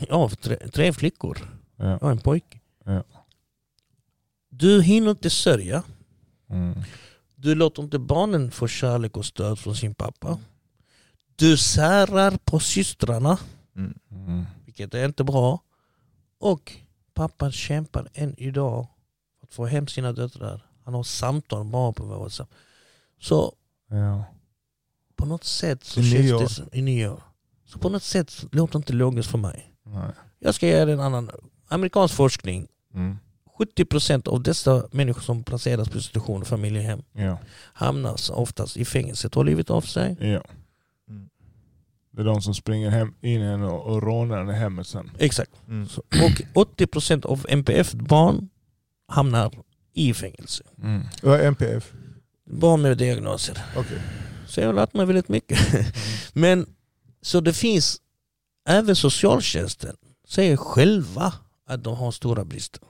Har 0.09 0.29
tre, 0.29 0.57
tre 0.69 0.93
flickor, 0.93 1.37
Ja. 1.75 1.97
jag 2.01 2.11
en 2.11 2.19
pojke. 2.19 2.59
Ja. 2.85 3.03
Du 4.49 4.81
hinner 4.81 5.11
inte 5.11 5.29
sörja. 5.29 5.83
Mm. 6.49 6.81
Du 7.35 7.55
låter 7.55 7.83
inte 7.83 7.99
barnen 7.99 8.51
få 8.51 8.67
kärlek 8.67 9.17
och 9.17 9.25
stöd 9.25 9.59
från 9.59 9.75
sin 9.75 9.95
pappa. 9.95 10.39
Du 11.35 11.57
särar 11.57 12.37
på 12.43 12.59
systrarna, 12.59 13.37
Mm. 13.75 13.99
Mm. 14.11 14.45
vilket 14.65 14.93
är 14.93 15.05
inte 15.05 15.23
bra. 15.23 15.63
Och 16.39 16.73
pappan 17.13 17.51
kämpar 17.51 18.07
än 18.13 18.35
idag 18.39 18.87
för 19.39 19.47
att 19.47 19.53
få 19.53 19.65
hem 19.65 19.87
sina 19.87 20.11
döttrar. 20.13 20.65
Han 20.85 20.93
har 20.93 21.03
samtal 21.03 21.65
bara 21.65 21.93
på 21.93 22.03
WhatsApp. 22.05 22.49
Så 23.19 23.53
Ja. 23.89 24.23
på 25.15 25.25
något 25.25 25.43
sätt 25.43 25.83
så 25.83 25.99
I 25.99 26.11
känns 26.11 26.31
år. 26.31 26.39
det 26.39 26.49
som, 26.49 26.69
i 26.71 26.81
nio 26.81 27.09
år. 27.09 27.23
Så 27.65 27.79
på 27.79 27.89
något 27.89 28.03
sätt 28.03 28.45
låter 28.51 28.73
det 28.73 28.77
inte 28.77 28.93
logiskt 28.93 29.29
för 29.29 29.37
mig. 29.37 29.68
Nej. 29.93 30.11
Jag 30.39 30.55
ska 30.55 30.67
ge 30.67 30.85
dig 30.85 30.93
en 30.93 30.99
annan 30.99 31.29
amerikansk 31.67 32.15
forskning. 32.15 32.67
Mm. 32.93 33.17
70% 33.77 34.27
av 34.27 34.43
dessa 34.43 34.83
människor 34.91 35.21
som 35.21 35.43
placeras 35.43 35.89
på 35.89 35.97
institution 35.97 36.41
och 36.41 36.47
familjehem 36.47 37.01
Ja. 37.13 37.37
hamnar 37.73 38.15
oftast 38.31 38.77
i 38.77 38.85
fängelse, 38.85 39.29
tar 39.29 39.43
livet 39.43 39.69
av 39.69 39.81
sig. 39.81 40.17
ja. 40.19 40.43
Mm. 41.09 41.29
Det 42.11 42.21
är 42.21 42.25
de 42.25 42.41
som 42.41 42.53
springer 42.55 42.89
hem, 42.89 43.13
in 43.21 43.41
och, 43.63 43.85
och 43.93 44.03
rånar 44.03 44.51
i 44.51 44.55
hemmet 44.55 44.87
sen. 44.87 45.11
Exakt. 45.19 45.51
Mm. 45.67 45.87
Så, 45.87 46.01
och 46.53 46.65
80% 46.77 47.25
av 47.25 47.45
MPF-barn 47.49 48.49
hamnar 49.07 49.51
i 49.93 50.13
fängelse. 50.13 50.63
Mm. 50.83 51.01
Vad 51.23 51.39
är 51.39 51.47
MPF? 51.47 51.93
Barn 52.45 52.81
med 52.81 52.97
diagnoser. 52.97 53.57
Okej. 53.77 54.01
Så 54.47 54.59
jag 54.61 54.67
har 54.67 54.73
lärt 54.73 54.93
mig 54.93 55.05
väldigt 55.05 55.29
mycket. 55.29 55.59
Men 56.33 56.65
så 57.21 57.41
det 57.41 57.53
finns, 57.53 58.01
även 58.69 58.95
socialtjänsten 58.95 59.95
säger 60.27 60.57
själva 60.57 61.33
att 61.67 61.83
de 61.83 61.97
har 61.97 62.11
stora 62.11 62.45
brister. 62.45 62.81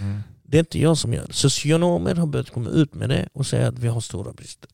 Mm. 0.00 0.20
Det 0.42 0.56
är 0.56 0.60
inte 0.60 0.78
jag 0.80 0.98
som 0.98 1.12
gör 1.12 1.26
det. 1.26 1.32
Socionomer 1.32 2.14
har 2.14 2.26
börjat 2.26 2.50
komma 2.50 2.68
ut 2.70 2.94
med 2.94 3.08
det 3.08 3.28
och 3.32 3.46
säga 3.46 3.68
att 3.68 3.78
vi 3.78 3.88
har 3.88 4.00
stora 4.00 4.32
brister. 4.32 4.70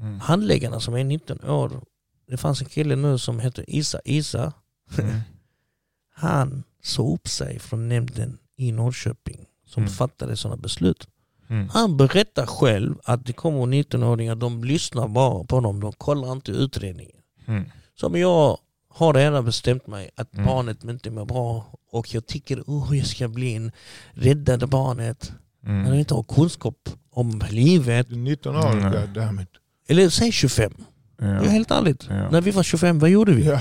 Mm. 0.00 0.20
Handläggarna 0.20 0.80
som 0.80 0.94
är 0.94 1.04
19 1.04 1.44
år, 1.44 1.82
det 2.28 2.36
fanns 2.36 2.60
en 2.60 2.68
kille 2.68 2.96
nu 2.96 3.18
som 3.18 3.40
heter 3.40 3.64
Isa 3.68 4.00
Isa. 4.04 4.52
Mm. 4.98 5.20
Han 6.14 6.62
sa 6.82 7.02
upp 7.02 7.28
sig 7.28 7.58
från 7.58 7.88
nämnden 7.88 8.38
i 8.56 8.72
Norrköping 8.72 9.46
som 9.66 9.82
Mm. 9.82 9.92
fattade 9.94 10.36
sådana 10.36 10.56
beslut. 10.62 11.06
Mm. 11.48 11.68
Han 11.68 11.96
berättar 11.96 12.46
själv 12.46 12.94
att 13.04 13.26
det 13.26 13.32
kommer 13.32 13.66
19-åringar, 13.66 14.34
de 14.34 14.64
lyssnar 14.64 15.08
bara 15.08 15.44
på 15.44 15.60
dem, 15.60 15.80
de 15.80 15.92
kollar 15.92 16.32
inte 16.32 16.52
utredningen. 16.52 17.16
Mm. 17.46 17.64
Som 17.94 18.16
jag 18.16 18.58
har 18.94 19.14
redan 19.14 19.44
bestämt 19.44 19.86
mig 19.86 20.10
att 20.16 20.34
Mm. 20.34 20.46
barnet 20.46 20.84
inte 20.84 21.10
mår 21.10 21.24
bra 21.24 21.72
och 21.90 22.14
jag 22.14 22.26
tycker 22.26 22.60
oh, 22.66 22.96
jag 22.98 23.06
ska 23.06 23.28
bli 23.28 23.54
en 23.54 23.72
räddade 24.12 24.66
barnet. 24.66 25.32
Mm. 25.66 25.82
När 25.82 25.88
jag 25.90 25.98
inte 25.98 26.14
har 26.14 26.22
kunskap 26.22 26.88
om 27.10 27.42
livet. 27.50 28.08
Du 28.08 28.14
är 28.14 28.18
19 28.18 28.56
år, 28.56 28.70
Mm. 28.72 28.92
goddammit. 28.92 29.48
Eller 29.88 30.08
säg 30.08 30.32
25. 30.32 30.72
Ja. 31.18 31.26
Helt 31.26 31.70
ärligt. 31.70 32.06
Ja. 32.08 32.30
När 32.30 32.40
vi 32.40 32.50
var 32.50 32.62
25, 32.62 32.98
vad 32.98 33.10
gjorde 33.10 33.32
vi? 33.32 33.46
Ja. 33.46 33.56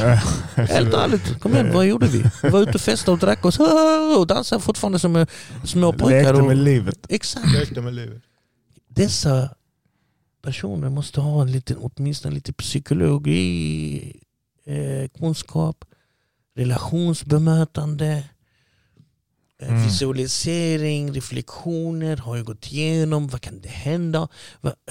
Helt 0.55 0.93
ärligt, 0.93 1.39
kom 1.39 1.53
igen, 1.53 1.73
vad 1.73 1.85
gjorde 1.85 2.07
vi? 2.07 2.23
Vi 2.43 2.49
var 2.49 2.61
ute 2.61 2.71
och 2.71 2.81
festade 2.81 3.11
och 3.13 3.19
drack 3.19 3.45
oss 3.45 3.59
och 4.17 4.27
dansade 4.27 4.61
fortfarande 4.61 4.99
som 4.99 5.15
eh, 5.15 5.27
små 5.65 5.93
pojkar. 5.93 6.23
Lekte 6.33 6.41
med 6.47 6.57
livet. 6.57 6.99
exakt. 7.09 7.53
Lekte 7.53 7.81
med 7.81 7.93
livet. 7.93 8.21
Dessa 8.89 9.49
personer 10.43 10.89
måste 10.89 11.21
ha 11.21 11.41
en 11.41 11.51
liten, 11.51 11.77
åtminstone 11.79 12.35
lite 12.35 12.53
psykologi, 12.53 14.19
eh, 14.71 15.07
kunskap, 15.19 15.85
relationsbemötande, 16.55 18.23
eh, 19.61 19.69
Mm. 19.69 19.83
visualisering, 19.83 21.11
reflektioner. 21.13 22.17
Har 22.17 22.35
jag 22.37 22.45
gått 22.45 22.71
igenom? 22.71 23.27
Vad 23.27 23.41
kan 23.41 23.61
det 23.61 23.69
hända? 23.69 24.27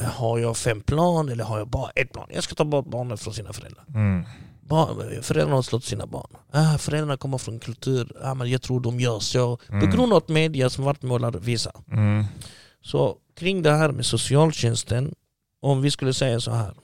Har 0.01 0.39
jag 0.39 0.57
fem 0.57 0.81
plan 0.81 1.29
eller 1.29 1.45
har 1.45 1.59
jag 1.59 1.69
bara 1.69 1.91
ett 1.91 2.13
plan? 2.13 2.29
Jag 2.35 2.45
ska 2.45 2.55
ta 2.55 2.65
bort 2.65 2.87
barnet 2.87 3.21
från 3.21 3.35
sina 3.35 3.53
föräldrar. 3.53 3.85
Mm. 3.89 4.25
Barn, 4.63 5.23
föräldrarna 5.23 5.55
har 5.57 5.63
slått 5.63 5.85
sina 5.85 6.07
barn. 6.07 6.31
Ah, 6.51 6.79
föräldrarna 6.79 7.17
kommer 7.17 7.39
från 7.39 7.59
kultur, 7.59 8.13
ah, 8.23 8.35
men 8.35 8.51
jag 8.51 8.63
tror 8.63 8.81
de 8.81 9.01
gör 9.01 9.19
så. 9.21 9.59
Mm. 9.69 9.81
På 9.81 9.97
grund 9.97 10.13
av 10.13 10.23
media 10.29 10.71
som 10.71 10.85
svartmålar 10.85 11.33
visar. 11.33 11.73
Mm. 11.93 12.25
Så 12.83 13.17
kring 13.37 13.63
det 13.63 13.73
här 13.73 13.93
med 13.93 14.07
socialtjänsten, 14.07 15.15
om 15.63 15.83
vi 15.83 15.91
skulle 15.91 16.15
säga 16.15 16.41
så 16.41 16.51
här. 16.51 16.75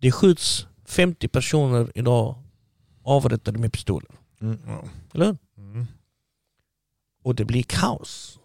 Det 0.00 0.12
skjuts 0.12 0.66
50 0.90 1.28
personer 1.28 1.92
idag 1.94 2.34
avrättade 3.02 3.58
med 3.58 3.72
pistoler. 3.72 4.10
Ja. 4.38 4.84
Eller 5.14 5.26
hur? 5.26 5.36
Mm. 5.56 5.86
Och 7.22 7.34
det 7.34 7.44
blir 7.44 7.62
kaos. 7.62 8.38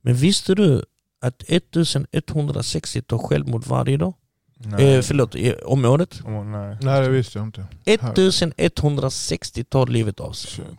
Men 0.00 0.14
visste 0.14 0.54
du 0.54 0.84
att 1.20 1.44
1160 1.48 3.02
tar 3.02 3.18
självmord 3.18 3.64
varje 3.66 3.96
dag? 3.96 4.14
Nej. 4.54 4.94
Eh, 4.94 5.02
förlåt, 5.02 5.34
om 5.64 5.84
året? 5.84 6.20
Åh, 6.24 6.44
nej. 6.44 6.78
Nej 6.82 7.02
det 7.02 7.08
visste 7.08 7.38
jag 7.38 7.46
inte. 7.46 7.66
1160 7.84 9.64
tar 9.64 9.86
livet 9.86 10.20
av 10.20 10.32
sig. 10.32 10.50
Shit. 10.50 10.78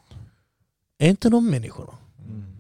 Är 0.98 1.10
inte 1.10 1.30
de 1.30 1.50
människorna? 1.50 1.94
Mm. 2.28 2.58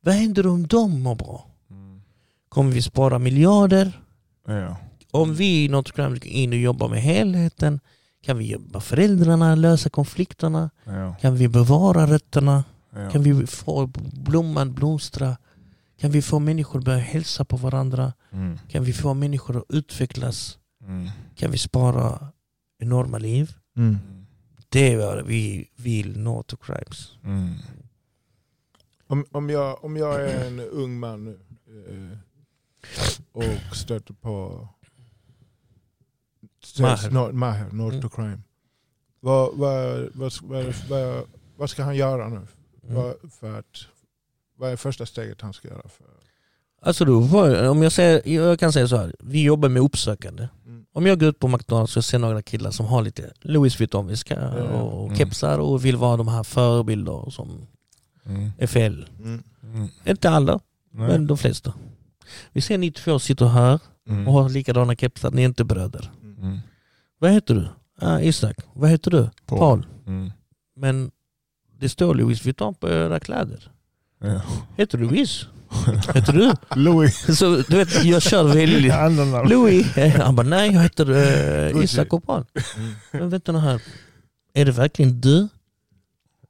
Vad 0.00 0.14
händer 0.14 0.46
om 0.46 0.66
de 0.66 1.02
mår 1.02 1.14
bra? 1.14 1.46
Mm. 1.70 2.02
Kommer 2.48 2.72
vi 2.72 2.82
spara 2.82 3.18
miljarder? 3.18 4.00
Ja. 4.46 4.76
Om 5.10 5.34
vi 5.34 5.64
i 5.64 5.68
Notre 5.68 5.92
Crime 5.94 6.08
går 6.18 6.26
in 6.26 6.50
och 6.52 6.58
jobbar 6.58 6.88
med 6.88 7.02
helheten 7.02 7.80
kan 8.22 8.38
vi 8.38 8.44
hjälpa 8.44 8.80
föräldrarna, 8.80 9.54
lösa 9.54 9.90
konflikterna, 9.90 10.70
Ja. 10.84 11.14
kan 11.20 11.34
vi 11.36 11.48
bevara 11.48 12.06
rötterna, 12.06 12.64
Ja. 12.94 13.10
kan 13.10 13.22
vi 13.22 13.46
få 13.46 13.86
blomman 14.12 14.74
blomstra, 14.74 15.36
kan 16.00 16.10
vi 16.10 16.22
få 16.22 16.38
människor 16.38 16.78
att 16.78 16.84
börja 16.84 16.98
hälsa 16.98 17.44
på 17.44 17.56
varandra, 17.56 18.12
Mm. 18.32 18.58
kan 18.68 18.84
vi 18.84 18.92
få 18.92 19.14
människor 19.14 19.56
att 19.58 19.64
utvecklas, 19.68 20.58
Mm. 20.84 21.08
kan 21.36 21.50
vi 21.50 21.58
spara 21.58 22.28
enorma 22.78 23.18
liv. 23.18 23.52
Mm. 23.76 23.88
Mm. 23.88 24.26
Det 24.68 24.92
är 24.92 24.96
vad 24.96 25.26
vi 25.26 25.68
vill 25.76 26.18
nå 26.18 26.42
to 26.42 26.56
crimes. 26.56 27.12
Mm. 27.24 27.54
Om, 29.06 29.24
om, 29.32 29.50
jag, 29.50 29.84
om 29.84 29.96
jag 29.96 30.20
är 30.30 30.46
en 30.46 30.60
ung 30.60 30.98
man 30.98 31.24
nu 31.24 31.38
eh, 31.68 32.18
och 33.32 33.76
stöter 33.76 34.14
på 34.14 34.68
Maher. 36.78 37.10
Maher, 37.10 37.32
Maher 37.32 37.66
North 37.72 37.96
Mm. 37.96 38.08
to 38.10 38.16
Crime. 38.16 38.38
Vad, 39.20 39.50
vad, 39.56 40.08
vad, 40.14 40.32
vad, 40.42 40.74
vad, 40.88 41.24
vad 41.56 41.70
ska 41.70 41.82
han 41.82 41.96
göra 41.96 42.28
nu? 42.28 42.36
Mm. 42.36 42.94
Vad, 42.94 43.14
för 43.40 43.58
att, 43.58 43.66
vad 44.58 44.70
är 44.70 44.76
första 44.76 45.06
steget 45.06 45.40
han 45.40 45.52
ska 45.52 45.68
göra? 45.68 45.82
För? 45.88 46.06
Alltså 46.82 47.04
då, 47.04 47.16
om 47.70 47.82
jag, 47.82 47.92
säger, 47.92 48.28
jag 48.28 48.58
kan 48.60 48.72
säga 48.72 48.88
så 48.88 48.96
här, 48.96 49.14
vi 49.18 49.42
jobbar 49.44 49.68
med 49.68 49.82
uppsökande. 49.82 50.48
Mm. 50.66 50.84
Om 50.92 51.06
jag 51.06 51.20
går 51.20 51.28
ut 51.28 51.38
på 51.38 51.48
McDonalds 51.48 51.96
och 51.96 52.04
ser 52.04 52.18
några 52.18 52.42
killar 52.42 52.70
som 52.70 52.86
har 52.86 53.02
lite 53.02 53.32
Louis 53.40 53.80
Vuitton-väska 53.80 54.34
ja. 54.58 54.80
och 54.82 55.04
Mm. 55.06 55.18
kepsar 55.18 55.58
och 55.58 55.84
vill 55.84 55.96
vara 55.96 56.16
de 56.16 56.28
här 56.28 56.42
förebilder 56.42 57.30
som 57.30 57.66
Mm. 58.26 58.50
är 58.58 58.66
fel. 58.66 59.06
Mm. 59.18 59.42
Mm. 59.62 59.88
Inte 60.04 60.30
alla, 60.30 60.60
Nej. 60.90 61.08
men 61.08 61.26
de 61.26 61.38
flesta. 61.38 61.74
Vi 62.52 62.60
ser 62.60 62.78
ni 62.78 62.92
två 62.92 63.18
sitter 63.18 63.46
här 63.46 63.80
Mm. 64.08 64.28
och 64.28 64.34
har 64.34 64.48
likadana 64.48 64.96
kepsar, 64.96 65.30
ni 65.30 65.42
är 65.42 65.46
inte 65.46 65.64
bröder. 65.64 66.10
Mm. 66.40 66.58
Vad 67.18 67.30
heter 67.30 67.54
du? 67.54 67.68
Ah, 68.06 68.20
Isak. 68.20 68.56
Vad 68.74 68.90
heter 68.90 69.10
du? 69.10 69.30
Paul. 69.46 69.58
Paul. 69.58 69.86
Mm. 70.06 70.30
Men 70.76 71.10
det 71.78 71.88
står 71.88 72.14
Louis 72.14 72.44
Vuitton 72.44 72.74
på 72.74 72.88
era 72.88 73.20
kläder. 73.20 73.70
Ja. 74.20 74.40
Heter 74.76 74.98
du 74.98 75.04
Louis? 75.04 75.46
heter 76.14 76.32
du? 76.32 76.52
Louis. 76.80 77.38
Så 77.38 77.56
du 77.68 77.76
vet, 77.76 78.04
jag 78.04 78.22
kör 78.22 78.44
väldigt... 78.44 78.92
Louis? 79.50 79.86
Han 80.16 80.36
bara 80.36 80.46
nej, 80.46 80.72
jag 80.72 80.82
heter 80.82 81.04
Gucci. 81.72 81.84
Isak 81.84 82.12
och 82.12 82.24
Paul. 82.26 82.44
Mm. 82.76 82.92
Men 83.12 83.30
vänta 83.30 83.52
nu 83.52 83.58
här. 83.58 83.82
Är 84.54 84.64
det 84.64 84.72
verkligen 84.72 85.20
du? 85.20 85.48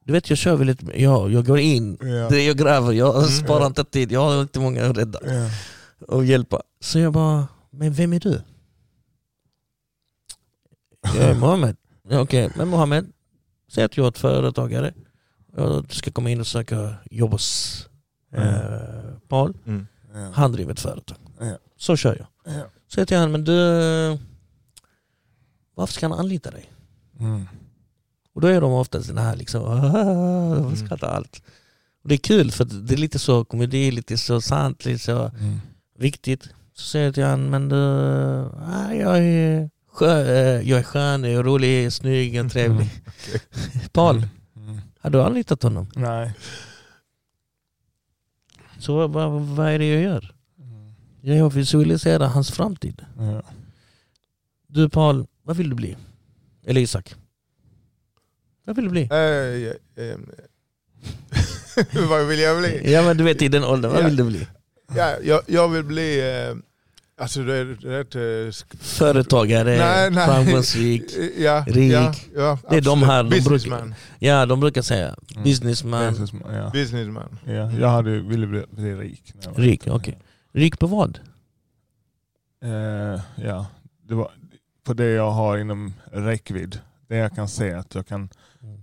Du 0.05 0.13
vet 0.13 0.29
jag 0.29 0.37
kör 0.37 0.55
väldigt... 0.55 0.79
Jag, 0.95 1.31
jag 1.31 1.45
går 1.45 1.59
in, 1.59 1.97
Ja. 2.01 2.29
det 2.29 2.43
jag 2.43 2.57
gräver, 2.57 2.91
jag 2.91 3.15
Mm. 3.15 3.27
sparar 3.29 3.65
inte 3.67 3.83
tid. 3.83 4.11
Jag 4.11 4.19
har 4.23 4.41
inte 4.41 4.59
många 4.59 4.85
att 4.85 4.97
rädda 4.97 5.19
Ja. 5.25 5.49
och 6.07 6.25
hjälpa. 6.25 6.61
Så 6.79 6.99
jag 6.99 7.13
bara, 7.13 7.47
men 7.71 7.93
vem 7.93 8.13
är 8.13 8.19
du? 8.19 8.41
Jag 11.03 11.15
är 11.29 11.35
Mohammed. 11.35 11.75
Ja, 12.09 12.19
Okej, 12.19 12.49
men 12.55 12.67
Mohammed, 12.67 13.11
säg 13.71 13.83
att 13.83 13.97
jag 13.97 14.05
är 14.05 14.09
ett 14.09 14.17
företagare. 14.17 14.93
Jag 15.57 15.93
ska 15.93 16.11
komma 16.11 16.29
in 16.29 16.39
och 16.39 16.47
söka 16.47 16.95
jobb 17.11 17.31
hos 17.31 17.87
eh, 18.33 19.17
Paul. 19.27 19.57
Mm. 19.65 19.87
Ja. 20.13 20.31
Han 20.33 20.51
driver 20.51 20.73
ett 20.73 20.79
företag. 20.79 21.17
Ja. 21.39 21.57
Så 21.77 21.95
kör 21.95 22.15
jag. 22.17 22.55
Ja. 22.55 22.63
Säger 22.93 23.05
till 23.05 23.17
honom, 23.17 23.31
men 23.31 23.43
du, 23.43 23.53
varför 25.75 25.93
ska 25.93 26.09
han 26.09 26.19
anlita 26.19 26.51
dig? 26.51 26.71
Mm. 27.19 27.47
Och 28.33 28.41
då 28.41 28.47
är 28.47 28.61
de 28.61 28.71
oftast 28.73 29.07
den 29.07 29.17
här 29.17 29.35
liksom, 29.35 29.63
de 30.55 30.75
skrattar 30.75 31.07
allt. 31.07 31.41
Och 32.03 32.09
det 32.09 32.15
är 32.15 32.17
kul 32.17 32.51
för 32.51 32.63
att 32.63 32.87
det 32.87 32.93
är 32.93 32.97
lite 32.97 33.19
så 33.19 33.45
komedi, 33.45 33.91
lite 33.91 34.17
så 34.17 34.41
sant, 34.41 34.85
lite 34.85 34.99
så 35.03 35.19
Mm. 35.39 35.59
viktigt. 35.97 36.49
Så 36.73 36.83
säger 36.85 37.05
jag 37.05 37.13
till 37.13 37.23
honom, 37.23 37.49
men 37.49 37.69
du, 37.69 37.75
ah, 38.65 38.93
jag, 38.93 39.17
är 39.17 39.69
jag 39.99 40.79
är 40.79 40.83
skön, 40.83 41.23
jag 41.23 41.33
är 41.33 41.43
rolig, 41.43 41.93
snygg 41.93 42.45
och 42.45 42.51
trevlig. 42.51 42.89
Paul, 43.91 44.27
Mm. 44.55 44.81
har 44.99 45.09
du 45.09 45.21
anlitat 45.21 45.63
honom? 45.63 45.87
Nej. 45.95 46.33
Så 48.79 49.07
vad, 49.07 49.31
vad, 49.41 49.67
är 49.69 49.79
det 49.79 49.89
jag 49.93 50.01
gör? 50.01 50.35
Mm. 50.59 50.93
Jag 51.39 51.53
visualiserar 51.53 52.27
hans 52.27 52.51
framtid. 52.51 53.05
Ja. 53.17 53.41
Du 54.67 54.89
Paul, 54.89 55.27
vad 55.43 55.57
vill 55.57 55.69
du 55.69 55.75
bli? 55.75 55.97
Eller 56.65 56.81
Isak? 56.81 57.15
Vad 58.65 58.75
vill 58.75 58.85
du 58.85 58.91
bli? 58.91 59.01
Eh, 59.01 60.17
vad 62.09 62.27
vill 62.27 62.39
jag 62.39 62.59
bli? 62.59 62.93
Ja 62.93 63.01
men 63.03 63.17
du 63.17 63.23
vet 63.23 63.41
i 63.41 63.47
den 63.47 63.63
åldern, 63.63 63.91
vad 63.91 64.01
Ja. 64.01 64.05
vill 64.05 64.15
du 64.15 64.23
bli? 64.23 64.47
Ja, 64.95 65.15
jag, 65.23 65.41
jag 65.47 65.67
vill 65.69 65.83
bli... 65.83 66.19
Eh, 66.19 66.55
alltså 67.21 67.43
det 67.43 67.55
är 67.55 67.65
rätt... 67.65 68.15
Sk- 68.15 68.77
Företagare, 68.77 69.77
Nej, 69.77 70.11
nej. 70.11 70.25
framgångsrik. 70.27 71.03
ja, 71.37 71.63
Rik. 71.67 71.91
Ja, 71.93 72.13
ja, 72.35 72.57
Det 72.69 72.77
är 72.77 72.81
de 72.81 73.03
här 73.03 73.23
de 73.23 73.29
Businessman. 73.29 73.95
Ja 74.19 74.45
de 74.45 74.59
brukar 74.59 74.81
säga 74.81 75.15
Mm. 75.31 75.43
businessman, 75.43 76.09
Businessman, 76.09 76.55
Ja. 76.55 76.69
Businessman. 76.73 77.37
Ja. 77.45 77.71
Jag 77.71 77.87
hade 77.89 78.19
ville 78.19 78.47
bli, 78.47 78.63
bli 78.71 78.95
rik. 78.95 79.33
rik, 79.55 79.87
okej. 79.87 80.17
Rik 80.53 80.79
på 80.79 80.87
vad? 80.87 81.19
Eh, 82.63 83.21
ja, 83.35 83.65
det 84.07 84.15
var 84.15 84.31
på 84.83 84.93
det 84.93 85.09
jag 85.09 85.31
har 85.31 85.57
inom 85.57 85.93
räckvidd. 86.11 86.79
Det 87.07 87.15
jag 87.15 87.35
kan 87.35 87.47
se 87.47 87.73
att 87.73 87.95
jag 87.95 88.07
kan 88.07 88.29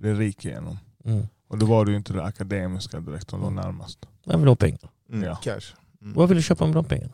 bli 0.01 0.15
rik 0.15 0.45
igenom. 0.45 0.79
Mm. 1.05 1.27
Och 1.49 1.59
då 1.59 1.67
var 1.67 1.85
det 1.85 1.91
ju 1.91 1.97
inte 1.97 2.13
det 2.13 2.25
akademiska 2.25 3.01
direkt 3.01 3.31
som 3.31 3.41
låg 3.41 3.53
närmast. 3.53 3.99
Jag 4.25 4.39
vill 4.39 4.49
ha 4.49 4.57
pengar. 4.57 4.81
Mm. 5.13 5.23
Ja. 5.29 5.35
Cash. 5.37 5.75
Mm. 6.03 6.15
Vad 6.15 6.29
vill 6.29 6.37
du 6.37 6.43
köpa 6.43 6.67
med 6.67 6.75
de 6.75 6.85
pengarna? 6.85 7.13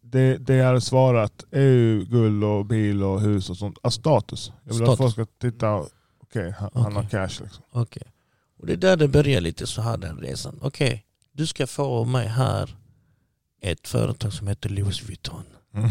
Det, 0.00 0.36
det 0.38 0.54
jag 0.54 0.66
hade 0.66 0.80
svarat 0.80 1.44
är 1.50 1.60
ju 1.62 2.04
guld 2.04 2.44
och 2.44 2.66
bil 2.66 3.02
och 3.02 3.20
hus 3.20 3.50
och 3.50 3.56
sånt. 3.56 3.78
Alltså 3.82 4.00
status. 4.00 4.52
Jag 4.64 4.74
vill 4.74 4.82
att 4.82 4.88
Status. 4.88 5.14
folk 5.14 5.28
ska 5.28 5.50
titta, 5.50 5.86
okej 6.20 6.50
han, 6.58 6.70
han 6.74 6.96
har 6.96 7.02
cash 7.02 7.42
liksom. 7.42 7.64
Okej. 7.70 8.02
Och 8.58 8.66
det 8.66 8.72
är 8.72 8.76
där 8.76 8.96
det 8.96 9.08
börjar 9.08 9.40
lite 9.40 9.66
så 9.66 9.82
här 9.82 9.96
den 9.96 10.16
resan. 10.18 10.58
Okej, 10.62 11.04
du 11.32 11.46
ska 11.46 11.66
få 11.66 12.04
mig 12.04 12.26
här 12.28 12.76
ett 13.62 13.88
företag 13.88 14.32
som 14.32 14.48
heter 14.48 14.68
Louis 14.70 15.02
Vuitton. 15.08 15.44
Mm. 15.74 15.90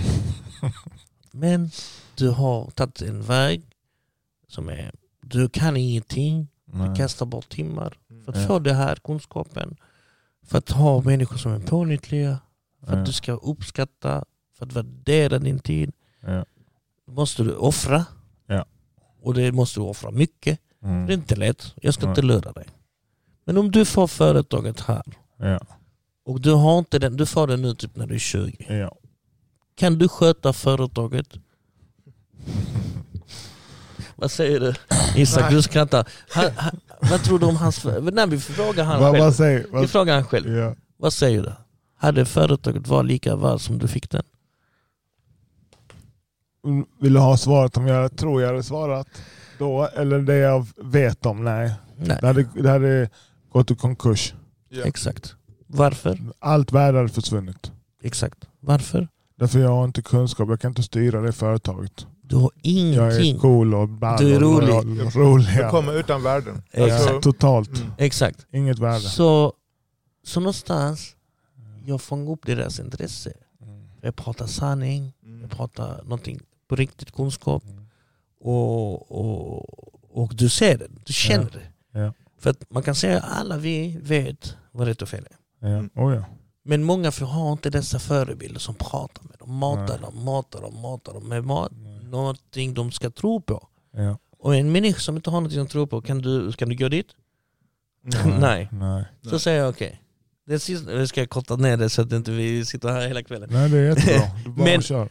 Men 1.32 1.72
du 2.16 2.30
har 2.30 2.70
tagit 2.72 3.02
en 3.02 3.22
väg 3.22 3.62
som 4.48 4.70
är, 4.70 4.92
du 5.22 5.50
kan 5.50 5.78
ingenting, 5.78 6.48
du 6.66 6.78
Nej. 6.78 6.96
kastar 6.98 7.26
bort 7.26 7.50
timmar 7.50 7.98
för 8.26 8.32
att 8.32 8.42
Ja. 8.42 8.48
få 8.48 8.60
det 8.60 8.74
här 8.74 8.96
kunskapen. 8.96 9.76
För 10.46 10.58
att 10.58 10.70
ha 10.70 11.02
människor 11.02 11.38
som 11.38 11.52
är 11.52 11.60
pålitliga, 11.60 12.40
för 12.86 12.94
att 12.98 13.06
du 13.06 13.12
ska 13.14 13.32
uppskatta, 13.34 14.26
för 14.58 14.66
att 14.66 14.74
värdera 14.74 15.40
din 15.40 15.60
tid. 15.60 15.92
Ja. 16.22 16.46
måste 17.08 17.44
du 17.44 17.56
offra. 17.56 18.06
Ja. 18.48 18.66
Och 19.22 19.34
det 19.34 19.52
måste 19.52 19.80
du 19.80 19.84
offra 19.84 20.12
mycket. 20.12 20.60
Mm. 20.84 21.06
Det 21.06 21.14
är 21.14 21.16
inte 21.16 21.36
lätt, 21.36 21.74
jag 21.82 21.94
ska 21.94 22.06
Nej. 22.06 22.12
inte 22.12 22.22
lura 22.22 22.52
dig. 22.52 22.66
Men 23.46 23.58
om 23.58 23.72
du 23.72 23.86
får 23.86 24.08
företaget 24.08 24.80
här 24.82 25.04
Ja. 25.38 25.60
och 26.26 26.42
du 26.42 26.52
har 26.54 26.80
inte 26.80 27.00
den, 27.00 27.18
du 27.18 27.26
får 27.26 27.48
det 27.48 27.58
nu 27.58 27.76
typ 27.76 27.96
när 27.96 28.08
du 28.08 28.16
är 28.16 28.20
20. 28.20 28.66
Ja. 28.70 28.96
Kan 29.76 29.98
du 29.98 30.08
sköta 30.08 30.54
företaget? 30.54 31.28
Vad 34.16 34.32
säger 34.32 34.60
du? 34.60 34.74
Isak, 35.16 35.52
du 35.52 35.62
skrattar. 35.62 36.08
Han, 36.30 36.52
han, 36.56 36.80
vad 37.02 37.24
tror 37.24 37.40
du 37.40 37.46
om 37.46 37.56
hans... 37.56 37.86
Nej, 37.86 38.28
vi 38.28 38.40
frågar 38.40 38.84
han 38.84 39.00
själv. 39.00 39.20
vad 39.24 39.36
säger 39.36 39.60
Vi 39.64 39.70
vad, 39.72 39.90
frågar 39.90 40.14
han 40.16 40.24
själv. 40.26 40.56
ja. 40.58 40.76
Vad 40.98 41.14
säger 41.14 41.42
du? 41.44 41.52
Hade 42.02 42.26
företaget 42.26 42.88
varit 42.88 43.06
lika 43.08 43.36
väl 43.36 43.60
som 43.60 43.78
du 43.78 43.88
fick 43.88 44.10
den? 44.10 44.24
Mm, 46.66 46.86
Vill 47.00 47.14
du 47.14 47.20
ha 47.20 47.38
svaret 47.38 47.78
om 47.78 47.88
jag 47.88 48.18
tror 48.18 48.42
jag 48.42 48.50
hade 48.50 48.64
svarat 48.64 49.08
då? 49.60 49.84
Eller 49.88 50.20
det 50.20 50.36
jag 50.38 50.68
vet 50.78 51.26
om? 51.26 51.44
Nej. 51.44 51.74
Nej, 51.98 52.18
Det 52.22 52.28
hade, 52.28 52.44
det 52.56 52.70
hade 52.70 53.10
gått 53.52 53.72
i 53.72 53.76
konkurs. 53.76 54.34
Ja. 54.70 54.84
exakt. 54.86 55.36
Varför? 55.68 56.20
Allt 56.40 56.72
värde 56.72 56.98
hade 56.98 57.10
försvunnit. 57.10 57.72
Exakt. 58.04 58.48
Varför? 58.60 59.08
Därför 59.40 59.60
jag 59.60 59.70
har 59.70 59.86
inte 59.86 60.02
kunskap. 60.02 60.50
Jag 60.50 60.60
kan 60.62 60.72
inte 60.72 60.84
styra 60.84 61.22
det 61.22 61.32
företaget. 61.32 62.08
Du 62.24 62.36
har 62.36 62.52
Jag 62.56 62.72
ingenting. 62.74 63.36
är 63.36 63.40
cool 63.40 63.74
och 63.74 63.90
ball 63.90 64.18
Du 64.20 64.32
är 64.36 64.36
och 64.36 64.42
rolig. 64.42 64.74
rolig. 64.74 65.16
rolig 65.16 65.58
Du 65.58 65.70
kommer 65.70 66.00
utan 66.00 66.24
värden. 66.24 66.62
Exakt. 66.72 67.02
Alltså, 67.02 67.22
Totalt. 67.22 67.78
mm. 67.80 67.92
Exakt. 67.98 68.46
Inget 68.54 68.80
värde. 68.80 69.00
Så, 69.00 69.54
så 70.24 70.40
någonstans, 70.40 71.16
jag 71.86 72.02
fångar 72.02 72.32
upp 72.32 72.46
deras 72.46 72.80
intresse. 72.80 73.34
Mm. 73.62 73.90
Jag 74.02 74.16
pratar 74.16 74.48
sanning, 74.48 75.14
Mm. 75.24 75.42
jag 75.42 75.50
pratar 75.52 76.04
någonting 76.04 76.40
på 76.68 76.76
riktigt 76.76 77.12
kunskap. 77.12 77.64
Mm. 77.66 77.86
Och, 78.40 79.12
och, 79.12 80.22
och 80.24 80.36
du 80.36 80.50
ser 80.50 80.78
det, 80.78 80.88
du 81.06 81.14
känner 81.14 81.50
det. 81.50 82.00
Ja. 82.00 82.14
För 82.38 82.50
att 82.50 82.64
man 82.70 82.84
kan 82.84 82.96
säga 82.96 83.18
att 83.22 83.40
alla 83.40 83.58
vi 83.58 83.98
vet 84.02 84.56
vad 84.72 84.88
rätt 84.88 85.02
och 85.02 85.10
fel 85.10 85.28
är. 85.60 85.68
Ja. 85.70 85.84
Oh, 86.04 86.16
ja. 86.16 86.24
Men 86.64 86.84
många 86.84 87.12
för- 87.12 87.26
har 87.26 87.52
inte 87.52 87.70
dessa 87.70 88.00
förebilder 88.00 88.60
som 88.60 88.76
pratar 88.76 89.24
med 89.24 89.40
dem, 89.40 89.56
matar 89.58 89.88
Nej. 89.88 90.00
dem, 90.02 90.24
matar 90.24 90.62
dem, 90.62 90.82
matar 90.82 91.14
dem 91.14 91.28
med 91.30 91.44
mat, 91.46 91.72
någonting 92.04 92.74
de 92.74 92.92
ska 92.92 93.10
tro 93.10 93.42
på. 93.42 93.68
Ja. 93.92 94.18
Och 94.38 94.56
en 94.56 94.72
människa 94.72 95.00
som 95.00 95.16
inte 95.16 95.30
har 95.30 95.42
någonting 95.42 95.62
att 95.62 95.70
tro 95.70 95.88
på, 95.88 96.02
kan 96.02 96.22
du, 96.22 96.52
kan 96.52 96.70
du 96.70 96.76
gå 96.76 96.90
dit? 96.90 97.08
Mm. 98.24 98.40
Nej. 98.40 98.70
Nej. 98.72 99.06
Så 99.22 99.40
säger 99.40 99.60
jag 99.60 99.70
okej. 99.70 100.02
Det 100.46 100.60
sista, 100.60 100.92
nu 100.92 101.08
ska 101.08 101.20
jag 101.22 101.30
korta 101.30 101.56
ner 101.56 101.78
det 101.78 101.90
så 101.90 102.02
att 102.02 102.12
inte 102.12 102.32
vi 102.32 102.66
sitter 102.66 102.90
här 102.90 103.08
hela 103.08 103.24
kvällen. 103.24 103.50
Nej, 103.52 103.70
det 103.70 103.78
är 103.78 103.84
jättebra. 103.90 104.28
Du 104.46 104.50
bara 104.50 104.64
Men- 104.66 104.82
kör. 104.82 105.10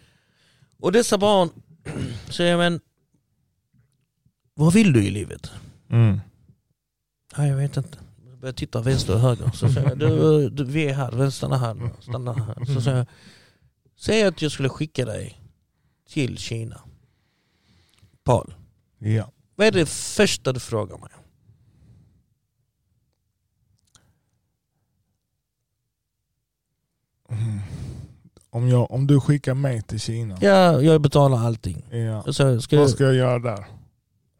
Och 0.81 0.93
dessa 0.93 1.19
barn 1.19 1.51
säger 2.31 2.57
men 2.57 2.81
vad 4.55 4.73
vill 4.73 4.93
du 4.93 5.05
i 5.05 5.11
livet? 5.11 5.51
Mm. 5.91 6.21
Nej 7.39 7.49
jag 7.51 7.57
vet 7.57 7.77
inte. 7.77 7.99
Jag 8.29 8.39
börjar 8.39 8.53
titta 8.53 8.81
vänster 8.81 9.15
och 9.15 9.21
höger. 9.21 9.51
Så 9.55 9.69
säger 9.73 9.89
jag, 9.89 9.99
du, 9.99 10.51
du, 10.51 10.65
vi 10.65 10.85
är 10.89 10.95
här, 10.95 11.31
stanna 11.31 11.57
här. 11.59 11.91
Stanna 12.01 12.33
här. 12.33 12.65
Så 12.75 12.81
säger 12.81 12.97
jag, 12.99 13.07
säg 13.97 14.23
att 14.23 14.43
jag 14.43 14.53
skulle 14.53 14.69
skicka 14.69 15.05
dig 15.05 15.41
till 16.09 16.39
Kina. 16.39 16.81
Paul, 18.25 18.55
Ja. 18.99 19.33
vad 19.55 19.67
är 19.67 19.71
det 19.73 19.87
första 19.89 20.53
du 20.53 20.61
frågar 20.61 20.99
mig? 20.99 21.11
Mm. 27.31 27.59
Om, 28.51 28.69
jag, 28.69 28.91
om 28.91 29.07
du 29.07 29.21
skickar 29.21 29.55
mig 29.55 29.83
till 29.83 30.01
Kina, 30.01 30.39
Ja, 30.41 30.81
jag 30.81 31.01
betalar 31.01 31.39
allting. 31.39 31.85
ja. 31.91 32.23
Så 32.33 32.61
ska 32.61 32.77
vad 32.77 32.85
jag, 32.85 32.91
ska 32.91 33.05
jag 33.05 33.15
göra 33.15 33.39
där? 33.39 33.65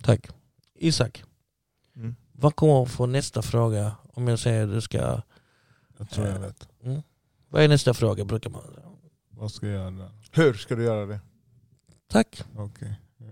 tack. 0.03 0.27
Isak, 0.79 1.25
Mm. 1.97 2.17
vad 2.33 2.57
kommer 2.57 2.85
få 2.85 3.07
nästa 3.07 3.43
fråga 3.43 3.93
om 4.15 4.29
jag 4.29 4.39
säger 4.39 4.65
att 4.65 4.71
du 4.73 4.81
ska... 4.81 5.23
Jag 5.99 6.11
tror 6.11 6.27
jag 6.27 6.39
vet. 6.39 6.69
Vad 7.49 7.63
är 7.63 7.69
nästa 7.69 7.95
fråga 7.95 8.25
brukar 8.25 8.51
man 8.51 8.63
säga? 8.63 8.87
Vad 9.31 9.51
ska 9.53 9.67
jag 9.67 9.75
göra 9.75 9.91
där? 9.91 10.11
Hur 10.33 10.55
ska 10.55 10.77
du 10.77 10.85
göra 10.85 11.07
det? 11.07 11.21
Tack. 12.09 12.43
Okej. 12.57 13.01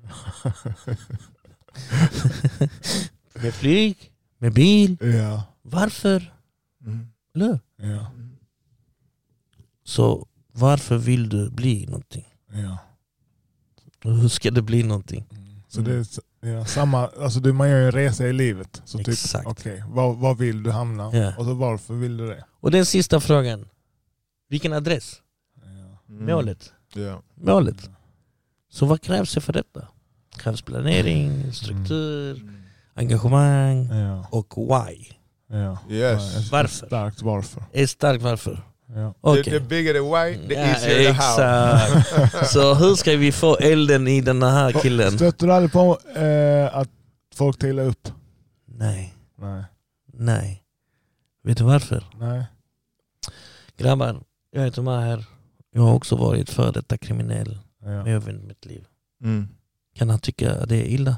Med 3.34 3.54
flyg, 3.54 4.12
med 4.38 4.52
bil. 4.52 4.96
Ja. 5.00 5.42
Varför? 5.62 6.34
Mm. 6.84 7.08
Eller? 7.34 7.60
Ja. 7.76 8.06
Mm. 9.88 9.94
Så 9.94 10.26
varför 10.52 10.98
vill 10.98 11.28
du 11.28 11.50
bli 11.50 11.86
någonting? 11.86 12.24
Ja. 12.52 12.78
Hur 14.02 14.28
ska 14.28 14.50
det 14.50 14.62
bli 14.62 14.82
någonting? 14.82 15.26
Mm. 15.30 15.62
Så 15.68 15.80
det 15.80 15.92
är 16.40 16.52
ja, 16.52 16.64
samma, 16.64 17.06
alltså 17.08 17.40
det, 17.40 17.52
man 17.52 17.68
gör 17.70 17.78
ju 17.78 17.84
en 17.86 17.92
resa 17.92 18.26
i 18.26 18.32
livet. 18.32 18.82
Så 18.84 18.98
typ, 18.98 19.08
Exakt. 19.08 19.46
okej, 19.46 19.84
var, 19.88 20.14
var 20.14 20.34
vill 20.34 20.62
du 20.62 20.70
hamna? 20.70 21.10
Ja. 21.16 21.32
Och 21.38 21.44
så 21.44 21.54
varför 21.54 21.94
vill 21.94 22.16
du 22.16 22.26
det? 22.26 22.44
Och 22.60 22.70
den 22.70 22.86
sista 22.86 23.20
frågan. 23.20 23.68
Vilken 24.48 24.72
adress? 24.72 25.22
Ja. 25.62 26.14
Mm. 26.14 26.26
Målet. 26.26 26.72
Ja. 26.94 27.22
Målet. 27.34 27.90
Så 28.70 28.86
vad 28.86 29.02
krävs 29.02 29.34
det 29.34 29.40
för 29.40 29.52
detta? 29.52 29.88
Krävs 30.36 30.62
planering, 30.62 31.52
struktur, 31.52 32.36
Mm. 32.40 32.62
engagemang 32.94 33.84
Ja. 33.86 34.26
och 34.30 34.54
why. 34.56 35.04
Ja. 35.50 35.78
Yes. 35.90 36.34
Ja, 36.34 36.40
ett 36.40 36.52
Varför? 36.52 36.86
Starkt 36.86 37.22
varför. 37.22 37.64
Är 37.72 37.86
starkt 37.86 38.22
varför? 38.22 38.62
Ja. 38.94 39.14
Okej. 39.20 39.44
The, 39.44 39.50
the 39.50 39.60
bigger 39.60 39.92
the 39.94 40.00
why, 40.00 40.48
the 40.48 40.54
Ja, 40.54 40.60
easier 40.60 40.98
the 41.04 41.12
how. 41.12 42.44
Så 42.44 42.74
hur 42.74 42.94
ska 42.94 43.16
vi 43.16 43.32
få 43.32 43.56
elden 43.56 44.08
i 44.08 44.20
den 44.20 44.42
här 44.42 44.72
killen? 44.72 45.12
Stöter 45.12 45.46
du 45.46 45.52
aldrig 45.52 45.72
på 45.72 45.98
eh, 46.20 46.76
att 46.76 46.88
folk 47.34 47.58
trillar 47.58 47.84
upp? 47.84 48.08
Nej, 48.66 49.14
Nej. 49.38 49.64
nej. 50.12 50.62
Vet 51.42 51.58
du 51.58 51.64
varför? 51.64 52.04
Nej. 52.18 52.44
Grabbar, 53.76 54.20
jag 54.50 54.64
heter 54.64 54.82
Maher. 54.82 55.24
Jag 55.72 55.82
har 55.82 55.94
också 55.94 56.16
varit 56.16 56.50
före 56.50 56.70
detta 56.72 56.98
kriminell. 56.98 57.58
Men 57.82 57.92
Ja. 57.92 58.08
jag 58.08 58.20
har 58.20 58.32
mitt 58.32 58.66
liv. 58.66 58.84
Mm. 59.22 59.48
Kan 59.96 60.10
han 60.10 60.18
tycka 60.18 60.52
att 60.54 60.68
det 60.68 60.76
är 60.76 60.84
illa? 60.84 61.16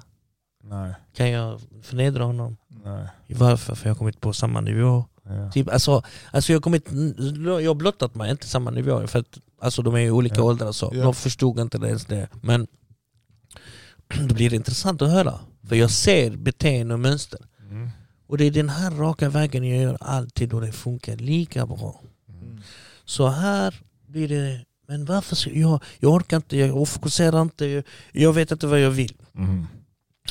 Nej. 0.64 0.94
Kan 1.14 1.30
jag 1.30 1.60
förnedra 1.82 2.24
honom? 2.24 2.56
Nej. 2.68 3.06
Varför? 3.28 3.74
För 3.74 3.88
jag 3.88 3.94
har 3.94 3.98
kommit 3.98 4.20
på 4.20 4.32
samma 4.32 4.60
nivå. 4.60 5.05
Ja. 5.31 5.51
Typ, 5.52 5.69
alltså, 5.69 6.02
alltså 6.31 6.52
jag, 6.52 6.62
kommit, 6.62 6.89
jag 7.44 7.70
har 7.70 7.74
blottat 7.74 8.15
mig, 8.15 8.31
inte 8.31 8.47
samma 8.47 8.70
nivå. 8.70 9.07
För 9.07 9.19
att, 9.19 9.39
alltså, 9.61 9.82
de 9.82 9.94
är 9.94 10.01
i 10.01 10.11
olika 10.11 10.36
Ja. 10.36 10.43
åldrar 10.43 10.73
så. 10.73 10.90
Ja. 10.94 11.02
De 11.02 11.15
förstod 11.15 11.59
inte 11.61 11.78
ens 11.78 12.07
det. 12.07 12.28
Men 12.43 12.66
då 14.28 14.35
blir 14.35 14.51
det 14.51 14.57
intressant 14.57 15.02
att 15.02 15.11
höra. 15.11 15.40
För 15.69 15.77
jag 15.77 15.90
ser 15.90 16.36
beteende 16.36 16.94
och 16.94 17.01
mönster. 17.01 17.40
Mm. 17.70 17.90
Och 18.27 18.39
det 18.39 18.44
är 18.44 18.51
den 18.51 18.69
här 18.69 18.90
raka 18.90 19.28
vägen 19.28 19.65
jag 19.65 19.82
gör 19.82 19.98
alltid 20.01 20.52
och 20.52 20.61
det 20.61 20.73
funkar 20.73 21.16
lika 21.16 21.66
bra. 21.66 22.01
Mm. 22.28 22.61
Så 23.05 23.28
här 23.28 23.74
blir 24.07 24.28
det, 24.28 24.65
men 24.89 25.05
varför 25.05 25.36
ska 25.36 25.51
jag, 25.51 25.82
jag 25.98 26.12
orkar 26.12 26.36
inte, 26.36 26.57
jag 26.57 26.89
fokuserar 26.89 27.43
inte, 27.43 27.66
jag, 27.66 27.85
jag 28.12 28.32
vet 28.32 28.51
inte 28.51 28.66
vad 28.66 28.81
jag 28.81 28.90
vill. 28.90 29.16
Mm. 29.39 29.66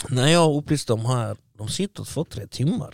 När 0.10 0.28
jag 0.28 0.56
upplyste 0.56 0.94
dem 0.94 1.06
här, 1.06 1.38
de 1.58 1.68
sitter 1.68 2.04
två, 2.04 2.24
tre 2.24 2.48
timmar. 2.48 2.94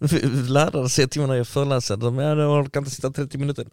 Lärare 0.48 0.88
säger 0.88 1.08
till 1.08 1.20
mig 1.20 1.28
när 1.28 1.34
jag 1.36 1.48
föreläser, 1.48 1.96
de 1.96 2.18
orkar 2.18 2.80
inte 2.80 2.90
sitta 2.90 3.10
30 3.10 3.38
minuter. 3.38 3.66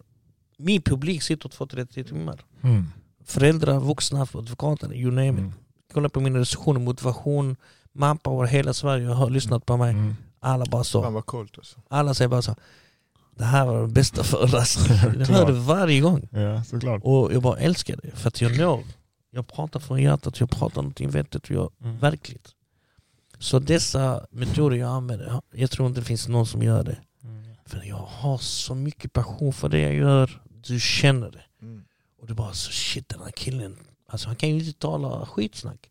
Min 0.58 0.82
publik 0.82 1.22
sitter 1.22 1.48
två, 1.48 1.66
tre 1.66 1.86
timmar. 1.86 2.40
Mm. 2.62 2.86
Föräldrar, 3.24 3.80
vuxna, 3.80 4.22
advokater, 4.34 4.94
you 4.94 5.10
name 5.10 5.28
it. 5.32 5.38
Mm. 5.38 5.52
Kolla 5.92 6.08
på 6.08 6.20
mina 6.20 6.38
recensioner, 6.38 6.80
motivation, 6.80 7.56
manpower, 7.92 8.46
hela 8.46 8.72
Sverige 8.74 9.06
har 9.06 9.30
lyssnat 9.30 9.66
på 9.66 9.76
mig. 9.76 9.90
Mm. 9.90 10.16
Alla 10.40 10.64
bara 10.70 10.84
så. 10.84 11.04
Alltså. 11.58 11.80
Alla 11.88 12.14
säger 12.14 12.28
bara 12.28 12.42
så. 12.42 12.54
Det 13.36 13.44
här 13.44 13.66
var 13.66 13.80
den 13.80 13.92
bästa 13.92 14.24
föreläsningen. 14.24 15.18
Jag 15.18 15.26
hör 15.26 15.46
det 15.46 15.52
varje 15.52 16.00
gång. 16.00 16.28
Ja, 16.32 16.64
såklart. 16.64 17.00
Och 17.04 17.32
jag 17.34 17.42
bara 17.42 17.58
älskar 17.58 17.96
det. 18.02 18.10
För 18.16 18.28
att 18.28 18.40
jag 18.40 18.58
når. 18.58 18.80
Jag 19.30 19.46
pratar 19.48 19.80
från 19.80 20.02
hjärtat, 20.02 20.40
jag 20.40 20.50
pratar 20.50 20.76
någonting 20.82 21.10
vettigt 21.10 21.44
och 21.44 21.50
jag, 21.50 21.70
Mm. 21.82 21.98
verkligt. 21.98 22.48
Så 23.38 23.58
dessa 23.58 24.26
metoder 24.30 24.76
jag 24.76 24.88
använder, 24.90 25.40
jag 25.52 25.70
tror 25.70 25.88
inte 25.88 26.00
det 26.00 26.04
finns 26.04 26.28
någon 26.28 26.46
som 26.46 26.62
gör 26.62 26.84
det. 26.84 26.98
Mm. 27.24 27.54
För 27.66 27.82
jag 27.84 27.96
har 27.96 28.38
så 28.38 28.74
mycket 28.74 29.12
passion 29.12 29.52
för 29.52 29.68
det 29.68 29.80
jag 29.80 29.94
gör. 29.94 30.42
Du 30.66 30.80
känner 30.80 31.30
det. 31.30 31.42
Mm. 31.62 31.84
Och 32.20 32.26
du 32.26 32.34
bara 32.34 32.52
så 32.52 32.72
shit 32.72 33.08
den 33.08 33.20
här 33.22 33.30
killen, 33.30 33.76
alltså 34.08 34.26
han 34.28 34.36
kan 34.36 34.48
ju 34.48 34.58
inte 34.66 34.78
tala 34.78 35.26
skitsnack. 35.26 35.90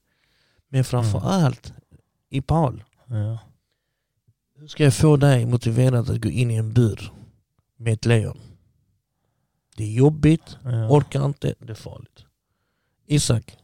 Men 0.70 0.84
framför 0.84 1.18
Mm. 1.20 1.30
allt, 1.32 1.74
i 2.30 2.42
Paul, 2.42 2.84
Ja. 3.06 3.40
hur 4.56 4.68
ska 4.68 4.84
jag 4.84 4.94
få 4.94 5.18
dig 5.18 5.46
motiverad 5.46 6.10
att 6.10 6.22
gå 6.22 6.30
in 6.30 6.52
i 6.52 6.56
en 6.56 6.74
bur 6.74 7.12
med 7.78 7.94
ett 7.94 8.06
lejon? 8.06 8.38
Det 9.78 9.84
är 9.84 9.92
jobbigt, 9.92 10.58
Ja. 10.64 10.90
orkar 10.90 11.26
inte, 11.26 11.56
det 11.60 11.72
är 11.72 11.76
farligt. 11.76 12.26
Isak, 13.06 13.58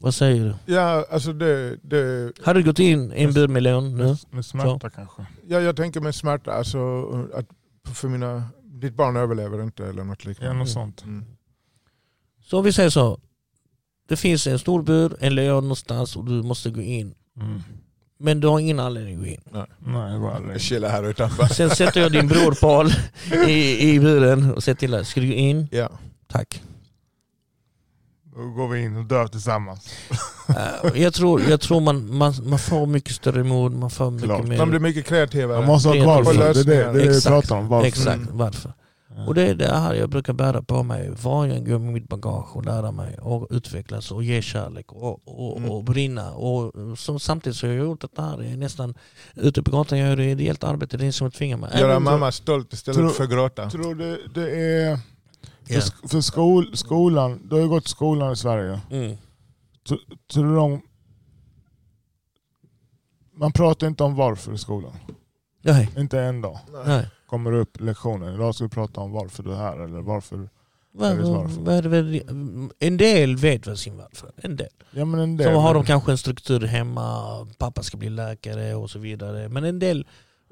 Vad 0.00 0.14
säger 0.14 0.44
du? 0.44 0.74
Ja, 0.74 1.06
alltså 1.10 1.32
det, 1.32 1.76
det, 1.82 2.32
Hade 2.44 2.60
du 2.60 2.64
gått 2.64 2.78
in 2.78 3.12
i 3.12 3.22
en 3.22 3.52
leon 3.62 3.96
nu? 3.96 4.04
Med, 4.04 4.16
med 4.30 4.44
smärta 4.44 4.90
kanske. 4.90 5.26
ja, 5.46 5.60
jag 5.60 5.76
tänker 5.76 6.00
med 6.00 6.14
smärta, 6.14 6.52
alltså 6.52 6.78
att 7.34 7.46
för 7.94 8.08
mina, 8.08 8.42
ditt 8.64 8.94
barn 8.94 9.16
överlever 9.16 9.62
inte 9.62 9.86
eller 9.86 10.04
något 10.04 10.24
Ja, 10.24 10.28
liknande. 10.28 10.54
något 10.58 10.68
sånt. 10.70 11.02
Mm. 11.04 11.24
Så 12.44 12.58
om 12.58 12.64
vi 12.64 12.72
säger 12.72 12.90
så. 12.90 13.20
Det 14.08 14.16
finns 14.16 14.46
en 14.46 14.58
stor 14.58 14.82
bur, 14.82 15.16
en 15.20 15.34
leon 15.34 15.64
någonstans 15.64 16.16
och 16.16 16.24
du 16.24 16.42
måste 16.42 16.70
gå 16.70 16.80
in. 16.80 17.14
Mm. 17.40 17.62
Men 18.18 18.40
du 18.40 18.48
har 18.48 18.60
ingen 18.60 18.80
anledning 18.80 19.14
att 19.14 19.20
gå 19.20 19.26
in. 19.26 19.40
Nej, 19.78 20.14
aldrig. 20.34 20.54
Jag 20.54 20.60
chillar 20.60 20.88
här 20.90 21.02
utanför. 21.10 21.46
Sen 21.46 21.70
sätter 21.70 22.00
jag 22.00 22.12
din 22.12 22.28
bror 22.28 22.54
Paul 22.60 22.90
i, 23.48 23.90
i 23.90 24.00
buren 24.00 24.54
och 24.54 24.62
säger 24.64 24.76
till 24.76 24.90
dig, 24.90 25.04
ska 25.04 25.20
du 25.20 25.26
gå 25.26 25.32
in? 25.32 25.68
Ja. 25.70 25.90
Tack. 26.26 26.62
Då 28.36 28.42
går 28.42 28.68
vi 28.68 28.82
in 28.82 28.96
och 28.96 29.04
dör 29.04 29.26
tillsammans. 29.26 29.88
Eh, 30.48 31.02
jag 31.02 31.14
tror, 31.14 31.42
jag 31.48 31.60
tror 31.60 31.80
man, 31.80 32.16
man, 32.16 32.34
man 32.44 32.58
får 32.58 32.86
mycket 32.86 33.14
större 33.14 33.42
mod, 33.44 33.72
man 33.72 33.90
får 33.90 34.10
mycket 34.10 34.28
Klart. 34.28 34.46
mer... 34.46 34.58
Man 34.58 34.70
blir 34.70 34.80
mycket 34.80 35.06
kreativare. 35.06 35.58
Man 35.58 35.66
måste 35.66 35.88
ha 35.88 35.94
kvar 35.94 36.32
det. 36.34 36.38
Det 36.38 36.44
är 36.48 36.54
det, 36.54 36.62
det, 36.64 36.76
är 36.84 36.92
det 36.92 36.98
vi 36.98 37.06
Exakt. 37.08 37.26
pratar 37.26 37.56
om. 37.56 37.68
Varför? 37.68 37.86
Exakt, 37.88 38.16
Mm. 38.16 38.36
varför? 38.38 38.72
Ja. 39.16 39.26
Och 39.26 39.34
det 39.34 39.42
är 39.48 39.54
det 39.54 39.68
här 39.76 39.94
jag 39.94 40.10
brukar 40.10 40.32
bära 40.32 40.62
på 40.62 40.82
mig 40.82 41.10
gång 41.22 41.50
jag 41.50 41.66
går 41.68 41.78
med 41.78 41.92
mitt 41.92 42.08
bagage 42.08 42.56
och 42.56 42.64
lära 42.64 42.92
mig 42.92 43.18
och 43.18 43.46
utvecklas 43.50 44.10
och 44.10 44.24
ge 44.24 44.42
kärlek 44.42 44.92
och, 44.92 45.20
och, 45.50 45.56
Mm. 45.58 45.70
och 45.70 45.84
brinna. 45.84 46.30
Och 46.32 46.72
så, 46.98 47.18
samtidigt 47.18 47.56
så 47.58 47.66
har 47.66 47.74
jag 47.74 47.84
gjort 47.86 48.00
det 48.16 48.22
här, 48.22 48.42
jag 48.42 48.52
är 48.52 48.56
nästan 48.56 48.94
ute 49.34 49.62
på 49.62 49.70
gatan, 49.70 49.98
jag 49.98 50.08
gör 50.08 50.20
ideellt 50.20 50.64
arbete, 50.64 50.96
det 50.96 51.06
är 51.06 51.12
som 51.12 51.30
tvingar 51.30 51.56
mig. 51.56 51.80
Göra 51.80 51.98
mamma 52.00 52.32
stolt 52.32 52.72
istället 52.72 52.96
Tror- 52.98 53.08
för 53.10 53.26
gråta. 53.26 53.70
Tror 53.70 53.94
du 53.94 54.26
det 54.34 54.50
är... 54.50 54.98
För, 55.66 55.74
Ja. 55.74 55.80
sk- 55.80 56.08
för 56.08 56.20
skol, 56.20 56.76
skolan, 56.76 57.40
du 57.48 57.54
har 57.54 57.62
ju 57.62 57.68
gått 57.68 57.88
skolan 57.88 58.32
i 58.32 58.36
Sverige. 58.36 58.80
Mm. 58.90 59.16
Tror 60.32 60.44
du 60.44 60.54
de... 60.56 60.80
Man 63.34 63.52
pratar 63.52 63.86
inte 63.86 64.04
om 64.04 64.14
varför 64.14 64.52
i 64.54 64.58
skolan. 64.58 64.92
Nej, 65.62 65.90
Inte 65.96 66.20
en 66.20 66.40
dag. 66.40 66.58
nej. 66.86 67.08
Kommer 67.26 67.52
det 67.52 67.58
upp 67.58 67.80
lektioner. 67.80 68.34
Idag 68.34 68.54
ska 68.54 68.64
vi 68.64 68.70
prata 68.70 69.00
om 69.00 69.12
varför 69.12 69.42
du 69.42 69.52
är 69.52 69.56
här. 69.56 69.78
Eller 69.84 70.00
varför... 70.00 70.48
En 72.78 72.96
del 72.96 73.36
vet 73.36 73.66
väl 73.66 73.76
sin 73.76 73.96
varför. 73.96 74.30
En 74.36 74.56
del. 74.56 74.68
Ja, 74.90 75.04
men 75.04 75.20
en 75.20 75.36
del. 75.36 75.46
Så 75.54 75.60
har 75.60 75.74
de 75.74 75.84
kanske 75.84 76.10
en 76.12 76.18
struktur 76.18 76.60
hemma, 76.60 77.46
pappa 77.58 77.82
ska 77.82 77.96
bli 77.96 78.10
läkare 78.10 78.74
och 78.74 78.90
så 78.90 78.98
vidare. 78.98 79.48
Men 79.48 79.64
en 79.64 79.78
del 79.78 80.06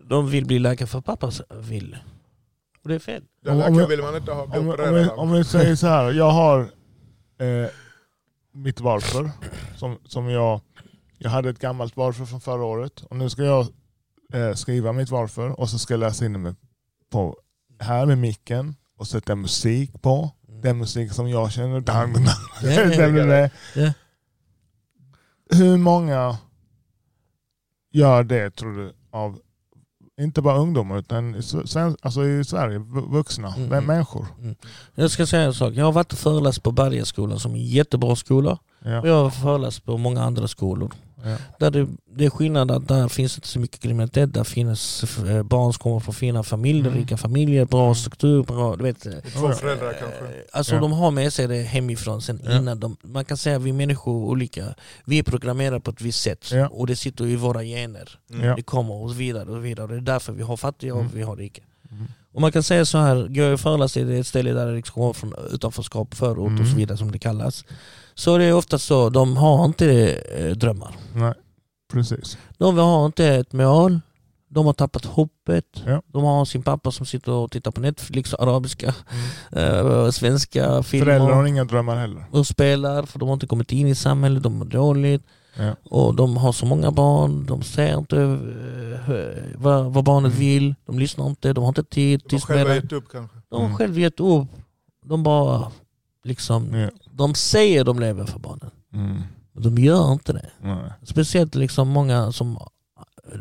de 0.08 0.30
vill 0.30 0.46
bli 0.46 0.58
läkare 0.58 0.88
för 0.88 1.00
pappa 1.00 1.30
vill. 1.60 1.96
Och 2.84 2.88
det 2.90 2.94
är 2.94 2.98
fel. 2.98 3.22
Den 3.44 3.58
läkaren 3.58 3.74
jag- 3.78 3.86
vill 3.88 4.02
man 4.02 4.16
inte 4.16 4.32
ha. 4.32 4.42
Om, 4.42 4.68
om, 4.68 4.94
vi, 4.94 5.08
om 5.08 5.32
vi 5.32 5.44
säger 5.44 5.74
så 5.74 5.86
här. 5.86 6.12
Jag 6.12 6.30
har 6.30 6.60
eh, 7.38 7.68
mitt 8.52 8.80
varför. 8.80 9.30
Som, 9.76 9.98
som 10.04 10.28
jag, 10.30 10.60
jag 11.18 11.30
hade 11.30 11.50
ett 11.50 11.58
gammalt 11.58 11.96
varför 11.96 12.24
från 12.24 12.40
förra 12.40 12.64
året. 12.64 13.00
Och 13.00 13.16
nu 13.16 13.30
ska 13.30 13.42
jag 13.42 13.66
eh, 14.32 14.54
skriva 14.54 14.92
mitt 14.92 15.10
varför. 15.10 15.60
Och 15.60 15.68
så 15.68 15.78
ska 15.78 15.94
jag 15.94 15.98
läsa 16.00 16.24
in 16.24 16.42
det 16.44 16.54
på, 17.10 17.36
här 17.80 18.06
med 18.06 18.18
micken. 18.18 18.74
Och 18.96 19.06
sätta 19.06 19.34
musik 19.34 20.02
på. 20.02 20.30
Den 20.48 20.78
musik 20.78 21.12
som 21.12 21.28
jag 21.28 21.52
känner. 21.52 21.80
Hur 25.50 25.76
många 25.76 26.38
gör 27.92 28.24
det 28.24 28.50
tror 28.50 28.76
du? 28.76 28.92
Av, 29.10 29.38
inte 30.20 30.42
bara 30.42 30.58
ungdomar 30.58 30.98
utan 30.98 31.34
alltså 32.02 32.24
i 32.24 32.44
Sverige, 32.44 32.78
vu- 32.78 33.08
vuxna 33.10 33.48
Mm, 33.48 33.60
mm. 33.60 33.72
mm. 33.72 33.84
människor. 33.86 34.26
Jag 34.94 35.10
ska 35.10 35.26
säga 35.26 35.42
en 35.42 35.54
sak. 35.54 35.74
Jag 35.74 35.84
har 35.84 35.92
varit 35.92 36.12
och 36.12 36.18
föreläst 36.18 36.62
på 36.62 36.72
Bergaskolan 36.72 37.38
som 37.40 37.52
är 37.52 37.56
en 37.58 37.64
jättebra 37.66 38.16
skola. 38.16 38.52
Och 38.52 38.90
Ja. 38.90 39.06
jag 39.06 39.22
har 39.22 39.30
föreläst 39.30 39.84
på 39.84 39.98
många 39.98 40.22
andra 40.22 40.48
skolor. 40.48 40.90
Ja. 41.24 41.36
Där 41.58 41.70
det, 41.70 41.86
det 42.16 42.24
är 42.24 42.30
skillnad 42.30 42.70
att 42.70 42.88
där 42.88 43.08
finns 43.08 43.36
inte 43.38 43.48
så 43.48 43.58
mycket 43.58 43.80
kriminalitet. 43.80 44.34
Där 44.34 44.44
finns 44.44 45.04
eh, 45.18 45.42
barn 45.42 45.72
som 45.72 45.82
kommer 45.82 46.00
från 46.00 46.14
fina 46.14 46.42
familjer, 46.42 46.86
Mm. 46.86 46.98
rika 47.00 47.16
familjer, 47.16 47.64
bra 47.64 47.94
struktur. 47.94 48.42
Bra, 48.42 48.76
du 48.76 48.82
vet, 48.82 49.06
eh, 49.06 49.12
Två 49.12 49.52
föräldrar 49.52 49.92
kanske. 50.00 50.24
Eh, 50.24 50.42
Alltså 50.52 50.74
Ja. 50.74 50.80
de 50.80 50.92
har 50.92 51.10
med 51.10 51.32
sig 51.32 51.48
det 51.48 51.62
hemifrån 51.62 52.22
sen 52.22 52.40
Ja. 52.44 52.56
innan 52.58 52.80
de, 52.80 52.96
man 53.02 53.24
kan 53.24 53.36
säga 53.36 53.56
att 53.56 53.62
vi 53.62 53.72
människor 53.72 54.22
är 54.22 54.30
olika. 54.30 54.74
Vi 55.04 55.18
är 55.18 55.22
programmerade 55.22 55.80
på 55.80 55.90
ett 55.90 56.00
visst 56.00 56.20
sätt 56.22 56.50
Ja. 56.52 56.68
och 56.68 56.86
det 56.86 56.96
sitter 56.96 57.26
i 57.26 57.36
våra 57.36 57.62
gener. 57.62 58.18
Mm. 58.30 58.46
Ja. 58.46 58.56
Det 58.56 58.62
kommer 58.62 58.94
och 58.94 59.10
så 59.10 59.16
vidare 59.16 59.42
och 59.44 59.56
så 59.56 59.60
vidare. 59.60 59.86
Det 59.86 59.94
är 59.96 60.00
därför 60.00 60.32
vi 60.32 60.42
har 60.42 60.56
fattiga 60.56 60.94
och 60.94 61.00
Mm. 61.00 61.12
vi 61.14 61.22
har 61.22 61.36
rika. 61.36 61.62
Mm. 61.90 62.06
Och 62.34 62.40
man 62.40 62.52
kan 62.52 62.62
säga 62.62 62.84
så 62.84 62.98
här, 62.98 63.14
går 63.28 63.44
jag 63.44 63.60
föreläser 63.60 64.10
i 64.10 64.18
ett 64.18 64.26
ställe 64.26 64.52
där 64.52 64.72
det 64.72 64.82
kommer 64.82 65.12
från 65.12 65.34
utanförskap, 65.52 66.14
förort 66.14 66.38
och 66.52 66.56
så 66.58 66.62
Mm. 66.62 66.74
vidare 66.76 66.98
som 66.98 67.12
det 67.12 67.18
kallas. 67.18 67.64
Så 68.14 68.38
det 68.38 68.44
är 68.44 68.52
ofta 68.52 68.78
så, 68.78 69.10
de 69.10 69.36
har 69.36 69.64
inte 69.64 70.12
eh, 70.12 70.50
drömmar. 70.50 70.96
Nej, 71.14 71.32
precis. 71.92 72.38
De 72.58 72.78
har 72.78 73.06
inte 73.06 73.26
ett 73.26 73.52
mål, 73.52 74.00
de 74.48 74.66
har 74.66 74.72
tappat 74.72 75.04
hoppet. 75.04 75.64
Ja. 75.86 76.02
De 76.06 76.24
har 76.24 76.44
sin 76.44 76.62
pappa 76.62 76.90
som 76.90 77.06
sitter 77.06 77.32
och 77.32 77.50
tittar 77.50 77.70
på 77.70 77.80
Netflix, 77.80 78.34
arabiska, 78.34 78.94
Mm. 79.52 79.86
eh, 80.04 80.10
svenska 80.10 80.82
filmer 80.82 81.06
Föräldrar 81.06 81.32
har 81.32 81.46
inga 81.46 81.64
drömmar 81.64 81.96
heller. 81.96 82.24
och 82.30 82.46
spelar 82.46 83.02
för 83.02 83.18
de 83.18 83.28
har 83.28 83.34
inte 83.34 83.46
kommit 83.46 83.72
in 83.72 83.86
i 83.88 83.94
samhället, 83.94 84.42
de 84.42 84.58
mår 84.58 84.64
dåligt 84.64 85.22
Ja. 85.58 85.76
och 85.90 86.14
de 86.14 86.36
har 86.36 86.52
så 86.52 86.66
många 86.66 86.90
barn, 86.90 87.46
de 87.46 87.62
ser 87.62 87.98
inte 87.98 88.38
vad, 89.54 89.92
vad 89.92 90.04
barnet 90.04 90.32
Mm. 90.32 90.40
vill, 90.40 90.74
de 90.86 90.98
lyssnar 90.98 91.26
inte, 91.26 91.52
de 91.52 91.60
har 91.64 91.68
inte 91.68 91.84
tid, 91.84 92.22
De 92.28 92.34
har 92.36 92.40
själva 92.40 92.74
gett 92.74 92.92
upp 92.92 93.04
kanske. 93.12 93.36
De 93.48 93.56
har 93.60 93.64
Mm. 93.66 93.76
själv 93.76 93.98
gett 93.98 94.20
upp, 94.20 94.46
de 95.04 95.22
bara 95.22 95.72
liksom, 96.24 96.74
Ja. 96.74 96.90
de 97.10 97.34
säger 97.34 97.84
de 97.84 98.00
lever 98.00 98.24
för 98.24 98.38
barnen, 98.38 98.70
Mm. 98.94 99.22
men 99.52 99.62
de 99.62 99.78
gör 99.82 100.12
inte 100.12 100.32
det. 100.32 100.50
Nej. 100.62 100.90
Speciellt 101.02 101.54
liksom 101.54 101.88
många 101.88 102.32
som 102.32 102.52
eh, 103.32 103.38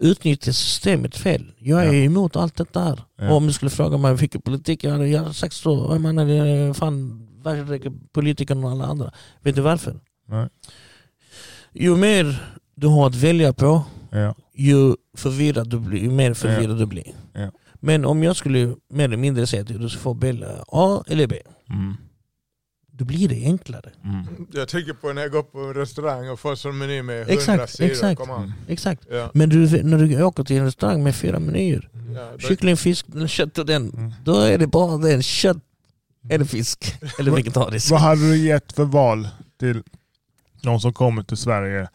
utnyttjar 0.00 0.52
systemet 0.52 1.16
fel. 1.16 1.52
Jag 1.58 1.80
är 1.84 1.92
Ja. 1.92 2.04
emot 2.04 2.36
allt 2.36 2.56
det 2.56 2.72
där. 2.72 3.02
Ja. 3.18 3.32
Om 3.34 3.46
du 3.46 3.52
skulle 3.52 3.70
fråga 3.70 3.96
mig 3.98 4.14
vilken 4.14 4.40
politik 4.40 4.84
jag 4.84 4.92
hade, 4.92 5.08
jag 5.08 5.20
hade 5.22 5.34
sagt 5.34 5.54
så. 5.54 5.88
Jag 5.90 6.00
menar, 6.00 6.26
är 6.26 6.72
fan 6.72 7.28
värre 7.42 7.92
politiker 8.12 8.54
än 8.54 8.64
alla 8.64 8.84
andra. 8.86 9.12
Vet 9.42 9.54
du 9.54 9.60
varför? 9.60 10.00
Nej. 10.28 10.48
Ju 11.72 11.96
mer 11.96 12.42
du 12.74 12.86
har 12.86 13.06
att 13.06 13.14
välja 13.14 13.52
på, 13.52 13.84
Ja. 14.10 14.34
ju, 14.54 14.94
förvirrad 15.16 15.68
du 15.70 15.78
blir, 15.78 16.02
ju 16.02 16.10
mer 16.10 16.34
förvirrad 16.34 16.78
du 16.78 16.86
blir. 16.86 17.12
Men 17.84 18.04
om 18.04 18.22
jag 18.22 18.36
skulle 18.36 18.74
mer 18.90 19.04
eller 19.04 19.16
mindre 19.16 19.46
säga 19.46 19.62
att 19.62 19.68
du 19.68 19.88
ska 19.88 19.98
få 20.00 20.12
välja 20.14 20.48
A 20.68 21.04
eller 21.06 21.26
B, 21.26 21.36
Mm. 21.70 21.94
då 22.92 23.04
blir 23.04 23.28
det 23.28 23.44
enklare. 23.44 23.90
Mm. 24.04 24.26
Jag 24.52 24.68
tänker 24.68 24.92
på 24.92 25.12
när 25.12 25.22
jag 25.22 25.30
går 25.30 25.42
på 25.42 25.58
en 25.58 25.74
restaurang 25.74 26.28
och 26.30 26.40
får 26.40 26.66
en 26.68 26.78
meny 26.78 27.02
med 27.02 27.16
hundra 27.18 27.32
Exakt, 27.34 27.70
sidor. 27.76 27.90
exakt. 27.90 28.20
Mm. 28.28 28.52
Exakt. 28.68 29.02
Ja. 29.10 29.30
Men 29.34 29.48
du, 29.48 29.82
när 29.82 29.98
du 29.98 30.22
åker 30.22 30.44
till 30.44 30.56
en 30.56 30.64
restaurang 30.64 31.02
med 31.02 31.16
fyra 31.16 31.38
menyer, 31.38 31.88
Ja, 32.14 32.28
då- 32.32 32.38
kyckling, 32.38 32.76
fisk, 32.76 33.06
kött 33.28 33.58
och 33.58 33.66
den, 33.66 33.90
Mm. 33.90 34.12
då 34.24 34.36
är 34.40 34.58
det 34.58 34.66
bara 34.66 34.96
den, 34.98 35.22
kött 35.22 35.56
eller 36.30 36.44
fisk. 36.44 36.94
Eller 37.18 37.30
vegetarisk. 37.30 37.90
Vad 37.90 38.00
hade 38.00 38.20
du 38.30 38.36
gett 38.36 38.72
för 38.72 38.84
val 38.84 39.28
till 39.60 39.82
de 40.62 40.80
som 40.80 40.92
kommer 40.92 41.22
till 41.22 41.36
Sverige? 41.36 41.88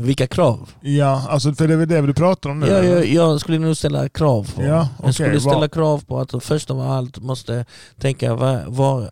Vilka 0.00 0.26
krav? 0.26 0.70
Ja, 0.80 1.26
alltså 1.28 1.54
för 1.54 1.68
det 1.68 1.74
är 1.74 1.78
väl 1.78 1.88
det 1.88 2.00
du 2.00 2.14
pratar 2.14 2.50
om 2.50 2.60
nu? 2.60 2.66
Eller? 2.66 2.94
jag, 2.94 3.06
jag 3.06 3.40
skulle 3.40 3.58
nog 3.58 3.76
ställa 3.76 4.08
krav 4.08 4.54
på. 4.54 4.62
Ja, 4.62 4.88
jag 5.02 5.14
skulle 5.14 5.40
ställa 5.40 5.58
vad- 5.58 5.72
krav 5.72 6.04
på 6.04 6.18
att 6.20 6.44
först 6.44 6.70
av 6.70 6.80
allt 6.80 7.18
måste 7.18 7.64
tänka 7.98 8.34
var, 8.34 8.64
var, 8.68 9.10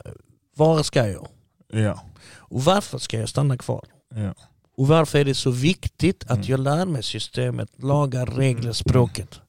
var 0.57 0.83
ska 0.83 1.09
jag? 1.09 1.27
Ja. 1.73 2.03
Och 2.37 2.65
varför 2.65 2.99
ska 2.99 3.19
jag 3.19 3.29
stanna 3.29 3.57
kvar? 3.57 3.85
Ja. 4.15 4.35
Och 4.77 4.89
varför 4.89 5.19
är 5.19 5.25
det 5.25 5.35
så 5.35 5.51
viktigt 5.51 6.25
att 6.25 6.31
Mm. 6.31 6.45
jag 6.47 6.61
lär 6.61 6.87
mig 6.87 7.03
systemet, 7.03 7.69
lagar, 7.83 8.27
regler, 8.27 8.73
språket? 8.73 9.41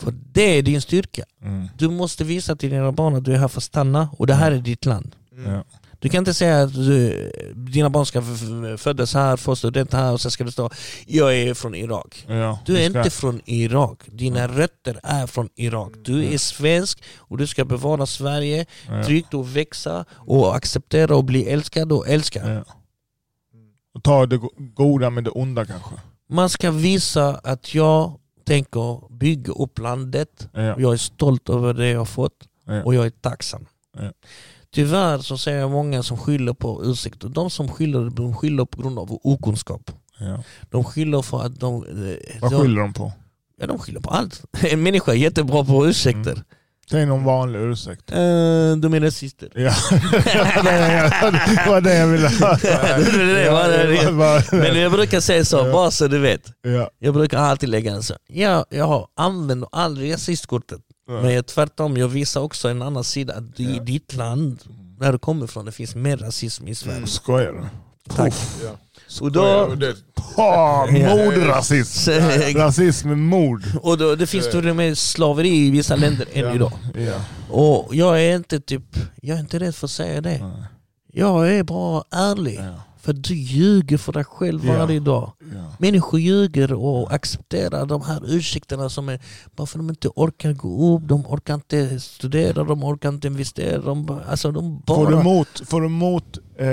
För 0.00 0.14
det 0.32 0.58
är 0.58 0.62
din 0.62 0.80
styrka. 0.80 1.24
Mm. 1.42 1.68
Du 1.78 1.88
måste 1.88 2.24
visa 2.24 2.56
till 2.56 2.70
dina 2.70 2.92
barn 2.92 3.14
att 3.14 3.24
du 3.24 3.32
är 3.34 3.38
här 3.38 3.48
för 3.48 3.58
att 3.60 3.64
stanna 3.64 4.08
och 4.18 4.26
det 4.26 4.34
här 4.34 4.52
är 4.52 4.58
ditt 4.58 4.84
land. 4.86 5.16
Mm. 5.32 5.52
Ja. 5.52 5.64
Du 6.02 6.08
kan 6.08 6.18
inte 6.18 6.34
säga 6.34 6.62
att 6.62 6.74
du, 6.74 7.30
dina 7.54 7.90
barn 7.90 8.06
ska 8.06 8.18
f- 8.18 8.26
f- 8.74 8.80
födas 8.80 9.14
här, 9.14 9.36
få 9.36 9.56
student 9.56 9.92
här 9.92 10.12
och 10.12 10.20
sen 10.20 10.30
ska 10.30 10.44
det 10.44 10.52
stå 10.52 10.70
jag 11.06 11.34
är 11.36 11.54
från 11.54 11.74
Irak. 11.74 12.24
Ja. 12.28 12.58
Du 12.66 12.78
är 12.78 12.90
ska- 12.90 12.98
inte 12.98 13.10
från 13.10 13.40
Irak. 13.44 13.98
Dina 14.06 14.48
rötter 14.48 15.00
är 15.02 15.26
från 15.26 15.48
Irak. 15.54 15.92
Du 16.04 16.24
är 16.24 16.38
svensk 16.38 17.02
och 17.18 17.38
du 17.38 17.46
ska 17.46 17.64
bevara 17.64 18.06
Sverige 18.06 18.66
Ja. 18.88 19.04
tryggt 19.04 19.34
och 19.34 19.56
växa 19.56 20.04
och 20.12 20.56
acceptera 20.56 21.16
och 21.16 21.24
bli 21.24 21.44
älskad 21.48 21.92
och 21.92 22.08
älska. 22.08 22.52
Ja. 22.54 22.64
Och 23.94 24.02
ta 24.02 24.26
det 24.26 24.36
go- 24.38 24.50
goda 24.58 25.10
med 25.10 25.24
det 25.24 25.30
onda 25.30 25.64
kanske. 25.64 25.90
Man 26.28 26.48
ska 26.50 26.70
visa 26.70 27.34
att 27.44 27.74
jag 27.74 28.18
tänker 28.46 29.12
bygga 29.18 29.52
upp 29.52 29.78
landet. 29.78 30.48
Ja. 30.52 30.60
Jag 30.80 30.92
är 30.92 30.96
stolt 30.96 31.48
över 31.48 31.74
det 31.74 31.88
jag 31.88 31.98
har 32.00 32.04
fått 32.04 32.48
och 32.84 32.94
jag 32.94 33.06
är 33.06 33.10
tacksam. 33.10 33.66
Tyvärr 34.74 35.18
så 35.18 35.38
ser 35.38 35.56
jag 35.56 35.70
många 35.70 36.02
som 36.02 36.18
skyller 36.18 36.52
på 36.52 36.84
ursäkter. 36.84 37.28
De 37.28 37.50
som 37.50 37.68
skyller, 37.68 38.10
de 38.10 38.36
skyller 38.36 38.64
på 38.64 38.82
grund 38.82 38.98
av 38.98 39.18
okunskap. 39.24 39.90
Ja. 40.18 40.42
De 40.70 40.84
skyller 40.84 41.22
för 41.22 41.42
att 41.42 41.60
de... 41.60 41.74
eh, 41.84 42.40
Vad 42.40 42.50
de, 42.52 42.60
skyller 42.62 42.80
de 42.80 42.92
på? 42.92 43.12
Ja, 43.60 43.66
de 43.66 43.78
skyller 43.78 44.00
på 44.00 44.10
allt. 44.10 44.42
En 44.62 44.82
människa 44.82 45.12
är 45.12 45.16
jättebra 45.16 45.64
på 45.64 45.86
ursäkter. 45.86 46.42
Säg 46.90 47.06
någon 47.06 47.24
vanlig 47.24 47.60
ursäkt. 47.60 48.10
Eh, 48.10 48.16
de 48.16 48.94
är 48.94 49.00
rasister. 49.00 49.48
Ja, 49.54 49.72
det 49.92 51.68
var 51.68 51.80
det 51.80 51.94
jag 51.94 52.06
ville 52.06 52.28
höra. 52.28 52.58
Men 54.52 54.80
jag 54.80 54.92
brukar 54.92 55.20
säga 55.20 55.44
så, 55.44 55.64
bara 55.72 55.90
så 55.90 56.06
du 56.08 56.18
vet. 56.18 56.52
Ja, 56.62 56.90
Jag 56.98 57.14
brukar 57.14 57.38
alltid 57.38 57.68
lägga 57.68 57.92
en 57.92 58.02
så. 58.02 58.14
Ja, 58.28 58.66
jag 58.70 58.84
har 58.84 59.06
använt 59.16 59.64
aldrig 59.72 60.12
rasistkortet. 60.14 60.80
Men 61.22 61.34
jag, 61.34 61.46
tvärtom, 61.46 61.96
jag 61.96 62.08
visar 62.08 62.40
också 62.40 62.68
en 62.68 62.82
annan 62.82 63.04
sida. 63.04 63.34
Att 63.34 63.60
i 63.60 63.74
Ja. 63.76 63.82
ditt 63.82 64.14
land, 64.14 64.60
där 65.00 65.12
du 65.12 65.18
kommer 65.18 65.44
ifrån, 65.44 65.64
det 65.64 65.72
finns 65.72 65.94
mer 65.94 66.16
rasism 66.16 66.68
i 66.68 66.74
Sverige. 66.74 67.06
Skojar 67.06 67.52
du? 67.52 67.62
Tack. 68.14 68.34
Ja. 68.64 68.70
Och, 69.20 69.32
då, 69.32 69.74
det, 69.74 69.94
Ha, 70.36 70.86
mordrasism! 70.90 71.98
så, 72.00 72.10
Rasism 72.58 73.08
med 73.08 73.18
mord. 73.18 73.62
och 73.82 73.98
då, 73.98 74.14
det 74.14 74.26
finns 74.26 74.50
till 74.50 74.68
och 74.68 74.76
med 74.76 74.98
slaveri 74.98 75.66
i 75.66 75.70
vissa 75.70 75.96
länder 75.96 76.26
än 76.32 76.44
Ja. 76.44 76.54
idag. 76.54 76.72
Ja. 76.94 77.20
Och 77.54 77.94
jag 77.94 78.22
är 78.22 78.36
inte 78.36 78.60
typ, 78.60 78.82
jag 79.22 79.36
är 79.36 79.40
inte 79.40 79.58
rädd 79.58 79.74
för 79.74 79.86
att 79.86 79.90
säga 79.90 80.20
det. 80.20 80.38
Ja. 80.38 80.52
Jag 81.12 81.52
är 81.54 81.62
bara 81.62 82.04
ärlig. 82.10 82.58
Ja. 82.60 82.74
För 83.02 83.12
du 83.12 83.34
ljuger 83.34 83.98
för 83.98 84.12
dig 84.12 84.24
själv 84.24 84.66
Ja. 84.66 84.78
varje 84.78 85.00
dag. 85.00 85.32
Ja. 85.54 85.74
Människor 85.78 86.20
ljuger 86.20 86.72
och 86.72 87.12
accepterar 87.12 87.86
de 87.86 88.02
här 88.02 88.20
ursäkterna 88.26 88.88
som 88.88 89.08
är 89.08 89.20
bara 89.56 89.66
för 89.66 89.78
att 89.78 89.86
de 89.86 89.90
inte 89.90 90.08
orkar 90.08 90.52
gå 90.52 90.96
upp, 90.96 91.02
de 91.08 91.26
orkar 91.26 91.54
inte 91.54 92.00
studera, 92.00 92.64
de 92.64 92.84
orkar 92.84 93.08
inte 93.08 93.26
investera. 93.26 93.78
De, 93.82 94.06
bara- 94.06 94.24
alltså 94.24 94.52
de 94.52 94.82
Får 94.86 95.06
du 95.06 95.12
bara... 95.12 95.22
mot, 95.24 95.48
får 95.68 95.80
du 95.80 95.88
mot, 95.88 96.38
eh, 96.58 96.66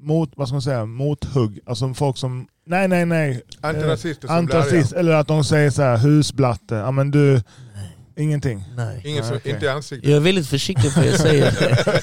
mot, 0.00 0.30
vad 0.36 0.48
ska 0.48 0.54
man 0.54 0.62
säga, 0.62 0.84
mothugg? 0.86 1.60
Alltså 1.66 1.94
folk 1.94 2.16
som, 2.16 2.46
nej 2.66 2.88
nej 2.88 3.06
nej, 3.06 3.42
antirasister 3.60 4.28
som 4.28 4.36
antirasist, 4.36 4.90
blir 4.90 5.00
eller 5.00 5.12
att 5.12 5.28
de 5.28 5.44
säger 5.44 5.70
så 5.70 5.82
här 5.82 5.96
husblatte, 5.96 6.74
ja 6.74 6.90
men 6.90 7.10
du, 7.10 7.42
ingenting. 8.16 8.64
Nej. 8.76 9.00
Ingen 9.04 9.24
som, 9.24 9.34
Ah, 9.34 9.36
okej. 9.36 9.52
inte 9.52 9.66
i 9.66 9.68
ansiktet. 9.68 10.08
Jag 10.10 10.16
är 10.16 10.20
väldigt 10.20 10.46
försiktig 10.48 10.92
för 10.92 11.04
jag 11.04 11.20
säger 11.20 11.52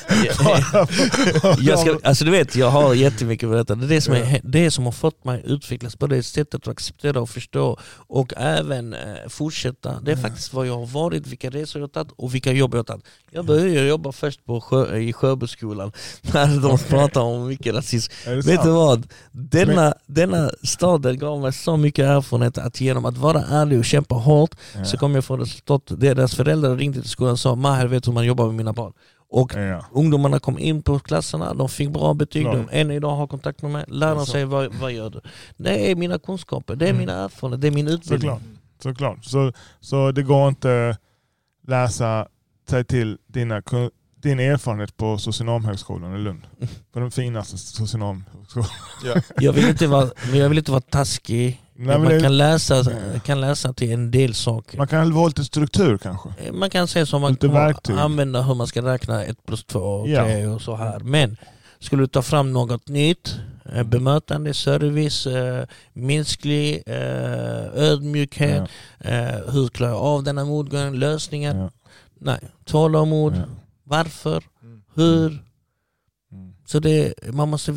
jag 1.59 1.79
ska, 1.79 1.99
alltså 2.03 2.25
du 2.25 2.31
vet, 2.31 2.55
jag 2.55 2.69
har 2.69 2.93
jättemycket 2.93 3.47
att 3.47 3.51
berätta. 3.51 3.75
Det 3.75 3.85
är 3.85 3.89
det 3.89 4.01
som, 4.01 4.13
är, 4.13 4.41
det 4.43 4.71
som 4.71 4.85
har 4.85 4.91
fått 4.91 5.25
mig 5.25 5.41
utvecklas 5.45 5.95
på 5.95 6.07
det 6.07 6.23
sättet 6.23 6.55
att 6.55 6.67
acceptera 6.67 7.21
och 7.21 7.29
förstå 7.29 7.77
och 8.07 8.33
även 8.37 8.93
eh, 8.93 8.99
fortsätta. 9.27 9.99
Det 10.01 10.11
är 10.11 10.15
faktiskt 10.15 10.53
vad 10.53 10.67
jag 10.67 10.77
har 10.79 10.85
varit, 10.85 11.27
vilka 11.27 11.49
resor 11.49 11.81
jag 11.81 11.87
har 11.87 11.91
tagit 11.93 12.11
och 12.17 12.35
vilka 12.35 12.51
jobb 12.51 12.73
jag 12.73 12.79
har 12.79 12.83
tagit. 12.83 13.05
Jag 13.31 13.45
började 13.45 13.87
jobba 13.87 14.11
först 14.11 14.45
på 14.45 14.61
sjö, 14.61 14.97
i 14.97 15.13
Sjöboskolan 15.13 15.91
när 16.33 16.61
de 16.61 16.77
pratade 16.77 17.25
om 17.25 17.47
mycket 17.47 17.75
rasism. 17.75 18.11
Vet 18.45 18.63
du 18.63 18.69
vad? 18.69 19.07
Denna, 19.31 19.93
denna 20.05 20.51
staden 20.63 21.17
gav 21.19 21.41
mig 21.41 21.53
så 21.53 21.77
mycket 21.77 22.05
erfarenhet 22.05 22.57
att 22.57 22.81
genom 22.81 23.05
att 23.05 23.17
vara 23.17 23.43
ärlig 23.49 23.79
och 23.79 23.85
kämpa 23.85 24.15
hårt 24.15 24.51
så 24.85 24.97
kommer 24.97 25.17
jag 25.17 25.25
få 25.25 25.37
resultat. 25.37 25.83
Deras 25.99 26.35
föräldrar 26.35 26.75
ringde 26.75 27.01
till 27.01 27.09
skolan 27.09 27.31
och 27.31 27.39
sa 27.39 27.55
Maher 27.55 27.87
vet 27.87 28.07
hur 28.07 28.13
man 28.13 28.25
jobbar 28.25 28.45
med 28.45 28.55
mina 28.55 28.73
barn. 28.73 28.93
Och 29.31 29.53
Ja. 29.55 29.85
ungdomarna 29.91 30.39
kom 30.39 30.59
in 30.59 30.81
på 30.81 30.99
klasserna, 30.99 31.53
de 31.53 31.69
fick 31.69 31.89
bra 31.89 32.13
betyg, 32.13 32.43
Bra. 32.43 32.55
de 32.55 32.67
än 32.71 32.91
idag 32.91 33.15
har 33.15 33.27
kontakt 33.27 33.61
med 33.61 33.71
mig. 33.71 33.85
Läraren 33.87 34.17
Alltså. 34.17 34.31
säger 34.31 34.45
vad, 34.45 34.73
vad 34.75 34.91
gör 34.91 35.09
du? 35.09 35.21
Det 35.57 35.91
är 35.91 35.95
mina 35.95 36.19
kunskaper, 36.19 36.75
det 36.75 36.85
är 36.85 36.89
Mm. 36.89 36.99
mina 36.99 37.13
erfarenheter, 37.23 37.61
det 37.61 37.67
är 37.67 37.71
min 37.71 37.87
utbildning. 37.87 38.31
Såklart. 38.31 38.41
Såklart. 38.83 39.25
Så, 39.25 39.53
så 39.79 40.11
det 40.11 40.23
går 40.23 40.47
inte 40.49 40.97
läsa 41.67 42.27
sig 42.69 42.83
till 42.83 43.17
dina, 43.27 43.61
din 44.21 44.39
erfarenhet 44.39 44.97
på 44.97 45.17
socionomhögskolan 45.17 46.15
i 46.15 46.17
Lund. 46.19 46.41
På 46.93 46.99
den 46.99 47.11
finaste 47.11 47.57
socionomhögskolan. 47.57 48.69
Ja. 49.05 49.21
Jag, 49.37 49.53
vill 49.53 49.69
inte 49.69 49.87
vara, 49.87 50.09
men 50.31 50.39
jag 50.39 50.49
vill 50.49 50.57
inte 50.57 50.71
vara 50.71 50.81
taskig. 50.81 51.63
Nej, 51.81 51.99
man 51.99 52.11
det- 52.11 52.21
kan 52.21 52.37
läsa, 52.37 52.85
kan 53.25 53.41
läsa 53.41 53.73
till 53.73 53.91
en 53.91 54.11
del 54.11 54.33
saker. 54.33 54.77
Man 54.77 54.87
kan 54.87 55.11
ha 55.11 55.27
lite 55.27 55.43
struktur 55.43 55.97
kanske. 55.97 56.29
Man 56.51 56.69
kan 56.69 56.87
säga 56.87 57.05
som 57.05 57.21
man 57.21 57.31
Lite 57.31 57.47
kan 57.47 57.53
verktyg. 57.55 57.95
använda 57.97 58.41
hur 58.41 58.55
man 58.55 58.67
ska 58.67 58.81
räkna 58.81 59.23
ett 59.23 59.45
plus 59.45 59.63
två 59.63 59.79
och 59.79 60.09
Ja. 60.09 60.23
tre 60.23 60.45
och 60.45 60.61
så 60.61 60.75
här. 60.75 60.99
Men 60.99 61.37
skulle 61.79 62.03
du 62.03 62.07
ta 62.07 62.21
fram 62.21 62.53
något 62.53 62.87
nytt, 62.87 63.35
eh, 63.73 63.83
bemötande, 63.83 64.53
service, 64.53 65.27
eh, 65.27 65.65
mänsklig 65.93 66.83
eh, 66.85 67.65
ödmjukhet, 67.73 68.69
eh, 68.99 69.51
hur 69.53 69.67
klarar 69.67 69.91
jag 69.91 70.01
av 70.01 70.23
denna 70.23 70.45
motgång, 70.45 70.93
lösningar? 70.95 71.55
Ja. 71.55 71.69
Nej, 72.19 72.39
tålamod, 72.65 73.35
Ja. 73.35 73.41
varför, 73.83 74.43
Mm. 74.63 74.81
hur? 74.95 75.27
Mm. 76.31 76.53
Så 76.65 76.79
det, 76.79 77.13
man, 77.33 77.49
måste, 77.49 77.73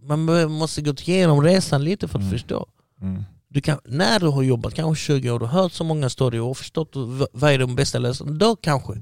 man 0.00 0.50
måste 0.50 0.82
gå 0.82 0.90
igenom 1.04 1.42
resan 1.42 1.84
lite 1.84 2.08
för 2.08 2.18
att 2.18 2.22
Mm. 2.24 2.32
förstå. 2.32 2.66
Mm. 3.00 3.22
Du 3.48 3.60
kan, 3.60 3.78
när 3.84 4.20
du 4.20 4.26
har 4.26 4.42
jobbat 4.42 4.74
kanske 4.74 5.04
20 5.04 5.30
år, 5.30 5.38
du 5.38 5.44
har 5.46 5.62
hört 5.62 5.72
så 5.72 5.84
många 5.84 6.06
historier 6.06 6.42
och 6.42 6.56
förstått 6.56 6.90
vad 7.32 7.52
är 7.52 7.58
de 7.58 7.74
bästa 7.76 7.98
lösningarna, 7.98 8.38
då 8.38 8.56
kanske. 8.56 8.92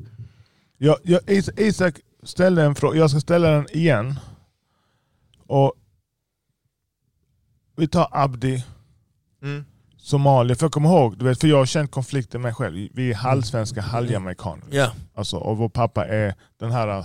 Jag, 0.79 0.97
jag, 1.03 1.21
Is- 1.31 1.59
Isak 1.61 1.95
ställde 2.23 2.63
en 2.63 2.75
fråga, 2.75 2.99
jag 2.99 3.11
ska 3.11 3.21
ställa 3.21 3.51
den 3.51 3.67
igen. 3.73 4.19
Och 5.47 5.73
vi 7.77 7.89
tar 7.89 8.09
Abdi, 8.13 8.65
Mm. 9.43 9.65
Somalia. 9.99 10.57
För 10.57 10.65
jag 10.65 10.73
kommer 10.73 10.89
ihåg, 10.89 11.19
du 11.19 11.25
vet, 11.25 11.41
för 11.41 11.49
jag 11.49 11.57
har 11.57 11.67
känt 11.67 11.91
konflikten 11.91 12.41
med 12.43 12.49
mig 12.49 12.55
själv. 12.55 12.89
Vi 12.95 13.11
är 13.11 13.15
halvsvenska, 13.15 13.81
halvjamaikaner. 13.81 14.65
Ja. 14.71 14.93
Alltså, 15.15 15.37
och 15.37 15.57
vår 15.57 15.69
pappa 15.69 16.07
är 16.07 16.35
den 16.59 16.71
här, 16.71 17.05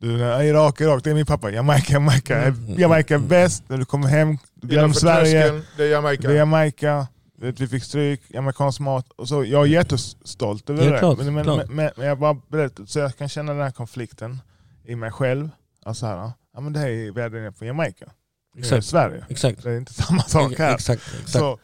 du, 0.00 0.24
är 0.24 0.42
Irak, 0.42 0.80
Irak, 0.80 1.04
det 1.04 1.10
är 1.10 1.14
min 1.14 1.26
pappa. 1.26 1.50
Jamaica, 1.50 1.92
Jamaica. 1.92 2.36
Mm. 2.42 2.78
Jamaica 2.80 3.14
är 3.14 3.18
bäst, 3.18 3.64
när 3.68 3.78
du 3.78 3.84
kommer 3.84 4.08
hem, 4.08 4.38
du 4.54 4.68
glömmer 4.68 4.94
Sverige. 4.94 5.42
tröskeln, 5.42 5.62
Det 5.76 5.84
är 5.84 5.88
Jamaica. 5.90 6.28
Det 6.28 6.34
är 6.34 6.36
Jamaica, 6.36 7.06
vi 7.38 7.68
fick 7.68 7.84
stryk, 7.84 8.20
jamaicansk 8.28 8.80
mat. 8.80 9.06
Och 9.16 9.28
så, 9.28 9.44
jag 9.44 9.62
är 9.62 9.66
jättestolt 9.66 10.70
över 10.70 10.84
Ja, 10.84 10.92
det. 10.92 10.98
klart, 10.98 11.18
men, 11.18 11.34
men, 11.34 11.44
klart. 11.44 11.68
men, 11.70 11.90
men 11.96 12.06
jag 12.06 12.18
bara 12.18 12.34
berättar, 12.48 12.84
så 12.86 12.98
jag 12.98 13.16
kan 13.16 13.28
känna 13.28 13.52
den 13.52 13.62
här 13.62 13.70
konflikten 13.70 14.40
i 14.84 14.96
mig 14.96 15.10
själv. 15.10 15.50
Alltså 15.84 16.06
här, 16.06 16.30
ja, 16.54 16.60
men 16.60 16.72
det 16.72 16.78
här 16.78 16.88
är 16.88 17.10
världen 17.12 17.52
på 17.52 17.64
Jamaica. 17.64 18.06
Det 18.54 18.58
är 18.60 18.62
Exakt. 18.62 18.86
Sverige. 18.86 19.24
Exakt. 19.28 19.62
Det 19.62 19.70
är 19.70 19.76
inte 19.76 19.92
samma 19.92 20.22
sak 20.22 20.52
här. 20.58 20.74
Exakt. 20.74 21.02
exakt. 21.14 21.28
Så 21.28 21.58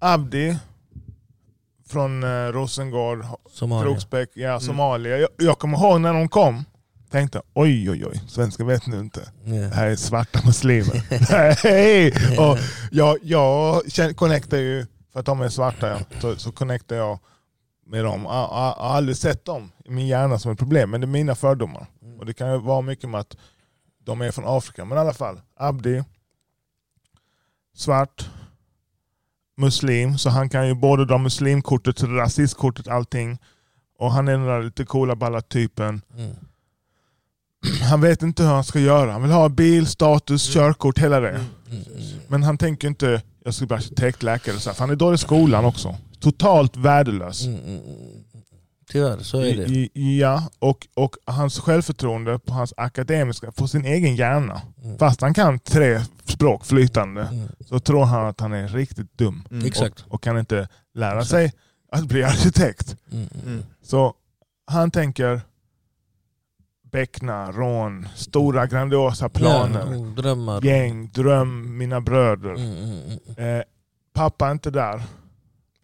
Abdi 0.00 0.56
från 1.88 2.22
eh, 2.24 2.28
Rosengård, 2.52 3.24
Somalia. 3.52 3.84
Kroksbäck, 3.84 4.30
ja, 4.34 4.60
Somalia. 4.60 5.18
Jag, 5.18 5.28
jag 5.36 5.58
kommer 5.58 5.78
ihåg 5.78 6.00
när 6.00 6.12
de 6.12 6.28
kom, 6.28 6.64
tänkte 7.10 7.42
oj 7.54 7.90
oj 7.90 8.06
oj, 8.06 8.20
svenskar 8.28 8.64
vet 8.64 8.86
nu 8.86 9.00
inte. 9.00 9.28
Ja. 9.44 9.52
Det 9.52 9.74
här 9.74 9.86
är 9.86 9.96
svarta 9.96 10.40
muslimer. 10.46 11.02
Nej! 11.64 12.12
Och 12.38 12.58
jag, 12.90 13.18
jag 13.22 13.82
connectar 14.16 14.56
ju, 14.56 14.86
för 15.12 15.20
att 15.20 15.26
de 15.26 15.40
är 15.40 15.48
svarta, 15.48 15.98
så, 16.20 16.36
så 16.36 16.52
connectar 16.52 16.96
jag 16.96 17.18
med 17.86 18.04
dem. 18.04 18.22
Jag, 18.24 18.32
jag, 18.32 18.48
jag 18.50 18.82
har 18.84 18.96
aldrig 18.96 19.16
sett 19.16 19.44
dem 19.44 19.72
i 19.84 19.90
min 19.90 20.06
hjärna 20.06 20.38
som 20.38 20.52
ett 20.52 20.58
problem, 20.58 20.90
men 20.90 21.00
det 21.00 21.04
är 21.04 21.08
mina 21.08 21.34
fördomar. 21.34 21.86
Och 22.18 22.26
Det 22.26 22.34
kan 22.34 22.52
ju 22.52 22.58
vara 22.58 22.80
mycket 22.80 23.10
med 23.10 23.20
att 23.20 23.36
de 24.04 24.20
är 24.20 24.30
från 24.30 24.44
Afrika. 24.46 24.84
Men 24.84 24.98
i 24.98 25.00
alla 25.00 25.14
fall, 25.14 25.40
Abdi, 25.56 26.04
svart, 27.76 28.30
muslim, 29.56 30.18
så 30.18 30.30
han 30.30 30.48
kan 30.48 30.68
ju 30.68 30.74
både 30.74 31.04
dra 31.04 31.18
muslimkortet, 31.18 32.02
rasistkortet, 32.02 32.88
allting. 32.88 33.38
Och 33.98 34.12
han 34.12 34.28
är 34.28 34.32
den 34.32 34.46
där 34.46 34.62
lite 34.62 34.84
coola 34.84 35.16
balla 35.16 35.40
typen. 35.40 36.02
Mm. 36.16 36.36
Han 37.90 38.00
vet 38.00 38.22
inte 38.22 38.42
hur 38.42 38.50
han 38.50 38.64
ska 38.64 38.80
göra. 38.80 39.12
Han 39.12 39.22
vill 39.22 39.30
ha 39.30 39.48
bil, 39.48 39.86
status, 39.86 40.52
körkort, 40.54 40.98
hela 40.98 41.20
det. 41.20 41.28
Mm. 41.30 41.44
Mm. 41.70 41.82
Mm. 41.82 42.02
Men 42.28 42.42
han 42.42 42.58
tänker 42.58 42.88
inte, 42.88 43.22
jag 43.44 43.54
ska 43.54 43.66
bli 43.66 43.76
arkitekt, 43.76 44.22
läkare. 44.22 44.58
Så 44.60 44.70
här, 44.70 44.74
för 44.74 44.80
han 44.82 44.90
är 44.90 44.96
dålig 44.96 45.14
i 45.14 45.18
skolan 45.18 45.64
också. 45.64 45.96
Totalt 46.20 46.76
värdelös. 46.76 47.46
Mm. 47.46 47.60
Mm. 47.64 47.80
Tyvärr, 48.90 49.18
så 49.18 49.40
är 49.40 49.56
det. 49.56 49.64
I, 49.64 49.90
i, 49.94 50.20
ja, 50.20 50.42
och, 50.58 50.86
och 50.94 51.16
hans 51.24 51.58
självförtroende 51.60 52.38
på 52.38 52.52
hans 52.52 52.74
akademiska, 52.76 53.52
på 53.52 53.68
sin 53.68 53.84
egen 53.84 54.16
hjärna. 54.16 54.62
Mm. 54.84 54.98
Fast 54.98 55.20
han 55.20 55.34
kan 55.34 55.58
tre 55.58 56.00
språk 56.24 56.64
flytande, 56.64 57.22
Mm. 57.32 57.48
så 57.68 57.80
tror 57.80 58.04
han 58.04 58.26
att 58.26 58.40
han 58.40 58.52
är 58.52 58.68
riktigt 58.68 59.18
dum. 59.18 59.42
Mm. 59.50 59.66
Exakt. 59.66 60.00
Och, 60.00 60.14
och 60.14 60.22
kan 60.22 60.38
inte 60.38 60.68
lära 60.94 61.12
Exakt. 61.18 61.30
sig 61.30 61.52
att 61.92 62.04
bli 62.06 62.22
arkitekt. 62.24 62.96
Mm. 63.12 63.28
Mm. 63.46 63.62
Så 63.82 64.14
han 64.66 64.90
tänker 64.90 65.40
beckna, 67.00 67.52
rån, 67.52 68.08
stora 68.14 68.66
grandiosa 68.66 69.28
planer. 69.28 69.86
Ja, 69.92 70.22
drömmar. 70.22 70.64
Gäng, 70.64 71.10
dröm, 71.14 71.78
mina 71.78 72.00
bröder. 72.00 72.50
Mm. 72.50 72.72
Mm. 72.76 73.18
Mm. 73.36 73.58
Eh, 73.58 73.64
pappa 74.14 74.46
är 74.46 74.52
inte 74.52 74.70
där. 74.70 75.02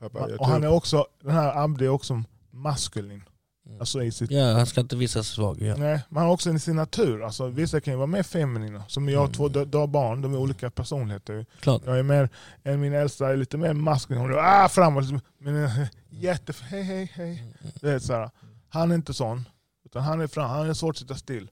Pappa, 0.00 0.30
jag 0.30 0.40
Och 0.40 0.46
han 0.46 0.64
är 0.64 0.72
också, 0.72 1.06
den 1.22 1.32
här 1.32 1.64
Abdi 1.64 1.84
är 1.84 1.88
också 1.88 2.22
maskulin. 2.50 3.22
Mm. 3.66 3.80
Alltså 3.80 4.02
i 4.02 4.10
sitt, 4.10 4.30
Ja, 4.30 4.52
han 4.52 4.66
ska 4.66 4.80
inte 4.80 4.96
visa 4.96 5.22
sig 5.22 5.34
svag. 5.34 5.56
Ja. 5.62 5.76
nej, 5.76 6.00
men 6.08 6.16
han 6.18 6.26
har 6.26 6.34
också 6.34 6.50
i 6.50 6.58
sin 6.58 6.76
natur. 6.76 7.22
Alltså, 7.24 7.46
vissa 7.48 7.80
kan 7.80 7.92
ju 7.92 7.96
vara 7.98 8.06
mer 8.06 8.22
feminina. 8.22 8.84
Som 8.88 9.08
jag 9.08 9.18
har 9.18 9.24
Mm. 9.26 9.34
två 9.34 9.48
dö- 9.48 9.86
barn, 9.86 10.22
de 10.22 10.34
är 10.34 10.38
olika 10.38 10.70
personligheter. 10.70 11.46
Klart. 11.60 11.82
Jag 11.86 11.98
är 11.98 12.02
mer, 12.02 12.28
en 12.62 12.80
min 12.80 12.92
äldsta 12.92 13.28
är 13.32 13.36
lite 13.36 13.56
mer 13.56 13.72
maskulin. 13.72 14.22
Hon 14.22 14.30
är 14.32 14.64
ah, 14.64 14.68
framåt. 14.68 15.04
Men 15.38 15.64
eh, 15.64 15.70
jätte, 16.10 16.52
hej 16.70 16.82
hej 16.82 17.12
hej. 17.14 17.44
Det 17.80 17.90
är 17.90 17.98
så 17.98 18.12
här, 18.12 18.30
han 18.68 18.90
är 18.90 18.94
inte 18.94 19.14
sån. 19.14 19.44
Utan 19.92 20.02
han 20.02 20.20
är 20.20 20.26
fram, 20.26 20.50
han 20.50 20.68
är 20.70 20.74
svårt 20.74 20.90
att 20.94 20.98
sitta 20.98 21.14
still. 21.14 21.50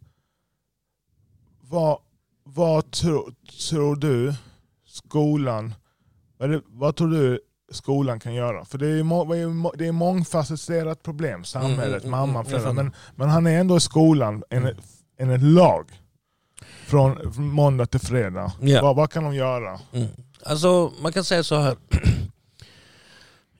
Vad, 1.60 1.98
vad 2.44 2.90
tro, 2.90 3.30
tror 3.70 3.96
du 3.96 4.34
skolan, 4.86 5.74
vad, 6.38 6.62
vad 6.66 6.96
tror 6.96 7.08
du 7.08 7.40
skolan 7.72 8.20
kan 8.20 8.34
göra. 8.34 8.64
För 8.64 8.78
det 8.78 8.86
är, 8.86 9.76
det 9.76 9.86
är 9.86 9.92
mångfacetterat 9.92 11.02
problem, 11.02 11.44
samhället, 11.44 11.84
Mm, 11.84 11.94
mm, 11.94 12.10
mamma, 12.10 12.24
mm, 12.26 12.36
jag 12.36 12.46
föräldrar. 12.46 12.70
fattar. 12.70 12.82
Men, 12.82 12.92
men 13.14 13.28
han 13.28 13.46
är 13.46 13.60
ändå 13.60 13.76
i 13.76 13.80
skolan 13.80 14.42
enligt, 14.50 14.76
enligt 15.18 15.42
lag. 15.42 15.86
Från, 16.86 17.32
måndag 17.36 17.86
till 17.86 18.00
fredag. 18.00 18.52
Ja. 18.60 18.82
Vad, 18.82 18.96
vad 18.96 19.10
kan 19.10 19.24
de 19.24 19.34
göra? 19.34 19.80
Mm. 19.92 20.08
Alltså 20.44 20.92
man 21.02 21.12
kan 21.12 21.24
säga 21.24 21.42
så 21.42 21.56
här. 21.60 21.76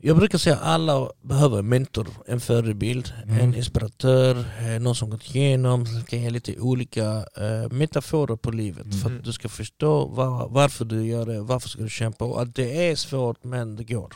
Jag 0.03 0.17
brukar 0.17 0.39
säga 0.39 0.57
att 0.57 0.63
alla 0.63 1.11
behöver 1.23 1.59
en 1.59 1.69
mentor, 1.69 2.09
en 2.27 2.41
förebild, 2.41 3.13
Mm. 3.25 3.41
en 3.41 3.55
inspiratör, 3.55 4.37
eh, 4.61 4.81
någon 4.81 4.95
som 4.95 5.11
gått 5.11 5.35
igenom, 5.35 5.87
som 5.87 6.03
kan 6.05 6.23
ge 6.23 6.31
lite 6.31 6.59
olika 6.61 7.05
eh, 7.37 7.71
metaforer 7.71 8.37
på 8.37 8.51
livet 8.51 8.87
för 9.03 9.07
Mm. 9.09 9.19
att 9.19 9.25
du 9.25 9.33
ska 9.33 9.49
förstå 9.49 10.07
var, 10.07 10.49
varför 10.49 10.85
du 10.85 11.07
gör 11.07 11.27
det, 11.27 11.41
varför 11.41 11.69
ska 11.69 11.83
du 11.83 11.89
kämpa 11.89 12.25
och 12.25 12.43
att 12.43 12.55
det 12.55 12.89
är 12.91 12.97
svårt 12.97 13.45
men 13.45 13.77
det 13.77 13.85
går. 13.85 14.13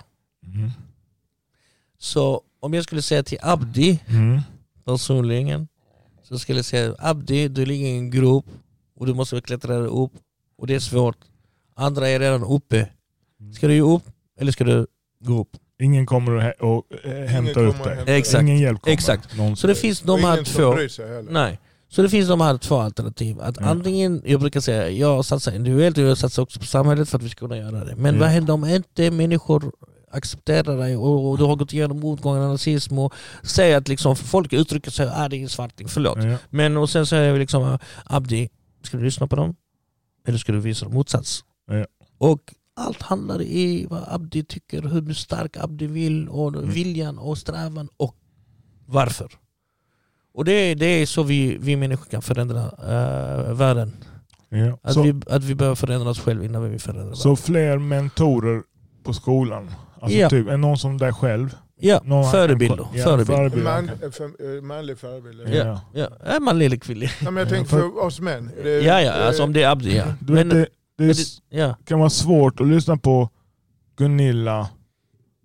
Mm. 0.47 0.71
Så 1.99 2.43
om 2.61 2.75
jag 2.75 2.85
skulle 2.85 3.03
säga 3.03 3.23
till 3.23 3.39
Abdi 3.43 4.01
Mm. 4.07 4.41
personligen 4.85 5.69
så 6.23 6.39
skulle 6.39 6.59
jag 6.59 6.65
säga 6.67 6.95
Abdi, 6.99 7.49
du 7.49 7.67
ligger 7.67 7.87
i 7.87 7.97
en 7.97 8.11
grop 8.11 8.47
och 8.97 9.07
du 9.07 9.15
måste 9.15 9.41
klättra 9.41 9.79
dig 9.79 9.89
upp 9.89 10.13
och 10.59 10.67
det 10.67 10.75
är 10.75 10.81
svårt. 10.81 11.17
Andra 11.75 12.09
är 12.09 12.21
redan 12.21 12.45
uppe. 12.45 12.89
Ska 13.55 13.69
du 13.69 13.81
upp 13.81 14.03
eller 14.39 14.53
ska 14.53 14.65
du 14.65 14.87
gå 15.21 15.41
upp? 15.41 15.57
Ingen 15.83 16.07
kommer 16.07 16.37
att 16.37 16.61
och, 16.61 16.85
eh, 17.05 17.13
hämta 17.27 17.55
kommer 17.55 17.67
upp 17.67 17.85
dig. 17.85 17.97
hämta. 17.97 18.17
Exakt. 18.17 18.43
Ingen 18.43 18.59
hjälp 18.59 18.81
kommer. 18.83 18.95
Exakt. 18.95 19.29
Så 19.57 19.67
det 19.67 19.75
finns 19.75 20.01
de 20.01 20.21
här 20.25 20.33
ingen 20.33 20.45
två. 20.45 20.77
Nej. 21.33 21.61
Så 21.89 22.03
det 22.03 22.09
finns 22.09 22.29
de 22.29 22.41
här 22.41 22.59
två 22.59 22.77
alternativ. 22.77 23.41
Att 23.41 23.57
Ja. 23.61 23.67
antingen, 23.67 24.23
jag 24.25 24.41
brukar 24.41 24.61
säga, 24.61 24.91
jag 24.91 25.25
satsar 25.25 25.53
individuellt 25.53 25.99
och 25.99 26.05
jag 26.05 26.19
satsar 26.19 26.43
också 26.43 26.61
på 26.61 26.67
samhället 26.67 27.09
för 27.09 27.19
att 27.19 27.23
vi 27.25 27.29
ska 27.29 27.39
kunna 27.39 27.57
göra 27.57 27.85
det. 27.85 27.97
Men 27.97 28.15
Ja. 28.15 28.21
vad 28.21 28.29
händer 28.29 28.53
om 28.55 28.65
inte 28.65 29.11
människor 29.11 29.73
accepterar 30.11 30.77
dig 30.79 30.97
och, 30.97 31.31
och 31.31 31.39
du 31.39 31.45
har 31.45 31.57
gått 31.57 31.73
igenom 31.73 32.01
motgångar, 32.01 32.41
nazism 32.41 32.99
och 32.99 33.15
säger 33.43 33.77
att 33.77 33.89
liksom 33.89 34.17
folk 34.17 34.53
uttrycker 34.53 34.91
sig, 34.91 35.09
ah, 35.15 35.29
det 35.29 35.37
är 35.37 35.43
en 35.43 35.49
svarting, 35.49 35.89
förlåt. 35.89 36.25
Ja. 36.25 36.37
Men 36.51 36.77
och 36.77 36.91
sen 36.91 37.07
säger 37.07 37.33
vi 37.33 37.39
liksom, 37.39 37.79
Abdi, 38.05 38.49
ska 38.83 38.97
du 38.97 39.05
lyssna 39.05 39.27
på 39.27 39.37
dem? 39.37 39.55
Eller 40.29 40.39
ska 40.39 40.53
du 40.53 40.61
visa 40.61 40.85
dem 40.85 40.95
motsats? 40.95 41.45
Och 42.19 42.41
allt 42.77 43.03
handlar 43.03 43.43
i 43.43 43.87
vad 43.91 44.05
Abdi 44.09 44.45
tycker, 44.45 44.83
hur 44.83 45.15
stark 45.15 45.57
Abdi 45.57 45.87
vill 45.87 46.29
och 46.29 46.55
Mm. 46.55 46.71
viljan 46.71 47.19
och 47.19 47.39
strävan 47.39 47.89
och 47.97 48.17
varför. 48.87 49.29
Och 50.35 50.45
det, 50.45 50.53
är- 50.53 50.75
det 50.75 50.87
är 50.87 51.07
så 51.07 51.23
vi, 51.23 51.57
vi 51.61 51.77
människor 51.77 52.05
kan 52.11 52.23
förändra 52.23 52.61
eh, 52.63 53.53
världen. 53.53 53.93
Ja. 54.49 54.79
Att, 54.83 54.95
Så, 54.95 55.03
vi, 55.03 55.15
att 55.31 55.45
vi 55.45 55.55
behöver 55.55 55.75
förändra 55.75 56.11
oss 56.11 56.21
själva 56.21 56.45
innan 56.45 56.63
vi 56.63 56.69
vill 56.69 56.81
förändra 56.81 57.15
så 57.15 57.29
världen. 57.29 57.37
fler 57.45 57.79
mentorer 57.79 58.63
på 59.05 59.13
skolan? 59.13 59.71
Alltså 60.01 60.19
Ja. 60.19 60.31
typ, 60.31 60.49
är 60.49 60.57
någon 60.57 60.79
som 60.79 60.99
dig 60.99 61.13
själv? 61.13 61.57
Ja, 61.77 62.01
Någon 62.05 62.31
förebilder. 62.31 62.87
Ja, 62.95 63.05
förebild. 63.05 63.27
förebild. 63.29 63.65
Man, 63.65 63.91
för, 64.13 64.57
eh, 64.57 64.63
manlig 64.63 64.99
förebild. 64.99 65.41
Ja. 65.49 65.55
Ja. 65.55 65.81
Ja, 65.95 66.09
är 66.35 66.41
man 66.41 66.61
eller 66.63 66.77
kvinnlig? 66.77 67.11
Ja, 67.23 67.31
men 67.31 67.37
jag 67.41 67.49
tänker 67.49 67.71
För- 67.71 68.03
oss 68.05 68.21
män. 68.21 68.51
Det- 68.63 68.71
Ja, 68.81 69.01
ja, 69.01 69.17
det- 69.17 69.27
alltså 69.27 69.43
om 69.45 69.53
det 69.53 69.63
är 69.63 69.69
Abdi 69.71 69.97
ja. 69.97 70.05
Du 70.21 70.33
Men, 70.33 70.49
det, 70.49 70.67
det, 70.99 71.05
är, 71.05 71.07
men 71.07 71.61
ja, 71.61 71.77
kan 71.85 71.99
vara 71.99 72.11
svårt 72.11 72.61
att 72.61 72.67
lyssna 72.67 72.97
på 72.97 73.29
Gunilla, 73.97 74.69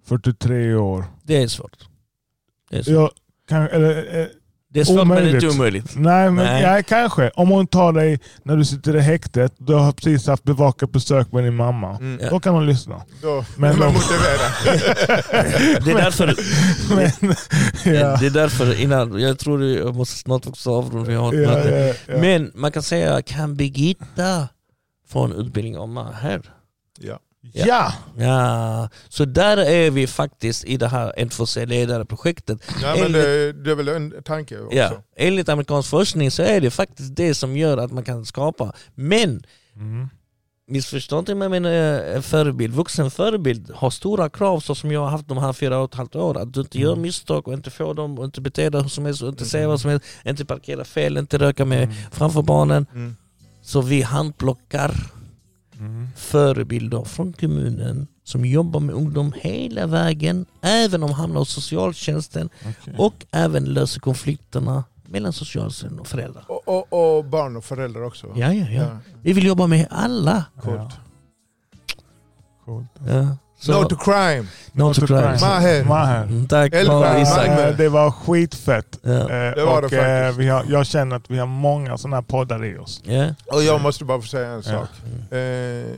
43 0.07 0.75
år. 0.75 1.05
det 1.23 1.43
är 1.43 1.47
svårt. 1.47 1.77
Det 2.69 2.77
är 2.77 2.83
svårt, 2.83 2.93
Jag 2.95 3.09
kan, 3.49 3.67
eller, 3.67 4.19
eh, 4.21 4.27
det 4.73 4.79
är 4.79 4.83
svårt 4.83 4.95
men 4.95 5.01
omöjligt. 5.17 5.43
inte 5.43 5.55
omöjligt. 5.55 5.95
nej, 5.95 6.31
men 6.31 6.45
Nej. 6.45 6.63
Ja, 6.63 6.83
kanske. 6.87 7.29
Om 7.35 7.49
hon 7.49 7.67
tar 7.67 7.93
dig 7.93 8.19
när 8.43 8.57
du 8.57 8.65
sitter 8.65 8.95
i 8.95 8.99
häktet, 8.99 9.53
du 9.57 9.73
har 9.73 9.91
precis 9.91 10.27
haft 10.27 10.43
bevakat 10.43 10.91
besök 10.91 11.31
med 11.31 11.43
din 11.43 11.55
mamma. 11.55 11.89
Mm. 11.97 12.19
Ja. 12.21 12.29
Då 12.29 12.39
kan 12.39 12.53
hon 12.53 12.65
lyssna. 12.65 13.01
Då 13.21 13.45
Men 13.57 13.79
man 13.79 13.93
motiverad. 13.93 14.51
Det 15.85 15.91
är 15.91 15.95
därför, 15.95 16.35
Men, 16.95 17.35
ja, 17.95 18.17
det 18.17 18.25
är 18.25 18.29
därför 18.29 18.81
innan, 18.81 19.19
jag 19.19 19.39
tror 19.39 19.63
jag 19.63 19.95
måste 19.95 20.15
snart 20.17 20.47
också 20.47 20.71
avrunda, 20.71 21.11
jag 21.11 21.19
har 21.19 21.33
ett 21.33 21.39
ja, 21.43 21.49
möte. 21.49 21.95
ja, 22.07 22.13
ja. 22.13 22.21
Men 22.21 22.51
man 22.55 22.71
kan 22.71 22.83
säga, 22.83 23.21
kan 23.21 23.55
Birgitta 23.55 24.47
få 25.09 25.19
en 25.23 25.31
utbildning 25.33 25.77
om 25.77 25.93
Maher? 25.93 26.41
ja. 26.99 27.19
ja. 27.53 27.93
Ja, 28.17 28.89
så 29.09 29.25
där 29.25 29.57
är 29.57 29.91
vi 29.91 30.07
faktiskt 30.07 30.65
i 30.65 30.77
det 30.77 30.87
här 30.87 31.13
N2C-ledare-projektet. 31.17 32.59
ja, 32.81 32.95
men 32.99 33.11
det, 33.11 33.53
det 33.53 33.71
är 33.71 33.75
väl 33.75 33.87
en 33.87 34.23
tanke 34.23 34.59
också. 34.59 34.77
Ja, 34.77 34.91
enligt 35.15 35.49
amerikansk 35.49 35.89
forskning 35.89 36.31
så 36.31 36.43
är 36.43 36.61
det 36.61 36.71
faktiskt 36.71 37.15
det 37.15 37.35
som 37.35 37.57
gör 37.57 37.77
att 37.77 37.91
man 37.91 38.03
kan 38.03 38.25
skapa. 38.25 38.73
Men 38.95 39.43
Mm. 39.75 40.09
missförstå 40.67 41.19
inte 41.19 41.35
mig, 41.35 41.49
men 41.49 41.65
eh, 41.65 42.21
förebild, 42.21 42.73
vuxen 42.75 43.11
förebild 43.11 43.71
har 43.75 43.89
stora 43.89 44.29
krav 44.29 44.59
så 44.59 44.75
som 44.75 44.91
jag 44.91 44.99
har 45.01 45.09
haft 45.09 45.27
de 45.27 45.37
här 45.37 45.53
fyra 45.53 45.77
och 45.79 45.89
ett 45.93 45.97
halvt 45.97 46.15
år. 46.15 46.37
Att 46.37 46.53
du 46.53 46.59
inte 46.61 46.79
gör 46.79 46.91
Mm. 46.91 47.01
misstag 47.01 47.47
och 47.47 47.53
inte 47.53 47.69
får 47.71 47.93
dem 47.93 48.19
och 48.19 48.25
inte 48.25 48.41
beter 48.41 48.69
dig 48.69 48.81
hur 48.81 48.89
som 48.89 49.05
helst 49.05 49.21
och 49.21 49.29
inte 49.29 49.45
säga 49.45 49.67
vad 49.67 49.81
som 49.81 49.89
helst, 49.89 50.05
inte 50.25 50.45
parkera 50.45 50.83
fel, 50.85 51.17
inte 51.17 51.37
röka 51.37 51.65
med 51.65 51.93
framför 52.11 52.41
barnen. 52.41 52.85
Mm. 52.93 53.15
Så 53.69 53.81
vi 53.81 54.01
handplockar 54.01 54.95
Mm. 55.79 56.07
förebilder 56.15 57.03
från 57.03 57.33
kommunen 57.33 58.07
som 58.23 58.45
jobbar 58.45 58.79
med 58.79 58.95
ungdom 58.95 59.33
hela 59.35 59.87
vägen, 59.87 60.45
även 60.61 61.03
om 61.03 61.09
de 61.09 61.15
hamnar 61.15 61.39
hos 61.39 61.49
socialtjänsten 61.53 62.49
Okej. 62.59 62.95
och 62.97 63.25
även 63.31 63.65
löser 63.65 63.99
konflikterna 64.01 64.83
mellan 65.05 65.33
socialtjänsten 65.33 65.99
och 65.99 66.07
föräldrar. 66.07 66.45
Och, 66.47 66.67
och, 66.67 67.17
och 67.17 67.25
barn 67.25 67.55
och 67.57 67.65
föräldrar 67.65 68.01
också. 68.03 68.27
Ja, 68.35 68.53
ja, 68.53 68.69
ja. 68.69 68.97
Vi 69.21 69.33
vill 69.33 69.45
jobba 69.45 69.67
med 69.67 69.87
alla. 69.89 70.45
Coolt. 70.61 70.93
Coolt. 72.65 72.87
Ja. 73.07 73.37
Så, 73.61 73.71
No 73.81 73.87
to 73.89 73.95
crime. 73.95 74.47
no 74.73 74.93
to 74.93 75.07
crime. 75.07 75.37
Maher. 75.41 75.83
Maher. 75.85 76.23
Mm, 76.23 76.47
Tack 76.47 76.73
Maher. 76.73 77.21
Isak. 77.21 77.47
Eh, 77.47 77.77
Det 77.77 77.89
var 77.89 78.11
skitfett. 78.11 78.99
Ja. 79.01 79.11
Eh, 79.11 79.55
Det 79.55 79.65
var 79.65 79.81
och, 79.83 79.89
det 79.89 79.97
eh, 79.97 80.23
faktiskt. 80.27 80.39
vi 80.39 80.47
har, 80.47 80.65
jag 80.69 80.85
känner 80.85 81.15
att 81.15 81.29
vi 81.31 81.37
har 81.37 81.45
många 81.47 81.97
sådana 81.97 82.15
här 82.17 82.21
poddar 82.21 82.65
i 82.65 82.77
oss. 82.77 83.01
Ja. 83.05 83.33
Och 83.47 83.63
jag 83.63 83.81
måste 83.81 84.05
bara 84.05 84.21
få 84.21 84.27
säga 84.27 84.47
en 84.49 84.55
Ja. 84.65 84.71
sak. 84.71 84.89
Mm. 85.31 85.89
Eh, 85.89 85.95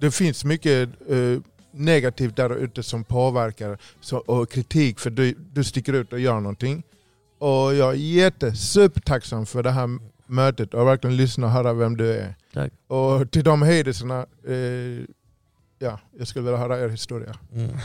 det 0.00 0.10
finns 0.10 0.44
mycket 0.44 0.88
eh, 1.08 1.40
negativt 1.74 2.36
där 2.36 2.56
ute 2.56 2.82
som 2.82 3.04
påverkar 3.04 3.78
så, 4.00 4.16
och 4.18 4.50
kritik 4.50 5.00
för 5.00 5.10
du, 5.10 5.34
du 5.52 5.64
sticker 5.64 5.92
ut 5.92 6.12
och 6.12 6.20
gör 6.20 6.40
någonting. 6.40 6.82
Och 7.38 7.74
jag 7.74 7.90
är 7.90 7.96
jättesupertacksam 7.96 9.46
för 9.46 9.62
det 9.62 9.70
här 9.70 9.88
mötet 10.26 10.74
och 10.74 10.86
verkligen 10.86 11.16
lyssna 11.16 11.46
och 11.46 11.52
höra 11.52 11.72
vem 11.72 11.96
du 11.96 12.12
är. 12.12 12.34
Tack. 12.54 12.72
Och 12.88 13.30
till 13.30 13.44
de 13.44 13.62
hejdelserna, 13.62 14.18
eh, 14.20 15.04
ja, 15.82 16.00
jag 16.18 16.28
skulle 16.28 16.44
vilja 16.44 16.58
höra 16.58 16.80
er 16.80 16.88
historia. 16.88 17.34
Mm. 17.52 17.70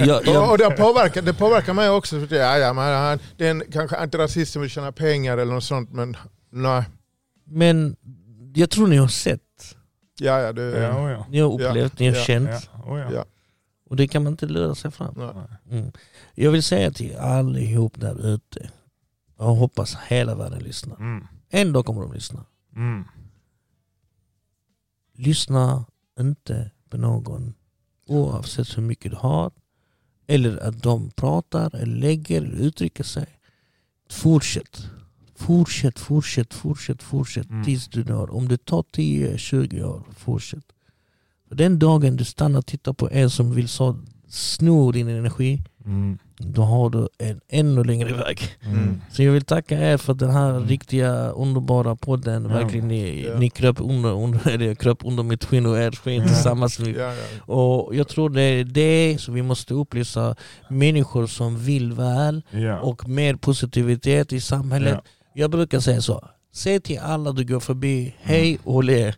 Och, 0.00 0.26
jag, 0.26 0.50
och 0.50 0.58
det, 0.58 0.70
påverkar, 0.70 1.22
det 1.22 1.34
påverkar 1.34 1.74
mig 1.74 1.90
också. 1.90 2.16
För 2.18 2.24
att, 2.24 2.30
ja, 2.30 2.58
ja, 2.58 2.72
men 2.72 2.84
han, 2.94 3.18
det 3.36 3.46
är 3.46 3.50
en 3.50 3.62
kanske 3.72 3.96
antirasist 3.96 4.52
som 4.52 4.62
vill 4.62 4.70
tjäna 4.70 4.92
pengar 4.92 5.38
eller 5.38 5.54
något 5.54 5.64
sånt 5.64 5.92
men 5.92 6.16
nej. 6.50 6.84
men 7.44 7.96
jag 8.54 8.70
tror 8.70 8.86
ni 8.86 8.96
har 8.96 9.08
sett, 9.08 9.40
Ja, 10.20 10.40
ja, 10.40 10.52
det, 10.52 10.62
Ja, 10.62 11.10
ja. 11.10 11.26
ni 11.28 11.40
har 11.40 11.52
upplevt, 11.52 11.98
ni 11.98 12.08
har 12.08 12.16
Ja. 12.16 12.22
känt. 12.22 12.50
Ja, 12.72 12.92
oh 12.92 13.00
ja. 13.00 13.12
Ja. 13.12 13.24
Och 13.90 13.96
det 13.96 14.08
kan 14.08 14.22
man 14.24 14.32
inte 14.32 14.46
lura 14.46 14.74
sig 14.74 14.90
fram. 14.90 15.14
nej. 15.16 15.78
Mm. 15.78 15.92
Jag 16.34 16.50
vill 16.50 16.62
säga 16.62 16.90
till 16.90 17.16
allihop 17.16 18.00
där 18.00 18.26
ute, 18.26 18.70
jag 19.38 19.44
hoppas 19.44 19.96
hela 20.08 20.34
världen 20.34 20.58
lyssnar. 20.62 20.96
Mm. 20.96 21.26
En 21.50 21.72
dag 21.72 21.86
kommer 21.86 22.02
de 22.02 22.12
lyssna. 22.12 22.44
Mm. 22.76 23.04
Lyssna 25.14 25.84
inte 26.20 26.70
på 26.90 26.96
någon 26.96 27.54
oavsett 28.06 28.76
hur 28.78 28.82
mycket 28.82 29.10
du 29.10 29.16
har 29.16 29.50
eller 30.26 30.56
att 30.68 30.82
de 30.82 31.10
pratar 31.10 31.74
eller 31.74 31.96
lägger 31.96 32.42
eller 32.42 32.56
uttrycker 32.56 33.04
sig. 33.04 33.26
Fortsätt. 34.10 34.86
Fortsätt, 35.34 35.98
fortsätt, 35.98 36.54
fortsätt, 36.54 37.02
fortsätt 37.02 37.50
Mm. 37.50 37.64
tills 37.64 37.88
du 37.88 38.04
når. 38.04 38.30
Om 38.34 38.48
det 38.48 38.64
tar 38.64 38.82
10-20 38.82 39.82
år, 39.84 40.02
fortsätt. 40.16 40.64
För 41.48 41.54
den 41.54 41.78
dagen 41.78 42.16
du 42.16 42.24
stannar 42.24 42.58
och 42.58 42.66
tittar 42.66 42.92
på 42.92 43.08
en 43.10 43.30
som 43.30 43.54
vill 43.54 43.68
så 43.68 43.98
sno 44.28 44.92
din 44.92 45.08
energi, 45.08 45.62
Mm. 45.84 46.18
Då 46.38 46.62
har 46.62 46.90
du 46.90 47.08
en 47.18 47.40
ännu 47.48 47.84
längre 47.84 48.12
väg. 48.14 48.40
Mm. 48.64 49.00
Så 49.12 49.22
jag 49.22 49.32
vill 49.32 49.44
tacka 49.44 49.78
er 49.78 49.96
för 49.96 50.14
den 50.14 50.30
här 50.30 50.50
Mm. 50.50 50.66
riktiga 50.68 51.12
underbara 51.30 51.96
podden. 51.96 52.42
Ja. 52.44 52.48
Verkligen, 52.48 52.88
ni, 52.88 53.24
Ja. 53.26 53.38
ni 53.38 53.50
kröp, 53.50 53.76
under, 53.80 54.12
under, 54.12 54.48
eller 54.54 54.66
jag 54.66 54.78
kröp 54.78 54.98
under 55.04 55.22
mitt 55.22 55.44
skinn 55.44 55.66
och 55.66 55.78
ert 55.78 55.96
skinn 55.96 56.22
Ja. 56.22 56.28
tillsammans. 56.28 56.78
Ja, 56.78 56.86
ja. 56.88 57.12
Och 57.54 57.94
jag 57.94 58.08
tror 58.08 58.30
det 58.30 58.42
är 58.42 58.64
det 58.64 59.16
som 59.20 59.34
vi 59.34 59.42
måste 59.42 59.74
upplysa 59.74 60.36
människor 60.70 61.26
som 61.26 61.58
vill 61.58 61.92
väl 61.92 62.42
Ja. 62.50 62.78
och 62.80 63.08
mer 63.08 63.34
positivitet 63.34 64.32
i 64.32 64.40
samhället. 64.40 64.94
Ja. 65.04 65.10
Jag 65.34 65.50
brukar 65.50 65.80
säga 65.80 66.00
så. 66.00 66.24
Säg 66.54 66.80
till 66.80 66.98
alla 66.98 67.32
du 67.32 67.44
går 67.44 67.60
förbi, 67.60 68.14
hej 68.22 68.58
och 68.64 68.84
le. 68.84 69.14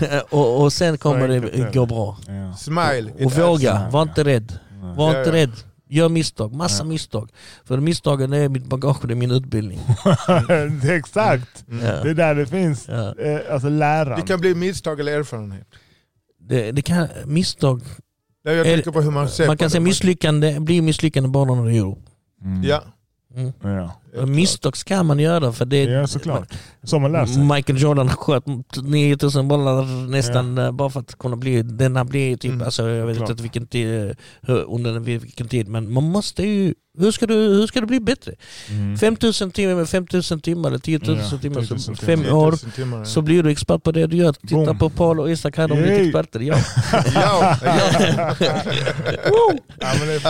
Ja. 0.00 0.22
och, 0.30 0.62
och 0.62 0.72
sen 0.72 0.98
kommer 0.98 1.28
det 1.28 1.72
gå 1.74 1.86
bra. 1.86 2.16
Ja. 2.26 2.54
Smile. 2.56 3.12
Och 3.14 3.20
It 3.20 3.38
våga, 3.38 3.88
var 3.92 4.02
inte 4.02 4.24
rädd. 4.24 4.52
Var 4.96 5.12
Ja, 5.14 5.18
inte 5.18 5.30
ja. 5.30 5.36
rädd. 5.36 5.52
Gör 5.88 6.08
misstag, 6.08 6.52
massa 6.54 6.82
Ja. 6.84 6.88
misstag. 6.88 7.30
För 7.64 7.80
misstagen 7.80 8.32
är 8.32 8.48
mitt 8.48 8.66
bagage, 8.66 9.06
det 9.06 9.14
är 9.14 9.16
min 9.16 9.30
utbildning. 9.30 9.80
det 10.82 10.88
är 10.88 10.96
exakt. 10.96 11.64
Mm. 11.68 11.84
Ja. 11.86 11.92
Det 12.02 12.10
är 12.10 12.14
där 12.14 12.34
det 12.34 12.46
finns 12.46 12.88
Ja. 12.88 13.14
eh, 13.18 13.40
alltså 13.52 13.68
läran. 13.68 14.20
Det 14.20 14.26
kan 14.26 14.40
bli 14.40 14.54
misstag 14.54 15.00
eller 15.00 15.18
erfarenhet. 15.18 15.66
det, 16.40 16.72
det 16.72 16.82
kan, 16.82 17.08
misstag, 17.26 17.82
Ja, 18.42 18.52
Jag 18.52 18.66
tänker 18.66 18.90
på 18.90 19.00
hur 19.00 19.10
man 19.10 19.28
ser 19.28 19.46
man 19.46 19.56
på 19.56 19.60
kan 19.60 19.70
säga 19.70 19.80
misslyckande, 19.80 20.60
blir 20.60 20.82
misslyckande 20.82 21.28
bara 21.28 21.54
när 21.54 21.64
det 21.64 21.74
gör. 21.74 21.96
Mm. 22.44 22.62
Ja. 22.62 22.82
Mm. 23.34 23.52
Ja. 23.62 24.00
Misstag 24.24 24.76
ska 24.76 25.02
man 25.02 25.18
göra 25.18 25.52
för 25.52 25.64
det 25.64 25.82
ja, 25.82 26.06
såklart. 26.06 26.52
Så 26.82 26.98
man 26.98 27.12
lär 27.12 27.26
sig. 27.26 27.42
Michael 27.44 27.82
Jordan 27.82 28.08
sköt 28.08 28.44
9000 28.82 29.48
bollar 29.48 30.06
nästan 30.10 30.58
eh, 30.58 30.72
bara 30.72 30.90
för 30.90 31.00
att 31.00 31.18
kunna 31.18 31.36
bli 31.36 31.62
den 31.62 31.96
han 31.96 32.06
blev. 32.06 32.36
Typ. 32.36 32.50
Mm, 32.52 32.62
Alltså, 32.62 32.88
jag 32.88 33.06
vet 33.06 33.16
klart. 33.16 33.30
inte 33.30 33.42
vilken 33.42 33.66
tid, 33.66 34.14
under 34.46 34.98
vilken 35.00 35.48
tid, 35.48 35.68
men 35.68 35.92
man 35.92 36.04
måste 36.04 36.42
ju... 36.42 36.74
Hur 36.98 37.10
ska 37.12 37.26
du, 37.26 37.34
hur 37.34 37.66
ska 37.66 37.80
du 37.80 37.86
bli 37.86 38.00
bättre? 38.00 38.32
Mm. 38.70 38.96
5000 38.96 39.50
timmar, 39.50 39.84
5000 39.84 40.40
timmar 40.40 40.68
eller 40.68 40.78
10 40.78 40.98
000 40.98 41.18
Ja, 41.32 41.38
timmar, 41.38 41.60
10 41.62 41.78
så 41.78 41.90
000 41.90 41.96
fem 41.96 42.20
år 42.20 42.52
10 42.52 42.66
000 42.66 42.72
timmar, 42.72 42.98
ja. 42.98 43.04
så 43.04 43.22
blir 43.22 43.42
du 43.42 43.50
expert 43.50 43.82
på 43.82 43.92
det 43.92 44.06
du 44.06 44.16
gör. 44.16 44.32
Titta 44.32 44.54
Boom. 44.64 44.78
på 44.78 44.90
Paul 44.90 45.20
och 45.20 45.30
Isak 45.30 45.56
här, 45.56 45.68
de 45.68 45.74
blir 45.82 45.92
Yay. 45.92 46.06
experter. 46.06 46.40
Ja. 46.40 46.56
Ja, 47.14 47.56
ja. 47.64 48.34
Ja, 49.80 49.92
men 50.00 50.08
är 50.08 50.20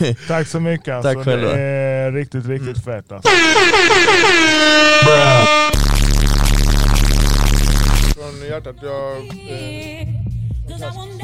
Ja, 0.00 0.14
Tack 0.28 0.48
så 0.48 0.60
mycket. 0.60 0.94
Alltså. 0.94 1.14
Tack 1.14 1.24
själva. 1.24 1.52
Det 1.52 1.60
är 1.60 2.12
riktigt, 2.12 2.46
riktigt 2.46 2.84
fett. 2.84 2.97
Alltså. 2.98 3.30
Från 8.14 8.48
hjärtat, 8.48 8.76
jag... 8.82 9.16
Eh, 9.16 10.08
Cause 10.68 10.84
I 10.84 10.96
want 10.96 11.17